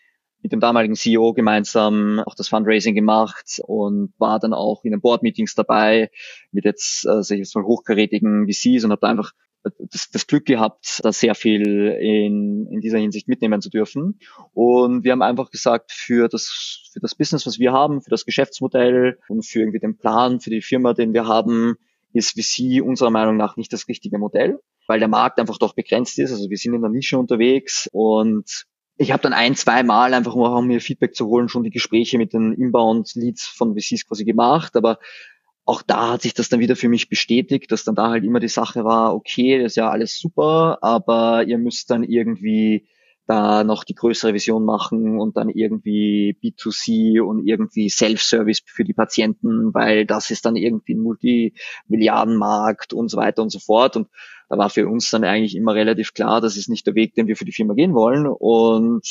mit 0.42 0.52
dem 0.52 0.60
damaligen 0.60 0.96
CEO 0.96 1.34
gemeinsam 1.34 2.20
auch 2.26 2.34
das 2.34 2.48
Fundraising 2.48 2.96
gemacht 2.96 3.60
und 3.64 4.14
war 4.18 4.40
dann 4.40 4.54
auch 4.54 4.84
in 4.84 4.92
den 4.92 5.02
Board-Meetings 5.02 5.54
dabei 5.54 6.10
mit 6.52 6.66
jetzt, 6.66 7.02
sag 7.02 7.30
ich 7.30 7.40
jetzt 7.40 7.56
mal, 7.56 7.64
hochkarätigen 7.64 8.48
VCs 8.48 8.84
und 8.84 8.92
habe 8.92 9.02
da 9.02 9.10
einfach 9.10 9.34
das, 9.64 10.10
das 10.12 10.28
Glück 10.28 10.46
gehabt, 10.46 11.00
da 11.04 11.12
sehr 11.12 11.36
viel 11.36 11.88
in, 12.02 12.68
in 12.68 12.82
dieser 12.82 12.98
Hinsicht 12.98 13.28
mitnehmen 13.28 13.62
zu 13.62 13.70
dürfen. 13.70 14.20
Und 14.54 15.04
wir 15.04 15.12
haben 15.12 15.22
einfach 15.22 15.52
gesagt, 15.52 15.92
für 15.92 16.28
das, 16.28 16.90
für 16.92 17.00
das 17.00 17.16
Business, 17.16 17.46
was 17.46 17.60
wir 17.60 17.72
haben, 17.72 18.02
für 18.02 18.10
das 18.10 18.26
Geschäftsmodell 18.26 19.20
und 19.28 19.46
für 19.46 19.60
irgendwie 19.60 19.80
den 19.80 19.98
Plan, 19.98 20.40
für 20.40 20.50
die 20.50 20.62
Firma, 20.62 20.94
den 20.94 21.14
wir 21.14 21.28
haben, 21.28 21.76
ist 22.14 22.32
VC 22.32 22.82
unserer 22.82 23.10
Meinung 23.10 23.38
nach 23.38 23.56
nicht 23.56 23.72
das 23.72 23.88
richtige 23.88 24.18
Modell, 24.18 24.60
weil 24.88 25.00
der 25.00 25.08
Markt 25.08 25.40
einfach 25.40 25.58
doch 25.58 25.74
begrenzt 25.74 26.20
ist. 26.20 26.32
Also 26.32 26.50
wir 26.50 26.58
sind 26.58 26.74
in 26.74 26.82
der 26.82 26.90
Nische 26.90 27.18
unterwegs 27.18 27.88
und 27.92 28.66
ich 28.98 29.12
habe 29.12 29.24
dann 29.24 29.34
ein, 29.34 29.56
zwei 29.56 29.84
Mal 29.84 30.14
einfach 30.14 30.36
um 30.36 30.68
mir 30.68 30.82
Feedback 30.82 31.16
zu 31.16 31.28
holen, 31.28 31.50
schon 31.50 31.64
die 31.64 31.72
Gespräche 31.72 32.18
mit 32.18 32.34
den 32.34 32.54
Inbound-Leads 32.54 33.48
von 33.48 33.74
VCs 33.76 34.08
quasi 34.08 34.26
gemacht, 34.26 34.76
aber 34.76 35.00
auch 35.72 35.82
da 35.82 36.12
hat 36.12 36.22
sich 36.22 36.34
das 36.34 36.50
dann 36.50 36.60
wieder 36.60 36.76
für 36.76 36.90
mich 36.90 37.08
bestätigt, 37.08 37.72
dass 37.72 37.86
dann 37.86 37.96
da 37.96 38.10
halt 38.10 38.26
immer 38.26 38.42
die 38.42 38.50
Sache 38.50 38.84
war, 38.84 39.16
okay, 39.16 39.58
das 39.58 39.72
ist 39.72 39.76
ja 39.78 39.90
alles 39.90 40.20
super, 40.20 40.80
aber 40.82 41.46
ihr 41.46 41.58
müsst 41.58 41.90
dann 41.90 42.04
irgendwie 42.04 42.90
da 43.26 43.64
noch 43.64 43.86
die 43.86 43.96
größere 43.96 44.34
Vision 44.34 44.66
machen 44.66 45.18
und 45.18 45.38
dann 45.38 45.48
irgendwie 45.48 46.38
B2C 46.44 47.22
und 47.22 47.48
irgendwie 47.48 47.88
Self-Service 47.88 48.64
für 48.66 48.84
die 48.84 48.94
Patienten, 48.94 49.74
weil 49.74 50.06
das 50.06 50.30
ist 50.30 50.46
dann 50.46 50.58
irgendwie 50.58 50.96
ein 50.96 51.04
Multimilliardenmarkt 51.04 52.92
und 52.92 53.08
so 53.08 53.16
weiter 53.16 53.42
und 53.42 53.50
so 53.50 53.60
fort. 53.60 53.96
Und 53.96 54.10
da 54.50 54.58
war 54.58 54.70
für 54.70 54.90
uns 54.90 55.10
dann 55.10 55.24
eigentlich 55.24 55.56
immer 55.56 55.74
relativ 55.74 56.14
klar, 56.14 56.42
das 56.42 56.58
ist 56.58 56.68
nicht 56.68 56.86
der 56.86 56.96
Weg, 56.96 57.16
den 57.16 57.28
wir 57.28 57.38
für 57.38 57.46
die 57.46 57.54
Firma 57.54 57.76
gehen 57.76 57.94
wollen. 57.94 58.28
Und 58.28 59.08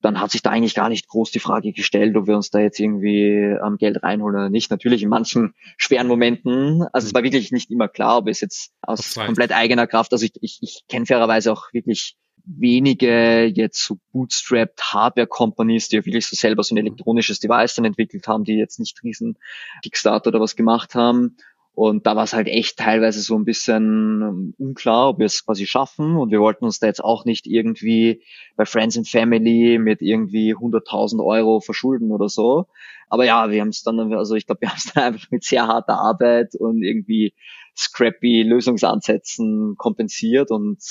dann 0.00 0.20
hat 0.20 0.30
sich 0.30 0.42
da 0.42 0.50
eigentlich 0.50 0.74
gar 0.74 0.88
nicht 0.88 1.08
groß 1.08 1.30
die 1.30 1.40
Frage 1.40 1.72
gestellt, 1.72 2.16
ob 2.16 2.26
wir 2.26 2.36
uns 2.36 2.50
da 2.50 2.58
jetzt 2.58 2.80
irgendwie 2.80 3.54
am 3.60 3.74
ähm, 3.74 3.78
Geld 3.78 4.02
reinholen 4.02 4.36
oder 4.36 4.50
nicht. 4.50 4.70
Natürlich 4.70 5.02
in 5.02 5.08
manchen 5.08 5.54
schweren 5.76 6.06
Momenten. 6.06 6.84
Also 6.92 7.06
es 7.06 7.14
war 7.14 7.22
wirklich 7.22 7.52
nicht 7.52 7.70
immer 7.70 7.88
klar, 7.88 8.18
ob 8.18 8.28
es 8.28 8.40
jetzt 8.40 8.72
aus 8.82 9.14
komplett 9.14 9.52
eigener 9.52 9.86
Kraft, 9.86 10.12
also 10.12 10.24
ich, 10.24 10.32
ich, 10.40 10.58
ich 10.62 10.84
kenne 10.88 11.06
fairerweise 11.06 11.52
auch 11.52 11.72
wirklich 11.72 12.16
wenige 12.46 13.44
jetzt 13.44 13.84
so 13.84 13.98
bootstrapped 14.12 14.80
Hardware-Companies, 14.80 15.88
die 15.88 15.96
ja 15.96 16.06
wirklich 16.06 16.26
so 16.26 16.36
selber 16.36 16.62
so 16.62 16.74
ein 16.74 16.78
elektronisches 16.78 17.38
Device 17.38 17.74
dann 17.74 17.84
entwickelt 17.84 18.26
haben, 18.26 18.44
die 18.44 18.54
jetzt 18.54 18.78
nicht 18.78 19.02
riesen 19.02 19.38
Kickstarter 19.82 20.28
oder 20.28 20.40
was 20.40 20.56
gemacht 20.56 20.94
haben. 20.94 21.36
Und 21.80 22.06
da 22.06 22.14
war 22.14 22.24
es 22.24 22.34
halt 22.34 22.46
echt 22.46 22.76
teilweise 22.76 23.22
so 23.22 23.34
ein 23.36 23.46
bisschen 23.46 24.20
ähm, 24.20 24.54
unklar, 24.58 25.08
ob 25.08 25.18
wir 25.18 25.24
es 25.24 25.46
quasi 25.46 25.64
schaffen. 25.66 26.14
Und 26.14 26.30
wir 26.30 26.38
wollten 26.38 26.66
uns 26.66 26.78
da 26.78 26.86
jetzt 26.86 27.02
auch 27.02 27.24
nicht 27.24 27.46
irgendwie 27.46 28.22
bei 28.54 28.66
Friends 28.66 28.98
and 28.98 29.08
Family 29.08 29.78
mit 29.78 30.02
irgendwie 30.02 30.54
100.000 30.54 31.24
Euro 31.24 31.60
verschulden 31.60 32.12
oder 32.12 32.28
so. 32.28 32.66
Aber 33.08 33.24
ja, 33.24 33.50
wir 33.50 33.62
haben 33.62 33.70
es 33.70 33.82
dann, 33.82 34.12
also 34.12 34.34
ich 34.34 34.44
glaube, 34.44 34.60
wir 34.60 34.68
haben 34.72 34.76
es 34.76 34.92
dann 34.92 35.04
einfach 35.04 35.30
mit 35.30 35.42
sehr 35.42 35.68
harter 35.68 35.94
Arbeit 35.94 36.54
und 36.54 36.82
irgendwie 36.82 37.32
scrappy 37.74 38.42
Lösungsansätzen 38.42 39.76
kompensiert 39.78 40.50
und 40.50 40.82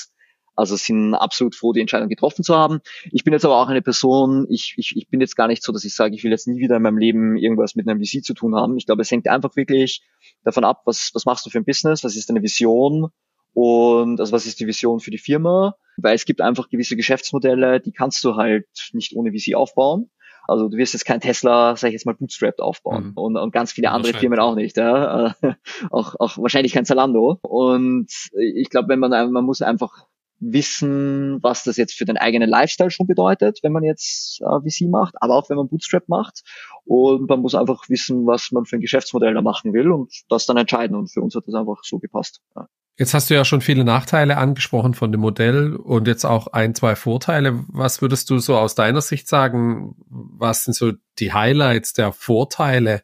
also 0.60 0.76
sind 0.76 1.14
absolut 1.14 1.54
froh, 1.54 1.72
die 1.72 1.80
Entscheidung 1.80 2.10
getroffen 2.10 2.44
zu 2.44 2.54
haben. 2.54 2.80
Ich 3.10 3.24
bin 3.24 3.32
jetzt 3.32 3.46
aber 3.46 3.56
auch 3.56 3.68
eine 3.68 3.80
Person, 3.80 4.46
ich, 4.50 4.74
ich, 4.76 4.94
ich 4.94 5.08
bin 5.08 5.20
jetzt 5.20 5.34
gar 5.34 5.48
nicht 5.48 5.62
so, 5.62 5.72
dass 5.72 5.84
ich 5.84 5.94
sage, 5.94 6.14
ich 6.14 6.22
will 6.22 6.30
jetzt 6.30 6.46
nie 6.46 6.60
wieder 6.60 6.76
in 6.76 6.82
meinem 6.82 6.98
Leben 6.98 7.38
irgendwas 7.38 7.74
mit 7.76 7.88
einem 7.88 8.04
VC 8.04 8.22
zu 8.22 8.34
tun 8.34 8.54
haben. 8.54 8.76
Ich 8.76 8.84
glaube, 8.84 9.00
es 9.00 9.10
hängt 9.10 9.26
einfach 9.26 9.56
wirklich 9.56 10.02
davon 10.44 10.64
ab, 10.64 10.82
was, 10.84 11.12
was 11.14 11.24
machst 11.24 11.46
du 11.46 11.50
für 11.50 11.58
ein 11.58 11.64
Business, 11.64 12.04
was 12.04 12.14
ist 12.14 12.28
deine 12.28 12.42
Vision 12.42 13.08
und 13.54 14.20
also 14.20 14.32
was 14.32 14.44
ist 14.44 14.60
die 14.60 14.66
Vision 14.66 15.00
für 15.00 15.10
die 15.10 15.18
Firma, 15.18 15.76
weil 15.96 16.14
es 16.14 16.26
gibt 16.26 16.42
einfach 16.42 16.68
gewisse 16.68 16.94
Geschäftsmodelle, 16.94 17.80
die 17.80 17.92
kannst 17.92 18.22
du 18.22 18.36
halt 18.36 18.66
nicht 18.92 19.16
ohne 19.16 19.32
VC 19.32 19.54
aufbauen. 19.54 20.10
Also 20.46 20.68
du 20.68 20.76
wirst 20.76 20.94
jetzt 20.94 21.04
kein 21.04 21.20
Tesla, 21.20 21.76
sag 21.76 21.88
ich 21.88 21.92
jetzt 21.94 22.06
mal, 22.06 22.14
bootstrapped 22.14 22.60
aufbauen 22.60 23.10
mhm. 23.10 23.12
und, 23.14 23.36
und 23.36 23.52
ganz 23.52 23.72
viele 23.72 23.92
andere 23.92 24.14
Firmen 24.14 24.40
auch 24.40 24.56
nicht. 24.56 24.76
Ja? 24.76 25.34
auch, 25.90 26.16
auch 26.18 26.38
wahrscheinlich 26.38 26.72
kein 26.72 26.84
Zalando. 26.84 27.38
Und 27.42 28.10
ich 28.32 28.68
glaube, 28.68 28.88
wenn 28.88 28.98
man 28.98 29.32
man 29.32 29.44
muss 29.44 29.62
einfach 29.62 30.06
wissen, 30.40 31.42
was 31.42 31.64
das 31.64 31.76
jetzt 31.76 31.94
für 31.94 32.06
den 32.06 32.16
eigenen 32.16 32.48
Lifestyle 32.48 32.90
schon 32.90 33.06
bedeutet, 33.06 33.60
wenn 33.62 33.72
man 33.72 33.84
jetzt 33.84 34.40
äh, 34.40 34.60
VC 34.60 34.88
macht, 34.88 35.14
aber 35.20 35.36
auch 35.36 35.48
wenn 35.50 35.56
man 35.56 35.68
Bootstrap 35.68 36.08
macht. 36.08 36.42
Und 36.84 37.28
man 37.28 37.40
muss 37.40 37.54
einfach 37.54 37.88
wissen, 37.88 38.26
was 38.26 38.50
man 38.50 38.64
für 38.64 38.76
ein 38.76 38.80
Geschäftsmodell 38.80 39.34
da 39.34 39.42
machen 39.42 39.72
will 39.72 39.90
und 39.92 40.12
das 40.28 40.46
dann 40.46 40.56
entscheiden. 40.56 40.96
Und 40.96 41.12
für 41.12 41.20
uns 41.20 41.34
hat 41.34 41.46
das 41.46 41.54
einfach 41.54 41.80
so 41.84 41.98
gepasst. 41.98 42.40
Ja. 42.56 42.66
Jetzt 43.00 43.14
hast 43.14 43.30
du 43.30 43.34
ja 43.34 43.46
schon 43.46 43.62
viele 43.62 43.84
Nachteile 43.84 44.36
angesprochen 44.36 44.92
von 44.92 45.10
dem 45.10 45.22
Modell 45.22 45.74
und 45.74 46.06
jetzt 46.06 46.26
auch 46.26 46.48
ein, 46.48 46.74
zwei 46.74 46.96
Vorteile. 46.96 47.64
Was 47.68 48.02
würdest 48.02 48.28
du 48.28 48.38
so 48.38 48.58
aus 48.58 48.74
deiner 48.74 49.00
Sicht 49.00 49.26
sagen? 49.26 49.94
Was 50.08 50.64
sind 50.64 50.74
so 50.74 50.92
die 51.18 51.32
Highlights 51.32 51.94
der 51.94 52.12
Vorteile 52.12 53.02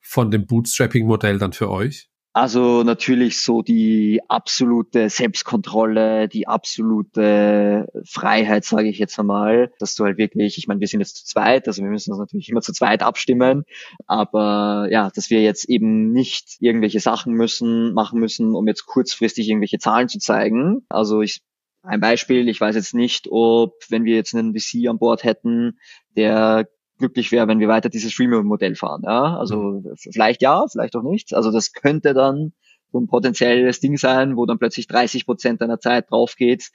von 0.00 0.30
dem 0.30 0.46
Bootstrapping-Modell 0.46 1.38
dann 1.38 1.52
für 1.52 1.70
euch? 1.70 2.08
Also 2.36 2.82
natürlich 2.82 3.40
so 3.40 3.62
die 3.62 4.20
absolute 4.28 5.08
Selbstkontrolle, 5.08 6.28
die 6.28 6.46
absolute 6.46 7.88
Freiheit, 8.04 8.66
sage 8.66 8.90
ich 8.90 8.98
jetzt 8.98 9.18
einmal, 9.18 9.72
dass 9.78 9.94
du 9.94 10.04
halt 10.04 10.18
wirklich, 10.18 10.58
ich 10.58 10.66
meine, 10.66 10.80
wir 10.80 10.86
sind 10.86 11.00
jetzt 11.00 11.16
zu 11.16 11.24
zweit, 11.24 11.66
also 11.66 11.82
wir 11.82 11.88
müssen 11.88 12.10
uns 12.10 12.20
natürlich 12.20 12.50
immer 12.50 12.60
zu 12.60 12.74
zweit 12.74 13.02
abstimmen, 13.02 13.64
aber 14.06 14.86
ja, 14.90 15.08
dass 15.14 15.30
wir 15.30 15.40
jetzt 15.40 15.66
eben 15.70 16.12
nicht 16.12 16.58
irgendwelche 16.60 17.00
Sachen 17.00 17.32
müssen, 17.32 17.94
machen 17.94 18.20
müssen, 18.20 18.54
um 18.54 18.68
jetzt 18.68 18.84
kurzfristig 18.84 19.48
irgendwelche 19.48 19.78
Zahlen 19.78 20.10
zu 20.10 20.18
zeigen. 20.18 20.84
Also 20.90 21.22
ich 21.22 21.40
ein 21.82 22.00
Beispiel, 22.00 22.50
ich 22.50 22.60
weiß 22.60 22.74
jetzt 22.74 22.92
nicht, 22.92 23.28
ob, 23.30 23.76
wenn 23.88 24.04
wir 24.04 24.14
jetzt 24.14 24.34
einen 24.34 24.54
VC 24.54 24.88
an 24.88 24.98
Bord 24.98 25.24
hätten, 25.24 25.78
der 26.16 26.68
glücklich 26.98 27.32
wäre, 27.32 27.48
wenn 27.48 27.60
wir 27.60 27.68
weiter 27.68 27.88
dieses 27.88 28.14
Freemium-Modell 28.14 28.74
fahren. 28.74 29.02
Ja? 29.04 29.36
Also 29.36 29.56
mhm. 29.56 29.94
vielleicht 29.96 30.42
ja, 30.42 30.64
vielleicht 30.70 30.96
auch 30.96 31.02
nicht. 31.02 31.34
Also 31.34 31.50
das 31.50 31.72
könnte 31.72 32.14
dann 32.14 32.52
so 32.92 33.00
ein 33.00 33.08
potenzielles 33.08 33.80
Ding 33.80 33.96
sein, 33.96 34.36
wo 34.36 34.46
dann 34.46 34.58
plötzlich 34.58 34.86
30 34.86 35.26
Prozent 35.26 35.60
deiner 35.60 35.80
Zeit 35.80 36.10
drauf 36.10 36.36
geht, 36.36 36.70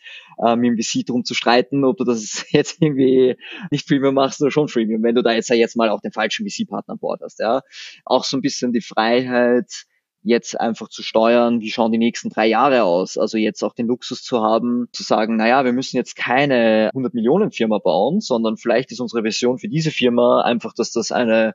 ähm, 0.45 0.63
im 0.63 0.77
VC 0.77 1.05
drum 1.05 1.23
zu 1.23 1.33
streiten, 1.33 1.83
ob 1.83 1.97
du 1.97 2.03
das 2.03 2.45
jetzt 2.51 2.81
irgendwie 2.81 3.37
nicht 3.71 3.87
Freemium 3.87 4.15
machst 4.15 4.41
oder 4.41 4.51
schon 4.51 4.67
Freemium, 4.67 5.03
wenn 5.03 5.15
du 5.15 5.23
da 5.23 5.31
jetzt 5.31 5.49
ja 5.49 5.55
jetzt 5.55 5.75
mal 5.75 5.89
auch 5.89 6.01
den 6.01 6.11
falschen 6.11 6.47
VC-Partner 6.47 6.93
an 6.93 6.99
Bord 6.99 7.21
hast. 7.23 7.39
Ja? 7.39 7.61
Auch 8.05 8.23
so 8.23 8.37
ein 8.37 8.41
bisschen 8.41 8.73
die 8.73 8.81
Freiheit, 8.81 9.85
jetzt 10.23 10.59
einfach 10.59 10.87
zu 10.87 11.03
steuern, 11.03 11.61
wie 11.61 11.71
schauen 11.71 11.91
die 11.91 11.97
nächsten 11.97 12.29
drei 12.29 12.47
Jahre 12.47 12.83
aus. 12.83 13.17
Also 13.17 13.37
jetzt 13.37 13.63
auch 13.63 13.73
den 13.73 13.87
Luxus 13.87 14.23
zu 14.23 14.41
haben, 14.41 14.87
zu 14.91 15.03
sagen, 15.03 15.35
naja, 15.35 15.65
wir 15.65 15.73
müssen 15.73 15.97
jetzt 15.97 16.15
keine 16.15 16.89
100 16.93 17.13
Millionen 17.13 17.51
Firma 17.51 17.79
bauen, 17.79 18.21
sondern 18.21 18.57
vielleicht 18.57 18.91
ist 18.91 18.99
unsere 18.99 19.23
Vision 19.23 19.57
für 19.57 19.67
diese 19.67 19.91
Firma 19.91 20.41
einfach, 20.41 20.73
dass 20.73 20.91
das 20.91 21.11
eine 21.11 21.53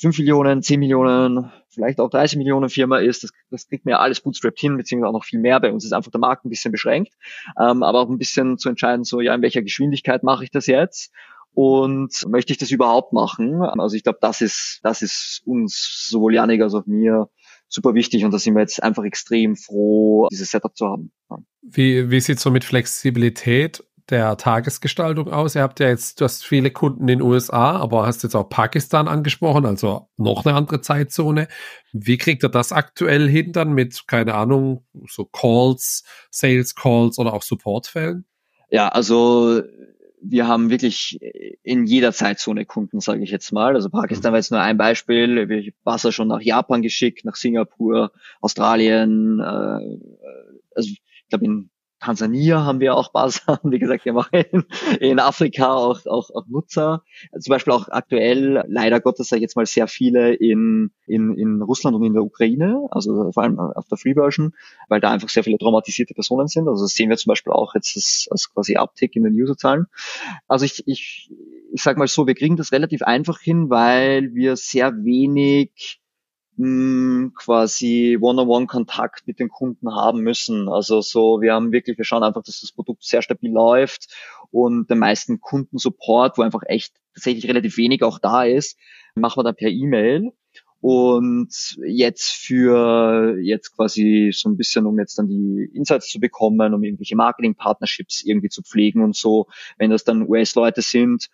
5 0.00 0.18
Millionen, 0.18 0.62
10 0.62 0.80
Millionen, 0.80 1.52
vielleicht 1.68 2.00
auch 2.00 2.10
30 2.10 2.38
Millionen 2.38 2.68
Firma 2.68 2.98
ist, 2.98 3.22
das, 3.22 3.30
das 3.50 3.68
kriegt 3.68 3.84
mir 3.84 3.92
ja 3.92 3.98
alles 3.98 4.20
bootstrapped 4.20 4.58
hin, 4.58 4.76
beziehungsweise 4.76 5.10
auch 5.10 5.18
noch 5.18 5.24
viel 5.24 5.38
mehr. 5.38 5.60
Bei 5.60 5.72
uns 5.72 5.84
ist 5.84 5.92
einfach 5.92 6.10
der 6.10 6.20
Markt 6.20 6.44
ein 6.44 6.50
bisschen 6.50 6.72
beschränkt, 6.72 7.12
ähm, 7.60 7.82
aber 7.82 8.00
auch 8.00 8.08
ein 8.08 8.18
bisschen 8.18 8.58
zu 8.58 8.68
entscheiden, 8.68 9.04
so, 9.04 9.20
ja, 9.20 9.34
in 9.34 9.42
welcher 9.42 9.62
Geschwindigkeit 9.62 10.22
mache 10.22 10.44
ich 10.44 10.50
das 10.50 10.66
jetzt? 10.66 11.12
Und 11.54 12.12
möchte 12.26 12.52
ich 12.52 12.58
das 12.58 12.72
überhaupt 12.72 13.12
machen? 13.12 13.62
Also 13.62 13.94
ich 13.94 14.02
glaube, 14.02 14.18
das 14.20 14.40
ist, 14.40 14.80
das 14.82 15.02
ist 15.02 15.40
uns, 15.46 16.08
sowohl 16.10 16.34
Janik 16.34 16.60
als 16.60 16.74
auch 16.74 16.86
mir, 16.86 17.28
super 17.74 17.94
wichtig 17.94 18.24
und 18.24 18.30
da 18.30 18.38
sind 18.38 18.54
wir 18.54 18.60
jetzt 18.60 18.82
einfach 18.82 19.04
extrem 19.04 19.56
froh, 19.56 20.28
dieses 20.30 20.50
Setup 20.50 20.74
zu 20.76 20.86
haben. 20.86 21.12
Wie, 21.62 22.10
wie 22.10 22.20
sieht 22.20 22.40
so 22.40 22.50
mit 22.50 22.64
Flexibilität 22.64 23.82
der 24.10 24.36
Tagesgestaltung 24.36 25.32
aus? 25.32 25.54
Ihr 25.54 25.62
habt 25.62 25.80
ja 25.80 25.88
jetzt, 25.88 26.20
du 26.20 26.24
hast 26.24 26.44
viele 26.44 26.70
Kunden 26.70 27.02
in 27.02 27.18
den 27.18 27.22
USA, 27.22 27.76
aber 27.76 28.06
hast 28.06 28.22
jetzt 28.22 28.36
auch 28.36 28.48
Pakistan 28.48 29.08
angesprochen, 29.08 29.66
also 29.66 30.08
noch 30.16 30.44
eine 30.44 30.56
andere 30.56 30.80
Zeitzone. 30.80 31.48
Wie 31.92 32.16
kriegt 32.16 32.44
ihr 32.44 32.48
das 32.48 32.72
aktuell 32.72 33.28
hin 33.28 33.52
dann 33.52 33.72
mit, 33.72 34.06
keine 34.06 34.34
Ahnung, 34.34 34.86
so 35.08 35.24
Calls, 35.24 36.04
Sales 36.30 36.74
Calls 36.74 37.18
oder 37.18 37.32
auch 37.32 37.42
Supportfällen? 37.42 38.24
Ja, 38.70 38.88
also 38.88 39.62
wir 40.26 40.48
haben 40.48 40.70
wirklich 40.70 41.18
in 41.62 41.86
jeder 41.86 42.12
Zeitzone 42.12 42.64
Kunden, 42.64 43.00
sage 43.00 43.22
ich 43.22 43.30
jetzt 43.30 43.52
mal. 43.52 43.74
Also 43.74 43.90
Pakistan 43.90 44.32
war 44.32 44.38
jetzt 44.38 44.50
nur 44.50 44.60
ein 44.60 44.76
Beispiel. 44.76 45.72
War 45.84 45.98
ja 45.98 46.12
schon 46.12 46.28
nach 46.28 46.40
Japan 46.40 46.82
geschickt, 46.82 47.24
nach 47.24 47.36
Singapur, 47.36 48.12
Australien. 48.40 49.40
Äh, 49.40 49.98
also 50.74 50.88
ich 50.90 51.02
glaube 51.28 51.44
in 51.44 51.70
Tansania 52.04 52.64
haben 52.64 52.80
wir 52.80 52.94
auch 52.96 53.12
Basen, 53.12 53.40
wie 53.64 53.78
gesagt, 53.78 54.04
wir 54.04 54.12
machen 54.12 54.66
in, 55.00 55.18
Afrika 55.18 55.72
auch, 55.72 56.04
auch, 56.04 56.28
auch 56.30 56.46
Nutzer. 56.46 57.02
Zum 57.38 57.50
Beispiel 57.50 57.72
auch 57.72 57.88
aktuell, 57.88 58.62
leider 58.68 59.00
Gottes, 59.00 59.28
sage 59.28 59.38
ich 59.38 59.44
jetzt 59.44 59.56
mal, 59.56 59.64
sehr 59.64 59.88
viele 59.88 60.34
in, 60.34 60.90
in, 61.06 61.34
in 61.34 61.62
Russland 61.62 61.96
und 61.96 62.04
in 62.04 62.12
der 62.12 62.22
Ukraine, 62.22 62.86
also 62.90 63.32
vor 63.32 63.42
allem 63.42 63.58
auf 63.58 63.86
der 63.88 63.96
Free 63.96 64.12
Version, 64.12 64.52
weil 64.88 65.00
da 65.00 65.12
einfach 65.12 65.30
sehr 65.30 65.44
viele 65.44 65.56
traumatisierte 65.56 66.12
Personen 66.12 66.46
sind. 66.46 66.68
Also 66.68 66.84
das 66.84 66.92
sehen 66.92 67.08
wir 67.08 67.16
zum 67.16 67.30
Beispiel 67.30 67.54
auch 67.54 67.74
jetzt 67.74 67.96
als, 67.96 68.28
als 68.30 68.52
quasi 68.52 68.76
Uptick 68.76 69.16
in 69.16 69.24
den 69.24 69.32
Userzahlen. 69.32 69.86
Also 70.46 70.66
ich, 70.66 70.86
ich, 70.86 71.30
ich 71.72 71.82
sage 71.82 71.98
mal 71.98 72.06
so, 72.06 72.26
wir 72.26 72.34
kriegen 72.34 72.56
das 72.56 72.70
relativ 72.72 73.00
einfach 73.02 73.40
hin, 73.40 73.70
weil 73.70 74.34
wir 74.34 74.56
sehr 74.56 74.92
wenig 75.04 76.02
mh, 76.56 77.30
quasi 77.36 78.18
One-on-One-Kontakt 78.20 79.26
mit 79.26 79.38
den 79.38 79.48
Kunden 79.48 79.94
haben 79.94 80.20
müssen. 80.20 80.68
Also 80.68 81.00
so, 81.00 81.40
wir 81.40 81.54
haben 81.54 81.72
wirklich, 81.72 81.98
wir 81.98 82.04
schauen 82.04 82.22
einfach, 82.22 82.42
dass 82.42 82.60
das 82.60 82.72
Produkt 82.72 83.04
sehr 83.04 83.22
stabil 83.22 83.52
läuft 83.52 84.14
und 84.50 84.90
den 84.90 84.98
meisten 84.98 85.40
Kundensupport, 85.40 86.38
wo 86.38 86.42
einfach 86.42 86.62
echt 86.66 86.94
tatsächlich 87.14 87.48
relativ 87.48 87.76
wenig 87.76 88.02
auch 88.02 88.18
da 88.18 88.44
ist, 88.44 88.78
machen 89.14 89.38
wir 89.38 89.44
dann 89.44 89.56
per 89.56 89.70
E-Mail. 89.70 90.32
Und 90.80 91.78
jetzt 91.86 92.30
für 92.30 93.38
jetzt 93.40 93.74
quasi 93.74 94.32
so 94.34 94.50
ein 94.50 94.58
bisschen, 94.58 94.84
um 94.84 94.98
jetzt 94.98 95.18
dann 95.18 95.28
die 95.28 95.70
Insights 95.72 96.10
zu 96.10 96.20
bekommen, 96.20 96.74
um 96.74 96.84
irgendwelche 96.84 97.16
Marketing-Partnerships 97.16 98.22
irgendwie 98.22 98.50
zu 98.50 98.62
pflegen 98.62 99.02
und 99.02 99.16
so, 99.16 99.46
wenn 99.78 99.90
das 99.90 100.04
dann 100.04 100.28
US-Leute 100.28 100.82
sind, 100.82 101.30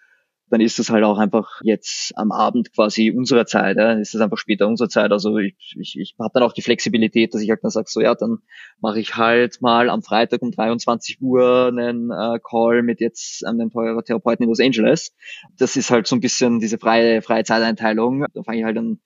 dann 0.51 0.61
ist 0.61 0.79
das 0.79 0.91
halt 0.91 1.05
auch 1.05 1.19
einfach 1.19 1.61
jetzt 1.63 2.13
am 2.17 2.33
Abend 2.33 2.73
quasi 2.75 3.11
unserer 3.11 3.47
Zeit, 3.47 3.77
ja, 3.77 3.89
dann 3.89 4.01
ist 4.01 4.15
das 4.15 4.21
einfach 4.21 4.37
später 4.37 4.67
unserer 4.67 4.89
Zeit. 4.89 5.13
Also 5.13 5.39
ich, 5.39 5.77
ich, 5.79 5.99
ich 5.99 6.15
habe 6.19 6.31
dann 6.35 6.43
auch 6.43 6.53
die 6.53 6.63
Flexibilität, 6.63 7.33
dass 7.33 7.41
ich 7.41 7.51
halt 7.51 7.63
dann 7.63 7.71
sage, 7.71 7.87
so 7.89 8.01
ja, 8.01 8.15
dann 8.15 8.39
mache 8.81 9.01
ich 9.01 9.17
halt 9.17 9.63
mal 9.63 9.89
am 9.89 10.03
Freitag 10.03 10.43
um 10.43 10.51
23 10.51 11.21
Uhr 11.21 11.69
einen 11.69 12.11
äh, 12.11 12.39
Call 12.43 12.83
mit 12.83 13.01
jetzt 13.01 13.47
einem 13.47 13.71
teurer 13.71 14.03
Therapeuten 14.03 14.43
in 14.43 14.49
Los 14.49 14.61
Angeles. 14.61 15.15
Das 15.57 15.77
ist 15.77 15.91
halt 15.91 16.07
so 16.07 16.17
ein 16.17 16.21
bisschen 16.21 16.59
diese 16.59 16.79
freie, 16.79 17.23
freie 17.23 17.45
Zeiteinteilung. 17.45 18.27
Da 18.35 18.43
fange 18.43 18.59
ich 18.59 18.65
halt 18.65 18.77
dann 18.77 19.01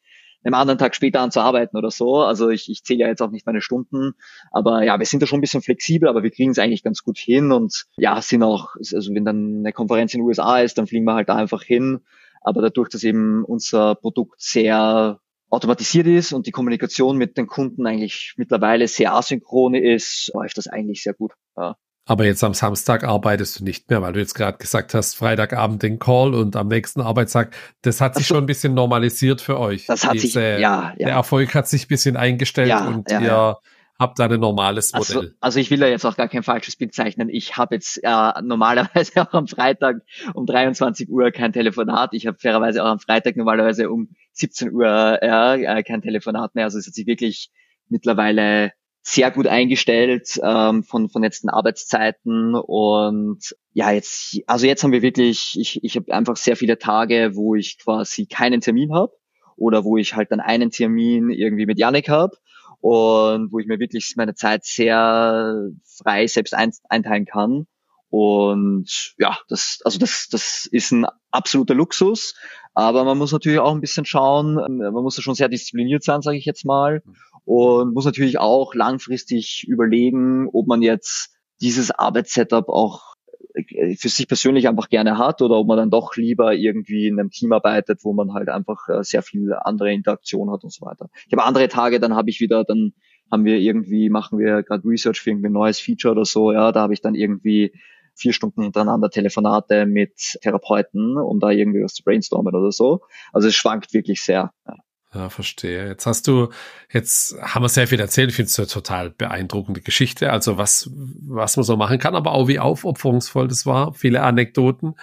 einem 0.45 0.55
anderen 0.55 0.79
Tag 0.79 0.95
später 0.95 1.21
an 1.21 1.31
zu 1.31 1.41
arbeiten 1.41 1.77
oder 1.77 1.91
so. 1.91 2.17
Also 2.19 2.51
ich, 2.51 2.71
ich 2.71 2.85
zähle 2.85 3.01
ja 3.01 3.09
jetzt 3.09 3.23
auch 3.23 3.31
nicht 3.31 3.47
meine 3.47 3.61
Stunden. 3.61 4.13
Aber 4.51 4.83
ja, 4.83 4.99
wir 4.99 5.07
sind 5.07 5.23
da 5.23 5.27
schon 5.27 5.39
ein 5.39 5.43
bisschen 5.43 5.63
flexibel, 5.63 6.09
aber 6.09 6.23
wir 6.23 6.31
kriegen 6.31 6.51
es 6.51 6.59
eigentlich 6.59 6.83
ganz 6.83 7.03
gut 7.03 7.19
hin. 7.19 7.53
Und 7.53 7.85
ja, 7.97 8.21
sind 8.21 8.43
auch, 8.43 8.75
also 8.77 9.15
wenn 9.15 9.25
dann 9.25 9.59
eine 9.61 9.73
Konferenz 9.73 10.15
in 10.15 10.21
den 10.21 10.27
USA 10.27 10.61
ist, 10.61 10.79
dann 10.79 10.87
fliegen 10.87 11.05
wir 11.05 11.15
halt 11.15 11.29
da 11.29 11.37
einfach 11.37 11.63
hin. 11.63 12.01
Aber 12.43 12.61
dadurch, 12.61 12.91
dass 12.91 13.05
eben 13.05 13.45
unser 13.45 13.95
Produkt 13.95 14.41
sehr 14.41 15.19
automatisiert 15.49 16.07
ist 16.07 16.33
und 16.33 16.47
die 16.47 16.51
Kommunikation 16.51 17.17
mit 17.17 17.39
den 17.39 17.47
Kunden 17.47 17.87
eigentlich 17.87 18.35
mittlerweile 18.37 18.89
sehr 18.89 19.15
asynchron 19.15 19.75
ist, 19.75 20.31
läuft 20.35 20.59
das 20.59 20.67
eigentlich 20.67 21.03
sehr 21.03 21.15
gut. 21.15 21.33
Ja. 21.57 21.77
Aber 22.07 22.27
jetzt 22.27 22.45
am 22.45 22.53
Samstag 22.53 23.03
arbeitest 23.03 23.61
du 23.61 23.65
nicht 23.65 23.89
mehr, 23.89 24.03
weil 24.03 24.13
du 24.13 24.21
jetzt 24.21 24.35
gerade 24.35 24.59
gesagt 24.59 24.93
hast, 24.93 25.15
Freitagabend 25.15 25.83
den 25.83 25.99
Call 25.99 26.35
und 26.35 26.55
am 26.55 26.69
nächsten 26.69 27.01
Arbeitstag. 27.01 27.57
Das 27.81 28.03
hat 28.03 28.15
sich 28.15 28.25
also, 28.25 28.35
schon 28.35 28.45
ein 28.45 28.47
bisschen 28.47 28.75
normalisiert 28.75 29.41
für 29.41 29.59
euch. 29.59 29.87
Das 29.87 30.05
hat 30.05 30.15
Diese, 30.15 30.27
sich, 30.29 30.35
ja, 30.35 30.59
ja. 30.59 30.93
Der 30.99 31.13
Erfolg 31.13 31.55
hat 31.55 31.67
sich 31.67 31.87
ein 31.87 31.89
bisschen 31.89 32.17
eingestellt 32.19 32.69
ja, 32.69 32.87
und 32.87 33.11
ja, 33.11 33.21
ihr 33.21 33.27
ja. 33.27 33.59
habt 33.99 34.19
da 34.19 34.27
ein 34.27 34.39
normales 34.39 34.93
also, 34.93 35.15
Modell. 35.15 35.29
Also, 35.31 35.39
also 35.41 35.61
ich 35.61 35.71
will 35.71 35.81
da 35.81 35.87
jetzt 35.87 36.05
auch 36.05 36.17
gar 36.17 36.29
kein 36.29 36.43
falsches 36.43 36.77
Bild 36.77 36.95
zeichnen. 36.95 37.31
Ich 37.31 37.57
habe 37.57 37.77
jetzt 37.77 37.99
äh, 38.03 38.43
normalerweise 38.43 39.13
auch 39.23 39.33
am 39.33 39.49
Freitag 39.49 40.03
um 40.35 40.45
23 40.45 41.09
Uhr 41.09 41.31
kein 41.31 41.55
Telefonat. 41.55 42.11
Ich 42.13 42.27
habe 42.27 42.37
fairerweise 42.39 42.85
auch 42.85 42.89
am 42.89 42.99
Freitag 42.99 43.37
normalerweise 43.37 43.89
um 43.89 44.11
17 44.33 44.73
Uhr 44.73 45.23
äh, 45.23 45.83
kein 45.83 46.03
Telefonat 46.03 46.55
mehr. 46.55 46.65
Also 46.65 46.79
es 46.79 46.87
hat 46.87 46.93
sich 46.93 47.07
wirklich 47.07 47.51
mittlerweile 47.89 48.73
sehr 49.07 49.31
gut 49.31 49.47
eingestellt 49.47 50.41
ähm, 50.43 50.83
von, 50.83 51.11
von 51.11 51.23
letzten 51.23 51.51
Arbeitszeiten 51.51 52.55
und 52.55 53.55
ja, 53.75 53.91
jetzt, 53.91 54.41
also 54.47 54.67
jetzt 54.67 54.83
haben 54.83 54.93
wir 54.93 55.03
wirklich, 55.03 55.61
ich, 55.61 55.85
ich 55.85 55.97
habe 55.97 56.13
einfach 56.15 56.37
sehr 56.37 56.57
viele 56.57 56.79
Tage, 56.79 57.33
wo 57.35 57.55
ich 57.55 57.79
quasi 57.79 58.25
keinen 58.25 58.63
Termin 58.63 58.95
habe 58.95 59.13
oder 59.57 59.85
wo 59.85 59.99
ich 59.99 60.17
halt 60.17 60.33
dann 60.33 60.41
einen 60.41 60.71
Termin 60.71 61.29
irgendwie 61.29 61.67
mit 61.67 61.79
Yannick 61.79 62.09
habe 62.09 62.39
und 62.81 63.53
wo 63.53 63.59
ich 63.59 63.67
mir 63.67 63.79
wirklich 63.79 64.15
meine 64.17 64.35
Zeit 64.35 64.65
sehr 64.65 65.69
frei 65.85 66.27
selbst 66.27 66.55
einteilen 66.55 67.27
kann. 67.27 67.67
Und 68.09 69.15
ja, 69.19 69.37
das, 69.49 69.81
also 69.85 69.99
das, 69.99 70.29
das 70.31 70.67
ist 70.71 70.93
ein 70.93 71.07
absoluter 71.31 71.75
Luxus. 71.75 72.35
Aber 72.73 73.05
man 73.05 73.19
muss 73.19 73.33
natürlich 73.33 73.59
auch 73.59 73.75
ein 73.75 73.81
bisschen 73.81 74.07
schauen, 74.07 74.55
man 74.55 74.93
muss 74.93 75.17
da 75.17 75.23
schon 75.23 75.35
sehr 75.35 75.49
diszipliniert 75.49 76.05
sein, 76.05 76.23
sage 76.23 76.39
ich 76.39 76.45
jetzt 76.45 76.65
mal 76.65 77.03
und 77.45 77.95
muss 77.95 78.05
natürlich 78.05 78.39
auch 78.39 78.75
langfristig 78.75 79.67
überlegen, 79.69 80.49
ob 80.53 80.67
man 80.67 80.83
jetzt 80.83 81.37
dieses 81.61 81.91
Arbeitssetup 81.91 82.69
auch 82.69 83.15
äh, 83.55 83.97
für 83.97 84.09
sich 84.09 84.27
persönlich 84.27 84.69
einfach 84.69 84.89
gerne 84.89 85.19
hat 85.19 85.43
oder 85.43 85.57
ob 85.57 85.69
man 85.69 85.77
dann 85.77 85.91
doch 85.91 86.17
lieber 86.17 86.55
irgendwie 86.55 87.07
in 87.07 87.19
einem 87.19 87.31
Team 87.31 87.53
arbeitet, 87.53 88.01
wo 88.03 88.13
man 88.13 88.33
halt 88.33 88.49
einfach 88.49 88.89
äh, 88.89 89.03
sehr 89.03 89.23
viel 89.23 89.53
andere 89.53 89.93
Interaktion 89.93 90.51
hat 90.51 90.65
und 90.65 90.73
so 90.73 90.85
weiter. 90.85 91.09
Ich 91.27 91.33
habe 91.33 91.45
andere 91.45 91.69
Tage, 91.69 92.01
dann 92.01 92.15
habe 92.15 92.31
ich 92.31 92.41
wieder, 92.41 92.65
dann 92.65 92.93
haben 93.31 93.45
wir 93.45 93.59
irgendwie, 93.59 94.11
machen 94.11 94.39
wir 94.39 94.63
gerade 94.63 94.87
Research 94.87 95.21
für 95.21 95.31
irgendwie 95.31 95.49
ein 95.49 95.53
neues 95.53 95.81
Feature 95.81 96.13
oder 96.13 96.25
so, 96.25 96.53
ja, 96.53 96.73
da 96.73 96.81
habe 96.81 96.93
ich 96.93 97.01
dann 97.01 97.15
irgendwie 97.15 97.73
vier 98.17 98.33
Stunden 98.33 98.63
hintereinander 98.63 99.11
Telefonate 99.11 99.87
mit 99.87 100.39
Therapeuten, 100.41 101.17
um 101.17 101.41
da 101.41 101.51
irgendwie 101.51 101.83
was 101.83 101.95
zu 101.95 102.05
brainstormen 102.05 102.55
oder 102.55 102.71
so. 102.71 103.01
Also 103.33 103.49
es 103.49 103.55
schwankt 103.55 103.93
wirklich 103.93 104.23
sehr. 104.23 104.53
Ja. 104.67 104.77
Ja, 105.15 105.31
verstehe. 105.31 105.87
Jetzt 105.87 106.07
hast 106.07 106.27
du, 106.27 106.49
jetzt 106.93 107.37
haben 107.41 107.63
wir 107.63 107.69
sehr 107.69 107.87
viel 107.87 108.01
erzählt. 108.01 108.31
Ich 108.31 108.37
finde 108.37 108.49
es 108.49 108.59
eine 108.59 108.67
total 108.67 109.11
beeindruckende 109.11 109.81
Geschichte. 109.81 110.33
Also 110.33 110.59
was, 110.59 110.91
was 110.93 111.57
man 111.57 111.65
so 111.65 111.77
machen 111.77 112.01
kann, 112.01 112.17
aber 112.17 112.33
auch 112.33 112.49
wie 112.49 112.59
aufopferungsvoll 112.59 113.47
das 113.47 113.65
war. 113.65 113.95
Viele 113.95 114.23
Anekdoten. 114.23 114.95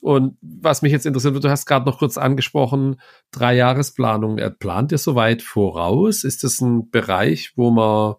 Und 0.00 0.38
was 0.40 0.80
mich 0.80 0.92
jetzt 0.92 1.04
interessiert, 1.04 1.44
du 1.44 1.50
hast 1.50 1.66
gerade 1.66 1.84
noch 1.84 1.98
kurz 1.98 2.16
angesprochen, 2.16 3.00
drei 3.32 3.54
Jahresplanung. 3.54 4.40
Plant 4.58 4.92
ihr 4.92 4.98
so 4.98 5.14
weit 5.14 5.42
voraus? 5.42 6.24
Ist 6.24 6.42
das 6.42 6.62
ein 6.62 6.88
Bereich, 6.88 7.52
wo 7.56 7.70
man, 7.70 8.14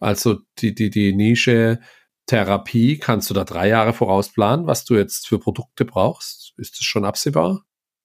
also 0.00 0.38
die, 0.58 0.74
die, 0.74 0.90
die 0.90 1.14
Nische 1.14 1.78
Therapie, 2.26 2.98
kannst 2.98 3.30
du 3.30 3.34
da 3.34 3.44
drei 3.44 3.68
Jahre 3.68 3.92
vorausplanen, 3.92 4.66
was 4.66 4.84
du 4.84 4.96
jetzt 4.96 5.28
für 5.28 5.38
Produkte 5.38 5.84
brauchst? 5.84 6.52
Ist 6.56 6.78
das 6.78 6.84
schon 6.84 7.04
absehbar? 7.04 7.64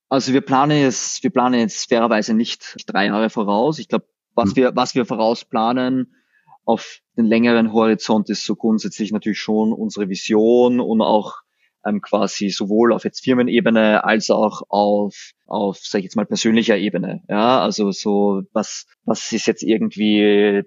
Also 0.10 0.34
wir 0.34 0.42
planen 0.42 0.80
jetzt, 0.80 1.24
wir 1.24 1.30
planen 1.30 1.60
jetzt 1.60 1.90
fairerweise 1.90 2.34
nicht 2.34 2.76
drei 2.88 3.08
Jahre 3.08 3.30
voraus. 3.30 3.80
Ich 3.80 3.88
glaube, 3.88 4.06
was 4.34 4.50
hm. 4.50 4.56
wir, 4.56 4.76
was 4.76 4.96
wir 4.96 5.06
vorausplanen 5.06 6.14
auf 6.66 7.00
den 7.18 7.26
längeren 7.26 7.74
Horizont 7.74 8.30
ist 8.30 8.46
so 8.46 8.56
grundsätzlich 8.56 9.12
natürlich 9.12 9.40
schon 9.40 9.72
unsere 9.72 10.10
Vision 10.10 10.80
und 10.80 11.02
auch 11.02 11.46
ähm, 11.86 12.02
quasi 12.02 12.50
sowohl 12.50 12.92
auf 12.92 13.04
jetzt 13.04 13.24
Firmenebene 13.24 14.04
als 14.04 14.32
auch 14.32 14.64
auf 14.70 15.32
auf 15.46 15.78
sag 15.78 16.00
ich 16.00 16.06
jetzt 16.06 16.16
mal 16.16 16.26
persönlicher 16.26 16.78
Ebene 16.78 17.22
ja 17.30 17.62
also 17.62 17.92
so 17.92 18.42
was 18.54 18.88
was 19.04 19.32
ist 19.32 19.46
jetzt 19.46 19.62
irgendwie 19.62 20.20
äh, 20.22 20.64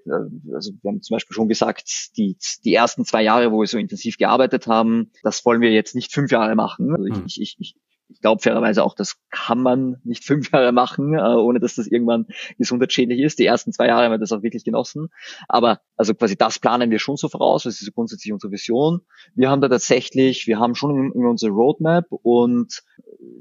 also 0.55 0.73
wir 0.81 0.89
haben 0.89 1.03
zum 1.03 1.17
Beispiel 1.17 1.35
schon 1.35 1.49
gesagt 1.49 2.17
die 2.17 2.37
die 2.65 2.75
ersten 2.75 3.05
zwei 3.05 3.23
Jahre 3.23 3.51
wo 3.51 3.61
wir 3.61 3.67
so 3.67 3.79
intensiv 3.79 4.17
gearbeitet 4.17 4.69
haben 4.69 5.11
das 5.25 5.45
wollen 5.45 5.61
wir 5.61 5.73
jetzt 5.73 5.97
nicht 5.97 6.13
fünf 6.13 6.31
Jahre 6.31 6.55
machen 6.55 6.95
also 6.95 7.07
ich, 7.07 7.17
hm. 7.17 7.25
ich, 7.27 7.57
ich, 7.59 7.75
ich 8.09 8.21
glaube 8.21 8.43
fairerweise 8.43 8.83
auch, 8.83 8.95
das 8.95 9.17
kann 9.31 9.61
man 9.61 10.01
nicht 10.05 10.25
fünf 10.25 10.51
Jahre 10.53 10.73
machen, 10.73 11.15
äh, 11.15 11.21
ohne 11.21 11.61
dass 11.61 11.75
das 11.75 11.87
irgendwann 11.87 12.27
gesundheitsschädlich 12.59 13.21
ist. 13.21 13.39
Die 13.39 13.47
ersten 13.47 13.73
zwei 13.73 13.87
Jahre 13.87 14.05
haben 14.05 14.13
wir 14.13 14.19
das 14.19 14.33
auch 14.33 14.43
wirklich 14.43 14.65
genossen. 14.65 15.09
Aber 15.49 15.81
also 15.97 16.15
quasi 16.15 16.37
das 16.37 16.59
planen 16.59 16.91
wir 16.91 16.99
schon 16.99 17.17
so 17.17 17.29
voraus, 17.29 17.65
das 17.65 17.81
ist 17.81 17.95
grundsätzlich 17.95 18.33
unsere 18.33 18.53
Vision. 18.53 19.01
Wir 19.35 19.51
haben 19.51 19.61
da 19.61 19.69
tatsächlich, 19.69 20.47
wir 20.47 20.59
haben 20.59 20.75
schon 20.75 21.13
unsere 21.13 21.53
Roadmap 21.53 22.07
und 22.11 22.83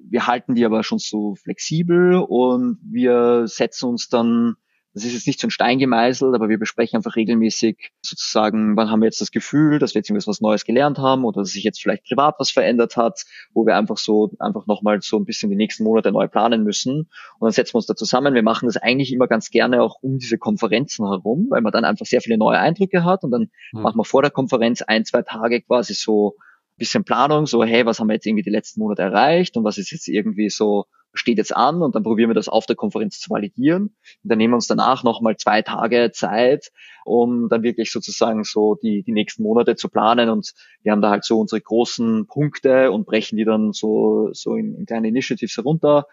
wir 0.10 0.28
halten 0.28 0.56
die 0.56 0.66
aber 0.66 0.84
schon 0.84 1.00
so 1.00 1.36
flexibel 1.36 2.16
und 2.16 2.80
wir 2.84 3.48
setzen 3.48 3.90
uns 3.90 4.10
dann 4.10 4.56
das 4.98 5.06
ist 5.06 5.14
jetzt 5.14 5.28
nicht 5.28 5.40
so 5.40 5.48
ein 5.48 5.52
Stein 5.52 5.78
gemeißelt, 5.78 6.34
aber 6.34 6.50
wir 6.50 6.58
besprechen 6.58 6.98
einfach 6.98 7.16
regelmäßig 7.16 7.92
sozusagen, 8.02 8.76
wann 8.76 8.90
haben 8.90 9.02
wir 9.02 9.06
jetzt 9.06 9.22
das 9.22 9.32
Gefühl, 9.32 9.78
dass 9.78 9.94
wir 9.94 10.00
jetzt 10.00 10.10
irgendwas 10.10 10.28
was 10.28 10.42
Neues 10.42 10.66
gelernt 10.66 10.98
haben 10.98 11.24
oder 11.24 11.42
dass 11.42 11.52
sich 11.52 11.64
jetzt 11.64 11.82
vielleicht 11.82 12.06
privat 12.06 12.36
was 12.40 12.50
verändert 12.50 12.98
hat, 12.98 13.24
wo 13.54 13.66
wir 13.66 13.76
einfach 13.76 13.98
so, 13.98 14.32
einfach 14.40 14.66
nochmal 14.66 15.00
so 15.02 15.18
ein 15.18 15.26
bisschen 15.26 15.52
die 15.52 15.56
nächsten 15.56 15.84
Monate 15.84 16.12
neu 16.12 16.28
planen 16.28 16.64
müssen. 16.64 17.10
Und 17.40 17.42
dann 17.42 17.52
setzen 17.52 17.74
wir 17.74 17.78
uns 17.78 17.86
da 17.86 17.96
zusammen. 17.96 18.34
Wir 18.34 18.44
machen 18.44 18.66
das 18.66 18.78
eigentlich 18.78 19.14
immer 19.14 19.28
ganz 19.28 19.52
gerne 19.52 19.84
auch 19.84 19.98
um 20.02 20.18
diese 20.18 20.40
Konferenzen 20.40 21.08
herum, 21.08 21.48
weil 21.50 21.62
man 21.62 21.72
dann 21.72 21.86
einfach 21.86 22.08
sehr 22.08 22.22
viele 22.22 22.38
neue 22.38 22.58
Eindrücke 22.58 23.04
hat 23.04 23.24
und 23.24 23.32
dann 23.32 23.50
mhm. 23.74 23.82
machen 23.82 23.98
wir 23.98 24.06
vor 24.06 24.24
der 24.24 24.32
Konferenz 24.32 24.82
ein, 24.82 25.06
zwei 25.06 25.22
Tage 25.22 25.62
quasi 25.62 25.94
so 25.94 26.36
bisschen 26.78 27.04
Planung, 27.04 27.46
so 27.48 27.64
hey, 27.64 27.86
was 27.86 28.00
haben 28.00 28.08
wir 28.08 28.14
jetzt 28.14 28.26
irgendwie 28.26 28.44
die 28.44 28.52
letzten 28.52 28.82
Monate 28.82 29.02
erreicht 29.02 29.58
und 29.58 29.64
was 29.64 29.78
ist 29.78 29.92
jetzt 29.92 30.08
irgendwie 30.08 30.50
so 30.50 30.86
steht 31.18 31.38
jetzt 31.38 31.56
an 31.56 31.82
und 31.82 31.96
dann 31.96 32.04
probieren 32.04 32.30
wir 32.30 32.36
das 32.36 32.48
auf 32.48 32.66
der 32.66 32.76
Konferenz 32.76 33.20
zu 33.20 33.30
validieren. 33.30 33.84
Und 33.84 33.96
dann 34.24 34.38
nehmen 34.38 34.54
wir 34.54 34.58
uns 34.58 34.68
danach 34.68 35.04
nochmal 35.04 35.38
zwei 35.38 35.62
Tage 35.62 36.12
Zeit, 36.14 36.72
um 37.06 37.50
dann 37.50 37.64
wirklich 37.64 37.92
sozusagen 37.92 38.44
so 38.44 38.76
die, 38.76 39.04
die 39.04 39.12
nächsten 39.12 39.44
Monate 39.44 39.76
zu 39.76 39.90
planen. 39.90 40.30
Und 40.30 40.54
wir 40.84 40.92
haben 40.92 41.02
da 41.02 41.10
halt 41.10 41.26
so 41.26 41.40
unsere 41.40 41.62
großen 41.62 42.28
Punkte 42.28 42.92
und 42.92 43.06
brechen 43.06 43.38
die 43.38 43.46
dann 43.46 43.74
so, 43.74 44.30
so 44.34 44.56
in, 44.56 44.76
in 44.76 44.86
kleine 44.86 45.08
Initiatives 45.08 45.58
herunter. 45.58 46.06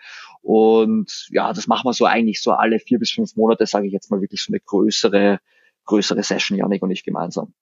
Und 0.43 1.29
ja, 1.31 1.53
das 1.53 1.67
machen 1.67 1.87
wir 1.87 1.93
so 1.93 2.05
eigentlich 2.05 2.43
so 2.43 2.53
alle 2.53 2.79
vier 2.79 2.99
bis 2.99 3.11
fünf 3.11 3.37
Monate, 3.37 3.67
sage 3.67 3.87
ich 3.87 3.93
jetzt 3.93 4.11
mal 4.11 4.21
wirklich 4.21 4.43
so 4.43 4.53
eine 4.53 4.61
größere, 4.61 5.41
größere 5.85 6.23
Session, 6.23 6.59
Janik 6.59 6.83
und 6.83 6.91
ich 6.91 7.05
gemeinsam. 7.05 7.55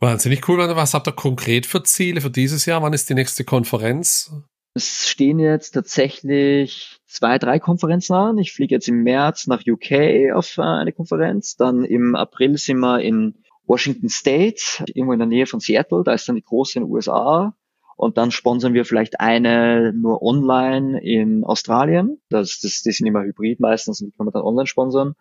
Wahnsinnig 0.00 0.48
cool. 0.48 0.58
Was 0.58 0.94
habt 0.94 1.08
ihr 1.08 1.12
konkret 1.12 1.66
für 1.66 1.82
Ziele 1.82 2.20
für 2.20 2.30
dieses 2.30 2.66
Jahr? 2.66 2.82
Wann 2.82 2.92
ist 2.92 3.10
die 3.10 3.14
nächste 3.14 3.44
Konferenz? 3.44 4.32
Es 4.78 5.08
stehen 5.08 5.40
jetzt 5.40 5.72
tatsächlich 5.72 7.00
zwei, 7.04 7.38
drei 7.38 7.58
Konferenzen 7.58 8.14
an. 8.14 8.38
Ich 8.38 8.52
fliege 8.52 8.76
jetzt 8.76 8.86
im 8.86 9.02
März 9.02 9.48
nach 9.48 9.64
UK 9.66 10.32
auf 10.32 10.56
äh, 10.56 10.62
eine 10.62 10.92
Konferenz. 10.92 11.56
Dann 11.56 11.84
im 11.84 12.14
April 12.14 12.56
sind 12.58 12.78
wir 12.78 13.00
in 13.00 13.34
Washington 13.66 14.08
State, 14.08 14.84
irgendwo 14.94 15.14
in 15.14 15.18
der 15.18 15.26
Nähe 15.26 15.46
von 15.46 15.58
Seattle. 15.58 16.04
Da 16.04 16.12
ist 16.12 16.28
dann 16.28 16.36
die 16.36 16.44
große 16.44 16.78
in 16.78 16.84
den 16.84 16.92
USA. 16.92 17.56
Und 17.96 18.18
dann 18.18 18.30
sponsern 18.30 18.72
wir 18.72 18.84
vielleicht 18.84 19.18
eine 19.18 19.92
nur 19.92 20.22
online 20.22 21.02
in 21.02 21.42
Australien. 21.42 22.20
Das, 22.28 22.60
das, 22.62 22.82
die 22.82 22.92
sind 22.92 23.08
immer 23.08 23.24
hybrid 23.24 23.58
meistens 23.58 24.00
und 24.00 24.06
die 24.06 24.12
können 24.12 24.28
wir 24.28 24.32
dann 24.32 24.42
online 24.42 24.68
sponsern. 24.68 25.14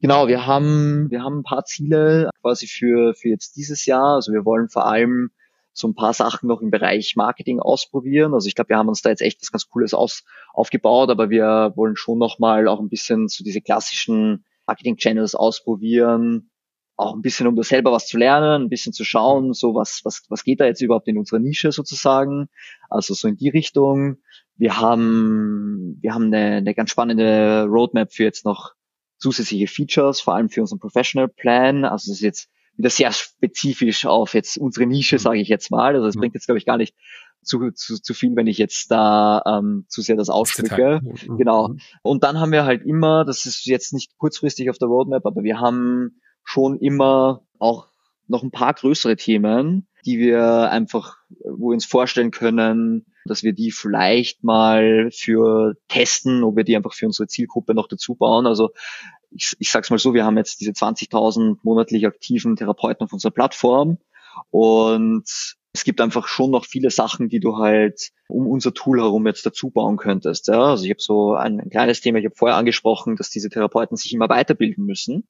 Genau, 0.00 0.26
wir 0.26 0.46
haben, 0.46 1.10
wir 1.10 1.22
haben 1.22 1.40
ein 1.40 1.42
paar 1.42 1.66
Ziele 1.66 2.30
quasi 2.40 2.66
für, 2.66 3.12
für 3.12 3.28
jetzt 3.28 3.56
dieses 3.56 3.84
Jahr. 3.84 4.14
Also 4.14 4.32
wir 4.32 4.46
wollen 4.46 4.70
vor 4.70 4.86
allem 4.86 5.32
so 5.76 5.86
ein 5.88 5.94
paar 5.94 6.14
Sachen 6.14 6.48
noch 6.48 6.62
im 6.62 6.70
Bereich 6.70 7.16
Marketing 7.16 7.60
ausprobieren. 7.60 8.32
Also 8.32 8.48
ich 8.48 8.54
glaube, 8.54 8.70
wir 8.70 8.78
haben 8.78 8.88
uns 8.88 9.02
da 9.02 9.10
jetzt 9.10 9.20
echt 9.20 9.42
was 9.42 9.52
ganz 9.52 9.68
Cooles 9.68 9.92
aus, 9.92 10.24
aufgebaut, 10.54 11.10
aber 11.10 11.28
wir 11.28 11.72
wollen 11.76 11.96
schon 11.96 12.18
nochmal 12.18 12.66
auch 12.66 12.80
ein 12.80 12.88
bisschen 12.88 13.28
so 13.28 13.44
diese 13.44 13.60
klassischen 13.60 14.46
Marketing-Channels 14.66 15.34
ausprobieren, 15.34 16.50
auch 16.96 17.14
ein 17.14 17.20
bisschen, 17.20 17.46
um 17.46 17.56
da 17.56 17.62
selber 17.62 17.92
was 17.92 18.06
zu 18.06 18.16
lernen, 18.16 18.62
ein 18.62 18.68
bisschen 18.70 18.94
zu 18.94 19.04
schauen, 19.04 19.52
so 19.52 19.74
was, 19.74 20.00
was, 20.04 20.24
was 20.30 20.44
geht 20.44 20.60
da 20.60 20.64
jetzt 20.64 20.80
überhaupt 20.80 21.08
in 21.08 21.18
unserer 21.18 21.40
Nische 21.40 21.70
sozusagen. 21.70 22.48
Also 22.88 23.12
so 23.12 23.28
in 23.28 23.36
die 23.36 23.50
Richtung. 23.50 24.16
Wir 24.56 24.80
haben, 24.80 25.98
wir 26.00 26.14
haben 26.14 26.32
eine, 26.32 26.56
eine 26.56 26.74
ganz 26.74 26.90
spannende 26.90 27.66
Roadmap 27.68 28.14
für 28.14 28.24
jetzt 28.24 28.46
noch 28.46 28.72
zusätzliche 29.18 29.66
Features, 29.66 30.22
vor 30.22 30.36
allem 30.36 30.48
für 30.48 30.62
unseren 30.62 30.78
Professional 30.78 31.28
Plan. 31.28 31.84
Also 31.84 32.10
das 32.10 32.16
ist 32.16 32.22
jetzt 32.22 32.50
wieder 32.76 32.90
sehr 32.90 33.12
spezifisch 33.12 34.06
auf 34.06 34.34
jetzt 34.34 34.58
unsere 34.58 34.86
Nische, 34.86 35.16
mhm. 35.16 35.20
sage 35.20 35.40
ich 35.40 35.48
jetzt 35.48 35.70
mal. 35.70 35.94
Also 35.94 36.06
es 36.06 36.16
mhm. 36.16 36.20
bringt 36.20 36.34
jetzt, 36.34 36.46
glaube 36.46 36.58
ich, 36.58 36.66
gar 36.66 36.76
nicht 36.76 36.94
zu, 37.42 37.70
zu, 37.72 38.00
zu 38.00 38.14
viel, 38.14 38.34
wenn 38.36 38.46
ich 38.46 38.58
jetzt 38.58 38.90
da 38.90 39.42
ähm, 39.46 39.86
zu 39.88 40.02
sehr 40.02 40.16
das 40.16 40.28
ausschmücke. 40.28 41.00
Mhm. 41.02 41.38
Genau. 41.38 41.74
Und 42.02 42.24
dann 42.24 42.40
haben 42.40 42.52
wir 42.52 42.64
halt 42.64 42.84
immer, 42.84 43.24
das 43.24 43.46
ist 43.46 43.66
jetzt 43.66 43.92
nicht 43.92 44.16
kurzfristig 44.18 44.68
auf 44.70 44.78
der 44.78 44.88
Roadmap, 44.88 45.24
aber 45.24 45.42
wir 45.42 45.60
haben 45.60 46.20
schon 46.44 46.78
immer 46.78 47.42
auch 47.58 47.88
noch 48.28 48.42
ein 48.42 48.50
paar 48.50 48.74
größere 48.74 49.16
Themen, 49.16 49.86
die 50.04 50.18
wir 50.18 50.70
einfach, 50.70 51.18
wo 51.44 51.70
wir 51.70 51.74
uns 51.74 51.84
vorstellen 51.84 52.32
können, 52.32 53.06
dass 53.24 53.42
wir 53.42 53.52
die 53.52 53.70
vielleicht 53.70 54.44
mal 54.44 55.10
für 55.12 55.74
testen, 55.88 56.44
ob 56.44 56.56
wir 56.56 56.64
die 56.64 56.76
einfach 56.76 56.94
für 56.94 57.06
unsere 57.06 57.28
Zielgruppe 57.28 57.74
noch 57.74 57.88
dazu 57.88 58.14
bauen. 58.14 58.46
Also 58.46 58.70
ich, 59.36 59.56
ich 59.58 59.70
sag's 59.70 59.90
mal 59.90 59.98
so, 59.98 60.14
wir 60.14 60.24
haben 60.24 60.36
jetzt 60.36 60.60
diese 60.60 60.72
20.000 60.72 61.58
monatlich 61.62 62.06
aktiven 62.06 62.56
Therapeuten 62.56 63.04
auf 63.04 63.12
unserer 63.12 63.32
Plattform 63.32 63.98
und 64.50 65.24
es 65.76 65.84
gibt 65.84 66.00
einfach 66.00 66.26
schon 66.26 66.50
noch 66.50 66.64
viele 66.64 66.90
Sachen, 66.90 67.28
die 67.28 67.38
du 67.38 67.58
halt 67.58 68.10
um 68.28 68.46
unser 68.46 68.72
Tool 68.72 68.98
herum 68.98 69.26
jetzt 69.26 69.44
dazu 69.44 69.70
bauen 69.70 69.98
könntest. 69.98 70.48
Ja? 70.48 70.70
Also 70.70 70.84
ich 70.84 70.90
habe 70.90 71.02
so 71.02 71.34
ein, 71.34 71.60
ein, 71.60 71.68
kleines 71.68 72.00
Thema, 72.00 72.18
ich 72.18 72.24
habe 72.24 72.34
vorher 72.34 72.56
angesprochen, 72.56 73.16
dass 73.16 73.28
diese 73.28 73.50
Therapeuten 73.50 73.96
sich 73.96 74.12
immer 74.14 74.28
weiterbilden 74.28 74.84
müssen. 74.84 75.28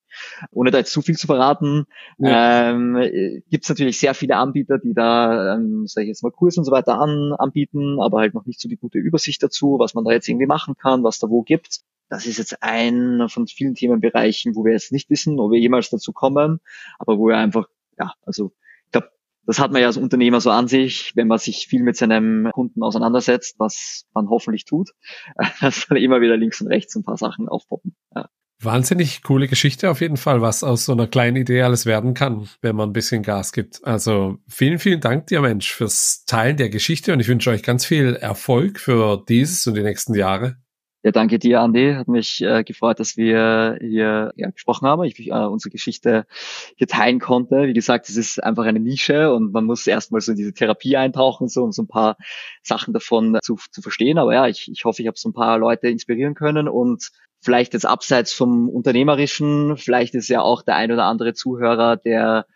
Ohne 0.53 0.71
da 0.71 0.79
jetzt 0.79 0.93
zu 0.93 1.03
viel 1.03 1.17
zu 1.17 1.27
verraten, 1.27 1.87
ja. 2.19 2.71
ähm, 2.71 3.43
gibt 3.51 3.65
es 3.65 3.69
natürlich 3.69 3.99
sehr 3.99 4.15
viele 4.15 4.37
Anbieter, 4.37 4.79
die 4.79 4.95
da, 4.95 5.57
ähm, 5.57 5.87
sage 5.87 6.05
ich 6.05 6.09
jetzt 6.09 6.23
mal, 6.23 6.31
Kurse 6.31 6.61
und 6.61 6.65
so 6.65 6.71
weiter 6.71 6.99
an, 6.99 7.33
anbieten, 7.37 8.01
aber 8.01 8.21
halt 8.21 8.35
noch 8.35 8.47
nicht 8.47 8.61
so 8.61 8.69
die 8.69 8.77
gute 8.77 8.99
Übersicht 8.99 9.43
dazu, 9.43 9.77
was 9.81 9.95
man 9.95 10.05
da 10.05 10.13
jetzt 10.13 10.29
irgendwie 10.29 10.47
machen 10.47 10.77
kann, 10.77 11.03
was 11.03 11.19
da 11.19 11.29
wo 11.29 11.43
gibt. 11.43 11.81
Das 12.09 12.27
ist 12.27 12.39
jetzt 12.39 12.63
ein 12.63 13.29
von 13.29 13.47
vielen 13.47 13.75
Themenbereichen, 13.75 14.55
wo 14.55 14.65
wir 14.65 14.73
jetzt 14.73 14.93
nicht 14.93 15.11
wissen, 15.11 15.41
ob 15.41 15.51
wir 15.51 15.59
jemals 15.59 15.91
dazu 15.91 16.13
kommen, 16.13 16.61
aber 16.99 17.19
wo 17.19 17.29
wir 17.29 17.37
einfach, 17.37 17.67
ja, 17.99 18.13
also 18.23 18.53
ich 18.87 18.93
glaube, 18.93 19.11
das 19.45 19.59
hat 19.59 19.73
man 19.73 19.81
ja 19.81 19.89
als 19.89 19.97
Unternehmer 19.97 20.41
so 20.41 20.51
an 20.51 20.69
sich, 20.69 21.13
wenn 21.17 21.29
man 21.29 21.39
sich 21.39 21.67
viel 21.69 21.83
mit 21.83 21.97
seinem 21.97 22.51
Kunden 22.53 22.83
auseinandersetzt, 22.83 23.57
was 23.59 24.07
man 24.15 24.29
hoffentlich 24.29 24.65
tut, 24.65 24.91
dass 25.61 25.87
dann 25.89 25.99
immer 25.99 26.21
wieder 26.21 26.37
links 26.37 26.61
und 26.61 26.69
rechts 26.69 26.95
ein 26.95 27.05
paar 27.05 27.17
Sachen 27.17 27.49
aufpoppen. 27.49 27.97
Ja. 28.15 28.29
Wahnsinnig 28.63 29.23
coole 29.23 29.49
Geschichte 29.49 29.91
auf 29.91 30.01
jeden 30.01 30.17
Fall, 30.17 30.41
was 30.41 30.65
aus 30.65 30.87
so 30.87 30.93
einer 30.93 31.07
kleinen 31.07 31.37
Idee 31.37 31.61
alles 31.61 31.85
werden 31.85 32.15
kann, 32.15 32.49
wenn 32.63 32.75
man 32.75 32.89
ein 32.89 32.95
bisschen 32.95 33.23
Gas 33.23 33.53
gibt. 33.53 33.85
Also 33.85 34.39
vielen, 34.49 34.79
vielen 34.79 35.01
Dank 35.01 35.27
dir, 35.27 35.43
Mensch, 35.43 35.73
fürs 35.73 36.25
Teilen 36.25 36.57
der 36.57 36.71
Geschichte 36.71 37.13
und 37.13 37.21
ich 37.21 37.29
wünsche 37.29 37.51
euch 37.51 37.63
ganz 37.63 37.85
viel 37.85 38.15
Erfolg 38.15 38.81
für 38.81 39.23
dieses 39.29 39.67
und 39.67 39.75
die 39.75 39.83
nächsten 39.83 40.15
Jahre. 40.15 40.57
Ja, 41.03 41.13
danke 41.13 41.39
dir, 41.39 41.61
Andi. 41.61 41.95
Hat 41.95 42.09
mich 42.09 42.43
äh, 42.43 42.65
gefreut, 42.65 42.99
dass 42.99 43.17
wir 43.17 43.79
hier 43.81 44.33
ja, 44.35 44.51
gesprochen 44.51 44.89
haben. 44.89 45.05
Ich 45.05 45.19
äh, 45.29 45.31
unsere 45.31 45.71
Geschichte 45.71 46.27
hier 46.77 46.89
teilen 46.89 47.21
konnte. 47.21 47.69
Wie 47.69 47.75
gesagt, 47.75 48.09
es 48.09 48.17
ist 48.17 48.43
einfach 48.43 48.65
eine 48.65 48.81
Nische 48.81 49.33
und 49.33 49.53
man 49.53 49.65
muss 49.65 49.87
erstmal 49.87 50.21
so 50.21 50.33
in 50.33 50.39
diese 50.39 50.53
Therapie 50.53 50.97
eintauchen, 50.97 51.49
so 51.49 51.63
um 51.63 51.71
so 51.71 51.83
ein 51.83 51.89
paar 51.89 52.17
Sachen 52.63 52.93
davon 52.93 53.39
zu, 53.43 53.57
zu 53.71 53.83
verstehen. 53.83 54.19
Aber 54.19 54.35
ja, 54.35 54.49
ich, 54.49 54.69
ich 54.71 54.85
hoffe, 54.85 55.01
ich 55.03 55.07
habe 55.07 55.19
so 55.19 55.29
ein 55.29 55.35
paar 55.35 55.59
Leute 55.59 55.89
inspirieren 55.89 56.35
können 56.35 56.69
und 56.69 57.11
vielleicht 57.41 57.75
jetzt 57.75 57.87
abseits 57.87 58.33
vom 58.33 58.69
Unternehmerischen, 58.69 59.77
vielleicht 59.77 60.15
ist 60.15 60.29
ja 60.29 60.41
auch 60.43 60.63
der 60.63 60.75
ein 60.75 60.91
oder 60.91 61.05
andere 61.05 61.35
Zuhörer, 61.35 61.97
der 61.97 62.47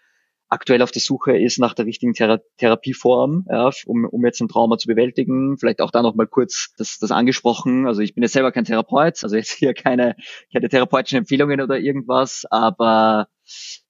aktuell 0.50 0.82
auf 0.82 0.90
der 0.90 1.00
Suche 1.00 1.38
ist 1.38 1.58
nach 1.58 1.74
der 1.74 1.86
richtigen 1.86 2.12
Thera 2.12 2.40
Therapieform, 2.58 3.46
ja, 3.48 3.70
um, 3.86 4.04
um 4.04 4.24
jetzt 4.24 4.40
ein 4.40 4.48
Trauma 4.48 4.76
zu 4.76 4.88
bewältigen. 4.88 5.56
Vielleicht 5.56 5.80
auch 5.80 5.90
da 5.90 6.02
noch 6.02 6.16
mal 6.16 6.26
kurz 6.26 6.74
das, 6.76 6.98
das 6.98 7.12
angesprochen. 7.12 7.86
Also 7.86 8.02
ich 8.02 8.14
bin 8.14 8.22
jetzt 8.22 8.32
selber 8.32 8.52
kein 8.52 8.64
Therapeut, 8.64 9.22
also 9.22 9.36
jetzt 9.36 9.52
hier 9.52 9.74
keine, 9.74 10.16
keine 10.52 10.68
therapeutischen 10.68 11.18
Empfehlungen 11.18 11.60
oder 11.60 11.78
irgendwas, 11.78 12.44
aber 12.50 13.28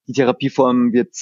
die 0.06 0.12
Therapieform 0.12 0.92
wird 0.92 1.14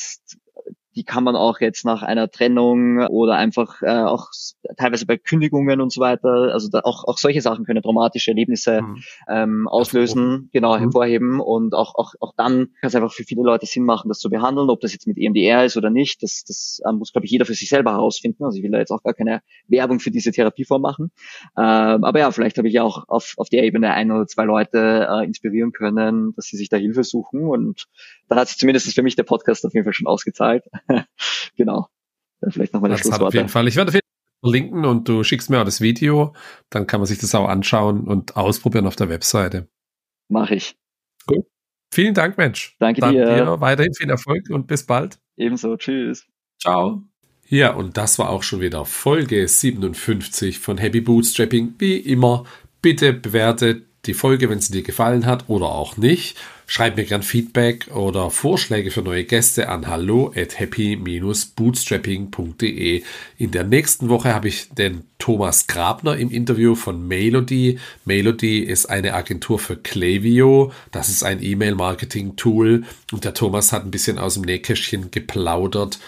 die 0.99 1.05
kann 1.05 1.23
man 1.23 1.37
auch 1.37 1.61
jetzt 1.61 1.85
nach 1.85 2.03
einer 2.03 2.29
Trennung 2.29 2.99
oder 3.07 3.37
einfach 3.37 3.83
äh, 3.83 4.03
auch 4.03 4.31
teilweise 4.77 5.07
bei 5.07 5.16
Kündigungen 5.16 5.81
und 5.81 5.93
so 5.93 6.01
weiter, 6.01 6.53
also 6.53 6.69
da 6.69 6.81
auch, 6.81 7.05
auch 7.05 7.19
solche 7.19 7.41
Sachen 7.41 7.65
können 7.65 7.81
traumatische 7.83 8.33
Erlebnisse 8.33 8.83
mhm. 8.83 9.03
ähm, 9.29 9.69
auslösen, 9.69 10.51
genau, 10.53 10.75
mhm. 10.75 10.81
hervorheben 10.81 11.39
und 11.39 11.73
auch, 11.75 11.95
auch, 11.95 12.15
auch 12.19 12.33
dann 12.37 12.70
kann 12.81 12.89
es 12.89 12.97
einfach 12.97 13.12
für 13.12 13.23
viele 13.23 13.43
Leute 13.45 13.66
Sinn 13.66 13.85
machen, 13.85 14.09
das 14.09 14.19
zu 14.19 14.29
behandeln, 14.29 14.70
ob 14.70 14.81
das 14.81 14.93
jetzt 14.93 15.07
mit 15.07 15.19
EMDR 15.19 15.65
ist 15.65 15.77
oder 15.77 15.89
nicht, 15.89 16.20
das, 16.25 16.43
das 16.45 16.81
äh, 16.85 16.93
muss, 16.93 17.12
glaube 17.12 17.27
ich, 17.27 17.31
jeder 17.31 17.45
für 17.45 17.55
sich 17.55 17.69
selber 17.69 17.93
herausfinden, 17.93 18.43
also 18.43 18.57
ich 18.57 18.65
will 18.65 18.73
da 18.73 18.79
jetzt 18.79 18.91
auch 18.91 19.05
gar 19.05 19.15
keine 19.15 19.41
Werbung 19.69 20.01
für 20.01 20.11
diese 20.11 20.33
Therapieform 20.33 20.83
machen, 20.83 21.12
ähm, 21.57 22.03
aber 22.03 22.19
ja, 22.19 22.33
vielleicht 22.33 22.59
habe 22.59 22.66
ich 22.66 22.75
ja 22.75 22.83
auch 22.83 23.05
auf, 23.07 23.35
auf 23.37 23.49
der 23.51 23.62
Ebene 23.62 23.93
ein 23.93 24.11
oder 24.11 24.27
zwei 24.27 24.47
Leute 24.47 25.07
äh, 25.09 25.25
inspirieren 25.25 25.70
können, 25.70 26.33
dass 26.35 26.47
sie 26.47 26.57
sich 26.57 26.69
da 26.69 26.77
Hilfe 26.77 27.05
suchen 27.05 27.45
und 27.45 27.87
dann 28.29 28.41
hat 28.41 28.49
sich 28.49 28.59
zumindest 28.59 28.93
für 28.93 29.03
mich 29.05 29.15
der 29.15 29.23
Podcast 29.23 29.65
auf 29.65 29.75
jeden 29.75 29.85
Fall 29.85 29.93
schon 29.93 30.09
ausgezahlt. 30.09 30.65
genau. 31.56 31.89
Vielleicht 32.51 32.73
nochmal 32.73 32.90
das 32.90 33.01
Schlusswort. 33.01 33.28
Auf 33.28 33.35
jeden 33.35 33.48
Fall. 33.48 33.66
Ich 33.69 33.77
werde 33.77 33.89
auf 33.90 33.94
jeden 33.94 34.06
Fall 34.06 34.51
verlinken 34.51 34.85
und 34.85 35.09
du 35.09 35.24
schickst 35.24 35.51
mir 35.51 35.60
auch 35.60 35.65
das 35.65 35.81
Video. 35.81 36.35
Dann 36.70 36.86
kann 36.86 37.01
man 37.01 37.06
sich 37.06 37.19
das 37.19 37.35
auch 37.35 37.48
anschauen 37.48 38.06
und 38.06 38.36
ausprobieren 38.36 38.86
auf 38.86 38.97
der 38.97 39.09
Webseite. 39.09 39.69
Mache 40.28 40.55
ich. 40.55 40.77
Gut. 41.27 41.47
Vielen 41.93 42.15
Dank, 42.15 42.36
Mensch. 42.39 42.77
Danke 42.78 43.01
Dann 43.01 43.15
dir. 43.15 43.27
dir. 43.27 43.60
Weiterhin 43.60 43.94
viel 43.94 44.10
Erfolg 44.10 44.51
und 44.51 44.66
bis 44.66 44.86
bald. 44.86 45.19
Ebenso. 45.36 45.77
Tschüss. 45.77 46.27
Ciao. 46.60 47.02
Ja, 47.48 47.73
und 47.73 47.97
das 47.97 48.19
war 48.19 48.28
auch 48.28 48.43
schon 48.43 48.60
wieder 48.60 48.85
Folge 48.85 49.48
57 49.48 50.59
von 50.59 50.77
Happy 50.77 51.01
Bootstrapping. 51.01 51.77
Wie 51.78 51.97
immer, 51.97 52.44
bitte 52.82 53.15
bewertet 53.15 53.88
die 54.09 54.14
Folge, 54.14 54.51
wenn 54.51 54.60
sie 54.60 54.72
dir 54.72 54.82
gefallen 54.82 55.26
hat 55.26 55.48
oder 55.48 55.66
auch 55.66 55.97
nicht. 55.97 56.36
Schreib 56.66 56.97
mir 56.97 57.05
gern 57.05 57.22
Feedback 57.22 57.86
oder 57.94 58.30
Vorschläge 58.30 58.90
für 58.90 59.01
neue 59.01 59.22
Gäste 59.24 59.68
an 59.68 59.86
hallo 59.86 60.32
at 60.36 60.59
happy-bootstrapping.de. 60.59 63.05
In 63.39 63.51
der 63.52 63.64
nächsten 63.64 64.10
Woche 64.10 64.35
habe 64.35 64.48
ich 64.48 64.68
den 64.70 65.05
Thomas 65.18 65.66
Grabner 65.66 66.16
im 66.16 66.30
Interview 66.30 66.74
von 66.74 67.09
Melody. 67.09 67.78
Melody 68.05 68.59
ist 68.59 68.85
eine 68.86 69.14
Agentur 69.14 69.59
für 69.59 69.76
Klaviyo. 69.76 70.72
Das 70.90 71.09
ist 71.09 71.22
ein 71.22 71.43
E-Mail-Marketing-Tool. 71.43 72.85
Und 73.12 73.24
der 73.24 73.32
Thomas 73.32 73.72
hat 73.72 73.85
ein 73.85 73.90
bisschen 73.90 74.18
aus 74.18 74.35
dem 74.35 74.43
Nähkästchen 74.43 75.10
geplaudert, 75.10 75.98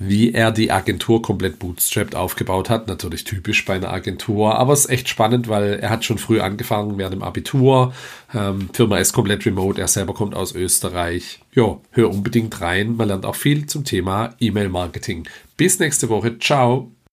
wie 0.00 0.32
er 0.32 0.50
die 0.50 0.72
Agentur 0.72 1.20
komplett 1.20 1.58
bootstrapped 1.58 2.16
aufgebaut 2.16 2.70
hat. 2.70 2.88
Natürlich 2.88 3.24
typisch 3.24 3.64
bei 3.66 3.74
einer 3.74 3.92
Agentur, 3.92 4.58
aber 4.58 4.72
es 4.72 4.86
ist 4.86 4.90
echt 4.90 5.08
spannend, 5.08 5.48
weil 5.48 5.74
er 5.74 5.90
hat 5.90 6.04
schon 6.04 6.18
früh 6.18 6.40
angefangen 6.40 6.96
während 6.96 7.14
dem 7.14 7.22
Abitur. 7.22 7.92
Ähm, 8.34 8.70
Firma 8.72 8.96
ist 8.96 9.12
komplett 9.12 9.44
remote, 9.44 9.80
er 9.80 9.88
selber 9.88 10.14
kommt 10.14 10.34
aus 10.34 10.54
Österreich. 10.54 11.40
Ja, 11.54 11.78
hör 11.90 12.10
unbedingt 12.10 12.60
rein, 12.62 12.96
man 12.96 13.08
lernt 13.08 13.26
auch 13.26 13.36
viel 13.36 13.66
zum 13.66 13.84
Thema 13.84 14.34
E-Mail-Marketing. 14.40 15.28
Bis 15.58 15.78
nächste 15.78 16.08
Woche, 16.08 16.38
ciao! 16.38 16.90